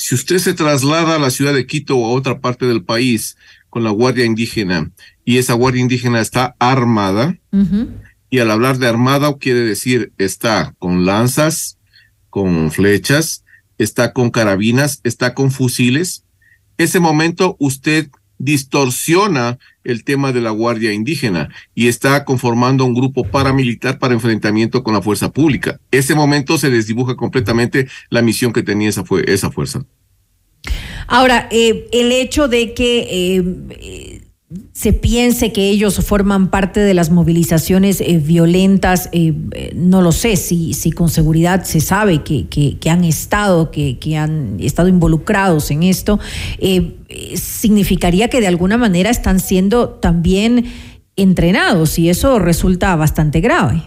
Si 0.00 0.14
usted 0.14 0.38
se 0.38 0.54
traslada 0.54 1.16
a 1.16 1.18
la 1.18 1.30
ciudad 1.30 1.52
de 1.52 1.66
Quito 1.66 1.94
o 1.98 2.06
a 2.06 2.12
otra 2.12 2.40
parte 2.40 2.64
del 2.64 2.82
país 2.82 3.36
con 3.68 3.84
la 3.84 3.90
Guardia 3.90 4.24
Indígena 4.24 4.90
y 5.26 5.36
esa 5.36 5.52
Guardia 5.52 5.82
Indígena 5.82 6.22
está 6.22 6.56
armada, 6.58 7.36
uh 7.52 7.58
-huh. 7.58 7.88
y 8.30 8.38
al 8.38 8.50
hablar 8.50 8.78
de 8.78 8.88
armada 8.88 9.36
quiere 9.36 9.60
decir 9.60 10.10
está 10.16 10.74
con 10.78 11.04
lanzas, 11.04 11.76
con 12.30 12.70
flechas, 12.70 13.44
está 13.76 14.14
con 14.14 14.30
carabinas, 14.30 15.00
está 15.04 15.34
con 15.34 15.50
fusiles, 15.50 16.24
ese 16.78 16.98
momento 16.98 17.56
usted 17.58 18.08
distorsiona 18.40 19.58
el 19.84 20.02
tema 20.02 20.32
de 20.32 20.40
la 20.40 20.50
Guardia 20.50 20.92
Indígena 20.92 21.50
y 21.74 21.88
está 21.88 22.24
conformando 22.24 22.86
un 22.86 22.94
grupo 22.94 23.24
paramilitar 23.24 23.98
para 23.98 24.14
enfrentamiento 24.14 24.82
con 24.82 24.94
la 24.94 25.02
fuerza 25.02 25.30
pública. 25.30 25.78
Ese 25.90 26.14
momento 26.14 26.56
se 26.56 26.70
desdibuja 26.70 27.16
completamente 27.16 27.86
la 28.08 28.22
misión 28.22 28.52
que 28.52 28.62
tenía 28.62 28.88
esa, 28.88 29.04
fue, 29.04 29.24
esa 29.26 29.50
fuerza. 29.50 29.84
Ahora, 31.06 31.48
eh, 31.50 31.86
el 31.92 32.12
hecho 32.12 32.48
de 32.48 32.72
que 32.72 33.08
eh, 33.10 34.22
se 34.72 34.92
piense 34.92 35.52
que 35.52 35.68
ellos 35.70 36.04
forman 36.04 36.50
parte 36.50 36.80
de 36.80 36.92
las 36.92 37.10
movilizaciones 37.10 38.00
eh, 38.00 38.18
violentas, 38.18 39.08
eh, 39.12 39.32
no 39.76 40.02
lo 40.02 40.10
sé 40.10 40.36
si, 40.36 40.74
si 40.74 40.90
con 40.90 41.08
seguridad 41.08 41.62
se 41.62 41.80
sabe 41.80 42.24
que, 42.24 42.48
que, 42.48 42.76
que 42.78 42.90
han 42.90 43.04
estado, 43.04 43.70
que, 43.70 43.98
que, 43.98 44.16
han 44.16 44.58
estado 44.58 44.88
involucrados 44.88 45.70
en 45.70 45.84
esto, 45.84 46.18
eh, 46.58 46.96
significaría 47.34 48.28
que 48.28 48.40
de 48.40 48.48
alguna 48.48 48.76
manera 48.76 49.10
están 49.10 49.38
siendo 49.38 49.88
también 49.88 50.66
entrenados 51.14 51.98
y 52.00 52.08
eso 52.08 52.40
resulta 52.40 52.96
bastante 52.96 53.40
grave. 53.40 53.82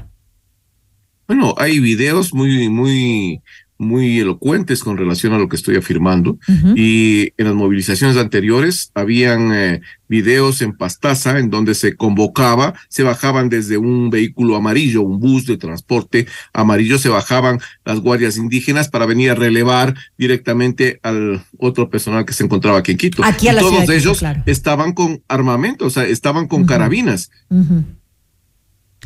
Bueno, 1.27 1.56
hay 1.57 1.80
videos 1.80 2.34
muy, 2.34 2.69
muy 2.69 3.41
muy 3.84 4.20
elocuentes 4.20 4.84
con 4.84 4.98
relación 4.98 5.34
a 5.34 5.38
lo 5.38 5.48
que 5.48 5.56
estoy 5.56 5.76
afirmando. 5.76 6.32
Uh 6.48 6.52
-huh. 6.52 6.74
Y 6.78 7.34
en 7.38 7.46
las 7.46 7.56
movilizaciones 7.56 8.18
anteriores 8.18 8.92
habían 8.96 9.54
eh, 9.54 9.82
videos 10.08 10.62
en 10.62 10.74
Pastaza 10.74 11.40
en 11.40 11.50
donde 11.50 11.74
se 11.76 11.96
convocaba, 11.96 12.74
se 12.88 13.04
bajaban 13.04 13.50
desde 13.50 13.78
un 13.78 14.10
vehículo 14.10 14.56
amarillo, 14.56 15.02
un 15.02 15.20
bus 15.20 15.46
de 15.46 15.58
transporte 15.58 16.28
amarillo, 16.54 16.98
se 16.98 17.10
bajaban 17.10 17.60
las 17.84 18.00
guardias 18.00 18.38
indígenas 18.38 18.90
para 18.90 19.06
venir 19.06 19.32
a 19.32 19.36
relevar 19.36 19.96
directamente 20.18 21.00
al 21.04 21.44
otro 21.58 21.90
personal 21.90 22.26
que 22.26 22.34
se 22.34 22.44
encontraba 22.44 22.80
aquí 22.80 22.92
en 22.92 22.98
Quito. 22.98 23.24
Aquí 23.24 23.50
y 23.50 23.56
todos 23.56 23.82
Quito, 23.82 23.92
ellos 23.92 24.20
claro. 24.20 24.44
estaban 24.46 24.94
con 24.94 25.24
armamento, 25.28 25.86
o 25.86 25.90
sea, 25.90 26.06
estaban 26.06 26.48
con 26.48 26.62
uh 26.62 26.66
-huh. 26.66 26.70
carabinas. 26.70 27.32
Uh 27.50 27.64
-huh. 27.64 27.84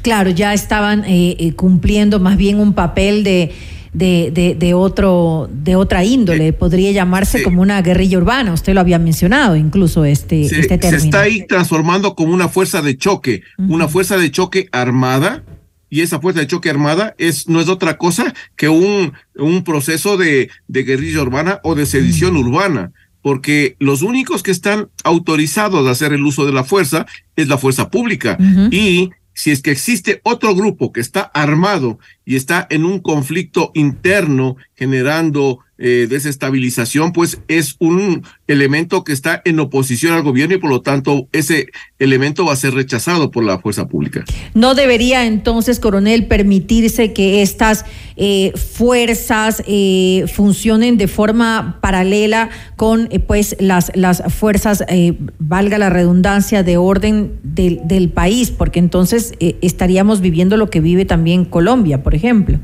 Claro, 0.01 0.29
ya 0.29 0.53
estaban 0.53 1.03
eh, 1.05 1.35
eh, 1.39 1.53
cumpliendo 1.53 2.19
más 2.19 2.37
bien 2.37 2.59
un 2.59 2.73
papel 2.73 3.23
de 3.23 3.51
de, 3.93 4.29
de, 4.31 4.53
de, 4.53 4.73
otro, 4.75 5.49
de 5.51 5.75
otra 5.75 6.03
índole, 6.03 6.53
podría 6.53 6.91
llamarse 6.91 7.39
sí. 7.39 7.43
como 7.43 7.63
una 7.63 7.81
guerrilla 7.81 8.19
urbana, 8.19 8.53
usted 8.53 8.75
lo 8.75 8.81
había 8.81 8.99
mencionado 8.99 9.55
incluso 9.55 10.05
este, 10.05 10.47
se, 10.47 10.59
este 10.59 10.77
término. 10.77 10.99
Se 10.99 11.05
está 11.07 11.21
ahí 11.21 11.47
transformando 11.47 12.13
como 12.13 12.31
una 12.31 12.47
fuerza 12.47 12.83
de 12.83 12.95
choque, 12.95 13.41
uh 13.57 13.63
-huh. 13.63 13.73
una 13.73 13.87
fuerza 13.87 14.17
de 14.17 14.29
choque 14.29 14.69
armada, 14.71 15.43
y 15.89 16.01
esa 16.01 16.19
fuerza 16.19 16.41
de 16.41 16.47
choque 16.47 16.69
armada 16.69 17.15
es, 17.17 17.47
no 17.47 17.59
es 17.59 17.69
otra 17.69 17.97
cosa 17.97 18.33
que 18.55 18.69
un, 18.69 19.13
un 19.35 19.63
proceso 19.63 20.17
de, 20.17 20.49
de 20.67 20.83
guerrilla 20.83 21.21
urbana 21.21 21.59
o 21.63 21.73
de 21.73 21.85
sedición 21.85 22.35
uh 22.35 22.39
-huh. 22.41 22.45
urbana 22.47 22.91
porque 23.23 23.75
los 23.79 24.03
únicos 24.03 24.41
que 24.41 24.51
están 24.51 24.87
autorizados 25.03 25.85
a 25.85 25.91
hacer 25.91 26.13
el 26.13 26.23
uso 26.23 26.45
de 26.45 26.53
la 26.53 26.63
fuerza 26.63 27.05
es 27.35 27.49
la 27.49 27.57
fuerza 27.57 27.89
pública 27.89 28.37
uh 28.39 28.43
-huh. 28.43 28.73
y 28.73 29.09
si 29.37 29.51
es 29.51 29.61
que 29.61 29.69
existe 29.69 30.19
otro 30.23 30.55
grupo 30.55 30.91
que 30.91 30.99
está 30.99 31.21
armado 31.21 31.99
y 32.25 32.37
está 32.37 32.65
en 32.71 32.85
un 32.85 32.99
conflicto 32.99 33.69
interno 33.75 34.57
generando 34.73 35.59
eh, 35.77 36.07
desestabilización, 36.09 37.11
pues 37.11 37.39
es 37.47 37.75
un 37.79 38.23
elemento 38.47 39.03
que 39.03 39.13
está 39.13 39.41
en 39.45 39.59
oposición 39.59 40.13
al 40.13 40.23
gobierno 40.23 40.55
y 40.55 40.59
por 40.59 40.69
lo 40.69 40.81
tanto 40.81 41.27
ese 41.31 41.67
elemento 41.99 42.45
va 42.45 42.53
a 42.53 42.55
ser 42.55 42.73
rechazado 42.73 43.31
por 43.31 43.43
la 43.43 43.59
fuerza 43.59 43.87
pública. 43.87 44.23
No 44.53 44.75
debería 44.75 45.25
entonces, 45.25 45.79
coronel, 45.79 46.27
permitirse 46.27 47.13
que 47.13 47.41
estas 47.41 47.85
eh, 48.15 48.53
fuerzas 48.55 49.63
eh, 49.67 50.25
funcionen 50.33 50.97
de 50.97 51.07
forma 51.07 51.79
paralela 51.81 52.49
con 52.75 53.07
eh, 53.11 53.19
pues 53.19 53.55
las, 53.59 53.91
las 53.95 54.23
fuerzas, 54.33 54.83
eh, 54.87 55.17
valga 55.39 55.77
la 55.77 55.89
redundancia, 55.89 56.63
de 56.63 56.77
orden 56.77 57.39
del, 57.43 58.09
país, 58.09 58.51
porque 58.51 58.79
entonces 58.79 59.33
eh, 59.39 59.57
estaríamos 59.61 60.21
viviendo 60.21 60.57
lo 60.57 60.69
que 60.69 60.79
vive 60.79 61.05
también 61.05 61.45
Colombia, 61.45 62.03
por 62.03 62.15
ejemplo. 62.15 62.59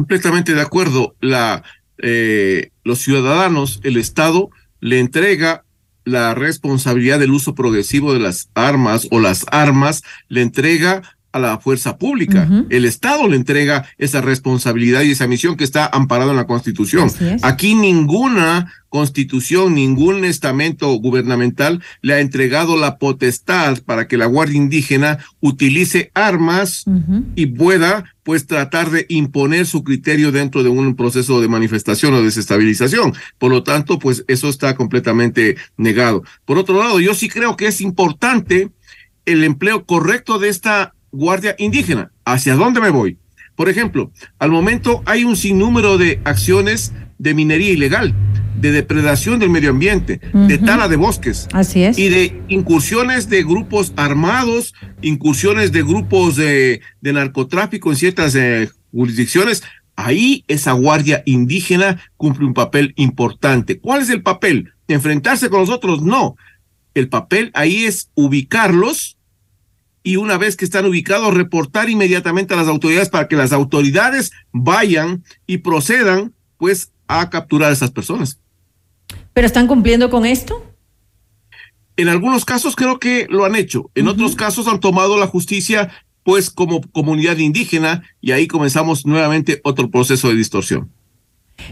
Completamente 0.00 0.54
de 0.54 0.62
acuerdo. 0.62 1.14
La, 1.20 1.62
eh, 1.98 2.70
los 2.84 3.00
ciudadanos, 3.00 3.80
el 3.82 3.98
Estado 3.98 4.48
le 4.80 4.98
entrega 4.98 5.66
la 6.06 6.34
responsabilidad 6.34 7.18
del 7.18 7.32
uso 7.32 7.54
progresivo 7.54 8.14
de 8.14 8.20
las 8.20 8.48
armas 8.54 9.08
o 9.10 9.20
las 9.20 9.44
armas, 9.50 10.02
le 10.28 10.40
entrega 10.40 11.02
a 11.32 11.38
la 11.38 11.58
fuerza 11.58 11.96
pública. 11.96 12.48
El 12.70 12.84
Estado 12.84 13.28
le 13.28 13.36
entrega 13.36 13.86
esa 13.98 14.20
responsabilidad 14.20 15.02
y 15.02 15.12
esa 15.12 15.26
misión 15.26 15.56
que 15.56 15.64
está 15.64 15.86
amparada 15.86 16.30
en 16.30 16.36
la 16.36 16.46
Constitución. 16.46 17.10
Aquí 17.42 17.74
ninguna 17.74 18.72
constitución, 18.90 19.74
ningún 19.74 20.24
estamento 20.24 20.92
gubernamental 20.94 21.80
le 22.02 22.14
ha 22.14 22.20
entregado 22.20 22.76
la 22.76 22.98
potestad 22.98 23.78
para 23.84 24.08
que 24.08 24.16
la 24.16 24.26
Guardia 24.26 24.56
Indígena 24.56 25.18
utilice 25.40 26.10
armas 26.14 26.84
y 27.36 27.46
pueda 27.46 28.04
pues 28.22 28.46
tratar 28.46 28.90
de 28.90 29.06
imponer 29.08 29.66
su 29.66 29.82
criterio 29.82 30.32
dentro 30.32 30.62
de 30.62 30.68
un 30.68 30.94
proceso 30.96 31.40
de 31.40 31.48
manifestación 31.48 32.14
o 32.14 32.22
desestabilización. 32.22 33.14
Por 33.38 33.50
lo 33.50 33.62
tanto, 33.62 33.98
pues 33.98 34.24
eso 34.28 34.48
está 34.48 34.74
completamente 34.76 35.56
negado. 35.76 36.22
Por 36.44 36.58
otro 36.58 36.78
lado, 36.78 37.00
yo 37.00 37.14
sí 37.14 37.28
creo 37.28 37.56
que 37.56 37.68
es 37.68 37.80
importante 37.80 38.70
el 39.24 39.44
empleo 39.44 39.84
correcto 39.84 40.38
de 40.38 40.48
esta 40.48 40.94
Guardia 41.12 41.54
Indígena. 41.58 42.12
¿Hacia 42.24 42.54
dónde 42.54 42.80
me 42.80 42.90
voy? 42.90 43.18
Por 43.56 43.68
ejemplo, 43.68 44.10
al 44.38 44.50
momento 44.50 45.02
hay 45.04 45.24
un 45.24 45.36
sinnúmero 45.36 45.98
de 45.98 46.20
acciones 46.24 46.92
de 47.18 47.34
minería 47.34 47.70
ilegal, 47.70 48.14
de 48.58 48.72
depredación 48.72 49.38
del 49.38 49.50
medio 49.50 49.70
ambiente, 49.70 50.20
de 50.32 50.58
tala 50.58 50.88
de 50.88 50.96
bosques. 50.96 51.46
Así 51.52 51.82
es. 51.82 51.98
Y 51.98 52.08
de 52.08 52.42
incursiones 52.48 53.28
de 53.28 53.42
grupos 53.42 53.92
armados, 53.96 54.72
incursiones 55.02 55.72
de 55.72 55.82
grupos 55.82 56.36
de, 56.36 56.80
narcotráfico 57.02 57.90
en 57.90 57.96
ciertas 57.96 58.34
eh, 58.34 58.70
jurisdicciones. 58.92 59.62
Ahí 59.96 60.44
esa 60.48 60.72
guardia 60.72 61.22
indígena 61.26 62.00
cumple 62.16 62.46
un 62.46 62.54
papel 62.54 62.94
importante. 62.96 63.78
¿Cuál 63.78 64.00
es 64.00 64.08
el 64.08 64.22
papel? 64.22 64.72
¿Enfrentarse 64.88 65.50
con 65.50 65.60
nosotros? 65.60 66.00
No. 66.02 66.36
El 66.94 67.10
papel 67.10 67.50
ahí 67.52 67.84
es 67.84 68.10
ubicarlos 68.14 69.18
y 70.02 70.16
una 70.16 70.38
vez 70.38 70.56
que 70.56 70.64
están 70.64 70.86
ubicados, 70.86 71.34
reportar 71.34 71.90
inmediatamente 71.90 72.54
a 72.54 72.56
las 72.56 72.68
autoridades 72.68 73.08
para 73.08 73.28
que 73.28 73.36
las 73.36 73.52
autoridades 73.52 74.32
vayan 74.52 75.24
y 75.46 75.58
procedan, 75.58 76.34
pues, 76.56 76.92
a 77.06 77.28
capturar 77.28 77.70
a 77.70 77.74
esas 77.74 77.90
personas. 77.90 78.38
¿Pero 79.32 79.46
están 79.46 79.66
cumpliendo 79.66 80.10
con 80.10 80.24
esto? 80.26 80.64
En 81.96 82.08
algunos 82.08 82.44
casos 82.44 82.76
creo 82.76 82.98
que 82.98 83.26
lo 83.28 83.44
han 83.44 83.56
hecho, 83.56 83.90
en 83.94 84.08
otros 84.08 84.36
casos 84.36 84.68
han 84.68 84.80
tomado 84.80 85.18
la 85.18 85.26
justicia 85.26 85.90
pues 86.22 86.50
como 86.50 86.80
comunidad 86.92 87.38
indígena 87.38 88.02
y 88.20 88.32
ahí 88.32 88.46
comenzamos 88.46 89.06
nuevamente 89.06 89.60
otro 89.64 89.90
proceso 89.90 90.28
de 90.28 90.36
distorsión. 90.36 90.90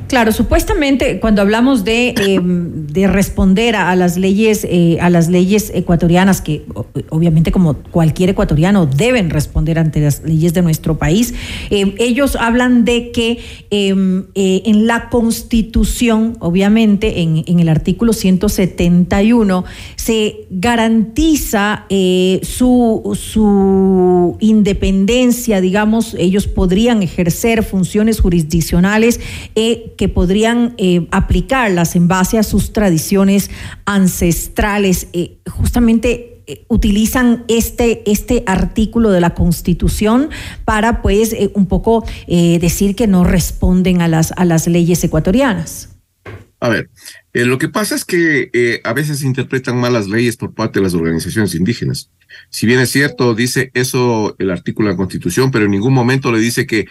Claro, 0.08 0.32
supuestamente 0.32 1.20
cuando 1.20 1.42
hablamos 1.42 1.84
de, 1.84 2.14
em, 2.16 2.86
de 2.86 3.06
responder 3.06 3.76
a, 3.76 3.94
las 3.94 4.16
leyes, 4.16 4.66
eh, 4.68 4.96
a 5.00 5.10
las 5.10 5.28
leyes 5.28 5.70
ecuatorianas, 5.74 6.40
que 6.40 6.64
obviamente 7.10 7.52
como 7.52 7.74
cualquier 7.74 8.30
ecuatoriano 8.30 8.86
deben 8.86 9.28
responder 9.28 9.78
ante 9.78 10.00
las 10.00 10.22
leyes 10.22 10.54
de 10.54 10.62
nuestro 10.62 10.96
país, 10.96 11.34
em, 11.70 11.94
ellos 11.98 12.36
hablan 12.36 12.84
de 12.84 13.10
que 13.10 13.38
em, 13.70 14.24
eh, 14.34 14.62
en 14.64 14.86
la 14.86 15.10
Constitución, 15.10 16.36
obviamente 16.40 17.20
en, 17.20 17.44
en, 17.46 17.60
el 17.60 17.68
artículo 17.68 18.12
171, 18.12 19.64
se 19.96 20.46
garantiza 20.50 21.84
eh, 21.90 22.40
su, 22.42 23.18
su 23.20 24.36
independencia, 24.40 25.60
digamos, 25.60 26.14
ellos 26.18 26.46
podrían 26.46 27.02
ejercer 27.02 27.62
funciones 27.62 28.20
jurisdiccionales 28.20 29.20
que 29.96 30.08
podrían 30.08 30.74
eh, 30.78 31.06
aplicarlas 31.10 31.96
en 31.96 32.08
base 32.08 32.38
a 32.38 32.42
sus 32.42 32.72
tradiciones 32.72 33.50
ancestrales. 33.84 35.08
Eh, 35.12 35.38
justamente 35.48 36.42
eh, 36.46 36.64
utilizan 36.68 37.44
este, 37.48 38.10
este 38.10 38.44
artículo 38.46 39.10
de 39.10 39.20
la 39.20 39.34
Constitución 39.34 40.30
para, 40.64 41.02
pues, 41.02 41.34
un 41.54 41.66
poco 41.66 42.04
decir 42.26 42.94
que 42.94 43.06
no 43.06 43.24
responden 43.24 44.00
a 44.00 44.08
las, 44.08 44.32
a 44.32 44.44
las 44.44 44.66
leyes 44.66 45.02
ecuatorianas. 45.04 45.90
A 46.60 46.68
ver, 46.68 46.90
lo 47.32 47.58
que 47.58 47.68
pasa 47.68 47.94
es 47.94 48.04
que 48.04 48.80
a 48.82 48.92
veces 48.92 49.20
se 49.20 49.26
interpretan 49.26 49.76
mal 49.76 49.92
las 49.92 50.08
leyes 50.08 50.36
por 50.36 50.54
parte 50.54 50.80
de 50.80 50.84
las 50.84 50.94
organizaciones 50.94 51.54
indígenas. 51.54 52.10
Si 52.50 52.66
bien 52.66 52.80
es 52.80 52.90
cierto, 52.90 53.34
dice 53.34 53.70
eso 53.74 54.34
el 54.38 54.50
artículo 54.50 54.88
de 54.88 54.94
la 54.94 54.96
Constitución, 54.96 55.50
pero 55.50 55.66
en 55.66 55.70
ningún 55.70 55.94
momento 55.94 56.32
le 56.32 56.40
dice 56.40 56.66
que 56.66 56.86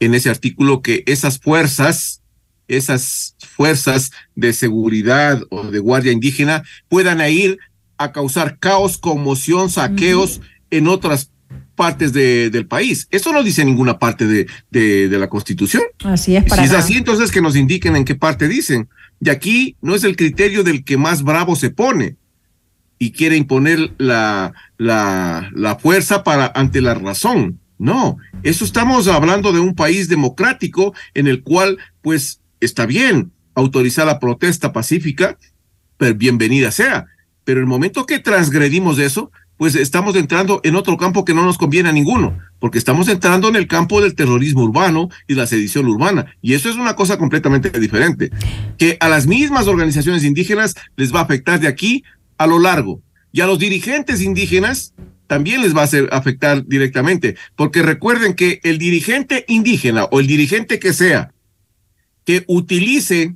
en 0.00 0.14
ese 0.14 0.30
artículo 0.30 0.82
que 0.82 1.04
esas 1.06 1.38
fuerzas 1.38 2.21
esas 2.68 3.36
fuerzas 3.38 4.10
de 4.34 4.52
seguridad 4.52 5.42
o 5.50 5.64
de 5.64 5.78
guardia 5.78 6.12
indígena 6.12 6.62
puedan 6.88 7.20
ir 7.30 7.58
a 7.98 8.12
causar 8.12 8.58
caos, 8.58 8.98
conmoción, 8.98 9.70
saqueos 9.70 10.40
en 10.70 10.88
otras 10.88 11.30
partes 11.74 12.12
del 12.12 12.66
país. 12.66 13.08
Eso 13.10 13.32
no 13.32 13.42
dice 13.42 13.64
ninguna 13.64 13.98
parte 13.98 14.26
de, 14.26 14.46
de, 14.70 15.18
la 15.18 15.28
Constitución. 15.28 15.82
Así 16.04 16.36
es. 16.36 16.44
Para 16.44 16.62
si 16.62 16.68
es 16.68 16.74
así, 16.74 16.94
entonces 16.96 17.30
que 17.30 17.42
nos 17.42 17.56
indiquen 17.56 17.96
en 17.96 18.04
qué 18.04 18.14
parte 18.14 18.48
dicen. 18.48 18.88
Y 19.20 19.30
aquí 19.30 19.76
no 19.80 19.94
es 19.94 20.04
el 20.04 20.16
criterio 20.16 20.64
del 20.64 20.84
que 20.84 20.96
más 20.96 21.22
bravo 21.22 21.56
se 21.56 21.70
pone 21.70 22.16
y 22.98 23.12
quiere 23.12 23.36
imponer 23.36 23.94
la, 23.98 24.52
la, 24.78 25.50
la 25.54 25.76
fuerza 25.76 26.22
para 26.22 26.52
ante 26.54 26.80
la 26.80 26.94
razón. 26.94 27.58
No, 27.78 28.16
eso 28.44 28.64
estamos 28.64 29.08
hablando 29.08 29.52
de 29.52 29.58
un 29.58 29.74
país 29.74 30.08
democrático 30.08 30.94
en 31.14 31.26
el 31.26 31.42
cual, 31.42 31.78
pues, 32.00 32.41
está 32.64 32.86
bien 32.86 33.32
autorizar 33.54 34.06
la 34.06 34.18
protesta 34.18 34.72
pacífica, 34.72 35.38
bienvenida 36.16 36.70
sea. 36.70 37.06
Pero 37.44 37.60
el 37.60 37.66
momento 37.66 38.06
que 38.06 38.18
transgredimos 38.18 38.98
eso, 38.98 39.30
pues 39.56 39.74
estamos 39.74 40.16
entrando 40.16 40.60
en 40.64 40.76
otro 40.76 40.96
campo 40.96 41.24
que 41.24 41.34
no 41.34 41.44
nos 41.44 41.58
conviene 41.58 41.88
a 41.88 41.92
ninguno, 41.92 42.38
porque 42.58 42.78
estamos 42.78 43.08
entrando 43.08 43.48
en 43.48 43.56
el 43.56 43.68
campo 43.68 44.00
del 44.00 44.14
terrorismo 44.14 44.62
urbano 44.62 45.08
y 45.28 45.34
la 45.34 45.46
sedición 45.46 45.86
urbana. 45.86 46.34
Y 46.40 46.54
eso 46.54 46.68
es 46.68 46.76
una 46.76 46.96
cosa 46.96 47.18
completamente 47.18 47.70
diferente, 47.78 48.30
que 48.78 48.96
a 49.00 49.08
las 49.08 49.26
mismas 49.26 49.66
organizaciones 49.66 50.24
indígenas 50.24 50.74
les 50.96 51.14
va 51.14 51.20
a 51.20 51.24
afectar 51.24 51.60
de 51.60 51.68
aquí 51.68 52.04
a 52.38 52.46
lo 52.46 52.58
largo. 52.58 53.00
Y 53.32 53.40
a 53.40 53.46
los 53.46 53.58
dirigentes 53.58 54.20
indígenas 54.20 54.94
también 55.26 55.62
les 55.62 55.74
va 55.74 55.82
a 55.82 55.84
hacer 55.84 56.08
afectar 56.12 56.66
directamente, 56.66 57.36
porque 57.56 57.82
recuerden 57.82 58.34
que 58.34 58.60
el 58.64 58.78
dirigente 58.78 59.44
indígena 59.48 60.04
o 60.04 60.20
el 60.20 60.26
dirigente 60.26 60.78
que 60.78 60.92
sea 60.92 61.32
que 62.24 62.44
utilice 62.46 63.34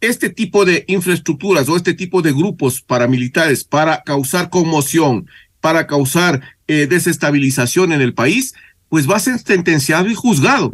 este 0.00 0.30
tipo 0.30 0.64
de 0.64 0.84
infraestructuras 0.86 1.68
o 1.68 1.76
este 1.76 1.94
tipo 1.94 2.22
de 2.22 2.32
grupos 2.32 2.80
paramilitares 2.82 3.64
para 3.64 4.02
causar 4.02 4.50
conmoción, 4.50 5.28
para 5.60 5.86
causar 5.86 6.40
eh, 6.68 6.86
desestabilización 6.86 7.92
en 7.92 8.00
el 8.00 8.14
país, 8.14 8.54
pues 8.88 9.10
va 9.10 9.16
a 9.16 9.20
ser 9.20 9.38
sentenciado 9.38 10.08
y 10.08 10.14
juzgado. 10.14 10.70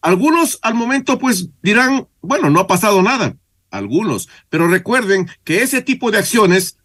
Algunos 0.00 0.58
al 0.62 0.74
momento 0.74 1.18
pues 1.18 1.48
dirán, 1.62 2.08
bueno, 2.20 2.50
no 2.50 2.60
ha 2.60 2.66
pasado 2.66 3.02
nada, 3.02 3.36
algunos, 3.70 4.28
pero 4.48 4.68
recuerden 4.68 5.28
que 5.44 5.62
ese 5.62 5.80
tipo 5.80 6.10
de 6.10 6.18
acciones 6.18 6.76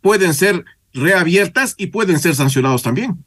pueden 0.00 0.34
ser 0.34 0.64
reabiertas 0.92 1.74
y 1.78 1.88
pueden 1.88 2.20
ser 2.20 2.34
sancionados 2.34 2.82
también. 2.82 3.24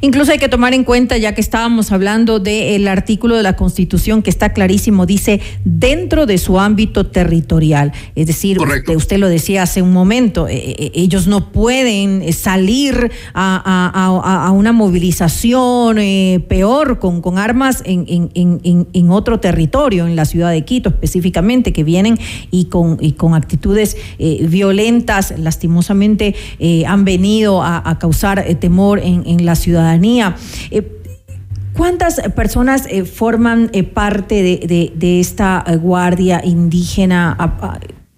Incluso 0.00 0.30
hay 0.30 0.38
que 0.38 0.48
tomar 0.48 0.74
en 0.74 0.84
cuenta, 0.84 1.16
ya 1.18 1.34
que 1.34 1.40
estábamos 1.40 1.90
hablando 1.90 2.38
del 2.38 2.86
artículo 2.86 3.36
de 3.36 3.42
la 3.42 3.56
Constitución 3.56 4.22
que 4.22 4.30
está 4.30 4.52
clarísimo, 4.52 5.06
dice 5.06 5.40
dentro 5.64 6.24
de 6.24 6.38
su 6.38 6.60
ámbito 6.60 7.06
territorial. 7.06 7.92
Es 8.14 8.28
decir, 8.28 8.58
usted, 8.94 9.18
lo 9.18 9.28
decía 9.28 9.64
hace 9.64 9.82
un 9.82 9.92
momento, 9.92 10.46
eh, 10.46 10.56
eh, 10.56 10.90
ellos 10.94 11.26
no 11.26 11.50
pueden 11.52 12.32
salir 12.32 13.10
a, 13.34 14.52
una 14.54 14.72
movilización 14.72 15.98
eh, 15.98 16.44
peor 16.48 16.98
con, 16.98 17.20
con 17.20 17.38
armas 17.38 17.82
en, 17.84 18.30
en, 18.34 19.10
otro 19.10 19.40
territorio, 19.40 20.06
en 20.06 20.16
la 20.16 20.24
ciudad 20.24 20.50
de 20.50 20.64
Quito 20.64 20.90
específicamente, 20.90 21.72
que 21.72 21.82
vienen 21.82 22.18
y 22.50 22.66
con, 22.66 22.98
y 23.00 23.12
con 23.12 23.34
actitudes 23.34 23.96
violentas, 24.18 25.34
lastimosamente 25.36 26.34
han 26.86 27.04
venido 27.04 27.62
a, 27.62 27.98
causar 27.98 28.44
temor 28.60 29.00
en 29.02 29.44
la 29.44 29.56
ciudadanía. 29.58 30.36
Eh, 30.70 30.94
¿Cuántas 31.74 32.20
personas 32.34 32.86
eh, 32.88 33.04
forman 33.04 33.70
eh, 33.72 33.84
parte 33.84 34.42
de, 34.42 35.20
esta 35.20 35.64
guardia 35.80 36.40
indígena? 36.44 37.36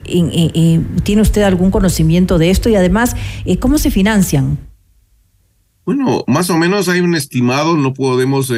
¿Tiene 0.05 1.23
usted 1.23 1.43
algún 1.43 1.71
conocimiento 1.71 2.39
de 2.39 2.51
esto? 2.51 2.69
Y 2.71 2.77
además, 2.77 3.17
¿cómo 3.59 3.77
se 3.77 3.91
financian? 3.91 4.59
Bueno, 5.85 6.25
más 6.27 6.49
o 6.51 6.57
menos 6.57 6.89
hay 6.89 7.01
un 7.01 7.15
estimado, 7.15 7.77
no 7.77 7.93
podemos 7.93 8.51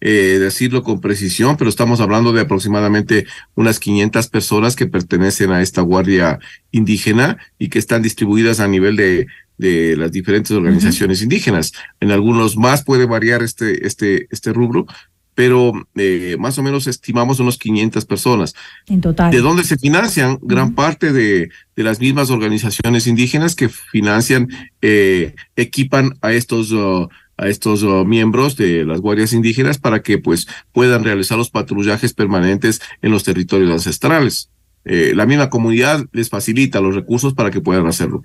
decirlo 0.00 0.82
con 0.82 1.00
precisión, 1.00 1.56
pero 1.56 1.70
estamos 1.70 2.00
hablando 2.00 2.32
de 2.32 2.40
aproximadamente 2.42 3.26
unas 3.54 3.78
500 3.78 4.26
personas 4.28 4.76
que 4.76 4.86
pertenecen 4.86 5.50
a 5.52 5.62
esta 5.62 5.80
guardia 5.80 6.40
indígena 6.72 7.38
y 7.58 7.68
que 7.68 7.78
están 7.78 8.02
distribuidas 8.02 8.60
a 8.60 8.68
nivel 8.68 8.96
de, 8.96 9.28
de 9.58 9.96
las 9.96 10.12
diferentes 10.12 10.50
organizaciones 10.52 11.22
indígenas. 11.22 11.72
En 12.00 12.10
algunos 12.10 12.56
más 12.56 12.84
puede 12.84 13.06
variar 13.06 13.42
este, 13.42 13.86
este, 13.86 14.26
este 14.30 14.52
rubro, 14.52 14.86
pero 15.34 15.72
eh, 15.94 16.36
más 16.38 16.58
o 16.58 16.62
menos 16.62 16.86
estimamos 16.86 17.40
unos 17.40 17.58
500 17.58 18.04
personas. 18.04 18.54
En 18.86 19.00
total. 19.00 19.30
¿De 19.30 19.40
dónde 19.40 19.64
se 19.64 19.78
financian? 19.78 20.38
Gran 20.42 20.74
parte 20.74 21.12
de, 21.12 21.50
de, 21.76 21.82
las 21.82 22.00
mismas 22.00 22.30
organizaciones 22.30 23.06
indígenas 23.06 23.54
que 23.54 23.68
financian, 23.68 24.48
eh, 24.80 25.34
equipan 25.56 26.14
a 26.22 26.32
estos... 26.32 26.72
Uh, 26.72 27.08
a 27.38 27.48
estos 27.48 27.82
uh, 27.82 28.04
miembros 28.04 28.56
de 28.56 28.84
las 28.84 29.00
guardias 29.00 29.32
indígenas 29.32 29.78
para 29.78 30.02
que 30.02 30.18
pues 30.18 30.46
puedan 30.70 31.02
realizar 31.02 31.38
los 31.38 31.50
patrullajes 31.50 32.12
permanentes 32.12 32.80
en 33.00 33.10
los 33.10 33.24
territorios 33.24 33.70
ancestrales. 33.70 34.50
Eh, 34.84 35.12
la 35.14 35.26
misma 35.26 35.48
comunidad 35.48 36.04
les 36.12 36.28
facilita 36.28 36.80
los 36.80 36.94
recursos 36.94 37.34
para 37.34 37.50
que 37.50 37.60
puedan 37.60 37.86
hacerlo. 37.86 38.22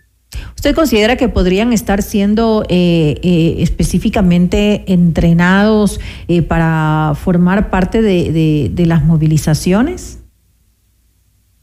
¿Usted 0.55 0.75
considera 0.75 1.15
que 1.15 1.29
podrían 1.29 1.71
estar 1.71 2.01
siendo 2.01 2.65
eh, 2.67 3.19
eh, 3.23 3.55
específicamente 3.59 4.91
entrenados 4.91 5.99
eh, 6.27 6.41
para 6.41 7.13
formar 7.15 7.69
parte 7.69 8.01
de, 8.01 8.31
de, 8.31 8.71
de, 8.73 8.85
las 8.85 9.03
movilizaciones? 9.05 10.19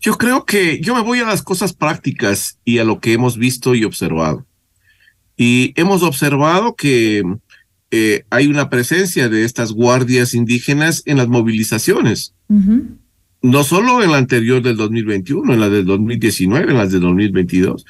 Yo 0.01 0.17
creo 0.17 0.45
que 0.45 0.81
yo 0.81 0.95
me 0.95 1.03
voy 1.03 1.19
a 1.21 1.27
las 1.27 1.43
cosas 1.43 1.73
prácticas 1.73 2.59
y 2.65 2.79
a 2.79 2.85
lo 2.85 3.01
que 3.01 3.13
hemos 3.13 3.37
visto 3.37 3.75
y 3.75 3.85
observado. 3.85 4.47
Y 5.37 5.73
hemos 5.77 6.03
observado 6.03 6.75
que 6.75 7.23
hay 8.29 8.47
una 8.49 8.71
presencia 8.71 9.29
de 9.29 9.45
estas 9.45 9.73
guardias 9.73 10.35
indígenas 10.35 11.03
en 11.07 11.17
las 11.17 11.29
movilizaciones. 11.29 12.35
Uh 12.49 12.59
-huh. 12.59 12.83
No 13.41 13.63
solo 13.63 14.03
en 14.03 14.11
la 14.11 14.19
anterior 14.19 14.63
del 14.63 14.77
2021, 14.77 15.53
en 15.53 15.61
la 15.61 15.69
del 15.69 15.85
2019, 15.85 16.73
en 16.73 16.79
las 16.79 16.91
del 16.91 17.03
2022 17.03 17.85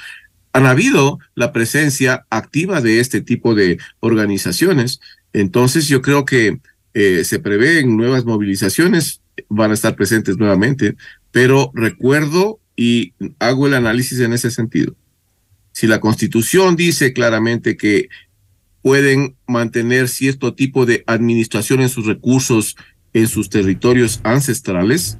han 0.54 0.66
habido 0.66 1.18
la 1.34 1.52
presencia 1.52 2.26
activa 2.30 2.80
de 2.80 3.00
este 3.00 3.20
tipo 3.20 3.54
de 3.54 3.78
organizaciones. 4.00 5.00
Entonces 5.32 5.88
yo 5.88 6.00
creo 6.00 6.24
que 6.24 6.60
eh, 6.94 7.24
se 7.24 7.40
prevén 7.40 7.96
nuevas 7.96 8.24
movilizaciones, 8.24 9.20
van 9.48 9.72
a 9.72 9.74
estar 9.74 9.96
presentes 9.96 10.38
nuevamente, 10.38 10.94
pero 11.32 11.72
recuerdo 11.74 12.60
y 12.76 13.14
hago 13.40 13.66
el 13.66 13.74
análisis 13.74 14.20
en 14.20 14.32
ese 14.32 14.52
sentido. 14.52 14.94
Si 15.72 15.88
la 15.88 15.98
constitución 15.98 16.76
dice 16.76 17.12
claramente 17.12 17.76
que 17.76 18.08
pueden 18.80 19.34
mantener 19.48 20.08
cierto 20.08 20.54
tipo 20.54 20.86
de 20.86 21.02
administración 21.08 21.80
en 21.80 21.88
sus 21.88 22.06
recursos 22.06 22.76
en 23.12 23.28
sus 23.28 23.48
territorios 23.48 24.20
ancestrales, 24.24 25.18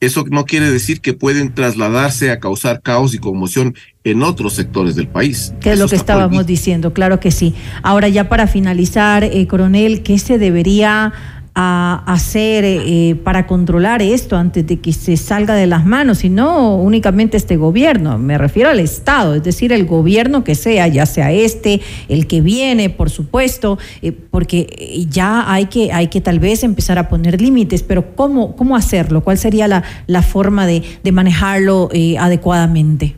eso 0.00 0.24
no 0.28 0.44
quiere 0.44 0.70
decir 0.70 1.00
que 1.00 1.14
pueden 1.14 1.54
trasladarse 1.54 2.30
a 2.30 2.38
causar 2.38 2.82
caos 2.82 3.14
y 3.14 3.18
conmoción 3.18 3.74
en 4.04 4.22
otros 4.22 4.52
sectores 4.52 4.94
del 4.94 5.08
país. 5.08 5.54
Que 5.60 5.72
es 5.72 5.78
lo 5.78 5.88
que 5.88 5.96
estábamos 5.96 6.28
prohibido. 6.28 6.46
diciendo, 6.46 6.92
claro 6.92 7.18
que 7.18 7.30
sí. 7.30 7.54
Ahora 7.82 8.08
ya 8.08 8.28
para 8.28 8.46
finalizar, 8.46 9.24
eh, 9.24 9.46
coronel, 9.46 10.02
¿qué 10.02 10.18
se 10.18 10.38
debería 10.38 11.12
a 11.58 12.02
hacer 12.06 12.64
eh, 12.66 13.16
para 13.24 13.46
controlar 13.46 14.02
esto 14.02 14.36
antes 14.36 14.66
de 14.66 14.78
que 14.78 14.92
se 14.92 15.16
salga 15.16 15.54
de 15.54 15.66
las 15.66 15.86
manos, 15.86 16.22
y 16.22 16.28
no 16.28 16.76
únicamente 16.76 17.38
este 17.38 17.56
gobierno, 17.56 18.18
me 18.18 18.36
refiero 18.36 18.68
al 18.68 18.78
Estado, 18.78 19.34
es 19.34 19.42
decir, 19.42 19.72
el 19.72 19.86
gobierno 19.86 20.44
que 20.44 20.54
sea, 20.54 20.86
ya 20.86 21.06
sea 21.06 21.32
este, 21.32 21.80
el 22.10 22.26
que 22.26 22.42
viene, 22.42 22.90
por 22.90 23.08
supuesto, 23.08 23.78
eh, 24.02 24.12
porque 24.12 25.06
ya 25.08 25.50
hay 25.50 25.66
que, 25.66 25.92
hay 25.92 26.08
que 26.08 26.20
tal 26.20 26.40
vez 26.40 26.62
empezar 26.62 26.98
a 26.98 27.08
poner 27.08 27.40
límites, 27.40 27.82
pero 27.82 28.14
¿cómo, 28.14 28.54
cómo 28.54 28.76
hacerlo? 28.76 29.24
¿Cuál 29.24 29.38
sería 29.38 29.66
la, 29.66 29.82
la 30.06 30.20
forma 30.20 30.66
de, 30.66 30.82
de 31.02 31.12
manejarlo 31.12 31.88
eh, 31.94 32.18
adecuadamente? 32.18 33.16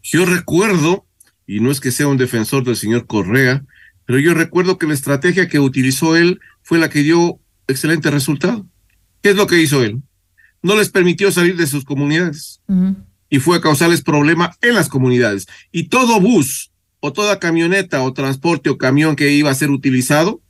Yo 0.00 0.26
recuerdo, 0.26 1.06
y 1.44 1.58
no 1.58 1.72
es 1.72 1.80
que 1.80 1.90
sea 1.90 2.06
un 2.06 2.18
defensor 2.18 2.62
del 2.62 2.76
señor 2.76 3.08
Correa, 3.08 3.64
pero 4.06 4.18
yo 4.18 4.34
recuerdo 4.34 4.78
que 4.78 4.86
la 4.86 4.94
estrategia 4.94 5.48
que 5.48 5.60
utilizó 5.60 6.16
él 6.16 6.40
fue 6.62 6.78
la 6.78 6.88
que 6.88 7.02
dio 7.02 7.38
excelente 7.66 8.10
resultado. 8.10 8.66
¿Qué 9.22 9.30
es 9.30 9.36
lo 9.36 9.46
que 9.46 9.60
hizo 9.60 9.82
él? 9.82 10.02
No 10.62 10.76
les 10.76 10.90
permitió 10.90 11.30
salir 11.32 11.56
de 11.56 11.66
sus 11.66 11.84
comunidades 11.84 12.60
uh 12.68 12.74
-huh. 12.74 12.96
y 13.30 13.38
fue 13.38 13.56
a 13.56 13.60
causarles 13.60 14.02
problemas 14.02 14.56
en 14.62 14.74
las 14.74 14.88
comunidades. 14.88 15.46
Y 15.72 15.84
todo 15.84 16.20
bus 16.20 16.70
o 17.00 17.12
toda 17.12 17.38
camioneta 17.38 18.02
o 18.02 18.12
transporte 18.12 18.70
o 18.70 18.78
camión 18.78 19.16
que 19.16 19.30
iba 19.32 19.50
a 19.50 19.54
ser 19.54 19.70
utilizado, 19.70 20.40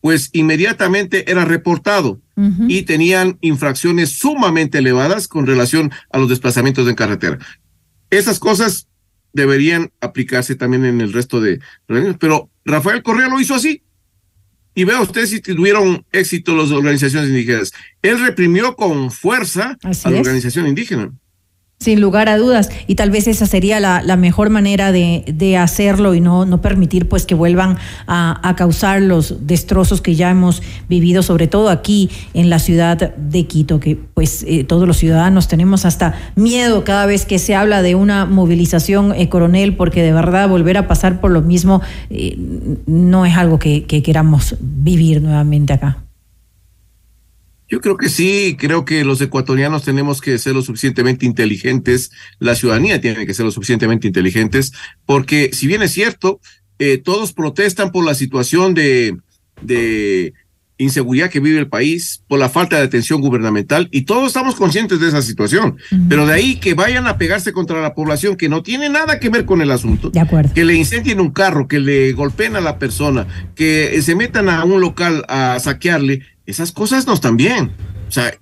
pues 0.00 0.30
inmediatamente 0.32 1.30
era 1.30 1.44
reportado 1.44 2.20
uh 2.36 2.42
-huh. 2.42 2.66
y 2.68 2.82
tenían 2.82 3.38
infracciones 3.40 4.10
sumamente 4.10 4.78
elevadas 4.78 5.28
con 5.28 5.46
relación 5.46 5.92
a 6.10 6.18
los 6.18 6.28
desplazamientos 6.28 6.88
en 6.88 6.94
carretera. 6.94 7.38
Esas 8.10 8.38
cosas 8.38 8.88
deberían 9.32 9.90
aplicarse 10.00 10.54
también 10.54 10.84
en 10.84 11.00
el 11.00 11.12
resto 11.12 11.40
de 11.40 11.60
pero 12.20 12.48
Rafael 12.64 13.02
Correa 13.02 13.28
lo 13.28 13.40
hizo 13.40 13.54
así. 13.54 13.82
Y 14.74 14.84
vea 14.84 15.00
usted 15.00 15.26
si 15.26 15.40
tuvieron 15.40 16.04
éxito 16.10 16.56
las 16.56 16.70
organizaciones 16.72 17.28
indígenas. 17.30 17.72
Él 18.02 18.18
reprimió 18.20 18.74
con 18.74 19.10
fuerza 19.12 19.78
Así 19.84 20.08
a 20.08 20.10
la 20.10 20.16
es. 20.16 20.26
organización 20.26 20.66
indígena. 20.66 21.12
Sin 21.84 22.00
lugar 22.00 22.30
a 22.30 22.38
dudas. 22.38 22.70
Y 22.86 22.94
tal 22.94 23.10
vez 23.10 23.26
esa 23.26 23.44
sería 23.44 23.78
la, 23.78 24.16
mejor 24.16 24.48
manera 24.48 24.90
de, 24.90 25.58
hacerlo 25.58 26.14
y 26.14 26.20
no, 26.22 26.62
permitir 26.62 27.10
pues 27.10 27.26
que 27.26 27.34
vuelvan 27.34 27.76
a, 28.06 28.54
causar 28.56 29.02
los 29.02 29.46
destrozos 29.46 30.00
que 30.00 30.14
ya 30.14 30.30
hemos 30.30 30.62
vivido, 30.88 31.22
sobre 31.22 31.46
todo 31.46 31.68
aquí 31.68 32.08
en 32.32 32.48
la 32.48 32.58
ciudad 32.58 33.14
de 33.14 33.46
Quito, 33.46 33.80
que 33.80 33.96
pues 33.96 34.46
eh, 34.48 34.64
todos 34.64 34.88
los 34.88 34.96
ciudadanos 34.96 35.46
tenemos 35.46 35.84
hasta 35.84 36.14
miedo 36.36 36.84
cada 36.84 37.04
vez 37.04 37.26
que 37.26 37.38
se 37.38 37.54
habla 37.54 37.82
de 37.82 37.96
una 37.96 38.24
movilización, 38.24 39.12
eh, 39.14 39.28
coronel, 39.28 39.76
porque 39.76 40.02
de 40.02 40.14
verdad 40.14 40.48
volver 40.48 40.78
a 40.78 40.88
pasar 40.88 41.20
por 41.20 41.32
lo 41.32 41.42
mismo 41.42 41.82
eh, 42.08 42.38
no 42.86 43.26
es 43.26 43.36
algo 43.36 43.58
que 43.58 43.84
queramos 43.84 44.56
vivir 44.58 45.20
nuevamente 45.20 45.74
acá. 45.74 46.03
Yo 47.68 47.80
creo 47.80 47.96
que 47.96 48.08
sí, 48.08 48.56
creo 48.58 48.84
que 48.84 49.04
los 49.04 49.20
ecuatorianos 49.20 49.82
tenemos 49.84 50.20
que 50.20 50.38
ser 50.38 50.54
lo 50.54 50.62
suficientemente 50.62 51.24
inteligentes, 51.26 52.10
la 52.38 52.54
ciudadanía 52.54 53.00
tiene 53.00 53.26
que 53.26 53.34
ser 53.34 53.46
lo 53.46 53.50
suficientemente 53.50 54.06
inteligentes, 54.06 54.72
porque 55.06 55.50
si 55.52 55.66
bien 55.66 55.82
es 55.82 55.92
cierto, 55.92 56.40
eh, 56.78 56.98
todos 56.98 57.32
protestan 57.32 57.90
por 57.90 58.04
la 58.04 58.14
situación 58.14 58.74
de, 58.74 59.16
de 59.62 60.34
inseguridad 60.76 61.30
que 61.30 61.40
vive 61.40 61.58
el 61.58 61.68
país, 61.68 62.22
por 62.26 62.38
la 62.38 62.48
falta 62.48 62.76
de 62.76 62.82
atención 62.82 63.20
gubernamental, 63.20 63.88
y 63.92 64.02
todos 64.02 64.26
estamos 64.26 64.56
conscientes 64.56 64.98
de 65.00 65.08
esa 65.08 65.22
situación, 65.22 65.76
uh 65.90 65.94
-huh. 65.94 66.06
pero 66.08 66.26
de 66.26 66.32
ahí 66.34 66.56
que 66.56 66.74
vayan 66.74 67.06
a 67.06 67.16
pegarse 67.16 67.52
contra 67.52 67.80
la 67.80 67.94
población 67.94 68.36
que 68.36 68.48
no 68.48 68.62
tiene 68.62 68.88
nada 68.88 69.20
que 69.20 69.28
ver 69.28 69.44
con 69.44 69.62
el 69.62 69.70
asunto, 69.70 70.10
de 70.10 70.20
acuerdo. 70.20 70.52
que 70.52 70.64
le 70.64 70.74
incendien 70.74 71.20
un 71.20 71.30
carro, 71.30 71.68
que 71.68 71.78
le 71.78 72.12
golpeen 72.12 72.56
a 72.56 72.60
la 72.60 72.78
persona, 72.78 73.26
que 73.54 74.00
se 74.02 74.14
metan 74.16 74.48
a 74.48 74.64
un 74.64 74.80
local 74.80 75.24
a 75.28 75.58
saquearle, 75.60 76.22
esas 76.46 76.72
cosas 76.72 77.06
no 77.06 77.14
están 77.14 77.36
bien. 77.36 77.72
O 78.08 78.12
sea, 78.12 78.34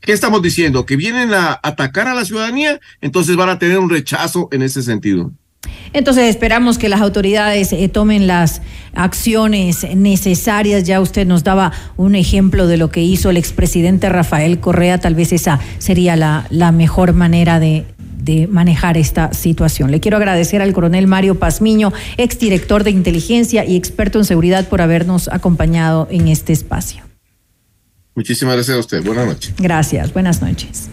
¿qué 0.00 0.12
estamos 0.12 0.42
diciendo? 0.42 0.86
Que 0.86 0.96
vienen 0.96 1.32
a 1.34 1.58
atacar 1.62 2.08
a 2.08 2.14
la 2.14 2.24
ciudadanía, 2.24 2.80
entonces 3.00 3.36
van 3.36 3.48
a 3.48 3.58
tener 3.58 3.78
un 3.78 3.90
rechazo 3.90 4.48
en 4.52 4.62
ese 4.62 4.82
sentido. 4.82 5.32
Entonces 5.92 6.24
esperamos 6.30 6.78
que 6.78 6.88
las 6.88 7.00
autoridades 7.00 7.72
eh, 7.72 7.88
tomen 7.88 8.26
las 8.26 8.62
acciones 8.94 9.86
necesarias. 9.94 10.84
Ya 10.84 11.00
usted 11.00 11.26
nos 11.26 11.44
daba 11.44 11.72
un 11.96 12.14
ejemplo 12.14 12.66
de 12.66 12.76
lo 12.76 12.90
que 12.90 13.02
hizo 13.02 13.30
el 13.30 13.36
expresidente 13.36 14.08
Rafael 14.08 14.60
Correa. 14.60 14.98
Tal 14.98 15.14
vez 15.14 15.32
esa 15.32 15.58
sería 15.78 16.16
la, 16.16 16.72
mejor 16.72 17.12
manera 17.12 17.58
de, 17.58 17.84
de 18.22 18.46
manejar 18.46 18.96
esta 18.96 19.32
situación. 19.32 19.90
Le 19.90 20.00
quiero 20.00 20.16
agradecer 20.16 20.62
al 20.62 20.72
coronel 20.72 21.06
Mario 21.08 21.38
Pazmiño, 21.38 21.92
exdirector 22.16 22.84
de 22.84 22.92
inteligencia 22.92 23.64
y 23.64 23.76
experto 23.76 24.18
en 24.18 24.24
seguridad, 24.24 24.68
por 24.68 24.80
habernos 24.80 25.28
acompañado 25.28 26.06
en 26.10 26.28
este 26.28 26.52
espacio. 26.52 27.09
Muchísimas 28.14 28.54
gracias 28.54 28.76
a 28.76 28.80
usted. 28.80 29.04
Buenas 29.04 29.26
noches. 29.26 29.54
Gracias. 29.58 30.12
Buenas 30.12 30.42
noches. 30.42 30.90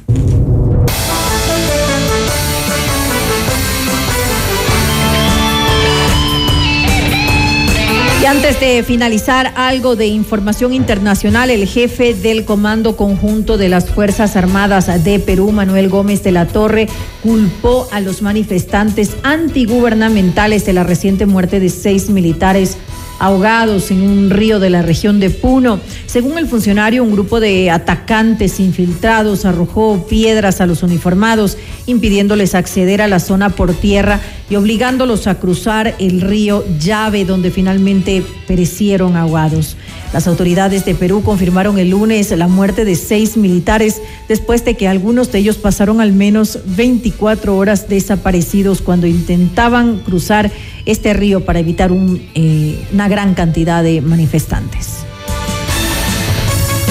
Y 8.20 8.26
antes 8.26 8.60
de 8.60 8.84
finalizar, 8.84 9.54
algo 9.56 9.96
de 9.96 10.08
información 10.08 10.74
internacional, 10.74 11.52
el 11.52 11.68
jefe 11.68 12.16
del 12.16 12.46
Comando 12.46 12.98
Conjunto 12.98 13.58
de 13.58 13.70
las 13.70 13.90
Fuerzas 13.90 14.36
Armadas 14.36 15.04
de 15.04 15.20
Perú, 15.20 15.52
Manuel 15.52 15.88
Gómez 15.88 16.24
de 16.24 16.32
la 16.32 16.48
Torre, 16.48 16.90
culpó 17.22 17.88
a 17.92 18.00
los 18.02 18.24
manifestantes 18.24 19.16
antigubernamentales 19.22 20.66
de 20.66 20.74
la 20.74 20.84
reciente 20.84 21.28
muerte 21.28 21.60
de 21.60 21.70
seis 21.70 22.10
militares 22.10 22.78
ahogados 23.20 23.92
en 23.92 24.02
un 24.02 24.30
río 24.30 24.60
de 24.60 24.70
la 24.70 24.82
región 24.82 25.20
de 25.20 25.30
Puno. 25.30 25.80
Según 26.06 26.38
el 26.38 26.48
funcionario, 26.48 27.04
un 27.04 27.12
grupo 27.12 27.40
de 27.40 27.72
atacantes 27.72 28.60
infiltrados 28.60 29.46
arrojó 29.46 30.06
piedras 30.08 30.62
a 30.62 30.66
los 30.66 30.84
uniformados, 30.84 31.58
impidiéndoles 31.86 32.56
acceder 32.56 33.02
a 33.02 33.08
la 33.08 33.20
zona 33.20 33.50
por 33.50 33.74
tierra 33.74 34.20
y 34.50 34.56
obligándolos 34.56 35.28
a 35.28 35.36
cruzar 35.36 35.96
el 36.00 36.22
río 36.22 36.64
Llave, 36.80 37.26
donde 37.26 37.52
finalmente 37.52 38.24
perecieron 38.48 39.18
ahogados. 39.18 39.76
Las 40.14 40.28
autoridades 40.28 40.86
de 40.86 40.96
Perú 40.96 41.22
confirmaron 41.22 41.78
el 41.80 41.90
lunes 41.90 42.32
la 42.32 42.48
muerte 42.48 42.86
de 42.86 42.96
seis 42.96 43.36
militares 43.36 44.02
después 44.30 44.64
de 44.64 44.76
que 44.76 44.88
algunos 44.88 45.32
de 45.32 45.40
ellos 45.40 45.58
pasaron 45.58 46.00
al 46.00 46.14
menos 46.14 46.60
24 46.66 47.58
horas 47.58 47.90
desaparecidos 47.90 48.82
cuando 48.82 49.06
intentaban 49.08 50.00
cruzar 50.00 50.50
este 50.88 51.14
río 51.14 51.42
para 51.42 51.60
evitar 51.60 51.92
eh, 52.34 52.80
una 52.92 53.08
gran 53.08 53.36
cantidad 53.36 53.84
de 53.84 54.02
manifestantes. 54.02 55.06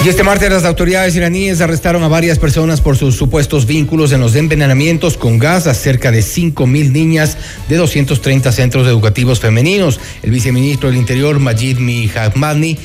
Y 0.05 0.09
este 0.09 0.23
martes 0.23 0.49
las 0.51 0.65
autoridades 0.65 1.17
iraníes 1.17 1.61
arrestaron 1.61 2.05
a 2.05 2.09
varias 2.09 2.39
personas 2.39 2.81
por 2.81 2.97
sus 2.97 3.17
supuestos 3.17 3.67
vínculos 3.67 4.13
en 4.13 4.21
los 4.21 4.37
envenenamientos 4.37 5.17
con 5.17 5.41
gas 5.41 5.67
a 5.67 5.75
cerca 5.75 6.13
de 6.13 6.23
5 6.23 6.65
mil 6.69 6.93
niñas 6.93 7.37
de 7.69 7.75
230 7.75 8.53
centros 8.53 8.87
educativos 8.87 9.41
femeninos. 9.41 9.99
El 10.23 10.31
viceministro 10.31 10.91
del 10.91 10.99
Interior, 10.99 11.41
Majid 11.41 11.79
Mihamani, 11.79 12.79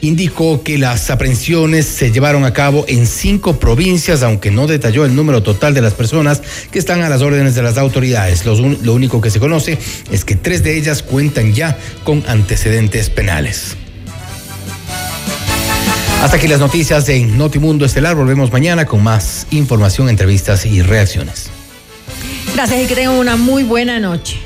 indicó 0.00 0.62
que 0.62 0.78
las 0.78 1.10
aprehensiones 1.10 1.86
se 1.86 2.12
llevaron 2.12 2.44
a 2.44 2.52
cabo 2.52 2.84
en 2.88 3.06
cinco 3.06 3.58
provincias, 3.58 4.22
aunque 4.22 4.50
no 4.50 4.66
detalló 4.66 5.04
el 5.04 5.14
número 5.14 5.42
total 5.42 5.74
de 5.74 5.80
las 5.80 5.94
personas 5.94 6.42
que 6.70 6.78
están 6.78 7.02
a 7.02 7.08
las 7.08 7.22
órdenes 7.22 7.54
de 7.54 7.62
las 7.62 7.78
autoridades. 7.78 8.44
Lo, 8.44 8.94
único 8.94 9.20
que 9.20 9.30
se 9.30 9.40
conoce 9.40 9.78
es 10.10 10.24
que 10.24 10.36
tres 10.36 10.62
de 10.62 10.76
ellas 10.76 11.02
cuentan 11.02 11.52
ya 11.54 11.76
con 12.04 12.22
antecedentes 12.26 13.10
penales. 13.10 13.76
Hasta 16.22 16.38
aquí 16.38 16.48
las 16.48 16.60
noticias 16.60 17.06
de 17.06 17.20
Notimundo 17.20 17.84
Estelar. 17.84 18.16
Volvemos 18.16 18.50
mañana 18.50 18.86
con 18.86 19.02
más 19.02 19.46
información, 19.50 20.08
entrevistas 20.08 20.66
y 20.66 20.82
reacciones. 20.82 21.50
Gracias 22.54 22.82
y 22.82 22.86
que 22.86 22.94
tengan 22.94 23.14
una 23.14 23.36
muy 23.36 23.62
buena 23.64 24.00
noche. 24.00 24.45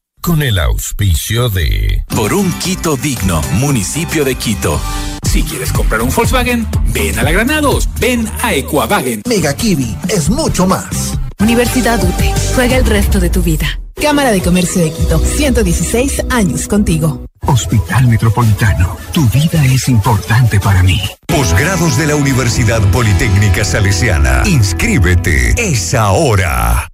Con 0.21 0.43
el 0.43 0.59
auspicio 0.59 1.49
de... 1.49 2.05
Por 2.15 2.31
un 2.35 2.51
Quito 2.59 2.95
digno, 2.95 3.41
municipio 3.53 4.23
de 4.23 4.35
Quito. 4.35 4.79
Si 5.27 5.41
quieres 5.41 5.73
comprar 5.73 5.99
un 6.03 6.13
Volkswagen, 6.13 6.67
ven 6.93 7.17
a 7.17 7.23
la 7.23 7.31
Granados, 7.31 7.89
ven 7.99 8.29
a 8.43 8.53
Equavagen. 8.53 9.23
Mega 9.27 9.55
Kiwi 9.55 9.97
es 10.09 10.29
mucho 10.29 10.67
más. 10.67 11.17
Universidad 11.39 12.03
UTE, 12.03 12.31
juega 12.53 12.77
el 12.77 12.85
resto 12.85 13.19
de 13.19 13.31
tu 13.31 13.41
vida. 13.41 13.79
Cámara 13.95 14.31
de 14.31 14.43
Comercio 14.43 14.83
de 14.83 14.91
Quito, 14.91 15.17
116 15.17 16.25
años 16.29 16.67
contigo. 16.67 17.25
Hospital 17.47 18.07
Metropolitano, 18.07 18.97
tu 19.11 19.27
vida 19.29 19.65
es 19.65 19.89
importante 19.89 20.59
para 20.59 20.83
mí. 20.83 21.01
Posgrados 21.25 21.97
de 21.97 22.05
la 22.05 22.15
Universidad 22.15 22.81
Politécnica 22.91 23.65
Salesiana. 23.65 24.43
Inscríbete. 24.45 25.55
Es 25.57 25.95
ahora. 25.95 26.90